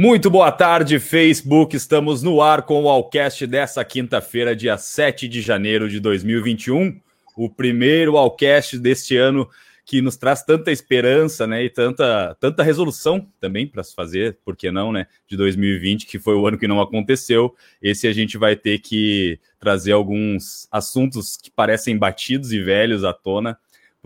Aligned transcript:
Muito 0.00 0.30
boa 0.30 0.52
tarde, 0.52 1.00
Facebook. 1.00 1.74
Estamos 1.74 2.22
no 2.22 2.40
ar 2.40 2.62
com 2.62 2.84
o 2.84 2.88
Alcast 2.88 3.44
dessa 3.48 3.84
quinta-feira, 3.84 4.54
dia 4.54 4.78
7 4.78 5.26
de 5.26 5.42
janeiro 5.42 5.88
de 5.88 5.98
2021. 5.98 7.00
O 7.36 7.50
primeiro 7.50 8.16
Alcast 8.16 8.78
deste 8.78 9.16
ano 9.16 9.50
que 9.84 10.00
nos 10.00 10.16
traz 10.16 10.44
tanta 10.44 10.70
esperança, 10.70 11.48
né, 11.48 11.64
e 11.64 11.68
tanta, 11.68 12.36
tanta 12.38 12.62
resolução 12.62 13.26
também 13.40 13.66
para 13.66 13.82
se 13.82 13.92
fazer, 13.92 14.38
por 14.44 14.56
que 14.56 14.70
não, 14.70 14.92
né, 14.92 15.08
de 15.26 15.36
2020, 15.36 16.06
que 16.06 16.20
foi 16.20 16.36
o 16.36 16.46
ano 16.46 16.56
que 16.58 16.68
não 16.68 16.80
aconteceu. 16.80 17.52
Esse 17.82 18.06
a 18.06 18.12
gente 18.12 18.38
vai 18.38 18.54
ter 18.54 18.78
que 18.78 19.40
trazer 19.58 19.90
alguns 19.90 20.68
assuntos 20.70 21.36
que 21.36 21.50
parecem 21.50 21.98
batidos 21.98 22.52
e 22.52 22.62
velhos 22.62 23.02
à 23.02 23.12
tona 23.12 23.58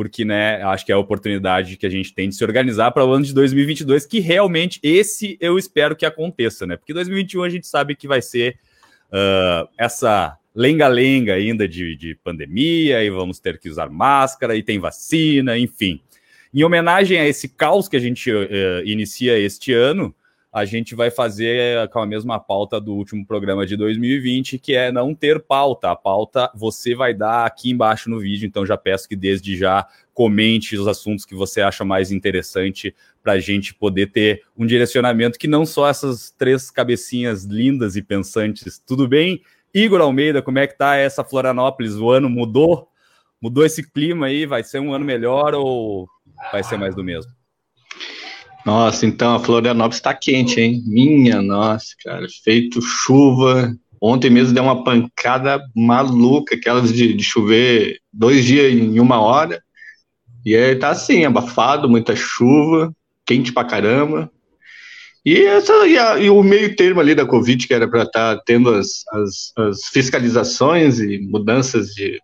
porque, 0.03 0.25
né, 0.25 0.61
acho 0.65 0.85
que 0.85 0.91
é 0.91 0.97
a 0.97 0.99
oportunidade 0.99 1.77
que 1.77 1.87
a 1.87 1.89
gente 1.89 2.13
tem 2.13 2.29
de 2.29 2.35
se 2.35 2.43
organizar 2.43 2.91
para 2.91 3.05
o 3.05 3.13
ano 3.13 3.25
de 3.25 3.33
2022, 3.33 4.05
que 4.05 4.19
realmente 4.19 4.81
esse 4.83 5.39
eu 5.41 5.57
espero 5.57 5.95
que 5.95 6.05
aconteça, 6.05 6.67
né? 6.67 6.77
Porque 6.77 6.93
2021 6.93 7.45
a 7.45 7.49
gente 7.49 7.69
sabe 7.69 7.95
que 7.95 8.09
vai 8.09 8.21
ser 8.21 8.57
uh, 9.13 9.69
essa 9.79 10.37
lenga-lenga 10.53 11.35
ainda 11.35 11.69
de, 11.69 11.95
de 11.95 12.17
pandemia, 12.17 13.05
e 13.05 13.11
vamos 13.11 13.39
ter 13.39 13.61
que 13.61 13.69
usar 13.69 13.89
máscara, 13.89 14.57
e 14.57 14.63
tem 14.65 14.81
vacina, 14.81 15.57
enfim. 15.57 16.01
Em 16.53 16.65
homenagem 16.65 17.21
a 17.21 17.29
esse 17.29 17.49
caos 17.49 17.87
que 17.87 17.97
a 17.97 18.01
gente 18.01 18.29
uh, 18.29 18.85
inicia 18.85 19.39
este 19.39 19.73
ano, 19.73 20.13
a 20.53 20.67
gente 20.67 20.95
vai 20.95 21.11
fazer 21.11 21.89
com 21.89 21.99
a 21.99 22.07
mesma 22.07 22.39
pauta 22.39 22.79
do 22.79 22.93
último 22.93 23.25
programa 23.25 23.65
de 23.65 23.75
2020, 23.75 24.59
que 24.59 24.75
é 24.75 24.93
não 24.93 25.15
ter 25.15 25.41
pauta. 25.41 25.91
A 25.91 25.97
pauta 25.97 26.51
você 26.55 26.95
vai 26.95 27.15
dar 27.15 27.47
aqui 27.47 27.71
embaixo 27.71 28.11
no 28.11 28.21
vídeo, 28.21 28.47
então 28.47 28.67
já 28.67 28.77
peço 28.77 29.09
que 29.09 29.17
desde 29.17 29.57
já 29.57 29.87
comente 30.13 30.77
os 30.77 30.87
assuntos 30.87 31.25
que 31.25 31.35
você 31.35 31.63
acha 31.63 31.87
mais 31.87 32.13
interessante 32.13 32.95
para 33.23 33.33
a 33.33 33.39
gente 33.39 33.73
poder 33.73 34.11
ter 34.13 34.43
um 34.55 34.67
direcionamento 34.67 35.39
que 35.39 35.49
não 35.49 35.65
só 35.65 35.89
essas 35.89 36.31
três 36.31 36.71
cabecinhas 36.71 37.45
lindas 37.45 37.97
e 37.97 38.03
pensantes. 38.03 38.79
Tudo 38.79 39.09
bem? 39.09 39.41
Igor 39.73 40.03
Almeida, 40.03 40.43
como 40.43 40.59
é 40.59 40.67
que 40.67 40.77
tá 40.77 40.97
essa 40.97 41.25
Florianópolis? 41.25 41.95
O 41.95 42.11
ano 42.11 42.29
mudou? 42.29 42.91
Mudou 43.41 43.65
esse 43.65 43.91
clima 43.91 44.27
aí? 44.27 44.45
Vai 44.45 44.63
ser 44.63 44.81
um 44.81 44.93
ano 44.93 45.05
melhor 45.05 45.55
ou 45.55 46.07
vai 46.53 46.63
ser 46.63 46.77
mais 46.77 46.95
do 46.95 47.03
mesmo? 47.03 47.33
Nossa, 48.65 49.07
então 49.07 49.35
a 49.35 49.41
Florianópolis 49.41 49.97
está 49.97 50.15
quente, 50.15 50.61
hein? 50.61 50.83
Minha 50.87 51.43
nossa, 51.43 51.95
cara, 52.03 52.27
feito 52.45 52.81
chuva. 52.81 53.75
Ontem 54.01 54.31
mesmo 54.31 54.55
deu 54.55 54.65
uma 54.65 54.85
pancada 54.85 55.61
maluca, 55.75 56.55
aquelas 56.55 56.93
de, 56.93 57.13
de 57.15 57.25
chover 57.25 57.99
dois 58.13 58.45
dias 58.45 58.73
em 58.73 59.01
uma 59.01 59.21
hora. 59.21 59.63
E 60.45 60.57
aí 60.57 60.77
tá 60.77 60.91
assim, 60.91 61.25
abafado, 61.25 61.89
muita 61.89 62.15
chuva, 62.15 62.93
quente 63.25 63.53
pra 63.53 63.65
caramba. 63.65 64.31
E, 65.25 65.45
essa, 65.45 65.87
e, 65.87 65.97
a, 65.97 66.19
e 66.19 66.29
o 66.29 66.43
meio 66.43 66.75
termo 66.75 67.01
ali 67.01 67.15
da 67.15 67.25
Covid, 67.25 67.67
que 67.67 67.73
era 67.73 67.89
para 67.89 68.03
estar 68.03 68.37
tá 68.37 68.43
tendo 68.45 68.71
as, 68.71 69.05
as, 69.13 69.53
as, 69.57 69.85
fiscalizações 69.93 70.99
e 70.99 71.19
mudanças 71.19 71.89
de, 71.89 72.21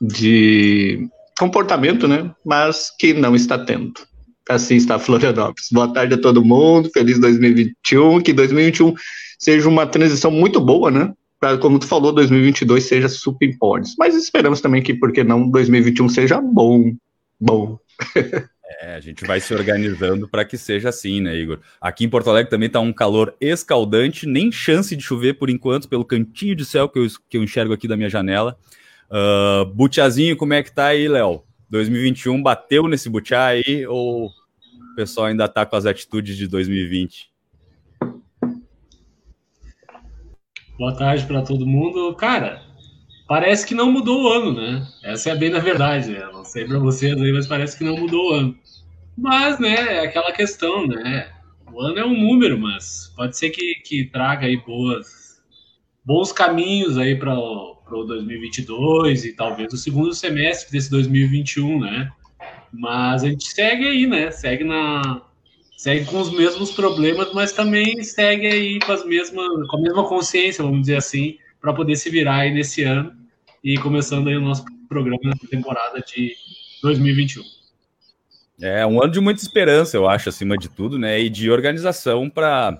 de 0.00 1.06
comportamento, 1.38 2.08
né? 2.08 2.34
Mas 2.44 2.90
que 2.98 3.12
não 3.12 3.36
está 3.36 3.58
tendo. 3.58 3.92
Assim 4.48 4.76
está 4.76 4.98
Florianópolis. 4.98 5.68
Boa 5.70 5.92
tarde 5.92 6.14
a 6.14 6.20
todo 6.20 6.44
mundo, 6.44 6.90
feliz 6.92 7.18
2021, 7.18 8.20
que 8.20 8.32
2021 8.32 8.94
seja 9.38 9.68
uma 9.68 9.86
transição 9.86 10.30
muito 10.30 10.60
boa, 10.60 10.90
né? 10.90 11.12
Como 11.60 11.78
tu 11.78 11.86
falou, 11.86 12.12
2022 12.12 12.84
seja 12.84 13.08
super 13.08 13.48
importante. 13.48 13.94
Mas 13.98 14.14
esperamos 14.14 14.60
também 14.60 14.82
que, 14.82 14.94
por 14.94 15.12
que 15.12 15.24
não, 15.24 15.48
2021 15.50 16.08
seja 16.08 16.40
bom, 16.40 16.94
bom. 17.40 17.78
É, 18.80 18.94
a 18.94 19.00
gente 19.00 19.24
vai 19.24 19.38
se 19.38 19.52
organizando 19.54 20.26
para 20.26 20.44
que 20.44 20.56
seja 20.56 20.88
assim, 20.88 21.20
né, 21.20 21.36
Igor? 21.36 21.58
Aqui 21.80 22.04
em 22.04 22.08
Porto 22.08 22.30
Alegre 22.30 22.50
também 22.50 22.68
está 22.68 22.80
um 22.80 22.92
calor 22.92 23.34
escaldante, 23.40 24.26
nem 24.26 24.50
chance 24.50 24.96
de 24.96 25.02
chover 25.02 25.34
por 25.34 25.50
enquanto, 25.50 25.88
pelo 25.88 26.04
cantinho 26.04 26.56
de 26.56 26.64
céu 26.64 26.88
que 26.88 26.98
eu, 26.98 27.06
que 27.28 27.36
eu 27.36 27.44
enxergo 27.44 27.74
aqui 27.74 27.86
da 27.86 27.96
minha 27.96 28.08
janela. 28.08 28.56
Uh, 29.10 29.66
Butiazinho, 29.66 30.36
como 30.36 30.54
é 30.54 30.62
que 30.62 30.72
tá 30.72 30.86
aí, 30.86 31.06
Léo? 31.06 31.42
2021 31.70 32.42
bateu 32.42 32.88
nesse 32.88 33.08
butiá 33.08 33.46
aí 33.46 33.86
ou 33.86 34.30
o 34.92 34.94
pessoal 34.94 35.26
ainda 35.26 35.48
tá 35.48 35.64
com 35.64 35.74
as 35.74 35.86
atitudes 35.86 36.36
de 36.36 36.46
2020? 36.46 37.30
Boa 40.78 40.94
tarde 40.94 41.24
para 41.26 41.42
todo 41.42 41.66
mundo. 41.66 42.14
Cara, 42.14 42.62
parece 43.26 43.66
que 43.66 43.74
não 43.74 43.90
mudou 43.90 44.24
o 44.24 44.28
ano, 44.28 44.52
né? 44.52 44.86
Essa 45.02 45.30
é 45.30 45.34
bem 45.34 45.50
na 45.50 45.60
verdade. 45.60 46.10
Né? 46.10 46.28
Não 46.32 46.44
sei 46.44 46.66
para 46.66 46.78
vocês 46.78 47.20
aí, 47.20 47.32
mas 47.32 47.46
parece 47.46 47.76
que 47.78 47.84
não 47.84 47.96
mudou 47.96 48.30
o 48.30 48.34
ano. 48.34 48.58
Mas, 49.16 49.58
né, 49.58 49.74
é 49.74 50.06
aquela 50.06 50.32
questão, 50.32 50.86
né? 50.86 51.30
O 51.70 51.80
ano 51.80 51.98
é 51.98 52.04
um 52.04 52.18
número, 52.18 52.58
mas 52.58 53.12
pode 53.16 53.36
ser 53.36 53.50
que, 53.50 53.76
que 53.76 54.04
traga 54.06 54.46
aí 54.46 54.58
boas, 54.58 55.40
bons 56.04 56.32
caminhos 56.32 56.98
aí 56.98 57.18
para 57.18 57.34
o 57.34 58.04
2022 58.06 59.24
e 59.24 59.32
talvez 59.34 59.72
o 59.72 59.78
segundo 59.78 60.14
semestre 60.14 60.70
desse 60.70 60.90
2021, 60.90 61.80
né? 61.80 62.10
Mas 62.72 63.22
a 63.22 63.28
gente 63.28 63.44
segue 63.52 63.86
aí, 63.86 64.06
né? 64.06 64.30
Segue 64.30 64.64
na 64.64 65.22
segue 65.76 66.04
com 66.06 66.20
os 66.20 66.30
mesmos 66.30 66.70
problemas, 66.70 67.32
mas 67.34 67.52
também 67.52 68.02
segue 68.04 68.46
aí 68.46 68.78
com 68.78 68.92
as 68.92 69.04
mesmas 69.04 69.66
com 69.68 69.76
a 69.78 69.80
mesma 69.80 70.08
consciência, 70.08 70.62
vamos 70.62 70.82
dizer 70.82 70.96
assim, 70.96 71.38
para 71.60 71.72
poder 71.72 71.96
se 71.96 72.08
virar 72.08 72.36
aí 72.36 72.54
nesse 72.54 72.84
ano 72.84 73.12
e 73.64 73.76
começando 73.78 74.28
aí 74.28 74.36
o 74.36 74.40
nosso 74.40 74.64
programa 74.88 75.20
na 75.24 75.34
temporada 75.50 76.00
de 76.00 76.34
2021. 76.82 77.42
É 78.60 78.86
um 78.86 79.02
ano 79.02 79.12
de 79.12 79.20
muita 79.20 79.42
esperança, 79.42 79.96
eu 79.96 80.08
acho, 80.08 80.28
acima 80.28 80.56
de 80.56 80.68
tudo, 80.68 80.98
né? 80.98 81.20
E 81.20 81.28
de 81.28 81.50
organização 81.50 82.30
para 82.30 82.78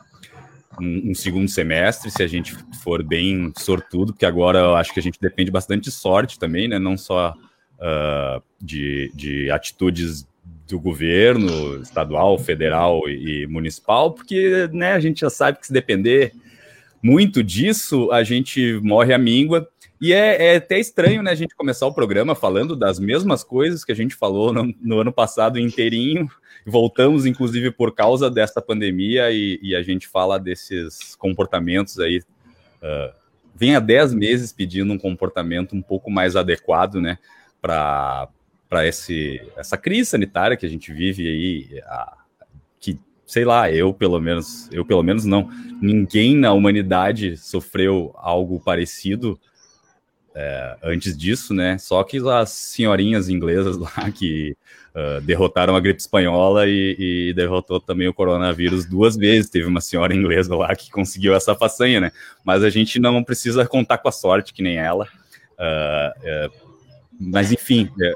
um, 0.80 1.10
um, 1.10 1.14
segundo 1.14 1.48
semestre, 1.48 2.10
se 2.10 2.22
a 2.22 2.26
gente 2.26 2.54
for 2.82 3.02
bem 3.02 3.52
sortudo, 3.58 4.12
porque 4.12 4.26
agora 4.26 4.60
eu 4.60 4.76
acho 4.76 4.94
que 4.94 5.00
a 5.00 5.02
gente 5.02 5.18
depende 5.20 5.50
bastante 5.50 5.84
de 5.84 5.90
sorte 5.90 6.38
também, 6.38 6.68
né? 6.68 6.78
Não 6.78 6.96
só 6.96 7.34
uh, 7.82 8.42
de, 8.60 9.10
de 9.14 9.50
atitudes 9.50 10.26
do 10.68 10.80
governo 10.80 11.82
estadual, 11.82 12.38
federal 12.38 13.08
e, 13.08 13.46
municipal, 13.46 14.12
porque 14.12 14.68
né, 14.72 14.92
a 14.92 15.00
gente 15.00 15.20
já 15.20 15.28
sabe 15.28 15.58
que 15.58 15.66
se 15.66 15.72
depender 15.72 16.32
muito 17.02 17.42
disso, 17.42 18.10
a 18.12 18.22
gente 18.22 18.80
morre 18.82 19.12
à 19.12 19.18
míngua. 19.18 19.68
E 20.00 20.12
é, 20.12 20.54
é, 20.54 20.56
até 20.56 20.78
estranho, 20.78 21.22
né, 21.22 21.30
a 21.30 21.34
gente 21.34 21.54
começar 21.54 21.86
o 21.86 21.92
programa 21.92 22.34
falando 22.34 22.74
das 22.74 22.98
mesmas 22.98 23.44
coisas 23.44 23.84
que 23.84 23.92
a 23.92 23.94
gente 23.94 24.14
falou 24.14 24.52
no, 24.52 24.74
no 24.80 25.00
ano 25.00 25.12
passado 25.12 25.58
inteirinho. 25.58 26.28
Voltamos, 26.64 27.26
inclusive, 27.26 27.70
por 27.70 27.94
causa 27.94 28.30
dessa 28.30 28.62
pandemia 28.62 29.30
e, 29.30 29.58
e 29.62 29.76
a 29.76 29.82
gente 29.82 30.08
fala 30.08 30.38
desses 30.38 31.14
comportamentos 31.16 31.98
aí. 31.98 32.22
Uh, 32.82 33.12
vem 33.54 33.76
há 33.76 33.80
10 33.80 34.14
meses 34.14 34.52
pedindo 34.52 34.92
um 34.92 34.98
comportamento 34.98 35.76
um 35.76 35.82
pouco 35.82 36.10
mais 36.10 36.34
adequado, 36.34 37.00
né, 37.00 37.18
para 37.62 38.28
essa 39.56 39.78
crise 39.78 40.10
sanitária 40.10 40.56
que 40.56 40.66
a 40.66 40.68
gente 40.68 40.92
vive 40.92 41.26
aí, 41.26 41.80
a, 41.86 42.18
que 42.80 42.98
sei 43.24 43.44
lá, 43.44 43.70
eu 43.70 43.94
pelo 43.94 44.20
menos, 44.20 44.68
eu 44.72 44.84
pelo 44.84 45.02
menos 45.02 45.24
não, 45.24 45.48
ninguém 45.80 46.36
na 46.36 46.52
humanidade 46.52 47.36
sofreu 47.36 48.12
algo 48.16 48.60
parecido 48.60 49.38
é, 50.34 50.76
antes 50.82 51.16
disso, 51.16 51.52
né? 51.54 51.78
Só 51.78 52.02
que 52.02 52.18
as 52.28 52.50
senhorinhas 52.50 53.28
inglesas 53.28 53.76
lá 53.76 53.92
que 54.12 54.56
uh, 54.94 55.20
derrotaram 55.20 55.76
a 55.76 55.80
gripe 55.80 56.00
espanhola 56.00 56.66
e, 56.66 56.96
e, 56.98 57.34
derrotou 57.34 57.78
também 57.80 58.08
o 58.08 58.14
coronavírus 58.14 58.86
duas 58.86 59.16
vezes. 59.16 59.50
Teve 59.50 59.66
uma 59.66 59.80
senhora 59.80 60.14
inglesa 60.14 60.56
lá 60.56 60.74
que 60.74 60.90
conseguiu 60.90 61.34
essa 61.34 61.54
façanha, 61.54 62.00
né? 62.00 62.12
Mas 62.44 62.64
a 62.64 62.70
gente 62.70 62.98
não 62.98 63.22
precisa 63.22 63.66
contar 63.66 63.98
com 63.98 64.08
a 64.08 64.12
sorte 64.12 64.54
que 64.54 64.62
nem 64.62 64.78
ela. 64.78 65.06
Uh, 65.58 66.48
uh, 66.48 66.71
mas 67.18 67.52
enfim, 67.52 67.90
é, 68.00 68.14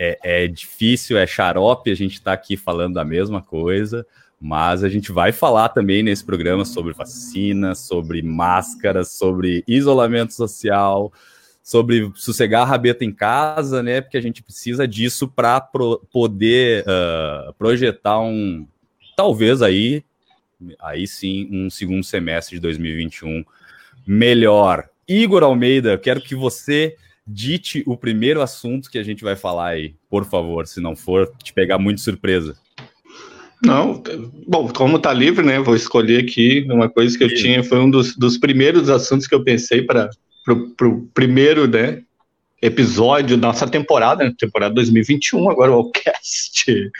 é, 0.00 0.18
é, 0.44 0.46
difícil, 0.46 1.18
é 1.18 1.26
xarope 1.26 1.90
a 1.90 1.94
gente 1.94 2.14
estar 2.14 2.30
tá 2.30 2.34
aqui 2.34 2.56
falando 2.56 2.94
da 2.94 3.04
mesma 3.04 3.42
coisa. 3.42 4.06
Mas 4.40 4.84
a 4.84 4.88
gente 4.88 5.10
vai 5.10 5.32
falar 5.32 5.68
também 5.70 6.00
nesse 6.02 6.24
programa 6.24 6.64
sobre 6.64 6.92
vacina, 6.92 7.74
sobre 7.74 8.22
máscaras, 8.22 9.10
sobre 9.10 9.64
isolamento 9.66 10.32
social, 10.32 11.12
sobre 11.60 12.10
sossegar 12.14 12.62
a 12.62 12.64
rabeta 12.64 13.04
em 13.04 13.12
casa, 13.12 13.82
né? 13.82 14.00
Porque 14.00 14.16
a 14.16 14.22
gente 14.22 14.42
precisa 14.42 14.86
disso 14.86 15.26
para 15.26 15.60
pro, 15.60 16.06
poder 16.12 16.84
uh, 16.84 17.52
projetar 17.54 18.20
um, 18.20 18.64
talvez 19.16 19.60
aí, 19.60 20.04
aí 20.80 21.06
sim, 21.08 21.48
um 21.50 21.68
segundo 21.68 22.04
semestre 22.04 22.56
de 22.56 22.62
2021 22.62 23.44
melhor. 24.06 24.88
Igor 25.06 25.42
Almeida, 25.42 25.98
quero 25.98 26.20
que 26.20 26.34
você 26.34 26.96
dite 27.28 27.82
o 27.86 27.96
primeiro 27.96 28.40
assunto 28.40 28.90
que 28.90 28.98
a 28.98 29.02
gente 29.02 29.22
vai 29.22 29.36
falar 29.36 29.68
aí, 29.68 29.94
por 30.08 30.24
favor, 30.24 30.66
se 30.66 30.80
não 30.80 30.96
for 30.96 31.30
te 31.42 31.52
pegar 31.52 31.78
muito 31.78 32.00
surpresa. 32.00 32.56
Não, 33.62 34.02
bom, 34.46 34.68
como 34.68 34.98
tá 34.98 35.12
livre, 35.12 35.44
né? 35.44 35.58
Vou 35.58 35.74
escolher 35.74 36.22
aqui 36.22 36.64
uma 36.70 36.88
coisa 36.88 37.18
que 37.18 37.24
eu 37.24 37.28
Sim. 37.30 37.34
tinha, 37.36 37.64
foi 37.64 37.78
um 37.78 37.90
dos, 37.90 38.16
dos 38.16 38.38
primeiros 38.38 38.88
assuntos 38.88 39.26
que 39.26 39.34
eu 39.34 39.42
pensei 39.42 39.82
para 39.82 40.10
para 40.76 40.88
o 40.88 41.06
primeiro 41.12 41.66
né, 41.66 42.02
episódio 42.62 43.36
da 43.36 43.48
nossa 43.48 43.66
temporada, 43.66 44.24
né, 44.24 44.32
temporada 44.38 44.74
2021, 44.74 45.50
agora 45.50 45.72
o 45.72 45.90
cast. 45.90 46.90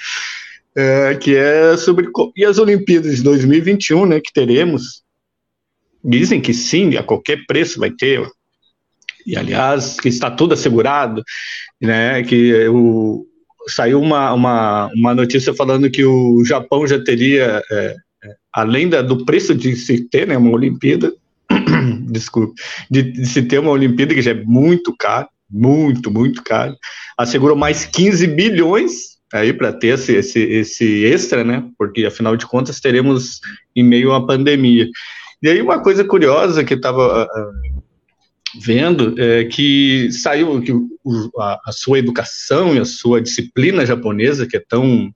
é, 0.76 1.14
que 1.14 1.34
é 1.34 1.76
sobre 1.76 2.08
e 2.36 2.44
as 2.44 2.58
Olimpíadas 2.58 3.16
de 3.16 3.22
2021, 3.22 4.06
né, 4.06 4.20
que 4.20 4.32
teremos. 4.32 5.02
Dizem 6.04 6.40
que 6.40 6.54
sim, 6.54 6.96
a 6.96 7.02
qualquer 7.02 7.44
preço 7.46 7.80
vai 7.80 7.90
ter. 7.90 8.24
E 9.26 9.36
aliás, 9.36 9.98
que 10.00 10.08
está 10.08 10.30
tudo 10.30 10.54
assegurado, 10.54 11.22
né? 11.80 12.22
Que 12.22 12.68
o, 12.68 13.26
saiu 13.68 14.00
uma, 14.00 14.32
uma, 14.32 14.90
uma 14.94 15.14
notícia 15.14 15.54
falando 15.54 15.90
que 15.90 16.04
o 16.04 16.44
Japão 16.44 16.86
já 16.86 17.02
teria, 17.02 17.62
é, 17.70 17.96
é 18.24 18.34
além 18.52 18.88
da, 18.88 19.02
do 19.02 19.24
preço 19.24 19.54
de 19.54 19.76
se 19.76 20.08
ter 20.08 20.26
né, 20.26 20.36
uma 20.36 20.50
Olimpíada, 20.50 21.12
desculpe, 22.10 22.60
de, 22.90 23.02
de, 23.02 23.26
se 23.26 23.42
ter 23.42 23.58
uma 23.58 23.70
Olimpíada 23.70 24.14
que 24.14 24.22
já 24.22 24.30
é 24.32 24.42
muito 24.44 24.94
caro, 24.98 25.28
muito, 25.50 26.10
muito 26.10 26.42
caro, 26.42 26.74
assegurou 27.16 27.56
mais 27.56 27.84
15 27.84 28.26
bilhões 28.28 29.18
aí 29.32 29.52
para 29.52 29.72
ter 29.72 29.88
esse, 29.88 30.14
esse, 30.14 30.40
esse 30.40 31.04
extra, 31.04 31.44
né? 31.44 31.64
Porque 31.78 32.06
afinal 32.06 32.36
de 32.36 32.46
contas 32.46 32.80
teremos 32.80 33.40
em 33.76 33.82
meio 33.82 34.12
à 34.12 34.26
pandemia. 34.26 34.88
E 35.42 35.48
aí 35.48 35.60
uma 35.60 35.80
coisa 35.80 36.04
curiosa 36.04 36.64
que 36.64 36.74
estava 36.74 37.24
uh, 37.24 37.28
ah, 37.30 37.52
vendo 38.60 39.14
é 39.18 39.44
que 39.44 40.10
saiu 40.12 40.60
que 40.62 40.72
o, 40.72 41.30
a, 41.38 41.60
a, 41.66 41.72
sua 41.72 41.98
educação 41.98 42.74
e 42.74 42.78
a 42.78 42.84
sua 42.84 43.20
disciplina 43.20 43.86
japonesa 43.86 44.46
que 44.46 44.56
é 44.56 44.62
tão 44.66 45.10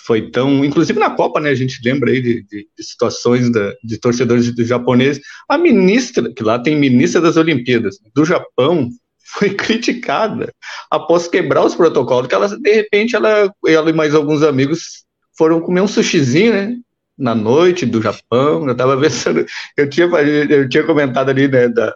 foi 0.00 0.30
tão 0.30 0.64
inclusive 0.64 0.98
na 0.98 1.10
Copa 1.10 1.40
né 1.40 1.50
a 1.50 1.54
gente 1.54 1.80
lembra 1.84 2.10
aí 2.10 2.20
de, 2.20 2.42
de, 2.42 2.68
de 2.76 2.84
situações 2.84 3.50
da, 3.50 3.74
de 3.82 3.98
torcedores 3.98 4.46
japoneses 4.58 5.22
a 5.48 5.58
ministra 5.58 6.32
que 6.32 6.42
lá 6.42 6.58
tem 6.58 6.76
ministra 6.76 7.20
das 7.20 7.36
Olimpíadas 7.36 7.98
do 8.14 8.24
Japão 8.24 8.90
foi 9.38 9.50
criticada 9.50 10.52
após 10.90 11.26
quebrar 11.26 11.64
os 11.64 11.74
protocolos, 11.74 12.28
que 12.28 12.34
ela, 12.34 12.48
de 12.48 12.72
repente, 12.72 13.16
ela, 13.16 13.52
ela 13.66 13.90
e 13.90 13.92
mais 13.92 14.14
alguns 14.14 14.42
amigos 14.42 15.04
foram 15.36 15.60
comer 15.60 15.80
um 15.80 15.88
sushizinho, 15.88 16.52
né? 16.52 16.76
Na 17.16 17.34
noite 17.34 17.86
do 17.86 18.02
Japão, 18.02 18.66
eu 18.68 18.76
tava 18.76 18.98
pensando, 19.00 19.44
eu 19.76 19.88
tinha, 19.88 20.06
eu 20.06 20.68
tinha 20.68 20.84
comentado 20.84 21.30
ali, 21.30 21.48
né, 21.48 21.68
da, 21.68 21.94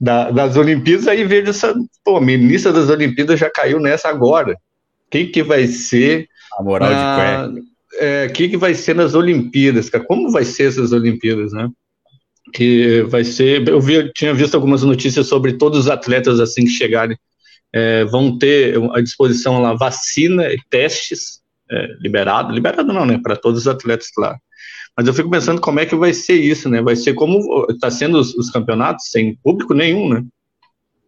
da, 0.00 0.30
das 0.30 0.56
Olimpíadas, 0.56 1.08
aí 1.08 1.24
vejo 1.24 1.50
essa, 1.50 1.74
pô, 2.04 2.16
a 2.16 2.20
ministra 2.20 2.72
das 2.72 2.88
Olimpíadas 2.88 3.38
já 3.38 3.50
caiu 3.50 3.80
nessa 3.80 4.08
agora. 4.08 4.56
Quem 5.10 5.30
que 5.30 5.42
vai 5.42 5.66
ser... 5.66 6.28
A 6.58 6.62
moral 6.62 6.90
na, 6.90 7.46
de 7.46 7.54
pé. 7.54 7.60
É, 7.98 8.28
que 8.28 8.48
que 8.48 8.56
vai 8.56 8.74
ser 8.74 8.94
nas 8.94 9.14
Olimpíadas, 9.14 9.90
cara? 9.90 10.04
Como 10.04 10.30
vai 10.30 10.44
ser 10.44 10.68
essas 10.68 10.92
Olimpíadas, 10.92 11.52
né? 11.52 11.68
que 12.52 13.02
vai 13.02 13.22
ser. 13.22 13.68
Eu 13.68 13.80
vi, 13.80 14.10
tinha 14.12 14.34
visto 14.34 14.56
algumas 14.56 14.82
notícias 14.82 15.26
sobre 15.28 15.52
todos 15.52 15.80
os 15.80 15.88
atletas 15.88 16.40
assim 16.40 16.64
que 16.64 16.70
chegarem 16.70 17.16
é, 17.72 18.04
vão 18.04 18.36
ter 18.36 18.76
à 18.92 19.00
disposição 19.00 19.60
lá 19.60 19.74
vacina 19.74 20.52
e 20.52 20.58
testes 20.68 21.40
é, 21.70 21.86
liberado, 22.00 22.52
liberado 22.52 22.92
não, 22.92 23.06
né, 23.06 23.18
para 23.22 23.36
todos 23.36 23.60
os 23.60 23.68
atletas 23.68 24.08
lá. 24.18 24.36
Mas 25.00 25.06
eu 25.06 25.14
fico 25.14 25.30
pensando 25.30 25.62
como 25.62 25.80
é 25.80 25.86
que 25.86 25.96
vai 25.96 26.12
ser 26.12 26.34
isso, 26.34 26.68
né? 26.68 26.82
Vai 26.82 26.94
ser 26.94 27.14
como 27.14 27.66
está 27.70 27.90
sendo 27.90 28.18
os, 28.18 28.34
os, 28.34 28.50
campeonatos 28.50 29.06
sem 29.08 29.34
público 29.36 29.72
nenhum, 29.72 30.10
né? 30.10 30.22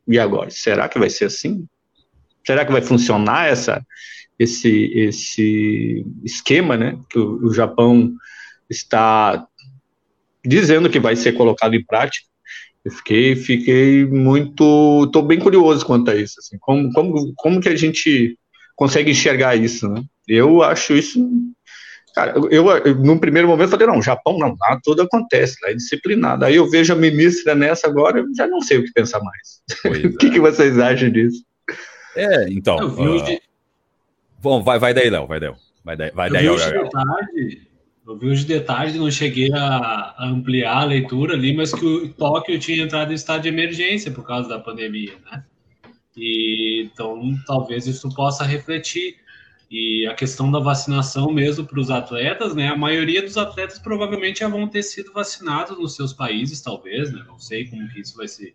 E 0.09 0.19
agora, 0.19 0.49
será 0.49 0.89
que 0.89 0.99
vai 0.99 1.11
ser 1.11 1.27
assim? 1.27 1.67
Será 2.43 2.65
que 2.65 2.73
vai 2.73 2.81
funcionar 2.81 3.51
essa 3.51 3.85
esse 4.39 4.91
esse 4.95 6.07
esquema, 6.25 6.75
né? 6.75 6.99
Que 7.11 7.19
o, 7.19 7.45
o 7.45 7.53
Japão 7.53 8.15
está 8.71 9.47
dizendo 10.43 10.89
que 10.89 10.99
vai 10.99 11.15
ser 11.15 11.33
colocado 11.35 11.75
em 11.75 11.85
prática. 11.85 12.27
Eu 12.83 12.93
fiquei, 12.93 13.37
fiquei 13.37 14.07
muito, 14.07 15.05
estou 15.05 15.23
bem 15.23 15.39
curioso 15.39 15.85
quanto 15.85 16.11
a 16.11 16.17
isso. 16.17 16.37
Assim, 16.39 16.57
como, 16.59 16.91
como, 16.95 17.35
como 17.37 17.61
que 17.61 17.69
a 17.69 17.77
gente 17.77 18.39
consegue 18.75 19.11
enxergar 19.11 19.55
isso, 19.55 19.87
né? 19.87 20.03
Eu 20.27 20.63
acho 20.63 20.95
isso, 20.95 21.21
cara, 22.15 22.35
eu, 22.37 22.51
eu 22.71 22.95
num 22.97 23.19
primeiro 23.19 23.49
momento 23.49 23.71
falei 23.71 23.87
não, 23.87 24.03
Japão 24.03 24.39
não, 24.39 24.57
lá 24.61 24.79
tudo 24.83 25.03
acontece, 25.03 25.57
lá 25.63 25.71
é 25.71 25.75
disciplinado. 25.75 26.45
Aí 26.45 26.57
eu 26.57 26.69
vejo 26.69 26.93
a 26.93 26.97
ministra 26.97 27.55
nessa 27.55 27.87
agora, 27.87 28.21
eu 28.21 28.27
já 28.35 28.47
não 28.47 28.61
sei 28.61 28.79
o 28.79 28.85
que 28.85 28.93
pensar 28.93 29.21
mais. 29.21 29.63
o 30.13 30.17
que, 30.17 30.27
é. 30.27 30.31
que 30.31 30.41
vocês 30.41 30.79
acham 30.79 31.11
disso? 31.11 31.45
É, 32.17 32.49
então. 32.49 32.77
Uh... 32.77 33.41
Bom, 34.41 34.63
vai, 34.63 34.79
vai 34.79 34.93
daí, 34.93 35.09
Léo, 35.09 35.27
vai 35.27 35.41
daí. 35.41 35.53
Vai 35.85 35.97
daí, 35.97 36.11
vai 36.13 36.31
daí, 36.31 36.47
eu 36.47 36.57
vi 36.57 36.63
hoje 36.63 36.91
tarde, 36.91 37.69
eu 38.07 38.17
vi 38.17 38.27
os 38.29 38.45
detalhes, 38.45 38.95
não 38.95 39.11
cheguei 39.11 39.51
a, 39.53 40.15
ampliar 40.19 40.83
a 40.83 40.85
leitura 40.85 41.35
ali, 41.35 41.57
mas 41.57 41.73
que 41.73 41.85
o 41.85 42.13
Tóquio 42.13 42.59
tinha 42.59 42.85
entrado 42.85 43.11
em 43.11 43.15
estado 43.15 43.43
de 43.43 43.49
emergência 43.49 44.11
por 44.11 44.25
causa 44.25 44.49
da 44.49 44.59
pandemia, 44.59 45.15
né? 45.31 45.45
E, 46.17 46.83
então, 46.85 47.35
talvez 47.47 47.87
isso 47.87 48.09
possa 48.15 48.45
refletir. 48.45 49.17
E 49.73 50.07
a 50.07 50.13
questão 50.13 50.53
da 50.53 50.59
vacinação 50.59 51.33
mesmo 51.33 51.65
para 51.65 51.81
os 51.81 51.91
atletas, 51.91 52.55
né? 52.55 52.69
A 52.69 52.77
maioria 52.77 53.23
dos 53.23 53.39
atletas 53.39 53.79
provavelmente 53.79 54.41
já 54.41 54.49
vão 54.49 54.69
ter 54.69 54.83
sido 54.83 55.11
vacinados 55.15 55.79
nos 55.79 55.97
seus 55.97 56.13
países, 56.13 56.61
talvez, 56.61 57.11
né? 57.11 57.25
Não 57.27 57.39
sei 57.39 57.65
como 57.65 57.89
que 57.89 58.01
isso 58.01 58.15
vai 58.15 58.29
se, 58.29 58.55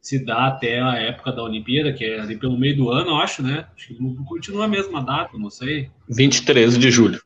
se 0.00 0.24
dar 0.24 0.46
até 0.46 0.80
a 0.80 0.94
época 0.94 1.32
da 1.32 1.42
Olimpíada, 1.42 1.92
que 1.92 2.04
é 2.04 2.20
ali 2.20 2.36
pelo 2.36 2.56
meio 2.56 2.76
do 2.76 2.88
ano, 2.88 3.10
eu 3.10 3.16
acho, 3.16 3.42
né? 3.42 3.66
Acho 3.74 3.88
que 3.88 4.24
continua 4.28 4.66
a 4.66 4.68
mesma 4.68 5.02
data, 5.02 5.36
não 5.36 5.50
sei. 5.50 5.90
23 6.08 6.78
de 6.78 6.88
julho. 6.88 7.20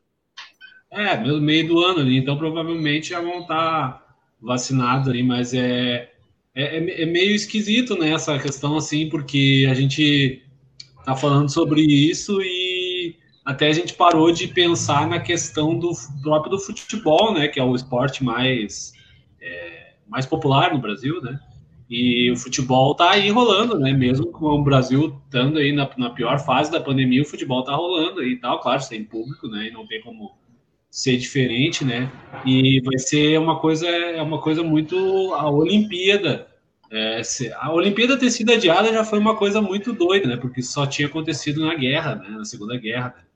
É, 0.91 1.15
no 1.15 1.39
meio 1.39 1.67
do 1.67 1.85
ano 1.85 1.99
ali, 1.99 2.17
então 2.17 2.35
provavelmente 2.35 3.09
já 3.09 3.21
vão 3.21 3.41
estar 3.41 4.03
vacinados 4.41 5.07
ali, 5.07 5.21
mas 5.21 5.53
é, 5.53 6.11
é, 6.55 6.77
é, 6.77 7.03
é 7.03 7.05
meio 7.05 7.35
esquisito, 7.35 7.95
né, 7.95 8.09
essa 8.09 8.39
questão 8.39 8.75
assim, 8.75 9.07
porque 9.07 9.67
a 9.69 9.75
gente 9.75 10.41
tá 11.05 11.15
falando 11.15 11.47
sobre 11.47 11.81
isso 11.81 12.41
e 12.41 12.58
até 13.49 13.67
a 13.67 13.73
gente 13.73 13.95
parou 13.95 14.31
de 14.31 14.47
pensar 14.47 15.07
na 15.07 15.19
questão 15.19 15.77
do 15.77 15.91
próprio 16.21 16.51
do 16.51 16.59
futebol, 16.59 17.33
né, 17.33 17.47
que 17.47 17.59
é 17.59 17.63
o 17.63 17.73
esporte 17.73 18.23
mais, 18.23 18.93
é, 19.41 19.93
mais 20.07 20.23
popular 20.23 20.71
no 20.71 20.79
Brasil, 20.79 21.19
né, 21.19 21.39
e 21.89 22.29
o 22.29 22.37
futebol 22.37 22.93
tá 22.93 23.09
aí 23.09 23.31
rolando, 23.31 23.79
né, 23.79 23.91
mesmo 23.91 24.27
com 24.27 24.45
o 24.45 24.63
Brasil 24.63 25.19
estando 25.25 25.57
aí 25.57 25.73
na, 25.73 25.89
na 25.97 26.11
pior 26.11 26.37
fase 26.37 26.71
da 26.71 26.79
pandemia, 26.79 27.23
o 27.23 27.25
futebol 27.25 27.63
tá 27.63 27.73
rolando 27.73 28.23
e 28.23 28.35
tal, 28.39 28.59
claro, 28.59 28.83
sem 28.83 29.03
público, 29.03 29.47
né, 29.47 29.69
e 29.69 29.71
não 29.71 29.87
tem 29.87 29.99
como 29.99 30.37
ser 30.91 31.17
diferente, 31.17 31.85
né? 31.85 32.11
E 32.43 32.81
vai 32.81 32.97
ser 32.97 33.37
uma 33.37 33.59
coisa, 33.59 33.87
é 33.87 34.19
uma 34.23 34.41
coisa 34.41 34.63
muito 34.63 34.95
a 35.35 35.47
Olimpíada. 35.47 36.47
É, 36.91 37.21
a 37.57 37.71
Olimpíada 37.71 38.17
ter 38.17 38.31
sido 38.31 38.51
adiada 38.51 38.91
já 38.91 39.03
foi 39.03 39.19
uma 39.19 39.35
coisa 39.35 39.61
muito 39.61 39.93
doida, 39.93 40.27
né? 40.27 40.35
Porque 40.35 40.63
só 40.63 40.87
tinha 40.87 41.07
acontecido 41.07 41.63
na 41.63 41.75
guerra, 41.75 42.15
né? 42.15 42.29
Na 42.29 42.43
Segunda 42.43 42.75
Guerra. 42.75 43.28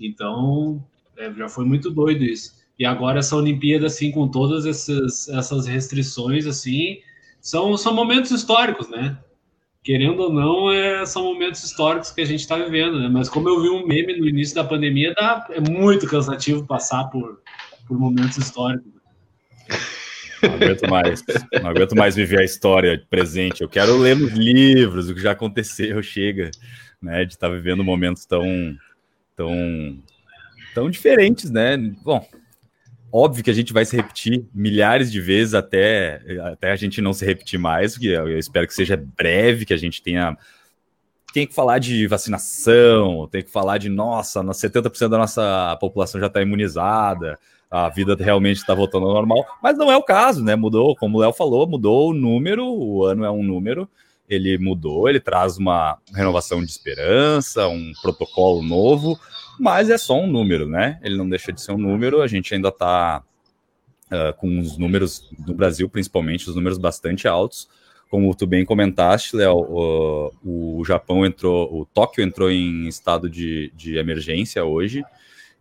Então 0.00 0.84
é, 1.16 1.32
já 1.32 1.48
foi 1.48 1.64
muito 1.64 1.90
doido 1.90 2.24
isso. 2.24 2.54
E 2.78 2.84
agora 2.84 3.20
essa 3.20 3.36
Olimpíada, 3.36 3.86
assim, 3.86 4.10
com 4.10 4.28
todas 4.28 4.66
essas, 4.66 5.28
essas 5.28 5.66
restrições, 5.66 6.46
assim, 6.46 6.98
são, 7.40 7.76
são 7.76 7.94
momentos 7.94 8.30
históricos, 8.30 8.88
né? 8.88 9.16
querendo 9.84 10.20
ou 10.20 10.32
não, 10.32 10.72
é, 10.72 11.04
são 11.04 11.22
momentos 11.22 11.62
históricos 11.62 12.10
que 12.10 12.22
a 12.22 12.24
gente 12.24 12.40
está 12.40 12.56
vivendo, 12.56 12.98
né? 12.98 13.06
Mas 13.06 13.28
como 13.28 13.50
eu 13.50 13.60
vi 13.60 13.68
um 13.68 13.86
meme 13.86 14.18
no 14.18 14.26
início 14.26 14.54
da 14.54 14.64
pandemia, 14.64 15.12
dá, 15.14 15.46
é 15.50 15.60
muito 15.60 16.08
cansativo 16.08 16.66
passar 16.66 17.04
por, 17.04 17.42
por 17.86 17.98
momentos 17.98 18.38
históricos. 18.38 18.90
Não 20.42 20.54
aguento 20.54 20.88
mais, 20.88 21.22
não 21.62 21.70
aguento 21.70 21.94
mais 21.94 22.16
viver 22.16 22.40
a 22.40 22.44
história 22.44 23.02
presente. 23.10 23.62
Eu 23.62 23.68
quero 23.68 23.98
ler 23.98 24.16
nos 24.16 24.32
livros 24.32 25.10
o 25.10 25.14
que 25.14 25.20
já 25.20 25.32
aconteceu, 25.32 26.02
chega, 26.02 26.50
né? 27.00 27.26
De 27.26 27.34
estar 27.34 27.48
tá 27.48 27.54
vivendo 27.54 27.84
momentos 27.84 28.24
tão, 28.24 28.42
tão, 29.36 29.98
tão 30.74 30.90
diferentes, 30.90 31.50
né? 31.50 31.76
Bom, 32.02 32.26
Óbvio 33.16 33.44
que 33.44 33.50
a 33.50 33.54
gente 33.54 33.72
vai 33.72 33.84
se 33.84 33.94
repetir 33.94 34.44
milhares 34.52 35.12
de 35.12 35.20
vezes 35.20 35.54
até, 35.54 36.20
até 36.50 36.72
a 36.72 36.74
gente 36.74 37.00
não 37.00 37.12
se 37.12 37.24
repetir 37.24 37.60
mais, 37.60 37.96
que 37.96 38.08
eu 38.08 38.36
espero 38.36 38.66
que 38.66 38.74
seja 38.74 38.96
breve, 38.96 39.64
que 39.64 39.72
a 39.72 39.76
gente 39.76 40.02
tenha 40.02 40.36
tem 41.32 41.46
que 41.46 41.54
falar 41.54 41.78
de 41.78 42.08
vacinação, 42.08 43.28
tem 43.30 43.42
que 43.42 43.52
falar 43.52 43.78
de, 43.78 43.88
nossa, 43.88 44.42
70% 44.42 45.08
da 45.08 45.18
nossa 45.18 45.76
população 45.80 46.20
já 46.20 46.26
está 46.26 46.42
imunizada, 46.42 47.38
a 47.70 47.88
vida 47.88 48.16
realmente 48.18 48.56
está 48.56 48.74
voltando 48.74 49.06
ao 49.06 49.14
normal, 49.14 49.44
mas 49.62 49.78
não 49.78 49.92
é 49.92 49.96
o 49.96 50.02
caso, 50.02 50.42
né? 50.44 50.56
Mudou, 50.56 50.96
como 50.96 51.18
o 51.18 51.20
Léo 51.20 51.32
falou, 51.32 51.68
mudou 51.68 52.10
o 52.10 52.14
número, 52.14 52.66
o 52.66 53.04
ano 53.04 53.24
é 53.24 53.30
um 53.30 53.44
número, 53.44 53.88
ele 54.28 54.56
mudou, 54.58 55.08
ele 55.08 55.20
traz 55.20 55.58
uma 55.58 55.98
renovação 56.14 56.64
de 56.64 56.70
esperança, 56.70 57.68
um 57.68 57.92
protocolo 58.00 58.62
novo, 58.62 59.18
mas 59.58 59.90
é 59.90 59.98
só 59.98 60.18
um 60.18 60.26
número, 60.26 60.66
né? 60.66 60.98
Ele 61.02 61.16
não 61.16 61.28
deixa 61.28 61.52
de 61.52 61.60
ser 61.60 61.72
um 61.72 61.78
número, 61.78 62.22
a 62.22 62.26
gente 62.26 62.54
ainda 62.54 62.68
está 62.68 63.22
uh, 64.10 64.14
ah, 64.14 64.32
com 64.32 64.58
os 64.58 64.78
números 64.78 65.30
no 65.46 65.54
Brasil, 65.54 65.88
principalmente, 65.88 66.48
os 66.48 66.56
números 66.56 66.78
bastante 66.78 67.28
altos. 67.28 67.68
Como 68.10 68.34
tu 68.34 68.46
bem 68.46 68.64
comentaste, 68.64 69.36
Léo, 69.36 69.56
o, 69.56 70.78
o 70.78 70.84
Japão 70.84 71.26
entrou, 71.26 71.80
o 71.80 71.84
Tóquio 71.84 72.22
entrou 72.22 72.50
em 72.50 72.86
estado 72.86 73.28
de, 73.28 73.72
de 73.74 73.96
emergência 73.96 74.64
hoje, 74.64 75.04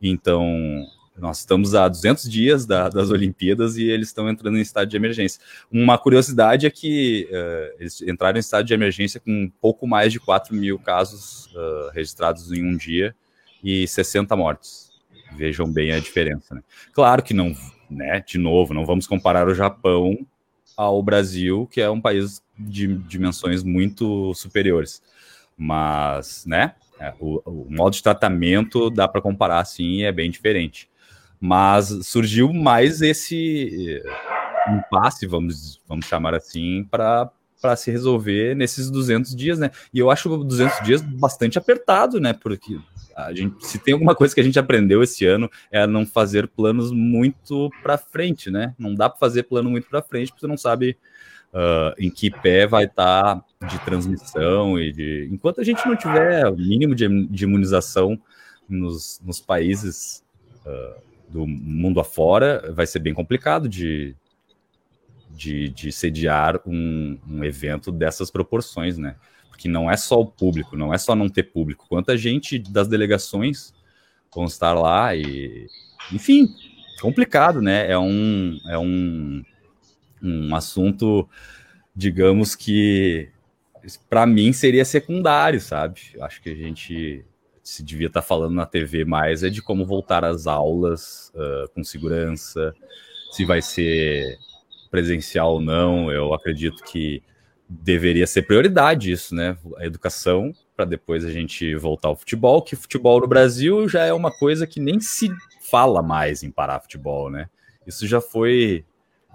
então 0.01 0.86
nós 1.17 1.39
estamos 1.39 1.75
há 1.75 1.88
200 1.88 2.29
dias 2.29 2.65
da, 2.65 2.89
das 2.89 3.12
Olimpíadas 3.12 3.77
e 3.77 3.84
eles 3.84 4.08
estão 4.08 4.27
entrando 4.29 4.58
em 4.58 4.62
estado 4.62 4.88
de 4.89 4.98
emergência. 4.98 5.39
Uma 5.72 5.98
curiosidade 5.98 6.65
é 6.65 6.70
que 6.70 7.29
uh, 7.29 7.75
eles 7.79 8.01
entraram 8.01 8.38
em 8.38 8.39
estado 8.39 8.65
de 8.65 8.74
emergência 8.74 9.20
com 9.20 9.51
pouco 9.62 9.88
mais 9.88 10.12
de 10.12 10.20
4 10.20 10.55
mil 10.55 10.79
casos 10.79 11.48
uh, 11.48 11.91
registrados 11.93 12.51
em 12.51 12.63
um 12.63 12.75
dia 12.75 13.15
e 13.63 13.88
60 13.88 14.36
mortes. 14.36 14.91
Vejam 15.36 15.72
bem 15.72 15.91
a 15.91 16.00
diferença. 16.00 16.55
Né? 16.55 16.63
Claro 16.91 17.22
que 17.22 17.34
não, 17.34 17.55
né? 17.89 18.24
De 18.25 18.38
novo, 18.38 18.74
não 18.74 18.86
vamos 18.86 19.08
comparar 19.08 19.48
o 19.48 19.53
Japão 19.53 20.17
ao 20.75 21.01
Brasil, 21.03 21.67
que 21.72 21.79
é 21.79 21.89
um 21.89 22.01
país 22.01 22.41
de 22.58 22.88
dimensões 22.88 23.63
muito 23.63 24.34
superiores. 24.34 25.01
Mas, 25.55 26.46
né? 26.46 26.74
É, 27.00 27.13
o, 27.20 27.41
o 27.46 27.67
modo 27.70 27.93
de 27.93 28.03
tratamento 28.03 28.89
dá 28.89 29.08
para 29.08 29.22
comparar, 29.22 29.63
sim, 29.65 30.03
é 30.03 30.12
bem 30.12 30.29
diferente. 30.29 30.89
Mas 31.45 31.89
surgiu 32.03 32.53
mais 32.53 33.01
esse 33.01 34.01
eh, 34.01 34.73
impasse, 34.77 35.27
vamos, 35.27 35.81
vamos 35.85 36.05
chamar 36.05 36.33
assim, 36.33 36.88
para 36.89 37.29
para 37.62 37.75
se 37.77 37.89
resolver 37.89 38.55
nesses 38.55 38.89
200 38.89 39.33
dias, 39.33 39.57
né? 39.57 39.71
E 39.93 40.00
eu 40.00 40.12
acho 40.12 40.38
200 40.38 40.85
dias 40.85 41.01
bastante 41.01 41.57
apertado, 41.57 42.19
né? 42.19 42.33
Porque 42.33 42.77
a 43.15 43.33
gente, 43.33 43.65
se 43.65 43.77
tem 43.77 43.93
alguma 43.93 44.15
coisa 44.15 44.33
que 44.35 44.39
a 44.41 44.43
gente 44.43 44.59
aprendeu 44.59 45.03
esse 45.03 45.25
ano 45.25 45.50
é 45.71 45.85
não 45.88 46.05
fazer 46.05 46.47
planos 46.47 46.91
muito 46.91 47.69
para 47.81 47.97
frente, 47.97 48.50
né? 48.50 48.73
Não 48.77 48.93
dá 48.93 49.09
para 49.09 49.19
fazer 49.19 49.43
plano 49.43 49.69
muito 49.69 49.88
para 49.89 50.01
frente, 50.01 50.29
porque 50.29 50.41
você 50.41 50.47
não 50.47 50.57
sabe 50.57 50.97
uh, 51.53 51.93
em 51.97 52.09
que 52.09 52.31
pé 52.31 52.67
vai 52.67 52.85
estar 52.85 53.35
tá 53.35 53.67
de 53.67 53.79
transmissão 53.79 54.79
e 54.79 54.93
de. 54.93 55.29
Enquanto 55.31 55.59
a 55.59 55.63
gente 55.63 55.85
não 55.85 55.95
tiver 55.95 56.47
o 56.47 56.55
mínimo 56.55 56.95
de, 56.95 57.27
de 57.27 57.43
imunização 57.43 58.17
nos, 58.67 59.21
nos 59.23 59.39
países 59.41 60.23
uh, 60.65 61.02
do 61.30 61.48
mundo 61.48 62.00
afora, 62.00 62.72
vai 62.74 62.86
ser 62.86 63.00
bem 63.00 63.13
complicado 63.13 63.68
de, 63.68 64.15
de, 65.30 65.70
de 65.70 65.92
sediar 65.92 66.60
um, 66.65 67.18
um, 67.27 67.44
evento 67.44 67.92
dessas 67.92 68.30
proporções, 68.30 68.98
né? 68.98 69.15
Porque 69.50 69.68
não 69.68 69.89
é 69.89 69.98
só 69.98 70.20
o 70.20 70.25
público, 70.25 70.77
não 70.77 70.94
é 70.94 70.98
só 70.98 71.15
não 71.15 71.30
ter 71.30 71.44
público. 71.44 71.86
Quanta 71.88 72.18
gente 72.18 72.60
das 72.60 72.88
delegações 72.88 73.74
vão 74.34 74.46
estar 74.46 74.74
lá 74.74 75.15
e, 75.15 75.68
enfim, 76.12 76.48
complicado, 77.01 77.62
né? 77.62 77.89
É 77.89 77.98
um, 77.98 78.58
é 78.70 78.77
um, 78.77 79.44
um 80.22 80.56
assunto, 80.56 81.27
digamos 81.96 82.56
que 82.56 83.30
para 84.10 84.25
mim 84.25 84.53
seria 84.53 84.86
secundário, 84.86 85.60
sabe? 85.60 86.00
Acho 86.22 86.42
que 86.42 86.50
a 86.50 86.56
gente 86.56 87.25
se 87.63 87.82
devia 87.82 88.08
estar 88.08 88.22
tá 88.22 88.27
falando 88.27 88.53
na 88.53 88.65
TV 88.65 89.05
mais 89.05 89.41
é 89.41 89.50
de 89.50 89.62
como 89.62 89.86
voltar 89.86 90.25
às 90.25 90.46
aulas 90.46 91.32
uh, 91.34 91.70
com 91.74 91.84
segurança, 91.84 92.75
se 93.32 93.46
vai 93.46 93.62
ser 93.62 94.38
presencial 94.91 95.53
ou 95.53 95.62
não, 95.62 96.12
eu 96.12 96.34
acredito 96.34 96.84
que 96.84 97.24
deveria 97.67 98.27
ser 98.27 98.43
prioridade 98.43 99.12
isso, 99.12 99.34
né? 99.34 99.58
A 99.77 99.86
educação, 99.86 100.53
para 100.75 100.86
depois 100.86 101.25
a 101.25 101.32
gente 101.32 101.75
voltar 101.75 102.10
ao 102.10 102.15
futebol, 102.15 102.62
que 102.62 102.75
futebol 102.75 103.20
no 103.20 103.27
Brasil 103.27 103.88
já 103.88 104.03
é 104.03 104.13
uma 104.13 104.32
coisa 104.32 104.67
que 104.67 104.79
nem 104.79 105.00
se 105.00 105.32
fala 105.62 106.03
mais 106.03 106.43
em 106.43 106.51
parar 106.51 106.82
futebol, 106.82 107.32
né? 107.32 107.50
Isso 107.88 108.05
já 108.05 108.22
foi 108.22 108.86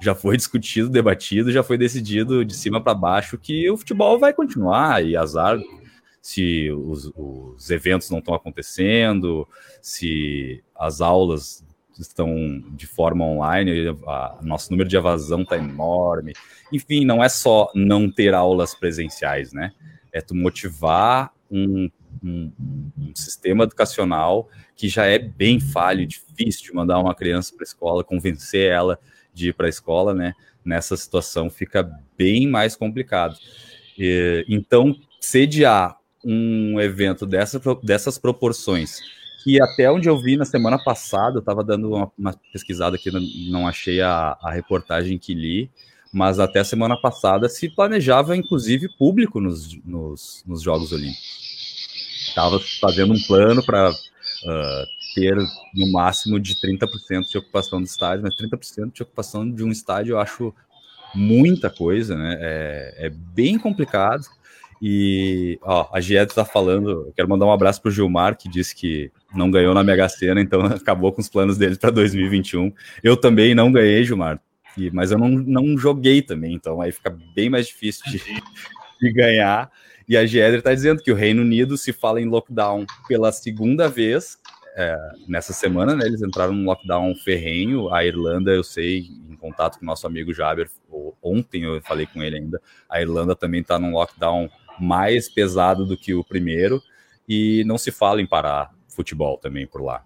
já 0.00 0.14
foi 0.14 0.36
discutido, 0.38 0.88
debatido, 0.88 1.50
já 1.50 1.62
foi 1.62 1.76
decidido 1.76 2.44
de 2.44 2.54
cima 2.54 2.80
para 2.80 2.94
baixo 2.94 3.38
que 3.38 3.68
o 3.70 3.76
futebol 3.76 4.18
vai 4.18 4.32
continuar 4.32 5.04
e 5.04 5.16
azar 5.16 5.58
se 6.20 6.70
os, 6.70 7.10
os 7.16 7.70
eventos 7.70 8.10
não 8.10 8.18
estão 8.18 8.34
acontecendo, 8.34 9.48
se 9.80 10.62
as 10.74 11.00
aulas 11.00 11.64
estão 11.98 12.62
de 12.70 12.86
forma 12.86 13.24
online, 13.24 13.88
a, 14.06 14.38
nosso 14.42 14.70
número 14.70 14.88
de 14.88 14.96
evasão 14.96 15.42
está 15.42 15.56
enorme. 15.56 16.32
Enfim, 16.72 17.04
não 17.04 17.22
é 17.22 17.28
só 17.28 17.70
não 17.74 18.10
ter 18.10 18.34
aulas 18.34 18.74
presenciais, 18.74 19.52
né? 19.52 19.72
É 20.12 20.20
tu 20.20 20.34
motivar 20.34 21.32
um, 21.50 21.90
um, 22.22 22.52
um 22.96 23.12
sistema 23.14 23.64
educacional 23.64 24.48
que 24.76 24.88
já 24.88 25.06
é 25.06 25.18
bem 25.18 25.58
falho, 25.58 26.06
difícil 26.06 26.64
de 26.64 26.74
mandar 26.74 26.98
uma 26.98 27.14
criança 27.14 27.52
para 27.54 27.62
a 27.62 27.66
escola, 27.66 28.04
convencer 28.04 28.70
ela 28.70 28.98
de 29.34 29.48
ir 29.48 29.52
para 29.54 29.66
a 29.66 29.70
escola, 29.70 30.14
né? 30.14 30.34
Nessa 30.64 30.96
situação 30.96 31.50
fica 31.50 31.82
bem 32.16 32.46
mais 32.46 32.76
complicado. 32.76 33.36
E, 33.98 34.44
então, 34.48 34.94
sediar 35.20 35.97
um 36.30 36.78
evento 36.80 37.24
dessa, 37.24 37.60
dessas 37.82 38.18
proporções 38.18 39.00
que 39.42 39.62
até 39.62 39.90
onde 39.90 40.08
eu 40.08 40.18
vi 40.18 40.36
na 40.36 40.44
semana 40.44 40.78
passada, 40.78 41.36
eu 41.36 41.40
estava 41.40 41.64
dando 41.64 41.88
uma, 41.88 42.12
uma, 42.18 42.34
pesquisada 42.52 42.96
aqui, 42.96 43.10
não 43.50 43.66
achei 43.66 44.00
a, 44.00 44.36
a, 44.42 44.50
reportagem 44.50 45.16
que 45.16 45.32
li, 45.32 45.70
mas 46.12 46.38
até 46.38 46.62
semana 46.64 47.00
passada 47.00 47.48
se 47.48 47.68
planejava, 47.70 48.36
inclusive, 48.36 48.88
público 48.98 49.40
nos, 49.40 49.72
nos, 49.84 50.42
nos 50.46 50.60
Jogos 50.60 50.92
Olímpicos. 50.92 52.28
Estava 52.28 52.60
fazendo 52.80 53.14
um 53.14 53.22
plano 53.22 53.64
para 53.64 53.90
uh, 53.90 54.86
ter 55.14 55.36
no 55.74 55.90
máximo 55.92 56.38
de 56.38 56.54
30% 56.56 57.28
de 57.30 57.38
ocupação 57.38 57.80
do 57.80 57.86
estádio, 57.86 58.24
mas 58.24 58.34
30% 58.34 58.92
de 58.92 59.02
ocupação 59.02 59.50
de 59.50 59.64
um 59.64 59.70
estádio 59.70 60.12
eu 60.12 60.20
acho 60.20 60.54
muita 61.14 61.70
coisa, 61.70 62.16
né? 62.16 62.36
É, 62.40 63.06
é 63.06 63.10
bem 63.10 63.58
complicado. 63.58 64.26
E 64.80 65.58
ó, 65.62 65.88
a 65.92 66.00
Gied 66.00 66.28
está 66.28 66.44
falando, 66.44 67.12
quero 67.16 67.28
mandar 67.28 67.46
um 67.46 67.52
abraço 67.52 67.82
para 67.82 67.88
o 67.88 67.92
Gilmar, 67.92 68.36
que 68.36 68.48
disse 68.48 68.74
que 68.74 69.10
não 69.34 69.50
ganhou 69.50 69.74
na 69.74 69.82
Mega 69.82 70.08
Sena, 70.08 70.40
então 70.40 70.60
acabou 70.66 71.12
com 71.12 71.20
os 71.20 71.28
planos 71.28 71.58
dele 71.58 71.76
para 71.76 71.90
2021. 71.90 72.72
Eu 73.02 73.16
também 73.16 73.54
não 73.54 73.72
ganhei, 73.72 74.04
Gilmar, 74.04 74.40
e, 74.76 74.90
mas 74.90 75.10
eu 75.10 75.18
não, 75.18 75.28
não 75.28 75.76
joguei 75.76 76.22
também, 76.22 76.54
então 76.54 76.80
aí 76.80 76.92
fica 76.92 77.16
bem 77.34 77.50
mais 77.50 77.66
difícil 77.66 78.10
de, 78.10 78.22
de 79.00 79.12
ganhar. 79.12 79.70
E 80.08 80.16
a 80.16 80.24
Giedre 80.24 80.58
está 80.58 80.72
dizendo 80.72 81.02
que 81.02 81.12
o 81.12 81.14
Reino 81.14 81.42
Unido 81.42 81.76
se 81.76 81.92
fala 81.92 82.20
em 82.20 82.28
lockdown 82.28 82.86
pela 83.06 83.30
segunda 83.30 83.88
vez 83.88 84.38
é, 84.74 84.96
nessa 85.26 85.52
semana, 85.52 85.96
né? 85.96 86.06
Eles 86.06 86.22
entraram 86.22 86.52
num 86.52 86.64
lockdown 86.64 87.14
ferrenho. 87.16 87.92
A 87.92 88.04
Irlanda, 88.04 88.52
eu 88.52 88.62
sei, 88.62 89.08
em 89.28 89.36
contato 89.36 89.76
com 89.76 89.84
o 89.84 89.86
nosso 89.86 90.06
amigo 90.06 90.32
Jaber, 90.32 90.70
ontem 91.20 91.64
eu 91.64 91.82
falei 91.82 92.06
com 92.06 92.22
ele 92.22 92.36
ainda. 92.36 92.62
A 92.88 93.02
Irlanda 93.02 93.34
também 93.34 93.60
está 93.60 93.78
num 93.78 93.92
lockdown 93.92 94.48
mais 94.80 95.28
pesado 95.28 95.84
do 95.84 95.96
que 95.96 96.14
o 96.14 96.24
primeiro, 96.24 96.82
e 97.28 97.62
não 97.64 97.76
se 97.76 97.90
fala 97.90 98.22
em 98.22 98.26
parar 98.26 98.72
futebol 98.88 99.36
também 99.38 99.66
por 99.66 99.82
lá. 99.82 100.04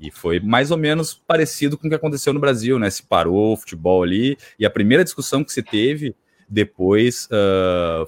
E 0.00 0.10
foi 0.10 0.40
mais 0.40 0.70
ou 0.70 0.76
menos 0.76 1.14
parecido 1.14 1.78
com 1.78 1.86
o 1.86 1.90
que 1.90 1.94
aconteceu 1.94 2.32
no 2.32 2.40
Brasil, 2.40 2.78
né? 2.78 2.90
Se 2.90 3.04
parou 3.04 3.52
o 3.52 3.56
futebol 3.56 4.02
ali, 4.02 4.36
e 4.58 4.66
a 4.66 4.70
primeira 4.70 5.04
discussão 5.04 5.44
que 5.44 5.52
se 5.52 5.62
teve 5.62 6.16
depois 6.48 7.26
uh, 7.26 8.04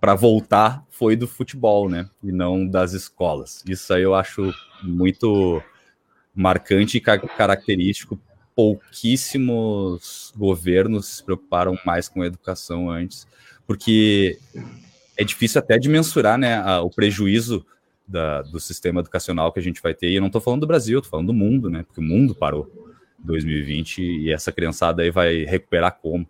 para 0.00 0.14
voltar 0.14 0.84
foi 0.88 1.14
do 1.14 1.28
futebol, 1.28 1.90
né? 1.90 2.08
E 2.22 2.32
não 2.32 2.66
das 2.66 2.92
escolas. 2.94 3.62
Isso 3.68 3.92
aí 3.92 4.02
eu 4.02 4.14
acho 4.14 4.50
muito 4.82 5.62
marcante 6.34 6.96
e 6.96 7.00
característico. 7.00 8.18
Pouquíssimos 8.54 10.32
governos 10.34 11.16
se 11.16 11.24
preocuparam 11.24 11.78
mais 11.84 12.08
com 12.08 12.22
a 12.22 12.26
educação 12.26 12.88
antes, 12.88 13.26
porque 13.66 14.38
é 15.16 15.24
difícil 15.24 15.58
até 15.58 15.78
de 15.78 15.88
mensurar 15.88 16.38
né, 16.38 16.56
a, 16.56 16.80
o 16.80 16.90
prejuízo 16.90 17.64
da, 18.06 18.42
do 18.42 18.60
sistema 18.60 19.00
educacional 19.00 19.52
que 19.52 19.58
a 19.58 19.62
gente 19.62 19.82
vai 19.82 19.94
ter. 19.94 20.10
E 20.10 20.16
eu 20.16 20.20
não 20.20 20.28
estou 20.28 20.40
falando 20.40 20.60
do 20.60 20.66
Brasil, 20.66 20.98
estou 20.98 21.10
falando 21.10 21.28
do 21.28 21.34
mundo, 21.34 21.68
né? 21.68 21.82
Porque 21.82 22.00
o 22.00 22.04
mundo 22.04 22.34
parou 22.34 22.70
2020 23.18 24.02
e 24.02 24.32
essa 24.32 24.52
criançada 24.52 25.02
aí 25.02 25.10
vai 25.10 25.44
recuperar 25.44 25.98
como. 26.00 26.28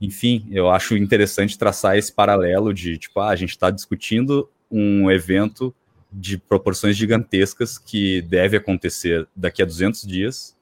Enfim, 0.00 0.46
eu 0.50 0.68
acho 0.68 0.96
interessante 0.96 1.56
traçar 1.56 1.96
esse 1.96 2.12
paralelo 2.12 2.74
de, 2.74 2.98
tipo, 2.98 3.20
ah, 3.20 3.30
a 3.30 3.36
gente 3.36 3.50
está 3.50 3.70
discutindo 3.70 4.48
um 4.70 5.10
evento 5.10 5.74
de 6.12 6.36
proporções 6.36 6.96
gigantescas 6.96 7.78
que 7.78 8.20
deve 8.22 8.56
acontecer 8.56 9.26
daqui 9.34 9.62
a 9.62 9.66
200 9.66 10.06
dias 10.06 10.56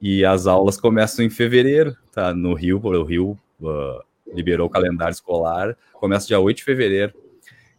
e 0.00 0.24
as 0.24 0.46
aulas 0.46 0.78
começam 0.78 1.24
em 1.24 1.30
fevereiro, 1.30 1.96
tá? 2.12 2.32
No 2.32 2.54
Rio, 2.54 2.80
o 2.82 3.04
Rio 3.04 3.38
uh, 3.60 4.02
liberou 4.32 4.66
o 4.66 4.70
calendário 4.70 5.12
escolar, 5.12 5.76
começa 5.94 6.26
dia 6.26 6.38
8 6.38 6.58
de 6.58 6.64
fevereiro. 6.64 7.12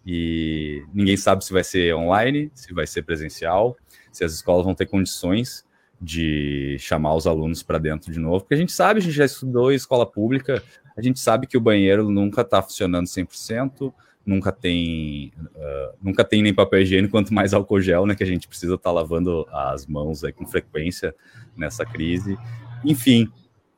E 0.05 0.83
ninguém 0.93 1.15
sabe 1.15 1.45
se 1.45 1.53
vai 1.53 1.63
ser 1.63 1.93
online, 1.95 2.51
se 2.55 2.73
vai 2.73 2.87
ser 2.87 3.03
presencial, 3.03 3.77
se 4.11 4.23
as 4.23 4.33
escolas 4.33 4.65
vão 4.65 4.73
ter 4.73 4.87
condições 4.87 5.63
de 6.01 6.77
chamar 6.79 7.13
os 7.13 7.27
alunos 7.27 7.61
para 7.61 7.77
dentro 7.77 8.11
de 8.11 8.19
novo, 8.19 8.39
porque 8.39 8.55
a 8.55 8.57
gente 8.57 8.71
sabe, 8.71 8.99
a 8.99 9.03
gente 9.03 9.13
já 9.13 9.25
estudou 9.25 9.71
em 9.71 9.75
escola 9.75 10.03
pública, 10.03 10.63
a 10.97 11.01
gente 11.01 11.19
sabe 11.19 11.45
que 11.45 11.55
o 11.55 11.61
banheiro 11.61 12.09
nunca 12.09 12.41
está 12.41 12.59
funcionando 12.61 13.05
100%, 13.05 13.93
nunca 14.25 14.51
tem 14.51 15.31
uh, 15.55 15.95
nunca 16.01 16.23
tem 16.23 16.41
nem 16.41 16.53
papel 16.53 16.81
higiênico, 16.81 17.11
quanto 17.11 17.33
mais 17.33 17.53
álcool 17.53 17.81
gel, 17.81 18.07
né, 18.07 18.15
que 18.15 18.23
a 18.23 18.27
gente 18.27 18.47
precisa 18.47 18.75
estar 18.75 18.89
tá 18.89 18.91
lavando 18.91 19.47
as 19.51 19.85
mãos 19.85 20.23
aí 20.23 20.33
com 20.33 20.45
frequência 20.45 21.13
nessa 21.55 21.85
crise. 21.85 22.37
Enfim, 22.83 23.31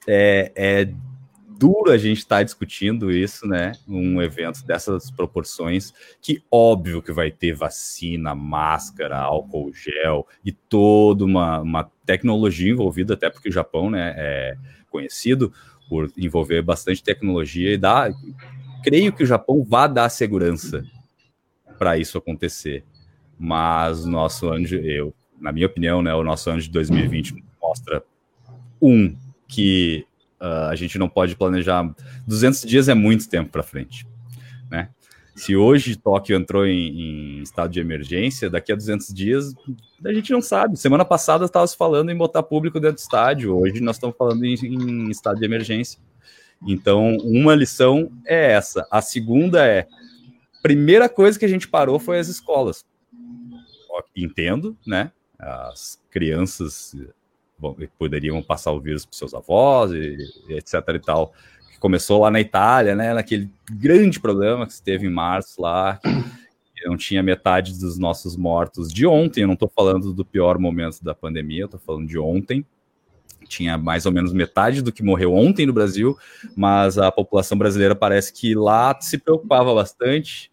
é, 0.07 0.51
é 0.55 0.93
duro 1.59 1.91
a 1.91 1.97
gente 1.97 2.19
estar 2.19 2.37
tá 2.37 2.43
discutindo 2.43 3.11
isso, 3.11 3.47
né? 3.47 3.73
Um 3.87 4.21
evento 4.21 4.65
dessas 4.65 5.11
proporções, 5.11 5.93
que 6.21 6.43
óbvio 6.51 7.01
que 7.01 7.11
vai 7.11 7.31
ter 7.31 7.53
vacina, 7.53 8.35
máscara, 8.35 9.17
álcool 9.17 9.71
gel 9.73 10.27
e 10.43 10.51
toda 10.51 11.23
uma, 11.25 11.59
uma 11.61 11.91
tecnologia 12.05 12.71
envolvida, 12.71 13.13
até 13.13 13.29
porque 13.29 13.49
o 13.49 13.53
Japão, 13.53 13.89
né, 13.89 14.13
é 14.17 14.57
conhecido 14.89 15.51
por 15.89 16.11
envolver 16.17 16.61
bastante 16.61 17.03
tecnologia 17.03 17.73
e 17.73 17.77
dá. 17.77 18.09
Creio 18.83 19.13
que 19.13 19.23
o 19.23 19.27
Japão 19.27 19.63
vá 19.63 19.87
dar 19.87 20.09
segurança 20.09 20.83
para 21.77 21.97
isso 21.97 22.17
acontecer. 22.17 22.83
Mas 23.37 24.05
nosso 24.05 24.49
anjo, 24.49 24.75
eu 24.75 25.13
na 25.43 25.51
minha 25.51 25.67
opinião, 25.67 26.01
né, 26.01 26.13
o 26.15 26.23
nosso 26.23 26.49
ano 26.49 26.61
de 26.61 26.69
2020 26.69 27.43
mostra 27.61 28.01
um 28.81 29.13
que 29.45 30.05
uh, 30.43 30.69
a 30.69 30.75
gente 30.75 30.99
não 30.99 31.07
pode 31.07 31.35
planejar 31.35 31.89
200 32.27 32.61
dias 32.61 32.89
é 32.89 32.93
muito 32.93 33.29
tempo 33.29 33.49
para 33.49 33.63
frente, 33.63 34.05
né? 34.69 34.89
Se 35.35 35.55
hoje 35.55 35.95
Tóquio 35.95 36.37
entrou 36.37 36.63
em, 36.63 37.39
em, 37.39 37.41
estado 37.41 37.71
de 37.71 37.79
emergência, 37.79 38.51
daqui 38.51 38.71
a 38.71 38.75
200 38.75 39.07
dias 39.11 39.51
a 40.05 40.13
gente 40.13 40.31
não 40.31 40.43
sabe. 40.43 40.77
Semana 40.77 41.03
passada 41.03 41.45
estava 41.45 41.67
falando 41.69 42.11
em 42.11 42.15
botar 42.15 42.43
público 42.43 42.79
dentro 42.79 42.97
do 42.97 42.99
estádio, 42.99 43.57
hoje 43.57 43.81
nós 43.81 43.95
estamos 43.95 44.15
falando 44.15 44.43
em, 44.45 44.53
em 44.53 45.09
estado 45.09 45.39
de 45.39 45.45
emergência. 45.45 45.99
Então, 46.67 47.17
uma 47.17 47.55
lição 47.55 48.11
é 48.25 48.51
essa. 48.51 48.87
A 48.91 49.01
segunda 49.01 49.65
é: 49.65 49.87
primeira 50.61 51.09
coisa 51.09 51.37
que 51.39 51.45
a 51.45 51.49
gente 51.49 51.67
parou 51.67 51.97
foi 51.97 52.19
as 52.19 52.27
escolas. 52.27 52.85
Entendo, 54.15 54.77
né? 54.85 55.11
As 55.39 55.99
crianças 56.11 56.95
bom, 57.57 57.75
poderiam 57.97 58.41
passar 58.41 58.71
o 58.71 58.79
vírus 58.79 59.05
para 59.05 59.17
seus 59.17 59.33
avós, 59.33 59.91
e, 59.91 60.17
e 60.49 60.53
etc 60.53 60.73
e 60.95 60.99
tal 60.99 61.33
começou 61.83 62.21
lá 62.21 62.31
na 62.31 62.39
Itália, 62.39 62.95
né? 62.95 63.13
Naquele 63.13 63.51
grande 63.69 64.17
problema 64.17 64.65
que 64.65 64.73
se 64.73 64.81
teve 64.81 65.05
em 65.05 65.09
março 65.09 65.61
lá, 65.61 65.99
que 66.73 66.87
não 66.87 66.95
tinha 66.95 67.21
metade 67.21 67.77
dos 67.77 67.99
nossos 67.99 68.37
mortos 68.37 68.91
de 68.91 69.05
ontem. 69.05 69.41
Eu 69.41 69.47
não 69.47 69.53
estou 69.53 69.67
falando 69.67 70.13
do 70.13 70.23
pior 70.23 70.57
momento 70.57 71.03
da 71.03 71.13
pandemia, 71.13 71.65
estou 71.65 71.81
falando 71.81 72.07
de 72.07 72.17
ontem. 72.17 72.65
Tinha 73.49 73.77
mais 73.77 74.05
ou 74.05 74.13
menos 74.13 74.31
metade 74.31 74.81
do 74.81 74.93
que 74.93 75.03
morreu 75.03 75.33
ontem 75.33 75.65
no 75.65 75.73
Brasil, 75.73 76.17
mas 76.55 76.97
a 76.97 77.11
população 77.11 77.57
brasileira 77.57 77.93
parece 77.93 78.31
que 78.31 78.55
lá 78.55 78.97
se 79.01 79.17
preocupava 79.17 79.75
bastante 79.75 80.52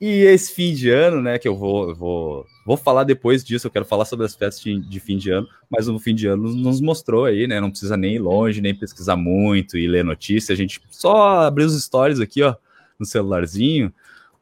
e 0.00 0.22
esse 0.22 0.54
fim 0.54 0.72
de 0.72 0.88
ano, 0.88 1.20
né, 1.20 1.38
que 1.38 1.46
eu 1.46 1.54
vou, 1.54 1.94
vou, 1.94 2.46
vou 2.64 2.76
falar 2.76 3.04
depois 3.04 3.44
disso, 3.44 3.66
eu 3.66 3.70
quero 3.70 3.84
falar 3.84 4.06
sobre 4.06 4.24
as 4.24 4.34
festas 4.34 4.62
de, 4.62 4.80
de, 4.80 4.98
fim 4.98 5.18
de 5.18 5.30
ano, 5.30 5.46
mas 5.68 5.88
o 5.88 5.98
fim 5.98 6.14
de 6.14 6.26
ano 6.26 6.54
nos 6.54 6.80
mostrou 6.80 7.26
aí, 7.26 7.46
né, 7.46 7.60
não 7.60 7.70
precisa 7.70 7.98
nem 7.98 8.14
ir 8.14 8.18
longe, 8.18 8.62
nem 8.62 8.74
pesquisar 8.74 9.16
muito 9.16 9.76
e 9.76 9.86
ler 9.86 10.02
notícia, 10.02 10.54
a 10.54 10.56
gente 10.56 10.80
só 10.90 11.42
abrir 11.42 11.64
os 11.64 11.82
stories 11.82 12.18
aqui, 12.18 12.42
ó, 12.42 12.54
no 12.98 13.04
celularzinho, 13.04 13.92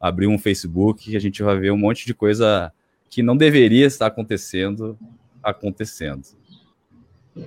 abrir 0.00 0.29
um 0.29 0.38
Facebook, 0.38 1.11
que 1.11 1.17
a 1.17 1.21
gente 1.21 1.43
vai 1.43 1.59
ver 1.59 1.73
um 1.73 1.77
monte 1.77 2.07
de 2.07 2.15
coisa 2.15 2.73
que 3.11 3.21
não 3.21 3.37
deveria 3.37 3.87
estar 3.87 4.07
acontecendo, 4.07 4.97
acontecendo. 5.43 6.23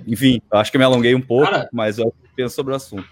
Enfim, 0.06 0.42
acho 0.52 0.72
que 0.72 0.78
me 0.78 0.84
alonguei 0.84 1.16
um 1.16 1.22
pouco, 1.22 1.50
Cara, 1.50 1.70
mas 1.72 1.98
eu 1.98 2.14
penso 2.36 2.56
sobre 2.56 2.74
o 2.74 2.76
assunto. 2.76 3.08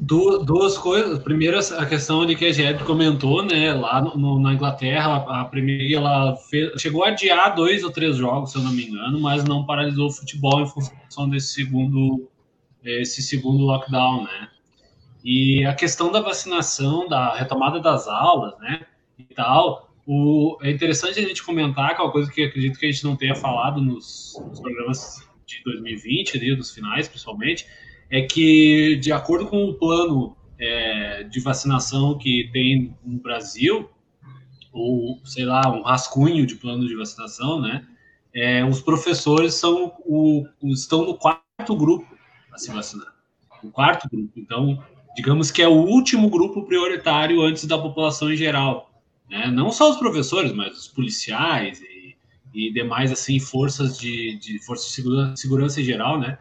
Du 0.00 0.42
duas 0.42 0.78
coisas. 0.78 1.18
Primeiro, 1.18 1.58
a 1.58 1.84
questão 1.84 2.24
de 2.24 2.34
que 2.34 2.46
a 2.46 2.52
Gerd 2.52 2.82
comentou, 2.84 3.44
né? 3.44 3.74
Lá 3.74 4.00
no, 4.00 4.40
na 4.40 4.54
Inglaterra, 4.54 5.16
a 5.28 5.44
Premier 5.44 5.92
ela 5.92 6.34
fez, 6.36 6.80
chegou 6.80 7.04
a 7.04 7.08
adiar 7.08 7.54
dois 7.54 7.84
ou 7.84 7.90
três 7.90 8.16
jogos, 8.16 8.50
se 8.50 8.56
eu 8.56 8.62
não 8.62 8.72
me 8.72 8.86
engano, 8.86 9.20
mas 9.20 9.44
não 9.44 9.66
paralisou 9.66 10.06
o 10.06 10.10
futebol 10.10 10.62
em 10.62 10.66
função 10.66 11.28
desse 11.28 11.48
segundo, 11.48 12.26
esse 12.82 13.20
segundo 13.20 13.62
lockdown, 13.62 14.24
né? 14.24 14.48
E 15.22 15.66
a 15.66 15.74
questão 15.74 16.10
da 16.10 16.22
vacinação, 16.22 17.06
da 17.06 17.34
retomada 17.34 17.78
das 17.78 18.08
aulas, 18.08 18.58
né? 18.58 18.80
E 19.18 19.34
tal. 19.34 19.90
O, 20.06 20.56
é 20.62 20.70
interessante 20.70 21.20
a 21.20 21.22
gente 21.22 21.44
comentar, 21.44 21.94
que 21.94 22.00
é 22.00 22.04
uma 22.04 22.10
coisa 22.10 22.32
que 22.32 22.42
acredito 22.42 22.78
que 22.78 22.86
a 22.86 22.90
gente 22.90 23.04
não 23.04 23.16
tenha 23.16 23.34
falado 23.34 23.82
nos, 23.82 24.42
nos 24.48 24.60
programas 24.60 25.28
de 25.46 25.62
2020, 25.62 26.38
ali, 26.38 26.56
dos 26.56 26.70
finais, 26.70 27.06
principalmente 27.06 27.66
é 28.10 28.22
que, 28.22 28.96
de 28.96 29.12
acordo 29.12 29.46
com 29.46 29.64
o 29.66 29.74
plano 29.74 30.36
é, 30.58 31.22
de 31.24 31.40
vacinação 31.40 32.18
que 32.18 32.50
tem 32.52 32.94
no 33.04 33.18
Brasil, 33.18 33.88
ou 34.72 35.20
sei 35.24 35.44
lá, 35.44 35.62
um 35.72 35.82
rascunho 35.82 36.44
de 36.46 36.56
plano 36.56 36.86
de 36.86 36.96
vacinação, 36.96 37.60
né? 37.60 37.86
É, 38.32 38.64
os 38.64 38.80
professores 38.80 39.54
são 39.54 39.92
o, 40.04 40.46
estão 40.64 41.04
no 41.04 41.14
quarto 41.14 41.74
grupo 41.76 42.06
a 42.52 42.58
se 42.58 42.70
vacinar. 42.70 43.12
O 43.62 43.70
quarto 43.70 44.08
grupo. 44.08 44.32
Então, 44.36 44.82
digamos 45.16 45.50
que 45.50 45.62
é 45.62 45.68
o 45.68 45.72
último 45.72 46.30
grupo 46.30 46.62
prioritário 46.64 47.42
antes 47.42 47.64
da 47.64 47.76
população 47.76 48.32
em 48.32 48.36
geral. 48.36 48.90
Né? 49.28 49.48
Não 49.48 49.72
só 49.72 49.90
os 49.90 49.96
professores, 49.96 50.52
mas 50.52 50.76
os 50.78 50.88
policiais 50.88 51.80
e, 51.80 52.16
e 52.54 52.72
demais 52.72 53.10
assim 53.10 53.40
forças 53.40 53.98
de, 53.98 54.38
de 54.38 54.64
forças 54.64 54.88
de 54.88 54.94
segurança, 54.94 55.36
segurança 55.36 55.80
em 55.80 55.84
geral, 55.84 56.18
né? 56.18 56.38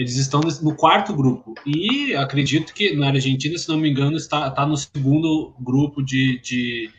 Eles 0.00 0.16
estão 0.16 0.40
no 0.62 0.74
quarto 0.74 1.12
grupo. 1.12 1.54
E 1.66 2.14
acredito 2.14 2.72
que 2.72 2.96
na 2.96 3.08
Argentina, 3.08 3.58
se 3.58 3.68
não 3.68 3.76
me 3.76 3.90
engano, 3.90 4.16
está, 4.16 4.48
está 4.48 4.64
no 4.64 4.74
segundo 4.74 5.54
grupo 5.60 6.02
de, 6.02 6.40
de, 6.40 6.90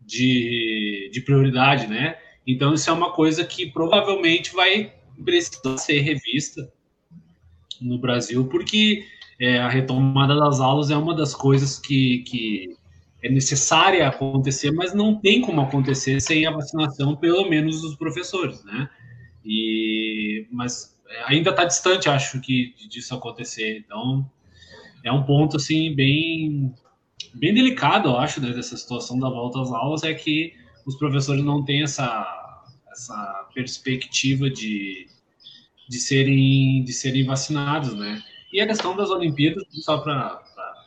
de, 0.00 1.10
de 1.12 1.20
prioridade, 1.20 1.86
né? 1.86 2.16
Então, 2.46 2.72
isso 2.72 2.88
é 2.88 2.92
uma 2.94 3.12
coisa 3.12 3.44
que 3.44 3.66
provavelmente 3.66 4.54
vai 4.54 4.94
precisar 5.22 5.76
ser 5.76 6.00
revista 6.00 6.72
no 7.82 7.98
Brasil, 7.98 8.46
porque 8.46 9.04
é, 9.38 9.58
a 9.58 9.68
retomada 9.68 10.34
das 10.34 10.58
aulas 10.58 10.90
é 10.90 10.96
uma 10.96 11.14
das 11.14 11.34
coisas 11.34 11.78
que, 11.78 12.20
que 12.20 12.74
é 13.22 13.28
necessária 13.28 14.08
acontecer, 14.08 14.70
mas 14.70 14.94
não 14.94 15.20
tem 15.20 15.42
como 15.42 15.60
acontecer 15.60 16.18
sem 16.22 16.46
a 16.46 16.50
vacinação, 16.50 17.14
pelo 17.14 17.46
menos 17.50 17.82
dos 17.82 17.94
professores, 17.94 18.64
né? 18.64 18.88
E, 19.44 20.46
mas 20.50 20.97
ainda 21.26 21.50
está 21.50 21.64
distante, 21.64 22.08
acho 22.08 22.40
que 22.40 22.74
disso 22.88 23.14
acontecer. 23.14 23.78
Então, 23.78 24.28
é 25.04 25.12
um 25.12 25.22
ponto 25.24 25.56
assim 25.56 25.94
bem 25.94 26.74
bem 27.34 27.52
delicado, 27.52 28.08
eu 28.08 28.16
acho, 28.18 28.40
né, 28.40 28.52
dessa 28.52 28.76
situação 28.76 29.18
da 29.18 29.28
volta 29.28 29.60
às 29.60 29.70
aulas 29.70 30.02
é 30.02 30.14
que 30.14 30.54
os 30.86 30.96
professores 30.96 31.44
não 31.44 31.64
têm 31.64 31.82
essa 31.82 32.34
essa 32.90 33.48
perspectiva 33.54 34.50
de, 34.50 35.06
de 35.88 35.98
serem 35.98 36.82
de 36.84 36.92
serem 36.92 37.24
vacinados, 37.24 37.94
né? 37.94 38.22
E 38.52 38.60
a 38.60 38.66
questão 38.66 38.96
das 38.96 39.10
Olimpíadas, 39.10 39.64
só 39.72 39.98
para 39.98 40.40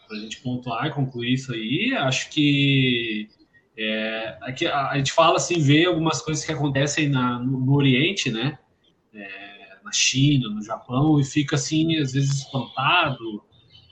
a 0.10 0.16
gente 0.16 0.38
pontuar 0.42 0.88
e 0.88 0.92
concluir 0.92 1.34
isso 1.34 1.54
aí, 1.54 1.94
acho 1.96 2.30
que 2.30 3.30
é, 3.78 4.38
aqui 4.42 4.68
a, 4.68 4.90
a, 4.90 4.98
gente 4.98 5.12
fala 5.14 5.38
assim, 5.38 5.62
vê 5.62 5.86
algumas 5.86 6.22
coisas 6.22 6.44
que 6.44 6.52
acontecem 6.52 7.08
na, 7.08 7.40
no, 7.40 7.60
no 7.60 7.74
Oriente, 7.74 8.30
né? 8.32 8.58
É, 9.14 9.51
na 9.92 9.94
China, 9.94 10.50
no 10.50 10.64
Japão, 10.64 11.20
e 11.20 11.26
fica 11.26 11.58
assim, 11.58 11.98
às 11.98 12.14
vezes 12.14 12.40
espantado, 12.40 13.44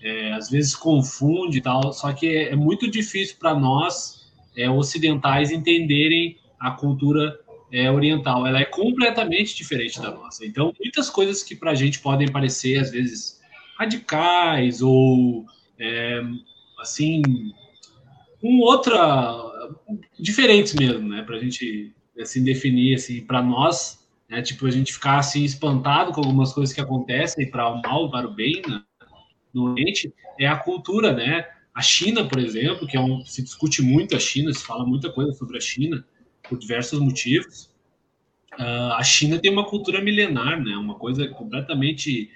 é, 0.01 0.31
às 0.31 0.49
vezes 0.49 0.73
confunde 0.73 1.57
e 1.57 1.61
tal. 1.61 1.91
Só 1.91 2.13
que 2.13 2.27
é, 2.27 2.53
é 2.53 2.55
muito 2.55 2.89
difícil 2.89 3.35
para 3.37 3.53
nós, 3.53 4.31
é, 4.55 4.69
ocidentais, 4.69 5.51
entenderem 5.51 6.37
a 6.57 6.71
cultura 6.71 7.37
é, 7.71 7.91
oriental. 7.91 8.47
Ela 8.47 8.61
é 8.61 8.65
completamente 8.65 9.55
diferente 9.55 10.01
da 10.01 10.11
nossa. 10.11 10.45
Então, 10.45 10.73
muitas 10.79 11.09
coisas 11.09 11.43
que 11.43 11.55
para 11.55 11.71
a 11.71 11.75
gente 11.75 11.99
podem 11.99 12.31
parecer, 12.31 12.79
às 12.79 12.91
vezes, 12.91 13.41
radicais 13.77 14.81
ou, 14.81 15.45
é, 15.77 16.21
assim, 16.79 17.21
com 18.41 18.59
outra. 18.59 19.37
diferentes 20.17 20.73
mesmo, 20.73 21.09
né? 21.09 21.23
Para 21.23 21.35
a 21.35 21.39
gente 21.39 21.93
assim, 22.17 22.43
definir, 22.43 22.95
assim, 22.95 23.21
para 23.21 23.41
nós 23.41 23.98
né? 24.29 24.41
Tipo, 24.41 24.67
a 24.67 24.71
gente 24.71 24.93
ficar 24.93 25.17
assim 25.17 25.43
espantado 25.43 26.11
com 26.11 26.21
algumas 26.21 26.53
coisas 26.53 26.73
que 26.73 26.81
acontecem 26.81 27.49
para 27.49 27.67
o 27.69 27.81
mal, 27.81 28.09
para 28.09 28.27
o 28.27 28.33
bem 28.33 28.61
né? 28.67 28.81
no 29.53 29.71
Oriente, 29.71 30.13
é 30.39 30.45
a 30.47 30.55
cultura, 30.55 31.11
né? 31.13 31.47
A 31.73 31.81
China, 31.81 32.27
por 32.27 32.39
exemplo, 32.39 32.87
que 32.87 32.95
é 32.95 32.99
um, 32.99 33.25
se 33.25 33.41
discute 33.41 33.81
muito 33.81 34.15
a 34.15 34.19
China, 34.19 34.53
se 34.53 34.63
fala 34.63 34.85
muita 34.85 35.11
coisa 35.11 35.33
sobre 35.33 35.57
a 35.57 35.61
China 35.61 36.05
por 36.47 36.57
diversos 36.59 36.99
motivos. 36.99 37.69
Uh, 38.53 38.93
a 38.93 39.03
China 39.03 39.39
tem 39.39 39.51
uma 39.51 39.65
cultura 39.65 40.01
milenar, 40.01 40.61
né? 40.61 40.75
Uma 40.75 40.95
coisa 40.95 41.27
completamente 41.29 42.29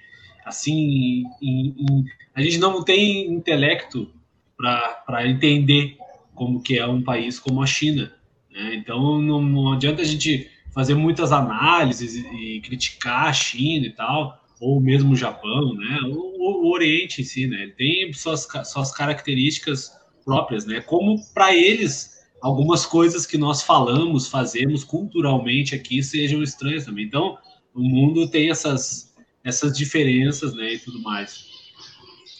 assim, 0.44 1.24
em, 1.40 1.74
em, 1.78 2.04
a 2.34 2.42
gente 2.42 2.58
não 2.58 2.82
tem 2.82 3.32
intelecto 3.32 4.10
para 4.56 5.26
entender 5.26 5.96
como 6.34 6.62
que 6.62 6.78
é 6.78 6.86
um 6.86 7.02
país 7.02 7.38
como 7.38 7.62
a 7.62 7.66
China. 7.66 8.12
Né? 8.50 8.74
Então 8.74 9.20
não, 9.20 9.42
não 9.42 9.72
adianta 9.72 10.02
a 10.02 10.04
gente 10.04 10.50
fazer 10.74 10.94
muitas 10.94 11.32
análises 11.32 12.14
e, 12.16 12.56
e 12.56 12.60
criticar 12.60 13.28
a 13.28 13.32
China 13.32 13.86
e 13.86 13.92
tal, 13.92 14.44
ou 14.60 14.80
mesmo 14.80 15.12
o 15.12 15.16
Japão, 15.16 15.74
né? 15.74 16.00
O, 16.08 16.66
o, 16.66 16.72
Oriente 16.72 17.22
em 17.22 17.24
si, 17.24 17.46
né? 17.46 17.62
Ele 17.62 17.72
tem 17.72 18.12
suas, 18.12 18.48
suas 18.64 18.92
características 18.92 19.92
próprias, 20.24 20.66
né? 20.66 20.80
Como 20.80 21.16
para 21.32 21.54
eles 21.54 22.14
algumas 22.42 22.84
coisas 22.84 23.24
que 23.24 23.38
nós 23.38 23.62
falamos, 23.62 24.28
fazemos 24.28 24.84
culturalmente 24.84 25.74
aqui 25.74 26.02
sejam 26.02 26.42
estranhas 26.42 26.84
também. 26.84 27.06
Então, 27.06 27.38
o 27.74 27.82
mundo 27.82 28.28
tem 28.28 28.50
essas 28.50 29.14
essas 29.44 29.76
diferenças, 29.76 30.54
né, 30.54 30.72
e 30.72 30.78
tudo 30.78 31.02
mais. 31.02 31.44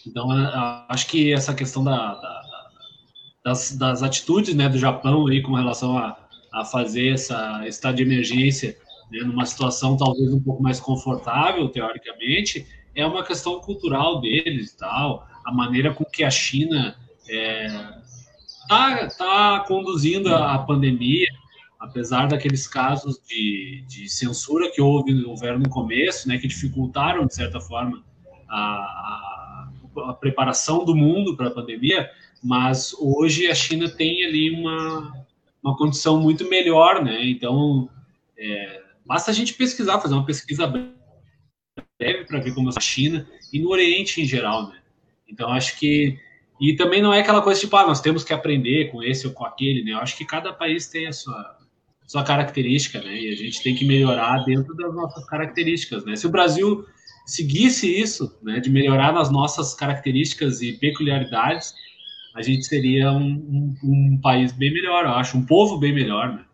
Então, 0.07 0.27
acho 0.89 1.07
que 1.07 1.33
essa 1.33 1.55
questão 1.55 1.85
da, 1.85 2.15
da, 2.15 2.43
das, 3.45 3.77
das 3.77 4.03
atitudes, 4.03 4.55
né, 4.55 4.69
do 4.69 4.79
Japão 4.79 5.27
aí 5.27 5.43
com 5.43 5.53
relação 5.53 5.99
a 5.99 6.13
a 6.55 6.65
fazer 6.65 7.15
essa 7.15 7.67
estado 7.67 7.97
de 7.97 8.05
emergência 8.05 8.77
né, 9.11 9.19
numa 9.25 9.45
situação 9.45 9.97
talvez 9.97 10.33
um 10.33 10.41
pouco 10.41 10.63
mais 10.63 10.79
confortável, 10.79 11.69
teoricamente, 11.69 12.65
é 12.95 13.05
uma 13.05 13.25
questão 13.25 13.61
cultural 13.61 14.21
deles 14.21 14.71
e 14.71 14.79
tal, 14.79 15.27
a 15.45 15.53
maneira 15.53 15.93
com 15.93 16.05
que 16.05 16.23
a 16.23 16.31
China 16.31 16.97
está 17.25 19.01
é, 19.01 19.09
tá 19.19 19.65
conduzindo 19.67 20.33
a, 20.33 20.55
a 20.55 20.59
pandemia, 20.61 21.27
apesar 21.81 22.29
daqueles 22.29 22.69
casos 22.69 23.21
de, 23.29 23.85
de 23.89 24.09
censura 24.09 24.71
que 24.71 24.81
houve, 24.81 25.25
houveram 25.25 25.59
no 25.59 25.69
começo, 25.69 26.29
né, 26.29 26.39
que 26.39 26.47
dificultaram, 26.47 27.27
de 27.27 27.35
certa 27.35 27.61
forma, 27.61 28.01
a, 28.49 28.57
a, 28.57 29.69
a 30.11 30.13
preparação 30.15 30.85
do 30.85 30.95
mundo 30.95 31.37
para 31.37 31.49
a 31.49 31.51
pandemia, 31.51 32.09
mas 32.41 32.95
hoje 33.01 33.49
a 33.49 33.55
China 33.57 33.89
tem 33.89 34.25
ali 34.25 34.51
uma, 34.51 35.24
uma 35.65 35.77
condição 35.77 36.21
muito 36.21 36.49
melhor, 36.49 37.03
né? 37.03 37.25
Então, 37.25 37.89
é, 38.37 38.83
basta 39.07 39.31
a 39.31 39.35
gente 39.35 39.55
pesquisar, 39.55 40.01
fazer 40.01 40.15
uma 40.15 40.27
pesquisa 40.27 40.67
breve 40.67 42.25
para 42.27 42.41
ver 42.41 42.55
como 42.55 42.69
é 42.69 42.73
a 42.77 42.81
China 42.81 43.27
e 43.53 43.59
no 43.59 43.71
Oriente 43.71 44.21
em 44.21 44.27
geral, 44.27 44.69
né? 44.69 44.79
Então, 45.27 45.51
acho 45.51 45.79
que 45.79 46.19
e 46.61 46.77
também 46.77 47.03
não 47.03 47.13
é 47.13 47.21
aquela 47.21 47.43
coisa 47.43 47.61
tipo, 47.61 47.77
ah, 47.77 47.87
nós 47.87 48.01
temos 48.01 48.23
que 48.23 48.33
aprender 48.33 48.91
com 48.91 49.03
esse 49.03 49.27
ou 49.27 49.33
com 49.33 49.45
aquele, 49.45 49.83
né? 49.83 49.93
Eu 49.93 49.99
acho 49.99 50.17
que 50.17 50.25
cada 50.25 50.53
país 50.53 50.87
tem 50.87 51.07
a 51.07 51.13
sua, 51.13 51.59
sua 52.07 52.23
característica, 52.23 53.01
né? 53.01 53.19
E 53.19 53.33
a 53.33 53.37
gente 53.37 53.63
tem 53.63 53.75
que 53.75 53.85
melhorar 53.85 54.45
dentro 54.45 54.75
das 54.77 54.95
nossas 54.95 55.25
características, 55.27 56.05
né? 56.05 56.15
Se 56.15 56.27
o 56.27 56.31
Brasil 56.31 56.87
seguisse 57.27 57.89
isso, 57.89 58.39
né, 58.43 58.61
de 58.61 58.69
melhorar 58.69 59.13
nas 59.13 59.31
nossas 59.31 59.75
características 59.75 60.61
e 60.61 60.75
peculiaridades, 60.75 61.75
a 62.35 62.43
gente 62.43 62.65
seria 62.65 63.13
um, 63.13 63.23
um, 63.23 63.77
um, 63.85 64.21
país 64.21 64.53
bem 64.53 64.73
melhor, 64.73 65.05
eu 65.05 65.13
acho, 65.13 65.39
um 65.39 65.47
povo 65.47 65.79
bem 65.79 65.95
melhor, 65.95 66.33
né? 66.33 66.45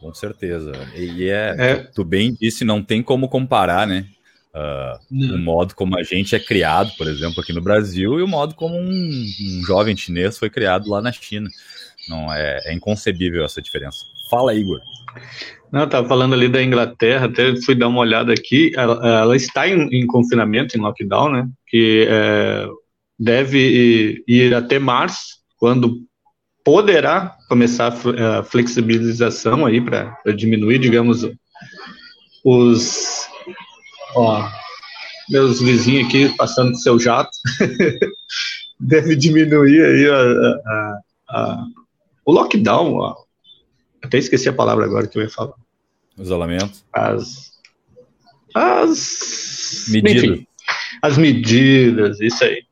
Com 0.00 0.12
certeza. 0.12 0.72
E 0.96 1.28
é, 1.28 1.54
é. 1.58 1.76
tu 1.76 2.04
bem 2.04 2.36
disse, 2.38 2.64
não 2.64 2.82
tem 2.82 3.02
como 3.02 3.28
comparar, 3.28 3.86
né? 3.86 4.06
Uh, 4.54 5.34
o 5.34 5.38
modo 5.38 5.74
como 5.74 5.98
a 5.98 6.02
gente 6.02 6.36
é 6.36 6.38
criado, 6.38 6.92
por 6.96 7.08
exemplo, 7.08 7.40
aqui 7.40 7.52
no 7.52 7.62
Brasil, 7.62 8.18
e 8.18 8.22
o 8.22 8.28
modo 8.28 8.54
como 8.54 8.76
um, 8.76 8.88
um 8.88 9.64
jovem 9.66 9.96
chinês 9.96 10.38
foi 10.38 10.50
criado 10.50 10.90
lá 10.90 11.00
na 11.00 11.10
China. 11.10 11.48
Não 12.08 12.32
é, 12.32 12.60
é 12.66 12.74
inconcebível 12.74 13.44
essa 13.44 13.62
diferença. 13.62 13.98
Fala, 14.30 14.54
Igor. 14.54 14.80
Não, 15.72 15.84
estava 15.84 16.06
falando 16.06 16.34
ali 16.34 16.48
da 16.48 16.62
Inglaterra, 16.62 17.26
até 17.26 17.56
fui 17.62 17.74
dar 17.74 17.88
uma 17.88 18.00
olhada 18.00 18.32
aqui. 18.32 18.72
Ela, 18.76 19.20
ela 19.20 19.36
está 19.36 19.66
em, 19.66 19.88
em, 19.88 20.06
confinamento, 20.06 20.76
em 20.76 20.80
lockdown, 20.80 21.32
né? 21.32 21.48
Que 21.66 22.06
é, 22.08 22.68
deve 23.24 24.22
ir 24.28 24.54
até 24.54 24.78
março, 24.78 25.38
quando 25.56 26.02
poderá 26.62 27.36
começar 27.48 27.94
a 28.38 28.42
flexibilização 28.42 29.64
aí 29.64 29.80
para 29.80 30.14
diminuir, 30.36 30.78
digamos, 30.78 31.26
os 32.44 33.26
ó, 34.14 34.46
meus 35.30 35.60
vizinhos 35.60 36.06
aqui 36.06 36.28
passando 36.36 36.72
com 36.72 36.78
seu 36.78 37.00
jato, 37.00 37.30
deve 38.78 39.16
diminuir 39.16 39.82
aí 39.82 40.06
a, 40.06 40.20
a, 40.66 41.00
a, 41.30 41.64
o 42.26 42.32
lockdown, 42.32 42.94
ó. 42.94 43.16
até 44.02 44.18
esqueci 44.18 44.50
a 44.50 44.52
palavra 44.52 44.84
agora 44.84 45.06
que 45.06 45.16
eu 45.16 45.22
ia 45.22 45.30
falar. 45.30 45.54
Isolamento. 46.18 46.84
As, 46.92 47.52
as 48.54 49.86
medidas. 49.88 50.24
Enfim, 50.24 50.46
as 51.00 51.16
medidas, 51.16 52.20
isso 52.20 52.44
aí. 52.44 52.62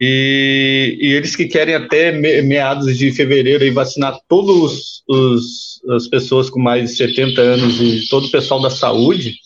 E, 0.00 0.98
e, 1.00 1.12
eles 1.12 1.36
que 1.36 1.46
querem 1.46 1.74
até 1.74 2.10
meados 2.42 2.96
de 2.98 3.12
fevereiro 3.12 3.62
aí 3.62 3.70
vacinar 3.70 4.18
todos 4.28 5.02
os, 5.08 5.80
as 5.90 6.08
pessoas 6.08 6.50
com 6.50 6.60
mais 6.60 6.90
de 6.90 6.96
70 6.96 7.40
anos 7.40 7.80
e 7.80 8.08
todo 8.08 8.26
o 8.26 8.30
pessoal 8.30 8.60
da 8.60 8.70
saúde, 8.70 9.36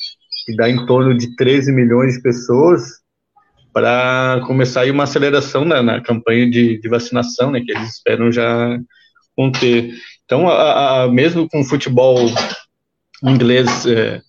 que 0.47 0.57
dá 0.57 0.69
em 0.69 0.87
torno 0.87 1.17
de 1.17 1.37
13 1.37 1.71
milhões 1.73 2.15
de 2.15 2.23
pessoas, 2.23 2.83
para 3.73 4.41
começar 4.47 4.81
aí 4.81 4.91
uma 4.91 5.05
aceleração 5.05 5.65
na, 5.65 5.83
na 5.83 6.01
campanha 6.01 6.51
de, 6.51 6.81
de, 6.81 6.89
vacinação, 6.89 7.51
né, 7.51 7.61
que 7.61 7.71
eles 7.71 7.97
esperam 7.97 8.33
já 8.33 8.79
conter. 9.37 9.95
Então, 10.25 10.49
a, 10.49 11.03
a, 11.03 11.09
mesmo 11.09 11.49
com 11.49 11.61
o 11.61 11.65
futebol 11.65 12.19
inglês 13.23 13.87
é, 13.87 14.21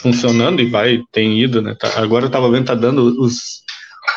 funcionando, 0.00 0.60
e 0.60 0.66
vai, 0.66 1.02
tem 1.10 1.40
ido, 1.40 1.62
né, 1.62 1.74
tá, 1.74 1.98
agora 2.00 2.26
eu 2.26 2.28
estava 2.28 2.50
vendo, 2.50 2.66
tá 2.66 2.74
dando 2.74 3.20
os 3.20 3.64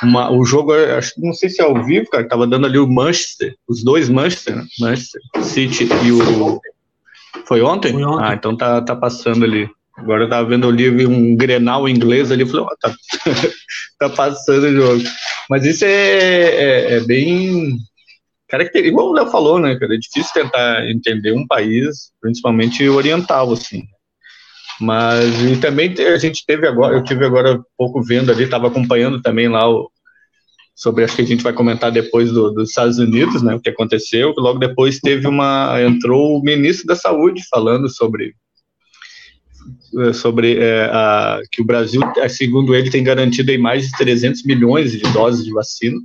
uma, 0.04 0.32
o 0.32 0.44
jogo, 0.44 0.74
acho, 0.74 1.14
não 1.18 1.34
sei 1.34 1.50
se 1.50 1.62
é 1.62 1.66
ao 1.66 1.84
vivo, 1.84 2.10
cara, 2.10 2.28
tava 2.28 2.46
dando 2.46 2.68
ali 2.68 2.78
o 2.78 2.88
Manchester, 2.88 3.56
os 3.68 3.84
dois 3.84 4.10
Manchester, 4.10 4.56
né? 4.56 4.66
Manchester 4.80 5.22
City 5.42 5.88
e 6.06 6.12
o. 6.12 6.62
Foi 7.46 7.62
ontem? 7.62 7.94
Foi 7.94 8.04
ontem? 8.04 8.24
Ah, 8.24 8.34
então 8.34 8.56
tá, 8.56 8.82
tá 8.82 8.96
passando 8.96 9.44
ali. 9.44 9.70
Agora 9.98 10.26
eu 10.26 10.30
tava 10.30 10.48
vendo 10.48 10.68
ali 10.68 11.08
um 11.08 11.36
Grenal 11.36 11.90
inglês 11.90 12.32
ali, 12.32 12.46
falei, 12.46 12.66
oh, 12.70 12.78
tá, 12.80 12.94
tá 14.00 14.10
passando 14.10 14.66
o 14.66 14.74
jogo. 14.74 15.04
Mas 15.50 15.66
isso 15.66 15.86
é, 15.86 15.90
é, 15.90 16.94
é 16.98 17.00
bem 17.00 17.78
característico, 18.48 18.94
igual 18.94 19.10
o 19.10 19.14
Léo 19.14 19.32
falou, 19.32 19.60
né, 19.60 19.76
cara? 19.76 19.96
É 19.96 19.98
difícil 19.98 20.32
tentar 20.34 20.88
entender 20.88 21.32
um 21.32 21.48
país, 21.48 22.12
principalmente 22.22 22.88
oriental, 22.88 23.52
assim. 23.52 23.84
Mas 24.80 25.42
e 25.42 25.58
também 25.58 25.94
a 26.00 26.18
gente 26.18 26.46
teve 26.46 26.68
agora, 26.68 26.96
eu 26.96 27.04
tive 27.04 27.26
agora 27.26 27.60
pouco 27.78 28.02
vendo 28.02 28.32
ali, 28.32 28.44
estava 28.44 28.68
acompanhando 28.68 29.22
também 29.22 29.48
lá 29.48 29.68
o, 29.70 29.90
sobre, 30.76 31.04
acho 31.04 31.16
que 31.16 31.24
a 31.24 31.26
gente 31.26 31.44
vai 31.44 31.54
comentar 31.54 31.92
depois 31.92 32.32
do, 32.32 32.52
dos 32.52 32.70
Estados 32.70 33.00
Unidos, 33.00 33.42
né, 33.42 33.56
o 33.56 33.60
que 33.60 33.70
aconteceu. 33.70 34.34
Logo 34.38 34.60
depois 34.60 35.00
teve 35.00 35.28
uma, 35.28 35.82
entrou 35.82 36.38
o 36.38 36.44
ministro 36.44 36.86
da 36.86 36.96
Saúde 36.96 37.42
falando 37.50 37.90
sobre 37.90 38.36
sobre 40.14 40.58
é, 40.60 40.86
a, 40.86 41.42
que 41.52 41.62
o 41.62 41.66
Brasil, 41.66 42.02
é, 42.18 42.30
segundo 42.30 42.76
ele, 42.76 42.90
tem 42.90 43.04
garantido 43.04 43.52
aí 43.52 43.58
mais 43.58 43.88
de 43.88 43.98
300 43.98 44.44
milhões 44.44 44.92
de 44.92 45.00
doses 45.12 45.44
de 45.44 45.52
vacina, 45.52 45.98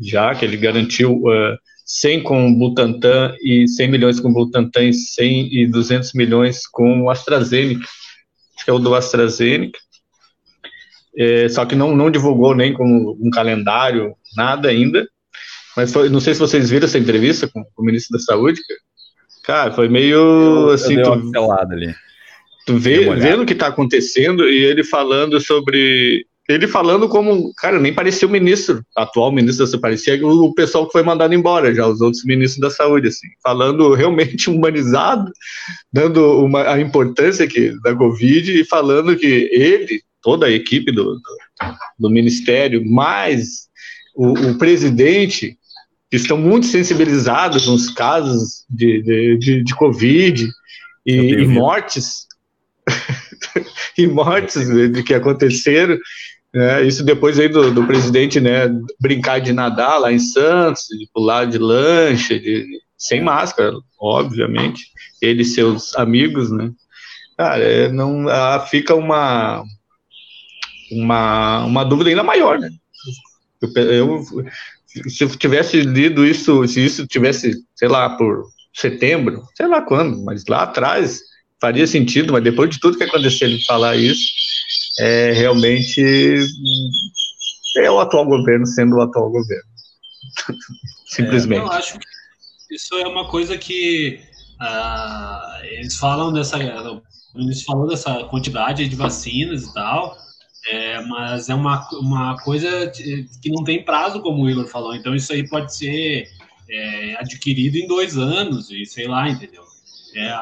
já 0.00 0.34
que 0.34 0.44
ele 0.44 0.56
garantiu 0.56 1.12
uh, 1.12 1.56
100 1.84 2.22
com 2.22 2.48
o 2.48 2.54
Butantan 2.54 3.34
e 3.42 3.68
100 3.68 3.90
milhões 3.90 4.20
com 4.20 4.28
o 4.30 4.32
Butantan 4.32 4.84
e 4.84 4.92
100 4.94 5.54
e 5.54 5.66
200 5.66 6.12
milhões 6.14 6.66
com 6.66 7.02
o 7.02 7.10
AstraZeneca, 7.10 7.86
que 8.64 8.70
é 8.70 8.72
o 8.72 8.78
do 8.78 8.94
AstraZeneca. 8.94 9.78
É, 11.16 11.48
só 11.48 11.64
que 11.64 11.76
não, 11.76 11.94
não 11.94 12.10
divulgou 12.10 12.54
nem 12.54 12.72
com 12.72 13.16
um 13.20 13.30
calendário, 13.30 14.14
nada 14.36 14.68
ainda. 14.68 15.06
Mas 15.76 15.92
foi, 15.92 16.08
não 16.08 16.20
sei 16.20 16.34
se 16.34 16.40
vocês 16.40 16.70
viram 16.70 16.86
essa 16.86 16.98
entrevista 16.98 17.48
com, 17.48 17.62
com 17.62 17.82
o 17.82 17.84
ministro 17.84 18.16
da 18.16 18.24
Saúde. 18.24 18.60
Cara, 19.44 19.72
foi 19.72 19.88
meio 19.88 20.16
eu, 20.16 20.70
assim. 20.70 20.94
Eu 20.94 21.30
tu, 21.32 21.52
ali. 21.52 21.94
tu 22.66 22.78
vê, 22.78 23.14
vendo 23.16 23.42
o 23.42 23.46
que 23.46 23.52
está 23.52 23.66
acontecendo 23.66 24.48
e 24.48 24.64
ele 24.64 24.82
falando 24.82 25.38
sobre 25.40 26.26
ele 26.48 26.68
falando 26.68 27.08
como, 27.08 27.52
cara, 27.54 27.80
nem 27.80 27.94
parecia 27.94 28.28
o 28.28 28.30
ministro, 28.30 28.84
atual 28.94 29.32
ministro 29.32 29.64
da 29.64 29.70
saúde, 29.70 29.80
parecia 29.80 30.26
o 30.26 30.54
pessoal 30.54 30.86
que 30.86 30.92
foi 30.92 31.02
mandado 31.02 31.32
embora, 31.32 31.74
já 31.74 31.86
os 31.86 32.02
outros 32.02 32.22
ministros 32.24 32.60
da 32.60 32.70
saúde, 32.70 33.08
assim, 33.08 33.28
falando 33.42 33.92
realmente 33.94 34.50
humanizado, 34.50 35.32
dando 35.90 36.44
uma, 36.44 36.70
a 36.70 36.80
importância 36.80 37.46
que, 37.46 37.74
da 37.82 37.94
Covid 37.94 38.60
e 38.60 38.64
falando 38.64 39.16
que 39.16 39.48
ele, 39.52 40.02
toda 40.20 40.46
a 40.46 40.50
equipe 40.50 40.92
do, 40.92 41.14
do, 41.14 41.22
do 41.98 42.10
ministério, 42.10 42.84
mais 42.90 43.68
o, 44.14 44.50
o, 44.50 44.58
presidente, 44.58 45.56
estão 46.12 46.36
muito 46.36 46.66
sensibilizados 46.66 47.64
com 47.64 47.72
os 47.72 47.88
casos 47.88 48.64
de, 48.68 49.02
de, 49.02 49.38
de, 49.38 49.64
de 49.64 49.74
Covid 49.74 50.46
e, 51.06 51.14
e 51.14 51.46
mortes, 51.46 52.26
e 53.96 54.06
mortes 54.06 54.68
de 54.68 55.02
que 55.02 55.14
aconteceram, 55.14 55.98
é, 56.54 56.84
isso 56.84 57.04
depois 57.04 57.38
aí 57.38 57.48
do, 57.48 57.72
do, 57.72 57.84
presidente, 57.84 58.40
né, 58.40 58.68
brincar 59.00 59.40
de 59.40 59.52
nadar 59.52 59.98
lá 59.98 60.12
em 60.12 60.20
Santos, 60.20 60.84
de 60.88 61.08
pular 61.12 61.46
de 61.46 61.58
lancha, 61.58 62.38
de, 62.38 62.64
sem 62.96 63.20
máscara, 63.20 63.72
obviamente, 64.00 64.84
ele 65.20 65.42
e 65.42 65.44
seus 65.44 65.96
amigos, 65.96 66.52
né. 66.52 66.70
Cara, 67.36 67.60
é, 67.60 67.88
não, 67.88 68.28
ah, 68.28 68.60
fica 68.70 68.94
uma, 68.94 69.64
uma, 70.92 71.64
uma 71.64 71.84
dúvida 71.84 72.10
ainda 72.10 72.22
maior, 72.22 72.60
né. 72.60 72.70
Eu, 73.60 73.90
eu, 73.90 74.24
se 75.08 75.24
eu 75.24 75.30
tivesse 75.30 75.80
lido 75.80 76.24
isso, 76.24 76.66
se 76.68 76.84
isso 76.84 77.04
tivesse, 77.06 77.64
sei 77.74 77.88
lá, 77.88 78.10
por 78.10 78.44
setembro, 78.72 79.42
sei 79.56 79.66
lá 79.66 79.82
quando, 79.82 80.22
mas 80.24 80.44
lá 80.46 80.62
atrás 80.62 81.20
faria 81.60 81.86
sentido, 81.86 82.32
mas 82.32 82.44
depois 82.44 82.70
de 82.70 82.78
tudo 82.78 82.96
que 82.96 83.04
aconteceu 83.04 83.48
ele 83.48 83.60
falar 83.64 83.96
isso, 83.96 84.22
é 84.98 85.32
realmente 85.32 86.36
é 87.76 87.90
o 87.90 88.00
atual 88.00 88.24
governo 88.24 88.66
sendo 88.66 88.96
o 88.96 89.02
atual 89.02 89.30
governo. 89.30 89.64
Simplesmente. 91.06 91.60
É, 91.60 91.64
eu 91.64 91.72
acho 91.72 91.98
que 91.98 92.06
isso 92.74 92.94
é 92.96 93.06
uma 93.06 93.28
coisa 93.28 93.56
que 93.56 94.20
uh, 94.60 95.64
eles 95.64 95.96
falam 95.96 96.32
dessa. 96.32 96.58
Ministro 97.34 97.66
falou 97.66 97.88
dessa 97.88 98.24
quantidade 98.24 98.88
de 98.88 98.94
vacinas 98.94 99.64
e 99.64 99.74
tal, 99.74 100.16
é, 100.70 101.00
mas 101.02 101.48
é 101.48 101.54
uma, 101.54 101.88
uma 101.94 102.36
coisa 102.38 102.90
que 102.90 103.50
não 103.50 103.64
tem 103.64 103.84
prazo, 103.84 104.22
como 104.22 104.44
o 104.44 104.50
Igor 104.50 104.68
falou. 104.68 104.94
Então, 104.94 105.14
isso 105.14 105.32
aí 105.32 105.48
pode 105.48 105.76
ser 105.76 106.28
é, 106.70 107.16
adquirido 107.16 107.76
em 107.76 107.88
dois 107.88 108.16
anos, 108.16 108.70
e 108.70 108.86
sei 108.86 109.08
lá, 109.08 109.28
entendeu? 109.28 109.64
É, 110.14 110.28
a, 110.28 110.38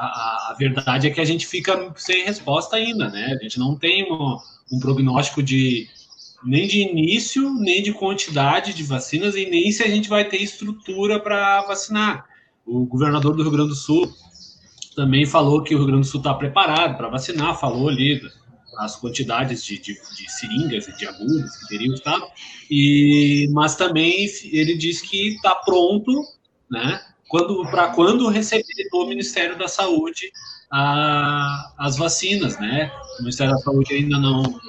a, 0.50 0.56
verdade 0.58 1.06
é 1.06 1.10
que 1.10 1.20
a 1.20 1.24
gente 1.24 1.46
fica 1.46 1.92
sem 1.96 2.24
resposta 2.24 2.76
ainda, 2.76 3.08
né? 3.08 3.36
A 3.38 3.42
gente 3.42 3.58
não 3.58 3.76
tem 3.76 4.10
um, 4.12 4.36
um 4.70 4.78
prognóstico 4.78 5.42
de 5.42 5.88
nem 6.44 6.66
de 6.66 6.80
início, 6.80 7.54
nem 7.54 7.82
de 7.82 7.92
quantidade 7.92 8.74
de 8.74 8.82
vacinas 8.82 9.34
e 9.36 9.46
nem 9.46 9.70
se 9.72 9.82
a 9.82 9.88
gente 9.88 10.08
vai 10.08 10.28
ter 10.28 10.38
estrutura 10.38 11.20
para 11.20 11.62
vacinar. 11.62 12.26
O 12.66 12.84
governador 12.84 13.34
do 13.34 13.42
Rio 13.42 13.52
Grande 13.52 13.70
do 13.70 13.74
Sul 13.74 14.12
também 14.94 15.24
falou 15.24 15.62
que 15.62 15.74
o 15.74 15.78
Rio 15.78 15.86
Grande 15.86 16.02
do 16.02 16.10
Sul 16.10 16.20
está 16.20 16.34
preparado 16.34 16.96
para 16.96 17.08
vacinar, 17.08 17.58
falou 17.58 17.88
ali 17.88 18.20
as 18.78 18.96
quantidades 18.96 19.64
de, 19.64 19.78
de, 19.78 19.94
de, 19.94 20.32
seringas 20.32 20.88
e 20.88 20.96
de 20.96 21.06
agulhas 21.06 21.56
que 21.56 21.68
teriam 21.68 21.94
estado, 21.94 22.26
e, 22.70 23.48
mas 23.52 23.76
também 23.76 24.26
ele 24.44 24.76
disse 24.76 25.06
que 25.06 25.34
está 25.34 25.54
pronto, 25.54 26.10
né, 26.70 27.00
quando, 27.32 27.64
para 27.70 27.88
quando 27.88 28.28
receber 28.28 28.90
do 28.92 29.06
Ministério 29.06 29.56
da 29.56 29.66
Saúde 29.66 30.30
a, 30.70 31.72
as 31.78 31.96
vacinas, 31.96 32.58
né, 32.60 32.92
o 33.18 33.22
Ministério 33.22 33.54
da 33.54 33.58
Saúde 33.58 33.94
ainda 33.94 34.18
não, 34.18 34.42
não 34.42 34.60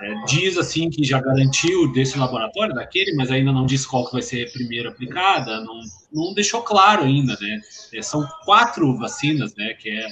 é, 0.00 0.24
diz 0.24 0.56
assim 0.56 0.88
que 0.88 1.04
já 1.04 1.20
garantiu 1.20 1.92
desse 1.92 2.18
laboratório, 2.18 2.74
daquele, 2.74 3.14
mas 3.14 3.30
ainda 3.30 3.52
não 3.52 3.66
disse 3.66 3.86
qual 3.86 4.06
que 4.06 4.14
vai 4.14 4.22
ser 4.22 4.50
primeiro 4.54 4.88
aplicada, 4.88 5.60
não, 5.60 5.82
não 6.10 6.32
deixou 6.32 6.62
claro 6.62 7.02
ainda, 7.04 7.36
né? 7.38 7.60
É, 7.92 8.00
são 8.00 8.26
quatro 8.46 8.96
vacinas, 8.96 9.54
né, 9.56 9.74
que, 9.74 9.90
é, 9.90 10.08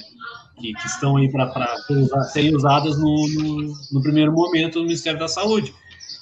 que, 0.59 0.71
que 0.71 0.85
estão 0.85 1.17
aí 1.17 1.31
para 1.31 1.75
serem 2.31 2.55
usadas 2.55 2.95
no, 2.95 3.27
no, 3.27 3.73
no, 3.91 4.03
primeiro 4.03 4.31
momento 4.31 4.77
no 4.77 4.85
Ministério 4.85 5.17
da 5.17 5.27
Saúde. 5.27 5.73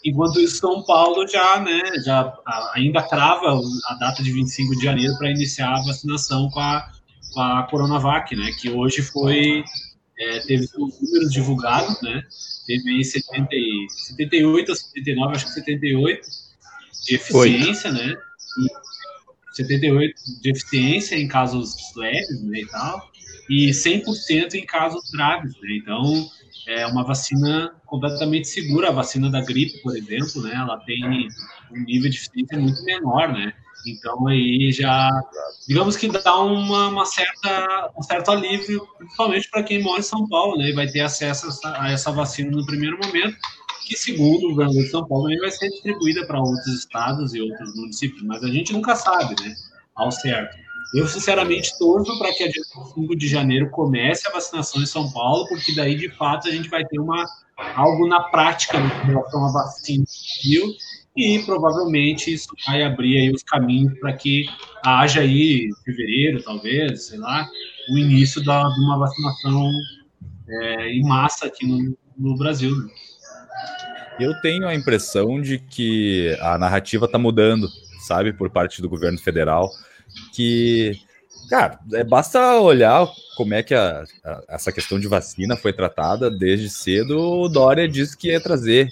Enquanto 0.08 0.40
isso, 0.40 0.60
São 0.60 0.84
Paulo 0.84 1.28
já, 1.28 1.60
né, 1.60 1.82
já 2.06 2.34
ainda 2.74 3.04
crava 3.04 3.60
a 3.88 3.94
data 3.96 4.24
de 4.24 4.32
25 4.32 4.78
de 4.78 4.84
janeiro 4.86 5.18
para 5.18 5.30
iniciar 5.30 5.74
a 5.74 5.84
vacinação 5.84 6.50
com 6.50 6.62
a, 6.62 6.90
com 7.34 7.42
a 7.42 7.64
Coronavac, 7.64 8.34
né, 8.34 8.52
que 8.58 8.70
hoje 8.70 9.02
foi, 9.02 9.66
é, 10.18 10.40
teve 10.48 10.64
os 10.78 11.02
números 11.02 11.34
divulgados, 11.34 12.02
né, 12.02 12.24
teve 12.66 12.90
aí 12.90 13.04
70, 13.04 13.50
78 14.08 14.72
a 14.72 14.76
79, 14.76 15.36
acho 15.36 15.46
que 15.46 15.52
78 15.52 16.22
de 17.06 17.16
eficiência, 17.16 17.92
né? 17.92 18.16
E 18.60 19.56
78 19.56 20.14
de 20.42 20.50
eficiência 20.52 21.16
em 21.16 21.28
casos 21.28 21.76
leves, 21.98 22.44
né, 22.44 22.60
e 22.60 22.68
tal, 22.68 23.12
e 23.50 23.70
100% 23.72 24.54
em 24.54 24.66
casos 24.66 25.10
graves, 25.12 25.54
né? 25.62 25.78
Então, 25.82 26.30
é 26.68 26.86
uma 26.86 27.04
vacina 27.04 27.74
completamente 27.86 28.50
segura, 28.50 28.90
a 28.90 28.92
vacina 28.92 29.32
da 29.32 29.42
gripe, 29.42 29.82
por 29.82 29.96
exemplo, 29.96 30.42
né? 30.44 30.54
Ela 30.54 30.78
tem 30.82 31.30
um 31.72 31.80
nível 31.80 32.10
de 32.10 32.18
eficiência 32.18 32.60
muito 32.60 32.84
menor, 32.84 33.32
né? 33.32 33.54
Então 33.88 34.28
aí 34.28 34.70
já, 34.74 35.10
digamos 35.66 35.96
que 35.96 36.10
dá 36.10 36.38
uma, 36.44 36.90
uma 36.90 37.06
certa, 37.06 37.90
um 37.98 38.04
certo 38.04 38.32
alívio, 38.32 38.86
principalmente 38.98 39.50
para 39.50 39.64
quem 39.64 39.82
mora 39.82 40.00
em 40.00 40.04
São 40.04 40.28
Paulo, 40.28 40.58
né? 40.58 40.70
E 40.70 40.74
vai 40.74 40.88
ter 40.88 41.00
acesso 41.00 41.46
a 41.46 41.50
essa, 41.50 41.82
a 41.82 41.92
essa 41.92 42.12
vacina 42.12 42.52
no 42.52 42.66
primeiro 42.66 43.00
momento, 43.02 43.38
que 43.86 43.96
segundo 43.96 44.48
o 44.48 44.50
governo 44.50 44.74
de 44.74 44.90
São 44.90 45.08
Paulo 45.08 45.24
também 45.24 45.40
vai 45.40 45.52
ser 45.52 45.70
distribuída 45.70 46.28
para 46.28 46.38
outros 46.38 46.68
estados 46.68 47.34
e 47.34 47.40
outros 47.40 47.74
municípios, 47.78 48.22
mas 48.24 48.44
a 48.44 48.50
gente 48.50 48.74
nunca 48.74 48.94
sabe, 48.94 49.42
né? 49.42 49.56
Ao 49.96 50.12
certo. 50.12 50.67
Eu, 50.94 51.08
sinceramente, 51.08 51.78
torço 51.78 52.18
para 52.18 52.34
que 52.34 52.44
a 52.44 52.52
dia 52.52 52.64
5 52.64 53.16
de 53.16 53.28
janeiro 53.28 53.70
comece 53.70 54.28
a 54.28 54.32
vacinação 54.32 54.82
em 54.82 54.86
São 54.86 55.12
Paulo, 55.12 55.48
porque 55.48 55.76
daí, 55.76 55.96
de 55.96 56.10
fato, 56.10 56.48
a 56.48 56.52
gente 56.52 56.70
vai 56.70 56.86
ter 56.86 57.00
uma, 57.00 57.26
algo 57.76 58.08
na 58.08 58.22
prática 58.24 58.78
em 58.78 59.08
relação 59.08 59.46
à 59.46 59.52
vacina 59.52 60.06
no 60.06 60.74
e 61.18 61.40
provavelmente 61.40 62.32
isso 62.32 62.50
vai 62.68 62.84
abrir 62.84 63.18
aí 63.18 63.32
os 63.32 63.42
caminhos 63.42 64.00
para 64.00 64.14
que 64.14 64.46
haja 64.86 65.22
aí 65.22 65.68
em 65.68 65.84
fevereiro, 65.84 66.44
talvez, 66.44 67.08
sei 67.08 67.18
lá, 67.18 67.50
o 67.90 67.98
início 67.98 68.44
da, 68.44 68.64
de 68.70 68.80
uma 68.82 69.00
vacinação 69.00 69.72
é, 70.48 70.92
em 70.92 71.02
massa 71.02 71.48
aqui 71.48 71.66
no, 71.66 71.98
no 72.16 72.38
Brasil. 72.38 72.70
Né? 72.76 72.90
Eu 74.20 74.40
tenho 74.42 74.68
a 74.68 74.76
impressão 74.76 75.42
de 75.42 75.58
que 75.58 76.38
a 76.40 76.58
narrativa 76.58 77.06
está 77.06 77.18
mudando, 77.18 77.68
sabe, 78.08 78.32
por 78.32 78.52
parte 78.52 78.80
do 78.80 78.88
governo 78.88 79.18
federal, 79.18 79.72
que, 80.34 81.00
cara, 81.50 81.80
é, 81.94 82.04
basta 82.04 82.60
olhar 82.60 83.08
como 83.36 83.54
é 83.54 83.64
que 83.64 83.74
a, 83.74 84.04
a, 84.24 84.44
essa 84.50 84.72
questão 84.72 85.00
de 85.00 85.08
vacina 85.08 85.56
foi 85.56 85.74
tratada 85.74 86.30
desde 86.30 86.70
cedo. 86.70 87.20
O 87.20 87.50
Dória 87.50 87.88
disse 87.88 88.18
que 88.18 88.30
ia 88.30 88.42
trazer 88.42 88.90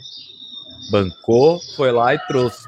bancou, 0.92 1.60
foi 1.76 1.92
lá 1.92 2.14
e 2.14 2.20
trouxe. 2.28 2.68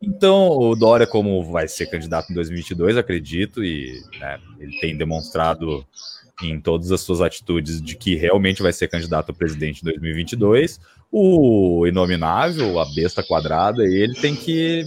Então, 0.00 0.48
o 0.50 0.74
Dória, 0.74 1.06
como 1.06 1.42
vai 1.50 1.68
ser 1.68 1.86
candidato 1.86 2.30
em 2.30 2.34
2022, 2.34 2.96
acredito, 2.96 3.64
e 3.64 4.02
né, 4.20 4.38
ele 4.58 4.78
tem 4.80 4.96
demonstrado 4.96 5.86
em 6.42 6.60
todas 6.60 6.92
as 6.92 7.00
suas 7.00 7.20
atitudes 7.20 7.80
de 7.80 7.96
que 7.96 8.14
realmente 8.14 8.62
vai 8.62 8.72
ser 8.72 8.88
candidato 8.88 9.30
a 9.30 9.34
presidente 9.34 9.80
em 9.80 9.84
2022. 9.84 10.78
O 11.10 11.86
inominável, 11.86 12.78
a 12.78 12.84
besta 12.94 13.22
quadrada, 13.22 13.84
ele 13.84 14.14
tem 14.14 14.36
que 14.36 14.84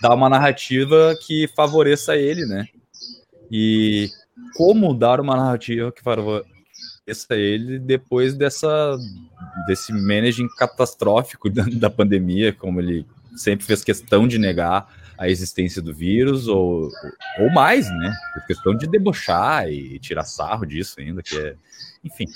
dar 0.00 0.14
uma 0.14 0.28
narrativa 0.28 1.14
que 1.26 1.48
favoreça 1.56 2.16
ele, 2.16 2.46
né? 2.46 2.66
E 3.50 4.10
como 4.54 4.94
dar 4.94 5.20
uma 5.20 5.36
narrativa 5.36 5.92
que 5.92 6.02
favoreça 6.02 6.46
ele 7.30 7.78
depois 7.78 8.34
dessa 8.34 8.96
desse 9.66 9.92
managing 9.92 10.48
catastrófico 10.56 11.48
da, 11.50 11.64
da 11.64 11.90
pandemia, 11.90 12.52
como 12.52 12.80
ele 12.80 13.06
sempre 13.36 13.66
fez 13.66 13.84
questão 13.84 14.26
de 14.26 14.38
negar 14.38 14.88
a 15.18 15.28
existência 15.28 15.80
do 15.80 15.94
vírus, 15.94 16.46
ou, 16.46 16.90
ou 17.38 17.50
mais, 17.50 17.88
né? 17.88 18.14
Por 18.34 18.46
questão 18.46 18.76
de 18.76 18.86
debochar 18.86 19.68
e 19.68 19.98
tirar 19.98 20.24
sarro 20.24 20.66
disso 20.66 21.00
ainda, 21.00 21.22
que 21.22 21.36
é. 21.38 21.54
Enfim. 22.04 22.26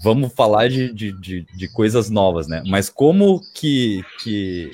Vamos 0.00 0.32
falar 0.32 0.68
de, 0.68 0.92
de, 0.92 1.12
de, 1.12 1.42
de 1.42 1.68
coisas 1.72 2.08
novas, 2.08 2.46
né? 2.46 2.62
Mas 2.68 2.88
como 2.88 3.40
que, 3.52 4.04
que, 4.22 4.70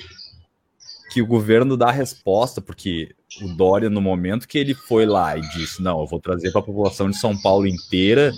que 1.15 1.21
o 1.21 1.25
governo 1.25 1.77
dá 1.77 1.87
a 1.87 1.93
resposta, 1.93 2.59
porque 2.59 3.15
o 3.41 3.47
Dória, 3.47 3.89
no 3.89 4.01
momento 4.01 4.49
que 4.49 4.57
ele 4.57 4.73
foi 4.73 5.05
lá 5.05 5.37
e 5.37 5.41
disse: 5.51 5.81
não, 5.81 6.01
eu 6.01 6.05
vou 6.05 6.19
trazer 6.19 6.51
para 6.51 6.59
a 6.59 6.65
população 6.65 7.09
de 7.09 7.15
São 7.15 7.41
Paulo 7.41 7.65
inteira 7.65 8.33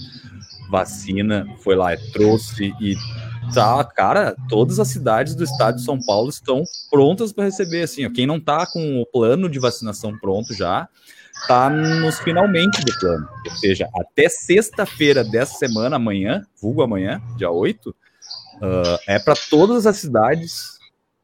vacina, 0.70 1.48
foi 1.64 1.76
lá 1.76 1.96
e 1.96 2.12
trouxe 2.12 2.72
e 2.80 2.96
tá, 3.52 3.84
cara, 3.84 4.36
todas 4.48 4.80
as 4.80 4.90
cidades 4.90 5.34
do 5.34 5.44
estado 5.44 5.78
de 5.78 5.84
São 5.84 6.00
Paulo 6.00 6.30
estão 6.30 6.64
prontas 6.92 7.34
para 7.34 7.46
receber, 7.46 7.82
assim, 7.82 8.06
ó, 8.06 8.12
quem 8.12 8.28
não 8.28 8.40
tá 8.40 8.68
com 8.68 9.02
o 9.02 9.06
plano 9.08 9.50
de 9.50 9.58
vacinação 9.58 10.16
pronto 10.20 10.54
já, 10.54 10.88
tá 11.48 11.72
nos 11.72 12.20
finalmente 12.20 12.80
do 12.86 13.00
plano, 13.00 13.28
ou 13.44 13.56
seja, 13.56 13.90
até 13.96 14.30
sexta-feira 14.30 15.24
dessa 15.24 15.58
semana, 15.58 15.96
amanhã, 15.96 16.46
vulgo 16.62 16.84
amanhã, 16.84 17.20
dia 17.38 17.50
8, 17.50 17.90
uh, 17.90 17.96
ah, 18.62 19.00
é 19.08 19.18
para 19.18 19.36
todas 19.50 19.88
as 19.88 19.98
cidades 19.98 20.77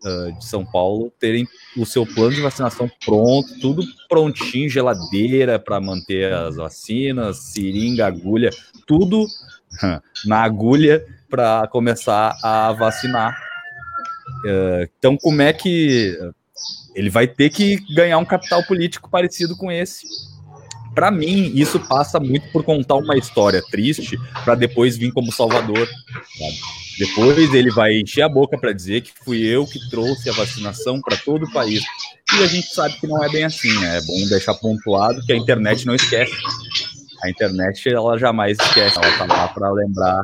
uh, 0.04 0.32
de 0.38 0.46
São 0.46 0.66
Paulo 0.66 1.12
terem 1.20 1.48
o 1.78 1.86
seu 1.86 2.06
plano 2.06 2.34
de 2.34 2.42
vacinação 2.42 2.90
pronto, 3.06 3.60
tudo 3.60 3.84
prontinho, 4.08 4.70
geladeira 4.70 5.58
para 5.58 5.80
manter 5.80 6.32
as 6.34 6.56
vacinas, 6.56 7.38
seringa, 7.38 8.08
agulha, 8.08 8.50
tudo 8.86 9.28
na 10.26 10.44
agulha 10.44 11.06
para 11.30 11.68
começar 11.68 12.38
a 12.44 12.72
vacinar. 12.74 13.36
Uh, 14.46 14.90
então, 14.98 15.18
como 15.18 15.42
é 15.42 15.52
que 15.52 16.18
ele 16.96 17.10
vai 17.10 17.28
ter 17.28 17.50
que 17.50 17.78
ganhar 17.94 18.18
um 18.18 18.26
capital 18.26 18.64
político 18.64 19.10
parecido 19.10 19.56
com 19.58 19.72
esse? 19.72 20.06
Para 20.94 21.10
mim, 21.10 21.52
isso 21.56 21.80
passa 21.80 22.20
muito 22.20 22.52
por 22.52 22.64
contar 22.64 22.96
uma 22.96 23.18
história 23.18 23.64
triste 23.72 24.16
para 24.46 24.54
depois 24.54 24.96
vir 24.96 25.12
como 25.12 25.32
salvador. 25.32 25.88
Sabe? 25.88 26.83
Depois 26.98 27.54
ele 27.54 27.72
vai 27.72 28.00
encher 28.00 28.22
a 28.22 28.30
boca 28.30 28.58
para 28.58 28.72
dizer 28.72 29.02
que 29.02 29.12
fui 29.24 29.44
eu 29.44 29.66
que 29.66 29.80
trouxe 29.90 30.30
a 30.30 30.34
vacinação 30.34 31.02
para 31.02 31.18
todo 31.18 31.46
o 31.46 31.52
país. 31.52 31.84
E 32.40 32.44
a 32.44 32.48
gente 32.48 32.68
sabe 32.74 33.00
que 33.00 33.08
não 33.08 33.24
é 33.24 33.30
bem 33.30 33.44
assim, 33.44 33.74
né? 33.80 33.98
É 33.98 34.02
bom 34.02 34.28
deixar 34.28 34.54
pontuado 34.56 35.22
que 35.26 35.34
a 35.34 35.38
internet 35.38 35.86
não 35.86 35.96
esquece. 35.96 36.34
A 37.24 37.30
internet, 37.30 37.90
ela 37.90 38.18
jamais 38.18 38.58
esquece, 38.60 38.98
ela 38.98 39.18
tá 39.18 39.26
lá 39.26 39.48
para 39.48 39.72
lembrar 39.72 40.24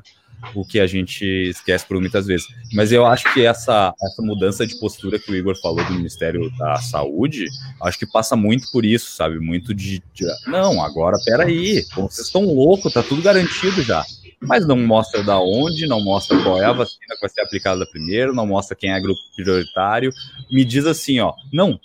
o 0.56 0.66
que 0.66 0.80
a 0.80 0.88
gente 0.88 1.26
esquece 1.26 1.86
por 1.86 2.00
muitas 2.00 2.26
vezes. 2.26 2.48
Mas 2.74 2.92
eu 2.92 3.06
acho 3.06 3.32
que 3.34 3.46
essa, 3.46 3.94
essa 4.02 4.22
mudança 4.22 4.66
de 4.66 4.80
postura 4.80 5.20
que 5.20 5.32
o 5.32 5.36
Igor 5.36 5.60
falou 5.62 5.84
do 5.84 5.94
Ministério 5.94 6.50
da 6.58 6.78
Saúde, 6.78 7.46
acho 7.82 8.00
que 8.00 8.06
passa 8.06 8.36
muito 8.36 8.72
por 8.72 8.86
isso, 8.86 9.12
sabe? 9.12 9.40
Muito 9.40 9.74
de, 9.74 10.02
de 10.14 10.26
não, 10.48 10.82
agora 10.84 11.18
peraí, 11.26 11.84
vocês 11.96 12.28
estão 12.28 12.46
loucos, 12.46 12.94
tá 12.94 13.04
tudo 13.04 13.22
garantido 13.22 13.82
já 13.82 14.06
mas 14.42 14.66
não 14.66 14.78
mostra 14.78 15.24
da 15.24 15.40
onde, 15.40 15.88
não 15.88 16.02
mostra 16.02 16.42
qual 16.42 16.62
é 16.62 16.66
a 16.66 16.74
vacina 16.74 17.16
que 17.16 17.22
vai 17.22 17.30
ser 17.30 17.42
aplicada 17.42 17.86
primeiro, 17.90 18.34
não 18.34 18.48
mostra 18.48 18.76
quem 18.76 18.92
é 18.92 19.00
grupo 19.00 19.20
prioritário. 19.36 20.12
Me 20.52 20.64
diz 20.64 20.86
assim, 20.86 21.20
ó, 21.20 21.34
não, 21.52 21.80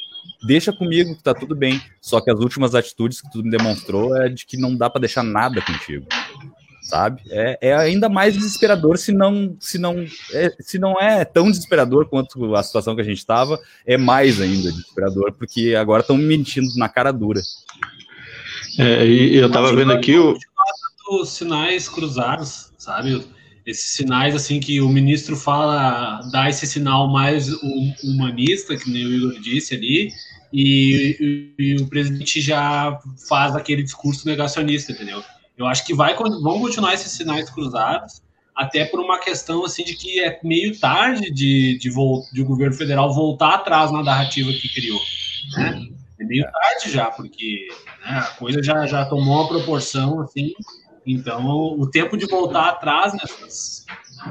deixa 0.47 0.73
comigo 0.73 1.17
que 1.17 1.23
tá 1.23 1.35
tudo 1.35 1.55
bem. 1.55 1.81
Só 2.01 2.21
que 2.21 2.31
as 2.31 2.39
últimas 2.39 2.75
atitudes 2.75 3.21
que 3.21 3.31
tu 3.31 3.43
me 3.43 3.51
demonstrou 3.51 4.17
é 4.17 4.29
de 4.29 4.47
que 4.47 4.57
não 4.57 4.77
dá 4.77 4.89
para 4.89 5.01
deixar 5.01 5.23
nada 5.23 5.61
contigo. 5.61 6.07
Sabe? 6.83 7.23
É, 7.31 7.59
é, 7.63 7.75
ainda 7.75 8.11
mais 8.11 8.35
desesperador 8.35 8.99
se 8.99 9.11
não 9.11 9.57
se 9.59 9.79
não 9.79 10.05
é, 10.35 10.53
se 10.61 10.79
não 10.79 11.01
é 11.01 11.25
tão 11.25 11.51
desesperador 11.51 12.07
quanto 12.07 12.55
a 12.55 12.63
situação 12.63 12.95
que 12.95 13.01
a 13.01 13.05
gente 13.05 13.17
estava, 13.17 13.59
é 13.87 13.97
mais 13.97 14.39
ainda 14.39 14.71
desesperador, 14.71 15.33
porque 15.33 15.75
agora 15.75 16.03
estão 16.03 16.19
mentindo 16.19 16.69
na 16.77 16.87
cara 16.87 17.11
dura. 17.11 17.41
É, 18.79 19.07
e 19.07 19.37
eu 19.37 19.51
tava 19.51 19.75
vendo 19.75 19.93
aqui 19.93 20.19
o 20.19 20.37
os 21.09 21.31
sinais 21.31 21.89
cruzados, 21.89 22.73
sabe? 22.79 23.27
Esses 23.67 23.93
sinais 23.93 24.35
assim 24.35 24.61
que 24.61 24.81
o 24.81 24.89
ministro 24.89 25.37
fala, 25.37 26.21
dá 26.31 26.49
esse 26.49 26.67
sinal 26.67 27.11
mais 27.11 27.49
humanista, 28.03 28.77
que 28.77 28.91
nem 28.91 29.07
o 29.07 29.15
Igor 29.15 29.41
disse 29.41 29.75
ali, 29.75 30.13
e, 30.53 31.53
e, 31.59 31.65
e, 31.65 31.77
o 31.77 31.89
presidente 31.89 32.41
já 32.41 32.99
faz 33.29 33.57
aquele 33.57 33.83
discurso 33.83 34.27
negacionista, 34.29 34.93
entendeu? 34.93 35.23
Eu 35.57 35.67
acho 35.67 35.85
que 35.85 35.95
vai, 35.95 36.15
vão 36.15 36.61
continuar 36.61 36.95
esses 36.95 37.13
sinais 37.13 37.51
cruzados, 37.51 38.23
até 38.55 38.85
por 38.85 39.01
uma 39.01 39.19
questão 39.19 39.65
assim 39.65 39.83
de 39.83 39.95
que 39.95 40.21
é 40.21 40.39
meio 40.45 40.79
tarde 40.79 41.31
de, 41.31 41.79
de, 41.79 41.91
de 42.33 42.43
o 42.43 42.45
governo 42.45 42.77
federal 42.77 43.13
voltar 43.13 43.55
atrás 43.55 43.91
na 43.91 44.03
narrativa 44.03 44.53
que 44.53 44.73
criou. 44.73 45.01
Né? 45.57 45.89
É 46.21 46.25
meio 46.25 46.45
tarde 46.45 46.91
já, 46.93 47.07
porque 47.07 47.67
né, 48.05 48.19
a 48.19 48.31
coisa 48.39 48.63
já, 48.63 48.87
já 48.87 49.05
tomou 49.07 49.41
uma 49.41 49.49
proporção 49.49 50.21
assim. 50.21 50.53
Então, 51.07 51.79
o 51.79 51.91
tempo 51.91 52.17
de 52.17 52.27
voltar 52.27 52.69
atrás 52.69 53.13
nessas, 53.13 53.85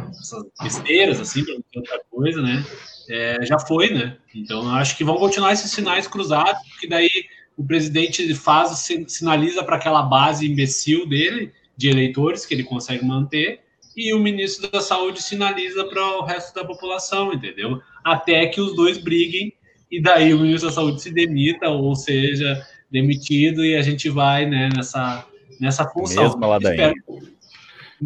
nessas 0.07 0.43
besteiras, 0.62 1.19
assim, 1.19 1.43
para 1.45 1.55
outra 1.75 2.01
coisa, 2.09 2.41
né? 2.41 2.65
É, 3.09 3.45
já 3.45 3.59
foi, 3.59 3.93
né? 3.93 4.17
Então, 4.33 4.69
acho 4.75 4.97
que 4.97 5.03
vão 5.03 5.17
continuar 5.17 5.53
esses 5.53 5.71
sinais 5.71 6.07
cruzados, 6.07 6.62
porque 6.69 6.88
daí 6.88 7.09
o 7.57 7.63
presidente 7.63 8.33
faz, 8.33 8.89
sinaliza 9.07 9.63
para 9.63 9.75
aquela 9.75 10.01
base 10.01 10.49
imbecil 10.49 11.07
dele, 11.07 11.51
de 11.77 11.89
eleitores, 11.89 12.45
que 12.45 12.53
ele 12.53 12.63
consegue 12.63 13.05
manter, 13.05 13.62
e 13.95 14.13
o 14.13 14.19
ministro 14.19 14.69
da 14.71 14.81
Saúde 14.81 15.21
sinaliza 15.21 15.86
para 15.86 16.17
o 16.17 16.23
resto 16.23 16.55
da 16.55 16.65
população, 16.65 17.33
entendeu? 17.33 17.79
Até 18.03 18.47
que 18.47 18.59
os 18.59 18.75
dois 18.75 18.97
briguem 18.97 19.53
e 19.91 20.01
daí 20.01 20.33
o 20.33 20.39
ministro 20.39 20.69
da 20.69 20.75
Saúde 20.75 21.01
se 21.01 21.12
demita, 21.12 21.69
ou 21.69 21.95
seja, 21.95 22.65
demitido, 22.89 23.63
e 23.63 23.75
a 23.75 23.81
gente 23.83 24.09
vai 24.09 24.45
né, 24.47 24.69
nessa, 24.75 25.23
nessa 25.59 25.85
função. 25.87 26.37
Mesma 26.37 26.57
espero, 26.57 26.93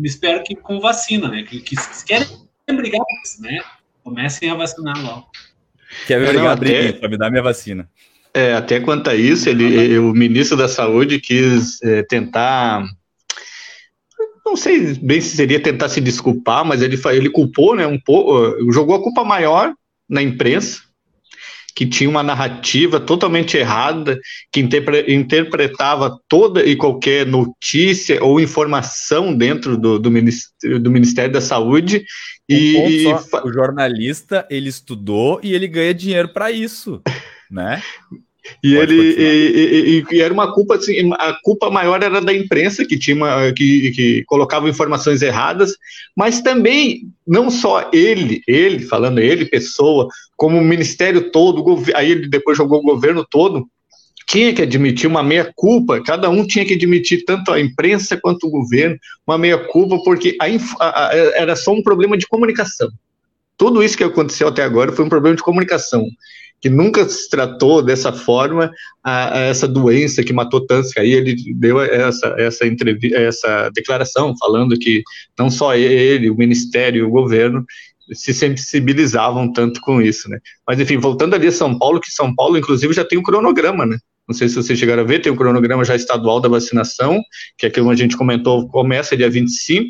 espero 0.03 0.43
que 0.43 0.55
com 0.55 0.79
vacina, 0.79 1.27
né? 1.27 1.43
Que, 1.43 1.59
que, 1.59 1.75
que 1.75 2.05
querem 2.05 2.27
brigar, 2.67 3.01
né? 3.39 3.61
Comecem 4.03 4.49
a 4.49 4.55
vacinar 4.55 5.01
logo. 5.03 5.27
Quer 6.05 6.25
brigar, 6.25 6.57
briguem, 6.57 6.93
para 6.93 7.09
me 7.09 7.17
dar 7.17 7.29
minha 7.29 7.43
vacina. 7.43 7.89
É, 8.33 8.53
até 8.53 8.79
quanto 8.79 9.09
a 9.09 9.15
isso, 9.15 9.49
ele, 9.49 9.97
o 9.97 10.13
ministro 10.13 10.55
da 10.55 10.67
Saúde 10.67 11.19
quis 11.19 11.81
é, 11.81 12.03
tentar 12.03 12.85
não 14.45 14.55
sei 14.55 14.93
bem 14.93 15.19
se 15.19 15.35
seria 15.35 15.59
tentar 15.59 15.89
se 15.89 15.99
desculpar, 15.99 16.63
mas 16.63 16.81
ele, 16.81 16.97
ele 17.11 17.29
culpou, 17.29 17.75
né, 17.75 17.85
um 17.85 17.99
pouco, 17.99 18.71
jogou 18.71 18.95
a 18.95 19.03
culpa 19.03 19.23
maior 19.25 19.73
na 20.07 20.21
imprensa, 20.21 20.83
que 21.77 21.85
tinha 21.85 22.09
uma 22.09 22.23
narrativa 22.23 22.99
totalmente 22.99 23.55
errada, 23.55 24.19
que 24.51 24.59
interpre, 24.59 25.13
interpretava 25.13 26.19
toda 26.27 26.65
e 26.65 26.75
qualquer 26.75 27.23
notícia 27.23 28.23
ou 28.23 28.39
informação 28.39 29.31
dentro 29.31 29.77
do, 29.77 29.99
do, 29.99 30.09
Ministério, 30.09 30.79
do 30.79 30.89
Ministério 30.89 31.31
da 31.31 31.39
Saúde. 31.39 32.03
Um 32.49 32.55
e 32.55 33.03
só, 33.03 33.43
o 33.45 33.53
jornalista 33.53 34.47
ele 34.49 34.69
estudou 34.69 35.39
e 35.43 35.53
ele 35.53 35.67
ganha 35.67 35.93
dinheiro 35.93 36.29
para 36.29 36.49
isso, 36.49 36.99
né? 37.51 37.83
E 38.63 38.75
Pode 38.75 38.93
ele 38.93 39.15
e, 39.17 40.03
e, 40.11 40.15
e, 40.15 40.21
era 40.21 40.33
uma 40.33 40.53
culpa 40.53 40.75
assim, 40.75 41.11
a 41.13 41.33
culpa 41.43 41.69
maior 41.69 42.01
era 42.01 42.21
da 42.21 42.33
imprensa 42.33 42.85
que 42.85 42.97
tinha 42.97 43.15
uma, 43.15 43.51
que, 43.53 43.91
que 43.91 44.23
colocava 44.25 44.69
informações 44.69 45.21
erradas, 45.21 45.73
mas 46.15 46.41
também 46.41 47.03
não 47.25 47.49
só 47.49 47.89
ele, 47.93 48.41
ele 48.47 48.79
falando 48.79 49.19
ele 49.19 49.45
pessoa, 49.45 50.07
como 50.35 50.57
o 50.57 50.63
ministério 50.63 51.31
todo, 51.31 51.83
aí 51.95 52.11
ele 52.11 52.27
depois 52.27 52.57
jogou 52.57 52.79
o 52.79 52.83
governo 52.83 53.25
todo, 53.29 53.67
tinha 54.27 54.53
que 54.53 54.61
admitir 54.61 55.07
uma 55.07 55.23
meia 55.23 55.51
culpa, 55.55 56.03
cada 56.03 56.29
um 56.29 56.45
tinha 56.45 56.65
que 56.65 56.73
admitir 56.73 57.23
tanto 57.25 57.51
a 57.51 57.59
imprensa 57.59 58.19
quanto 58.21 58.47
o 58.47 58.51
governo 58.51 58.97
uma 59.25 59.37
meia 59.37 59.57
culpa 59.57 59.97
porque 60.03 60.35
a, 60.41 60.45
a, 60.83 61.07
a, 61.07 61.15
era 61.35 61.55
só 61.55 61.71
um 61.71 61.81
problema 61.81 62.17
de 62.17 62.27
comunicação. 62.27 62.89
Tudo 63.57 63.81
isso 63.81 63.97
que 63.97 64.03
aconteceu 64.03 64.49
até 64.49 64.63
agora 64.63 64.91
foi 64.91 65.05
um 65.05 65.09
problema 65.09 65.35
de 65.35 65.41
comunicação 65.41 66.05
que 66.59 66.69
nunca 66.69 67.07
se 67.07 67.29
tratou 67.29 67.81
dessa 67.81 68.11
forma 68.11 68.71
a, 69.03 69.37
a 69.37 69.39
essa 69.41 69.67
doença 69.67 70.23
que 70.23 70.33
matou 70.33 70.65
tantos. 70.65 70.95
Aí 70.97 71.13
ele 71.13 71.35
deu 71.55 71.79
essa, 71.79 72.35
essa, 72.37 72.65
essa 73.13 73.69
declaração 73.73 74.35
falando 74.37 74.77
que 74.77 75.03
não 75.37 75.49
só 75.49 75.75
ele, 75.75 76.29
o 76.29 76.35
Ministério 76.35 77.07
o 77.07 77.11
governo 77.11 77.65
se 78.13 78.33
sensibilizavam 78.33 79.51
tanto 79.51 79.81
com 79.81 80.01
isso, 80.01 80.29
né? 80.29 80.39
Mas 80.65 80.79
enfim, 80.79 80.97
voltando 80.97 81.35
ali 81.35 81.47
a 81.47 81.51
São 81.51 81.77
Paulo, 81.77 81.99
que 81.99 82.09
São 82.09 82.33
Paulo, 82.33 82.57
inclusive, 82.57 82.93
já 82.93 83.03
tem 83.03 83.19
um 83.19 83.23
cronograma, 83.23 83.85
né? 83.85 83.97
Não 84.27 84.35
sei 84.35 84.49
se 84.49 84.55
vocês 84.55 84.77
chegaram 84.77 85.03
a 85.03 85.05
ver, 85.05 85.21
tem 85.21 85.31
um 85.31 85.35
cronograma 85.35 85.85
já 85.85 85.95
estadual 85.95 86.39
da 86.39 86.49
vacinação, 86.49 87.21
que 87.57 87.65
é 87.65 87.69
aquilo 87.69 87.87
que 87.87 87.93
a 87.93 87.97
gente 87.97 88.17
comentou, 88.17 88.67
começa 88.69 89.15
dia 89.15 89.29
25, 89.29 89.89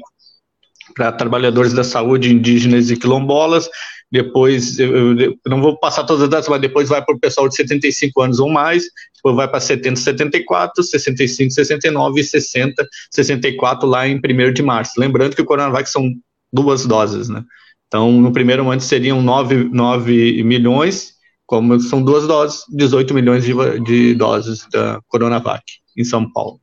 para 0.96 1.12
trabalhadores 1.12 1.74
da 1.74 1.84
saúde 1.84 2.34
indígenas 2.34 2.90
e 2.90 2.98
quilombolas, 2.98 3.70
depois, 4.12 4.80
eu, 4.80 5.20
eu, 5.20 5.38
não 5.46 5.62
vou 5.62 5.78
passar 5.78 6.06
todas 6.06 6.24
as 6.24 6.30
datas, 6.30 6.48
mas 6.48 6.62
depois 6.62 6.88
vai 6.88 7.04
para 7.04 7.14
o 7.14 7.20
pessoal 7.20 7.50
de 7.50 7.56
75 7.56 8.22
anos 8.22 8.40
ou 8.40 8.50
mais, 8.50 8.86
depois 9.16 9.36
vai 9.36 9.48
para 9.48 9.60
70, 9.60 10.00
74, 10.00 10.82
65, 10.82 11.52
69 11.52 12.22
e 12.22 12.24
60, 12.24 12.88
64 13.12 13.88
lá 13.88 14.08
em 14.08 14.16
1 14.16 14.54
de 14.54 14.64
março. 14.64 14.94
Lembrando 14.98 15.36
que 15.36 15.42
o 15.42 15.46
Coronavac 15.46 15.90
são 15.90 16.10
duas 16.52 16.86
doses, 16.86 17.28
né? 17.28 17.44
Então, 17.88 18.12
no 18.12 18.32
primeiro 18.32 18.64
momento 18.64 18.84
seriam 18.84 19.22
9, 19.22 19.66
9 19.66 20.44
milhões, 20.44 21.14
como 21.46 21.80
são 21.80 22.02
duas 22.02 22.28
doses, 22.28 22.64
18 22.70 23.14
milhões 23.14 23.44
de, 23.44 23.54
de 23.82 24.14
doses 24.14 24.68
da 24.72 25.02
Coronavac 25.08 25.64
em 25.98 26.04
São 26.04 26.30
Paulo. 26.32 26.60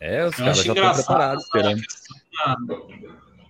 É, 0.00 0.26
os 0.26 0.34
caras 0.34 0.58
já 0.58 0.72
estão 0.72 0.92
preparados, 0.92 1.44
esperando. 1.44 1.82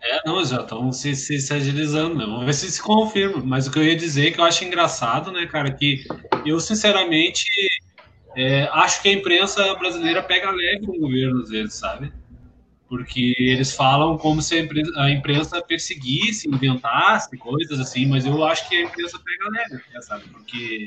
É, 0.08 0.20
não, 0.24 0.44
já 0.44 0.60
estão 0.60 0.92
se, 0.92 1.16
se, 1.16 1.38
se, 1.40 1.52
agilizando, 1.52 2.14
né? 2.14 2.24
Vamos 2.24 2.46
ver 2.46 2.54
se 2.54 2.70
se 2.70 2.80
confirma. 2.80 3.42
Mas 3.44 3.66
o 3.66 3.72
que 3.72 3.78
eu 3.78 3.84
ia 3.84 3.96
dizer 3.96 4.28
é 4.28 4.30
que 4.30 4.40
eu 4.40 4.44
acho 4.44 4.64
engraçado, 4.64 5.32
né, 5.32 5.46
cara, 5.46 5.70
que 5.72 6.04
eu, 6.44 6.60
sinceramente, 6.60 7.44
é, 8.36 8.68
acho 8.72 9.02
que 9.02 9.08
a 9.08 9.12
imprensa 9.12 9.74
brasileira 9.74 10.22
pega 10.22 10.50
leve 10.50 10.86
com 10.86 10.92
o 10.92 11.00
governo, 11.00 11.42
às 11.42 11.48
vezes, 11.48 11.74
sabe? 11.74 12.12
Porque 12.88 13.34
eles 13.38 13.74
falam 13.74 14.16
como 14.16 14.40
se 14.40 14.54
a 14.54 14.60
imprensa, 14.60 14.92
a 15.00 15.10
imprensa 15.10 15.62
perseguisse, 15.62 16.48
inventasse 16.48 17.36
coisas 17.36 17.80
assim, 17.80 18.06
mas 18.06 18.24
eu 18.24 18.44
acho 18.44 18.68
que 18.68 18.76
a 18.76 18.82
imprensa 18.82 19.18
pega 19.18 19.50
leve, 19.50 20.02
sabe? 20.02 20.24
Porque. 20.28 20.86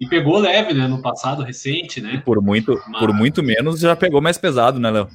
E 0.00 0.06
pegou 0.08 0.36
leve, 0.38 0.74
né, 0.74 0.88
no 0.88 1.00
passado 1.00 1.44
recente, 1.44 2.00
né? 2.00 2.14
E 2.14 2.20
por 2.20 2.42
muito, 2.42 2.82
mas... 2.88 2.98
por 2.98 3.14
muito 3.14 3.40
menos 3.40 3.78
já 3.78 3.94
pegou 3.94 4.20
mais 4.20 4.36
pesado, 4.36 4.80
né, 4.80 4.90
Léo? 4.90 5.08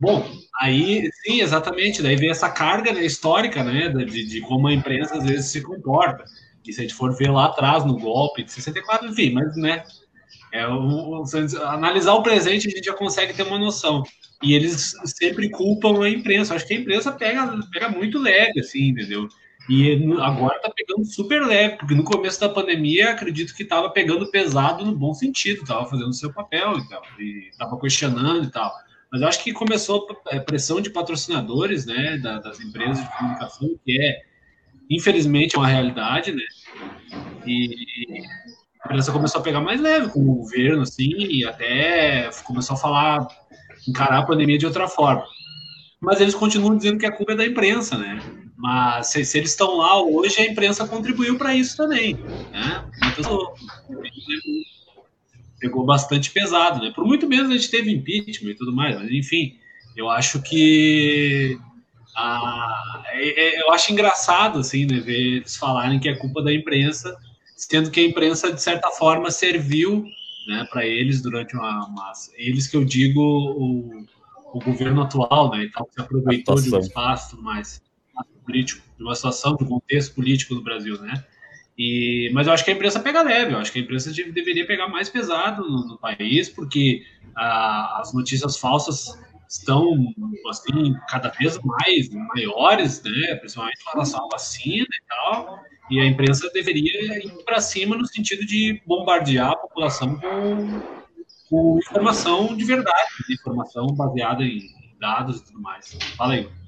Bom, 0.00 0.26
aí 0.60 1.10
sim, 1.22 1.42
exatamente. 1.42 2.02
Daí 2.02 2.16
vem 2.16 2.30
essa 2.30 2.48
carga 2.48 2.92
né, 2.92 3.04
histórica, 3.04 3.62
né, 3.62 3.88
de, 3.88 4.24
de, 4.26 4.40
como 4.40 4.66
a 4.66 4.72
imprensa 4.72 5.16
às 5.16 5.24
vezes 5.24 5.50
se 5.50 5.60
comporta. 5.60 6.24
E 6.66 6.72
se 6.72 6.80
a 6.80 6.82
gente 6.82 6.94
for 6.94 7.14
ver 7.16 7.30
lá 7.30 7.46
atrás 7.46 7.84
no 7.84 7.98
golpe 7.98 8.42
de 8.42 8.52
64, 8.52 9.08
enfim, 9.08 9.32
mas 9.32 9.54
né, 9.56 9.82
é, 10.52 10.66
o, 10.66 11.20
o, 11.20 11.24
analisar 11.66 12.14
o 12.14 12.22
presente 12.22 12.68
a 12.68 12.70
gente 12.70 12.84
já 12.84 12.94
consegue 12.94 13.34
ter 13.34 13.42
uma 13.42 13.58
noção. 13.58 14.02
E 14.42 14.54
eles 14.54 14.94
sempre 15.04 15.50
culpam 15.50 16.02
a 16.02 16.08
imprensa. 16.08 16.54
Acho 16.54 16.66
que 16.66 16.74
a 16.74 16.78
imprensa 16.78 17.12
pega, 17.12 17.60
pega 17.70 17.90
muito 17.90 18.18
leve, 18.18 18.60
assim, 18.60 18.88
entendeu? 18.88 19.28
E 19.68 19.92
agora 20.20 20.58
tá 20.60 20.72
pegando 20.74 21.04
super 21.04 21.46
leve, 21.46 21.76
porque 21.76 21.94
no 21.94 22.02
começo 22.02 22.40
da 22.40 22.48
pandemia 22.48 23.10
acredito 23.10 23.54
que 23.54 23.62
estava 23.62 23.90
pegando 23.90 24.30
pesado 24.30 24.84
no 24.84 24.96
bom 24.96 25.12
sentido, 25.12 25.62
estava 25.62 25.84
fazendo 25.88 26.12
seu 26.14 26.32
papel 26.32 26.78
e 26.78 26.88
tal, 26.88 27.02
e 27.18 27.48
estava 27.50 27.78
questionando 27.78 28.44
e 28.44 28.50
tal. 28.50 28.72
Mas 29.12 29.22
eu 29.22 29.28
acho 29.28 29.42
que 29.42 29.52
começou 29.52 30.06
a 30.30 30.40
pressão 30.40 30.80
de 30.80 30.90
patrocinadores, 30.90 31.84
né, 31.84 32.16
das 32.18 32.60
empresas 32.60 33.02
de 33.02 33.18
comunicação, 33.18 33.68
que 33.84 34.00
é, 34.00 34.20
infelizmente, 34.88 35.56
uma 35.56 35.66
realidade, 35.66 36.32
né? 36.32 36.42
E 37.44 37.74
a 38.82 38.86
imprensa 38.86 39.12
começou 39.12 39.40
a 39.40 39.44
pegar 39.44 39.60
mais 39.60 39.80
leve 39.80 40.08
com 40.10 40.20
o 40.20 40.34
governo, 40.36 40.82
assim, 40.82 41.10
e 41.10 41.44
até 41.44 42.30
começou 42.44 42.74
a 42.76 42.78
falar, 42.78 43.26
encarar 43.88 44.20
a 44.20 44.26
pandemia 44.26 44.58
de 44.58 44.66
outra 44.66 44.86
forma. 44.86 45.24
Mas 46.00 46.20
eles 46.20 46.34
continuam 46.34 46.76
dizendo 46.76 46.98
que 46.98 47.06
a 47.06 47.12
culpa 47.12 47.32
é 47.32 47.36
da 47.36 47.46
imprensa, 47.46 47.98
né? 47.98 48.20
Mas 48.56 49.08
se, 49.08 49.24
se 49.24 49.38
eles 49.38 49.50
estão 49.50 49.78
lá 49.78 50.02
hoje, 50.02 50.40
a 50.40 50.46
imprensa 50.46 50.86
contribuiu 50.86 51.36
para 51.36 51.54
isso 51.54 51.76
também, 51.76 52.14
né? 52.52 52.84
Então, 53.18 53.54
pegou 55.60 55.84
bastante 55.84 56.30
pesado, 56.30 56.82
né? 56.82 56.90
Por 56.92 57.04
muito 57.04 57.28
menos 57.28 57.50
a 57.50 57.54
gente 57.54 57.70
teve 57.70 57.92
impeachment 57.92 58.50
e 58.50 58.56
tudo 58.56 58.74
mais, 58.74 58.96
mas 58.96 59.10
enfim, 59.10 59.56
eu 59.94 60.08
acho 60.08 60.40
que 60.42 61.58
ah, 62.16 63.02
é, 63.12 63.58
é, 63.58 63.62
eu 63.62 63.70
acho 63.72 63.92
engraçado 63.92 64.58
assim, 64.58 64.86
né, 64.86 64.98
ver 64.98 65.36
eles 65.36 65.56
falarem 65.56 66.00
que 66.00 66.08
é 66.08 66.16
culpa 66.16 66.42
da 66.42 66.52
imprensa, 66.52 67.16
sendo 67.56 67.90
que 67.90 68.00
a 68.00 68.04
imprensa 68.04 68.52
de 68.52 68.60
certa 68.60 68.90
forma 68.90 69.30
serviu, 69.30 70.04
né, 70.48 70.66
para 70.70 70.86
eles 70.86 71.22
durante 71.22 71.54
uma, 71.54 71.86
uma, 71.86 72.12
eles 72.36 72.66
que 72.66 72.76
eu 72.76 72.84
digo 72.84 73.20
o, 73.20 74.06
o 74.52 74.58
governo 74.58 75.02
atual, 75.02 75.50
né, 75.50 75.64
então 75.64 75.86
se 75.92 76.00
aproveitou 76.00 76.56
de 76.56 76.74
um 76.74 76.78
espaço 76.78 77.40
mais 77.40 77.82
político, 78.44 78.82
de 78.96 79.04
uma 79.04 79.14
situação, 79.14 79.56
de 79.56 79.64
um 79.64 79.68
contexto 79.68 80.14
político 80.14 80.54
do 80.54 80.62
Brasil, 80.62 81.00
né? 81.00 81.24
E, 81.82 82.30
mas 82.34 82.46
eu 82.46 82.52
acho 82.52 82.62
que 82.62 82.70
a 82.70 82.74
imprensa 82.74 83.00
pega 83.00 83.22
leve, 83.22 83.54
eu 83.54 83.58
acho 83.58 83.72
que 83.72 83.78
a 83.78 83.82
imprensa 83.82 84.12
deveria 84.12 84.66
pegar 84.66 84.86
mais 84.86 85.08
pesado 85.08 85.66
no, 85.66 85.86
no 85.86 85.98
país, 85.98 86.46
porque 86.50 87.02
ah, 87.34 88.00
as 88.02 88.12
notícias 88.12 88.58
falsas 88.58 89.18
estão 89.48 89.96
assim 90.50 90.94
cada 91.08 91.30
vez 91.30 91.58
mais 91.64 92.10
maiores, 92.10 93.02
né, 93.02 93.34
principalmente 93.36 93.78
em 93.80 93.92
relação 93.92 94.26
à 94.26 94.28
vacina 94.28 94.84
e 94.84 95.08
tal, 95.08 95.58
e 95.90 95.98
a 95.98 96.04
imprensa 96.04 96.50
deveria 96.52 97.24
ir 97.24 97.44
para 97.46 97.62
cima 97.62 97.96
no 97.96 98.06
sentido 98.06 98.44
de 98.44 98.78
bombardear 98.86 99.52
a 99.52 99.56
população 99.56 100.20
com, 100.20 100.82
com 101.48 101.78
informação 101.78 102.54
de 102.58 102.64
verdade, 102.64 103.08
informação 103.30 103.86
baseada 103.86 104.44
em 104.44 104.68
dados 105.00 105.38
e 105.38 105.44
tudo 105.46 105.62
mais. 105.62 105.96
Fala 106.14 106.34
aí. 106.34 106.59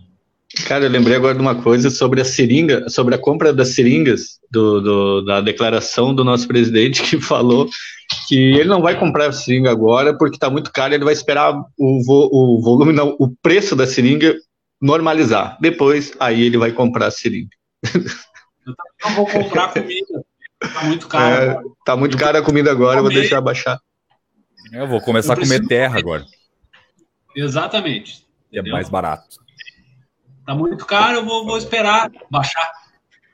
Cara, 0.66 0.84
eu 0.84 0.90
lembrei 0.90 1.16
agora 1.16 1.34
de 1.34 1.40
uma 1.40 1.54
coisa 1.54 1.88
sobre 1.88 2.20
a 2.20 2.24
seringa, 2.24 2.88
sobre 2.88 3.14
a 3.14 3.18
compra 3.18 3.52
das 3.52 3.68
seringas, 3.68 4.38
do, 4.50 4.80
do, 4.80 5.24
da 5.24 5.40
declaração 5.40 6.14
do 6.14 6.22
nosso 6.22 6.46
presidente, 6.46 7.02
que 7.02 7.18
falou 7.20 7.68
que 8.28 8.36
ele 8.36 8.68
não 8.68 8.82
vai 8.82 8.98
comprar 8.98 9.28
a 9.28 9.32
seringa 9.32 9.70
agora 9.70 10.16
porque 10.16 10.36
está 10.36 10.50
muito 10.50 10.70
caro, 10.70 10.92
ele 10.92 11.04
vai 11.04 11.14
esperar 11.14 11.54
o, 11.78 12.04
vo, 12.04 12.28
o 12.30 12.60
volume, 12.60 12.92
não, 12.92 13.16
o 13.18 13.34
preço 13.42 13.74
da 13.74 13.86
seringa 13.86 14.36
normalizar. 14.80 15.56
Depois, 15.58 16.12
aí 16.20 16.42
ele 16.42 16.58
vai 16.58 16.70
comprar 16.72 17.06
a 17.06 17.10
seringa. 17.10 17.50
Eu 18.64 18.74
não 19.04 19.16
vou 19.16 19.26
comprar 19.26 19.72
comida, 19.72 20.24
tá 20.60 20.84
muito 20.84 21.08
caro. 21.08 21.34
É, 21.34 21.62
tá 21.84 21.96
muito 21.96 22.16
cara 22.16 22.38
a 22.38 22.42
comida 22.42 22.70
agora, 22.70 22.98
eu 22.98 23.02
vou 23.02 23.12
deixar 23.12 23.40
baixar. 23.40 23.76
Eu 24.72 24.86
vou 24.86 25.00
começar 25.00 25.32
a 25.32 25.36
comer 25.36 25.66
terra 25.66 25.98
agora. 25.98 26.24
Exatamente. 27.34 28.24
É 28.52 28.62
mais 28.62 28.88
barato. 28.88 29.41
Tá 30.44 30.54
muito 30.54 30.84
caro, 30.84 31.18
eu 31.18 31.24
vou, 31.24 31.44
vou 31.44 31.56
esperar 31.56 32.10
baixar. 32.30 32.70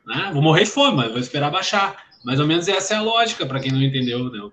Né? 0.07 0.31
Vou 0.33 0.43
morrer 0.43 0.65
de 0.65 0.71
fome, 0.71 0.97
mas 0.97 1.11
vou 1.11 1.21
esperar 1.21 1.51
baixar. 1.51 1.97
Mais 2.25 2.41
ou 2.41 2.47
menos 2.47 2.69
essa 2.69 2.95
é 2.95 2.97
a 2.97 3.03
lógica, 3.03 3.47
para 3.47 3.61
quem 3.61 3.73
não 3.73 3.83
entendeu, 3.83 4.31
né? 4.31 4.41
O, 4.41 4.53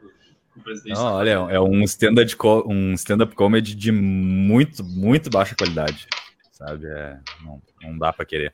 presidente. 0.62 0.96
Não, 0.96 1.14
olha, 1.14 1.32
é 1.50 1.60
um 1.60 1.84
stand-up 1.84 2.34
um 2.66 2.94
stand 2.94 3.26
comedy 3.36 3.76
de 3.76 3.92
muito, 3.92 4.84
muito 4.84 5.30
baixa 5.30 5.56
qualidade. 5.56 6.08
Sabe? 6.52 6.88
É, 6.88 7.18
não, 7.44 7.62
não 7.84 7.98
dá 7.98 8.14
para 8.14 8.26
querer. 8.26 8.54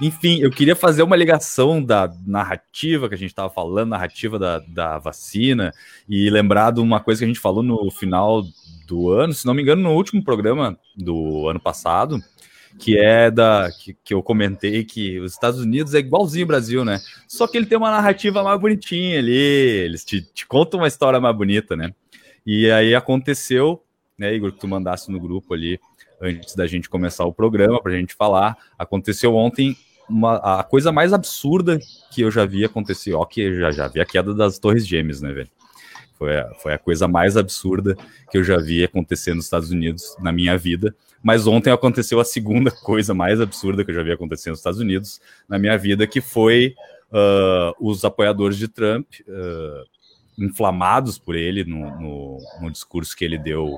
Enfim, 0.00 0.40
eu 0.40 0.50
queria 0.50 0.74
fazer 0.74 1.02
uma 1.02 1.16
ligação 1.16 1.82
da 1.82 2.12
narrativa 2.26 3.08
que 3.08 3.14
a 3.14 3.18
gente 3.18 3.30
estava 3.30 3.48
falando, 3.48 3.90
narrativa 3.90 4.38
da, 4.38 4.58
da 4.58 4.98
vacina, 4.98 5.72
e 6.08 6.28
lembrar 6.28 6.72
de 6.72 6.80
uma 6.80 7.00
coisa 7.00 7.20
que 7.20 7.24
a 7.24 7.28
gente 7.28 7.40
falou 7.40 7.62
no 7.62 7.90
final 7.90 8.42
do 8.86 9.10
ano, 9.10 9.32
se 9.32 9.46
não 9.46 9.54
me 9.54 9.62
engano, 9.62 9.82
no 9.82 9.92
último 9.92 10.22
programa 10.22 10.78
do 10.96 11.48
ano 11.48 11.60
passado, 11.60 12.18
que 12.78 12.98
é 12.98 13.30
da 13.30 13.70
que, 13.70 13.96
que 14.04 14.14
eu 14.14 14.22
comentei 14.22 14.84
que 14.84 15.18
os 15.20 15.32
Estados 15.32 15.60
Unidos 15.60 15.94
é 15.94 15.98
igualzinho 15.98 16.44
o 16.44 16.48
Brasil, 16.48 16.84
né? 16.84 17.00
Só 17.28 17.46
que 17.46 17.56
ele 17.56 17.66
tem 17.66 17.78
uma 17.78 17.90
narrativa 17.90 18.42
mais 18.42 18.60
bonitinha 18.60 19.18
ali, 19.18 19.34
eles 19.34 20.04
te, 20.04 20.20
te 20.20 20.46
contam 20.46 20.80
uma 20.80 20.88
história 20.88 21.20
mais 21.20 21.36
bonita, 21.36 21.76
né? 21.76 21.94
E 22.46 22.70
aí 22.70 22.94
aconteceu, 22.94 23.82
né, 24.18 24.34
Igor, 24.34 24.52
que 24.52 24.58
tu 24.58 24.68
mandasse 24.68 25.10
no 25.10 25.20
grupo 25.20 25.54
ali 25.54 25.80
antes 26.20 26.54
da 26.54 26.66
gente 26.66 26.88
começar 26.88 27.24
o 27.24 27.32
programa 27.32 27.80
para 27.80 27.92
a 27.92 27.96
gente 27.96 28.14
falar. 28.14 28.56
Aconteceu 28.78 29.34
ontem 29.34 29.76
uma, 30.08 30.60
a 30.60 30.62
coisa 30.62 30.92
mais 30.92 31.12
absurda 31.12 31.78
que 32.10 32.22
eu 32.22 32.30
já 32.30 32.44
vi 32.44 32.64
acontecer, 32.64 33.14
ó, 33.14 33.24
que 33.24 33.58
já, 33.58 33.70
já 33.70 33.88
vi 33.88 34.00
a 34.00 34.06
queda 34.06 34.34
das 34.34 34.58
Torres 34.58 34.86
Gêmeas, 34.86 35.20
né, 35.20 35.32
velho? 35.32 35.50
Foi 36.18 36.38
a, 36.38 36.54
foi 36.54 36.72
a 36.72 36.78
coisa 36.78 37.08
mais 37.08 37.36
absurda 37.36 37.96
que 38.30 38.38
eu 38.38 38.44
já 38.44 38.56
vi 38.56 38.84
acontecer 38.84 39.34
nos 39.34 39.44
Estados 39.44 39.70
Unidos 39.70 40.16
na 40.20 40.32
minha 40.32 40.56
vida. 40.56 40.94
Mas 41.22 41.46
ontem 41.46 41.70
aconteceu 41.72 42.20
a 42.20 42.24
segunda 42.24 42.70
coisa 42.82 43.14
mais 43.14 43.40
absurda 43.40 43.84
que 43.84 43.90
eu 43.90 43.94
já 43.94 44.02
vi 44.02 44.12
acontecer 44.12 44.50
nos 44.50 44.58
Estados 44.60 44.80
Unidos 44.80 45.20
na 45.48 45.58
minha 45.58 45.76
vida, 45.76 46.06
que 46.06 46.20
foi 46.20 46.74
uh, 47.10 47.74
os 47.80 48.04
apoiadores 48.04 48.56
de 48.56 48.68
Trump, 48.68 49.06
uh, 49.28 49.84
inflamados 50.38 51.18
por 51.18 51.34
ele 51.34 51.64
no, 51.64 51.90
no, 52.00 52.38
no 52.60 52.70
discurso 52.70 53.16
que 53.16 53.24
ele 53.24 53.38
deu 53.38 53.76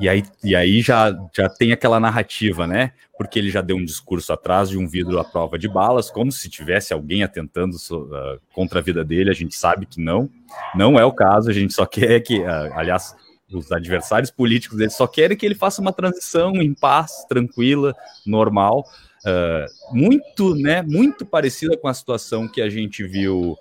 e 0.00 0.08
aí, 0.08 0.24
e 0.42 0.56
aí 0.56 0.82
já, 0.82 1.16
já 1.32 1.48
tem 1.48 1.72
aquela 1.72 2.00
narrativa, 2.00 2.66
né? 2.66 2.92
Porque 3.16 3.38
ele 3.38 3.48
já 3.48 3.60
deu 3.60 3.76
um 3.76 3.84
discurso 3.84 4.32
atrás 4.32 4.68
de 4.68 4.76
um 4.76 4.88
vidro 4.88 5.20
à 5.20 5.24
prova 5.24 5.56
de 5.56 5.68
balas, 5.68 6.10
como 6.10 6.32
se 6.32 6.50
tivesse 6.50 6.92
alguém 6.92 7.22
atentando 7.22 7.76
uh, 7.76 8.40
contra 8.52 8.80
a 8.80 8.82
vida 8.82 9.04
dele. 9.04 9.30
A 9.30 9.34
gente 9.34 9.54
sabe 9.54 9.86
que 9.86 10.00
não, 10.00 10.28
não 10.74 10.98
é 10.98 11.04
o 11.04 11.12
caso. 11.12 11.48
A 11.48 11.52
gente 11.52 11.72
só 11.72 11.86
quer 11.86 12.20
que, 12.20 12.40
uh, 12.40 12.72
aliás, 12.74 13.14
os 13.52 13.70
adversários 13.70 14.32
políticos 14.32 14.78
dele 14.78 14.90
só 14.90 15.06
querem 15.06 15.36
que 15.36 15.46
ele 15.46 15.54
faça 15.54 15.80
uma 15.80 15.92
transição 15.92 16.54
em 16.54 16.74
paz, 16.74 17.24
tranquila, 17.28 17.94
normal. 18.26 18.84
Uh, 19.24 19.96
muito, 19.96 20.56
né? 20.56 20.82
Muito 20.82 21.24
parecida 21.24 21.76
com 21.76 21.86
a 21.86 21.94
situação 21.94 22.48
que 22.48 22.60
a 22.60 22.68
gente 22.68 23.04
viu 23.04 23.56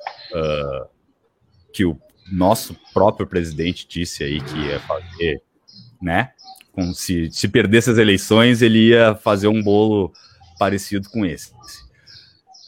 que 1.71 1.85
o 1.85 1.99
nosso 2.31 2.75
próprio 2.93 3.27
presidente 3.27 3.87
disse 3.87 4.23
aí 4.23 4.41
que 4.41 4.57
ia 4.57 4.79
fazer 4.79 5.41
né? 6.03 6.31
Com, 6.71 6.93
se, 6.93 7.29
se 7.31 7.47
perdesse 7.47 7.89
as 7.89 7.97
eleições, 7.97 8.61
ele 8.61 8.89
ia 8.89 9.15
fazer 9.15 9.47
um 9.47 9.61
bolo 9.61 10.11
parecido 10.59 11.09
com 11.09 11.25
esse. 11.25 11.51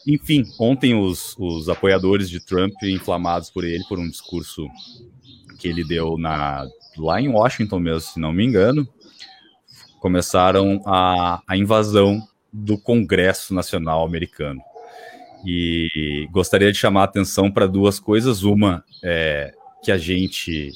Enfim, 0.06 0.44
ontem 0.58 0.94
os, 0.94 1.36
os 1.38 1.68
apoiadores 1.68 2.30
de 2.30 2.40
Trump, 2.40 2.72
inflamados 2.84 3.50
por 3.50 3.64
ele, 3.64 3.84
por 3.88 3.98
um 3.98 4.08
discurso 4.08 4.68
que 5.58 5.66
ele 5.66 5.84
deu 5.84 6.16
na, 6.16 6.66
lá 6.96 7.20
em 7.20 7.28
Washington 7.28 7.80
mesmo, 7.80 8.00
se 8.00 8.20
não 8.20 8.32
me 8.32 8.44
engano, 8.44 8.88
começaram 10.00 10.80
a, 10.86 11.42
a 11.46 11.56
invasão 11.56 12.22
do 12.52 12.78
Congresso 12.78 13.52
Nacional 13.52 14.04
Americano. 14.04 14.60
E 15.44 16.28
gostaria 16.30 16.72
de 16.72 16.78
chamar 16.78 17.02
a 17.02 17.04
atenção 17.04 17.50
para 17.50 17.66
duas 17.66 18.00
coisas. 18.00 18.42
Uma 18.42 18.84
é 19.02 19.52
que 19.82 19.92
a 19.92 19.98
gente 19.98 20.72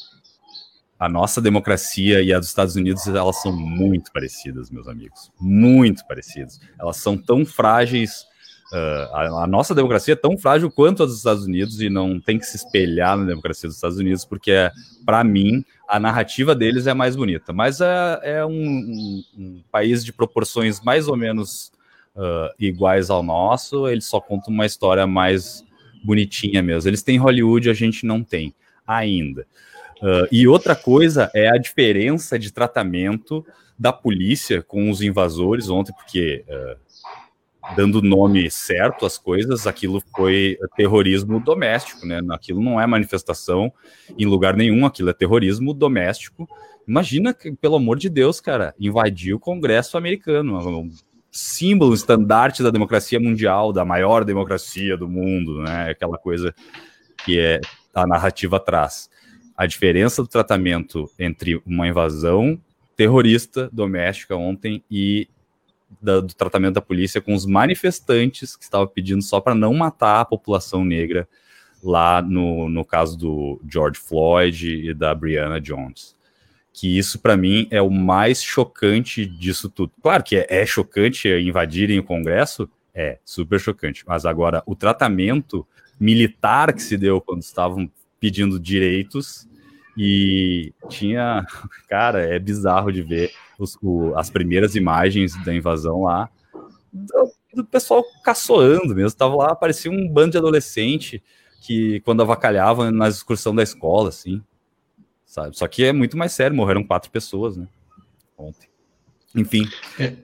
a 1.00 1.08
nossa 1.08 1.40
democracia 1.40 2.20
e 2.20 2.30
a 2.30 2.38
dos 2.38 2.48
Estados 2.48 2.76
Unidos, 2.76 3.08
elas 3.08 3.40
são 3.40 3.50
muito 3.50 4.12
parecidas, 4.12 4.70
meus 4.70 4.86
amigos. 4.86 5.32
Muito 5.40 6.06
parecidas. 6.06 6.60
Elas 6.78 6.98
são 6.98 7.16
tão 7.16 7.46
frágeis. 7.46 8.26
Uh, 8.70 9.14
a, 9.14 9.44
a, 9.44 9.46
nossa 9.46 9.74
democracia 9.74 10.12
é 10.12 10.16
tão 10.16 10.36
frágil 10.36 10.70
quanto 10.70 11.02
a 11.02 11.06
dos 11.06 11.16
Estados 11.16 11.46
Unidos 11.46 11.80
e 11.80 11.88
não 11.88 12.20
tem 12.20 12.38
que 12.38 12.44
se 12.44 12.56
espelhar 12.58 13.16
na 13.16 13.24
democracia 13.24 13.66
dos 13.66 13.76
Estados 13.76 13.96
Unidos, 13.96 14.26
porque, 14.26 14.70
para 15.06 15.24
mim, 15.24 15.64
a 15.88 15.98
narrativa 15.98 16.54
deles 16.54 16.86
é 16.86 16.92
mais 16.92 17.16
bonita. 17.16 17.50
Mas 17.50 17.80
é, 17.80 18.20
é 18.22 18.44
um, 18.44 18.52
um, 18.52 19.24
um, 19.38 19.62
país 19.72 20.04
de 20.04 20.12
proporções 20.12 20.82
mais 20.82 21.08
ou 21.08 21.16
menos 21.16 21.72
uh, 22.14 22.54
iguais 22.58 23.08
ao 23.08 23.22
nosso, 23.22 23.88
eles 23.88 24.04
só 24.04 24.20
contam 24.20 24.52
uma 24.52 24.66
história 24.66 25.06
mais 25.06 25.64
bonitinha 26.04 26.62
mesmo. 26.62 26.90
Eles 26.90 27.02
têm 27.02 27.16
Hollywood, 27.16 27.70
a 27.70 27.74
gente 27.74 28.04
não 28.04 28.22
tem 28.22 28.54
ainda. 28.86 29.46
Uh, 30.00 30.26
e 30.32 30.48
outra 30.48 30.74
coisa 30.74 31.30
é 31.34 31.48
a 31.48 31.58
diferença 31.58 32.38
de 32.38 32.50
tratamento 32.50 33.44
da 33.78 33.92
polícia 33.92 34.62
com 34.62 34.90
os 34.90 35.02
invasores 35.02 35.68
ontem, 35.68 35.92
porque, 35.92 36.44
uh, 36.48 37.74
dando 37.76 38.00
nome 38.00 38.50
certo 38.50 39.04
às 39.04 39.18
coisas, 39.18 39.66
aquilo 39.66 40.02
foi 40.16 40.58
terrorismo 40.74 41.38
doméstico, 41.38 42.06
né? 42.06 42.20
Aquilo 42.30 42.62
não 42.62 42.80
é 42.80 42.86
manifestação 42.86 43.70
em 44.18 44.24
lugar 44.24 44.56
nenhum, 44.56 44.86
aquilo 44.86 45.10
é 45.10 45.12
terrorismo 45.12 45.74
doméstico. 45.74 46.48
Imagina, 46.88 47.34
que, 47.34 47.52
pelo 47.52 47.76
amor 47.76 47.98
de 47.98 48.08
Deus, 48.08 48.40
cara, 48.40 48.74
invadir 48.80 49.34
o 49.34 49.40
Congresso 49.40 49.98
americano, 49.98 50.58
um 50.80 50.90
símbolo, 51.30 51.90
um 51.90 51.94
estandarte 51.94 52.62
da 52.62 52.70
democracia 52.70 53.20
mundial, 53.20 53.70
da 53.70 53.84
maior 53.84 54.24
democracia 54.24 54.96
do 54.96 55.06
mundo, 55.06 55.62
né? 55.62 55.90
Aquela 55.90 56.16
coisa 56.16 56.54
que 57.24 57.38
é 57.38 57.60
a 57.94 58.06
narrativa 58.06 58.56
atrás 58.56 59.10
a 59.60 59.66
diferença 59.66 60.22
do 60.22 60.28
tratamento 60.28 61.10
entre 61.18 61.60
uma 61.66 61.86
invasão 61.86 62.58
terrorista 62.96 63.68
doméstica 63.70 64.34
ontem 64.34 64.82
e 64.90 65.28
da, 66.00 66.18
do 66.18 66.32
tratamento 66.32 66.76
da 66.76 66.80
polícia 66.80 67.20
com 67.20 67.34
os 67.34 67.44
manifestantes 67.44 68.56
que 68.56 68.64
estavam 68.64 68.86
pedindo 68.86 69.20
só 69.20 69.38
para 69.38 69.54
não 69.54 69.74
matar 69.74 70.20
a 70.20 70.24
população 70.24 70.82
negra 70.82 71.28
lá 71.84 72.22
no, 72.22 72.70
no 72.70 72.86
caso 72.86 73.18
do 73.18 73.60
George 73.70 74.00
Floyd 74.00 74.66
e 74.66 74.94
da 74.94 75.14
Brianna 75.14 75.60
Jones. 75.60 76.16
Que 76.72 76.96
isso, 76.96 77.18
para 77.18 77.36
mim, 77.36 77.68
é 77.70 77.82
o 77.82 77.90
mais 77.90 78.42
chocante 78.42 79.26
disso 79.26 79.68
tudo. 79.68 79.92
Claro 80.02 80.24
que 80.24 80.36
é, 80.36 80.46
é 80.48 80.64
chocante 80.64 81.28
invadirem 81.28 81.98
o 81.98 82.04
Congresso, 82.04 82.66
é 82.94 83.18
super 83.26 83.60
chocante, 83.60 84.04
mas 84.06 84.24
agora 84.24 84.62
o 84.64 84.74
tratamento 84.74 85.66
militar 86.00 86.72
que 86.72 86.82
se 86.82 86.96
deu 86.96 87.20
quando 87.20 87.42
estavam 87.42 87.90
pedindo 88.18 88.58
direitos 88.58 89.49
e 89.96 90.72
tinha, 90.88 91.44
cara, 91.88 92.20
é 92.20 92.38
bizarro 92.38 92.92
de 92.92 93.02
ver 93.02 93.32
os, 93.58 93.76
o, 93.82 94.14
as 94.16 94.30
primeiras 94.30 94.74
imagens 94.74 95.36
da 95.44 95.54
invasão 95.54 96.02
lá, 96.02 96.28
do, 96.92 97.32
do 97.54 97.64
pessoal 97.64 98.04
caçoando 98.24 98.94
mesmo. 98.94 99.16
Tava 99.16 99.36
lá, 99.36 99.54
parecia 99.54 99.90
um 99.90 100.08
bando 100.08 100.32
de 100.32 100.38
adolescente 100.38 101.22
que 101.60 102.00
quando 102.00 102.22
avacalhavam 102.22 102.90
na 102.90 103.08
excursão 103.08 103.54
da 103.54 103.62
escola, 103.62 104.08
assim, 104.08 104.42
sabe? 105.26 105.56
Só 105.56 105.66
que 105.68 105.84
é 105.84 105.92
muito 105.92 106.16
mais 106.16 106.32
sério, 106.32 106.56
morreram 106.56 106.84
quatro 106.84 107.10
pessoas, 107.10 107.56
né? 107.56 107.68
Ontem. 108.36 108.68
Enfim, 109.34 109.68
é. 109.98 110.16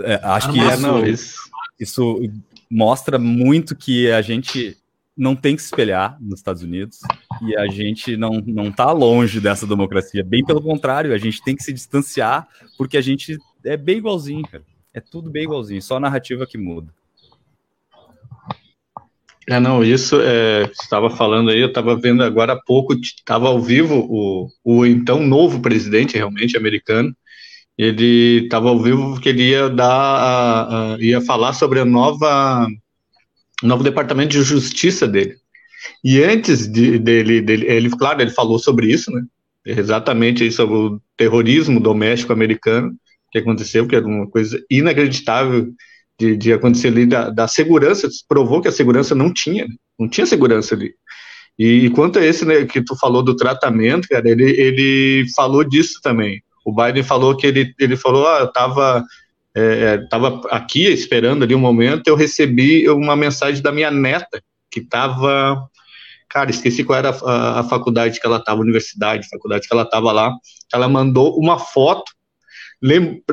É, 0.00 0.20
acho 0.24 0.50
que 0.50 0.58
isso, 0.58 0.80
não, 0.80 1.06
isso, 1.06 1.50
isso 1.78 2.20
mostra 2.68 3.18
muito 3.18 3.76
que 3.76 4.10
a 4.10 4.20
gente 4.20 4.76
não 5.16 5.36
tem 5.36 5.54
que 5.54 5.62
se 5.62 5.66
espelhar 5.66 6.16
nos 6.20 6.40
Estados 6.40 6.62
Unidos. 6.62 6.98
e 7.42 7.56
a 7.56 7.66
gente 7.68 8.16
não, 8.16 8.42
não 8.46 8.70
tá 8.72 8.90
longe 8.92 9.40
dessa 9.40 9.66
democracia. 9.66 10.24
Bem 10.24 10.44
pelo 10.44 10.62
contrário, 10.62 11.14
a 11.14 11.18
gente 11.18 11.42
tem 11.42 11.54
que 11.54 11.62
se 11.62 11.72
distanciar, 11.72 12.48
porque 12.76 12.96
a 12.96 13.00
gente 13.00 13.38
é 13.64 13.76
bem 13.76 13.98
igualzinho, 13.98 14.42
cara. 14.42 14.64
É 14.92 15.00
tudo 15.00 15.30
bem 15.30 15.44
igualzinho, 15.44 15.82
só 15.82 15.96
a 15.96 16.00
narrativa 16.00 16.46
que 16.46 16.58
muda. 16.58 16.92
É, 19.48 19.60
não, 19.60 19.84
isso 19.84 20.20
é, 20.22 20.62
estava 20.80 21.10
falando 21.10 21.50
aí, 21.50 21.60
eu 21.60 21.68
estava 21.68 21.94
vendo 21.96 22.22
agora 22.22 22.54
há 22.54 22.60
pouco, 22.62 22.94
estava 22.94 23.48
ao 23.48 23.60
vivo 23.60 24.06
o, 24.08 24.48
o 24.64 24.86
então 24.86 25.20
novo 25.20 25.60
presidente 25.60 26.16
realmente 26.16 26.56
americano, 26.56 27.14
ele 27.76 28.44
estava 28.44 28.70
ao 28.70 28.80
vivo 28.80 29.12
porque 29.12 29.28
ele 29.28 29.50
ia 29.50 29.68
dar, 29.68 29.86
a, 29.90 30.94
a, 30.94 30.98
ia 30.98 31.20
falar 31.20 31.52
sobre 31.52 31.80
a 31.80 31.84
nova, 31.84 32.66
novo 33.62 33.82
departamento 33.82 34.30
de 34.30 34.42
justiça 34.42 35.06
dele. 35.06 35.36
E 36.02 36.22
antes 36.22 36.66
de, 36.70 36.98
dele, 36.98 37.40
dele, 37.40 37.66
ele, 37.66 37.90
claro, 37.90 38.22
ele 38.22 38.30
falou 38.30 38.58
sobre 38.58 38.86
isso, 38.90 39.10
né? 39.10 39.22
Exatamente 39.66 40.50
sobre 40.50 40.76
o 40.76 41.00
terrorismo 41.16 41.80
doméstico 41.80 42.32
americano 42.32 42.94
que 43.32 43.38
aconteceu, 43.38 43.86
que 43.86 43.96
era 43.96 44.06
uma 44.06 44.28
coisa 44.28 44.62
inacreditável 44.70 45.72
de, 46.18 46.36
de 46.36 46.52
acontecer 46.52 46.88
ali 46.88 47.06
da, 47.06 47.30
da 47.30 47.48
segurança, 47.48 48.08
provou 48.28 48.60
que 48.60 48.68
a 48.68 48.72
segurança 48.72 49.14
não 49.14 49.32
tinha, 49.32 49.66
não 49.98 50.08
tinha 50.08 50.26
segurança 50.26 50.74
ali. 50.74 50.94
E, 51.58 51.86
e 51.86 51.90
quanto 51.90 52.18
a 52.18 52.24
esse 52.24 52.44
né, 52.44 52.64
que 52.64 52.82
tu 52.82 52.96
falou 52.96 53.22
do 53.22 53.36
tratamento, 53.36 54.08
cara, 54.08 54.28
ele, 54.28 54.50
ele 54.50 55.26
falou 55.34 55.64
disso 55.64 56.00
também. 56.02 56.42
O 56.64 56.74
Biden 56.74 57.02
falou 57.02 57.36
que 57.36 57.46
ele, 57.46 57.74
ele 57.78 57.96
falou, 57.96 58.26
ah, 58.26 58.40
eu 58.40 58.46
estava 59.54 60.28
é, 60.28 60.32
é, 60.32 60.56
aqui 60.56 60.86
esperando 60.86 61.44
ali 61.44 61.54
um 61.54 61.60
momento, 61.60 62.08
eu 62.08 62.16
recebi 62.16 62.88
uma 62.88 63.14
mensagem 63.14 63.62
da 63.62 63.70
minha 63.70 63.90
neta, 63.90 64.42
que 64.70 64.80
estava, 64.80 65.68
cara, 66.28 66.50
esqueci 66.50 66.82
qual 66.82 66.98
era 66.98 67.10
a, 67.10 67.60
a 67.60 67.64
faculdade 67.64 68.20
que 68.20 68.26
ela 68.26 68.38
estava, 68.38 68.60
universidade, 68.60 69.28
faculdade 69.28 69.68
que 69.68 69.72
ela 69.72 69.84
estava 69.84 70.10
lá, 70.10 70.34
ela 70.72 70.88
mandou 70.88 71.38
uma 71.38 71.58
foto, 71.58 72.12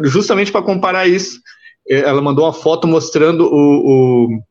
justamente 0.03 0.51
para 0.51 0.61
comparar 0.61 1.07
isso, 1.07 1.39
é, 1.89 2.01
ela 2.01 2.21
mandou 2.21 2.45
uma 2.45 2.53
foto 2.53 2.87
mostrando 2.87 3.45
o, 3.51 4.27
o 4.27 4.43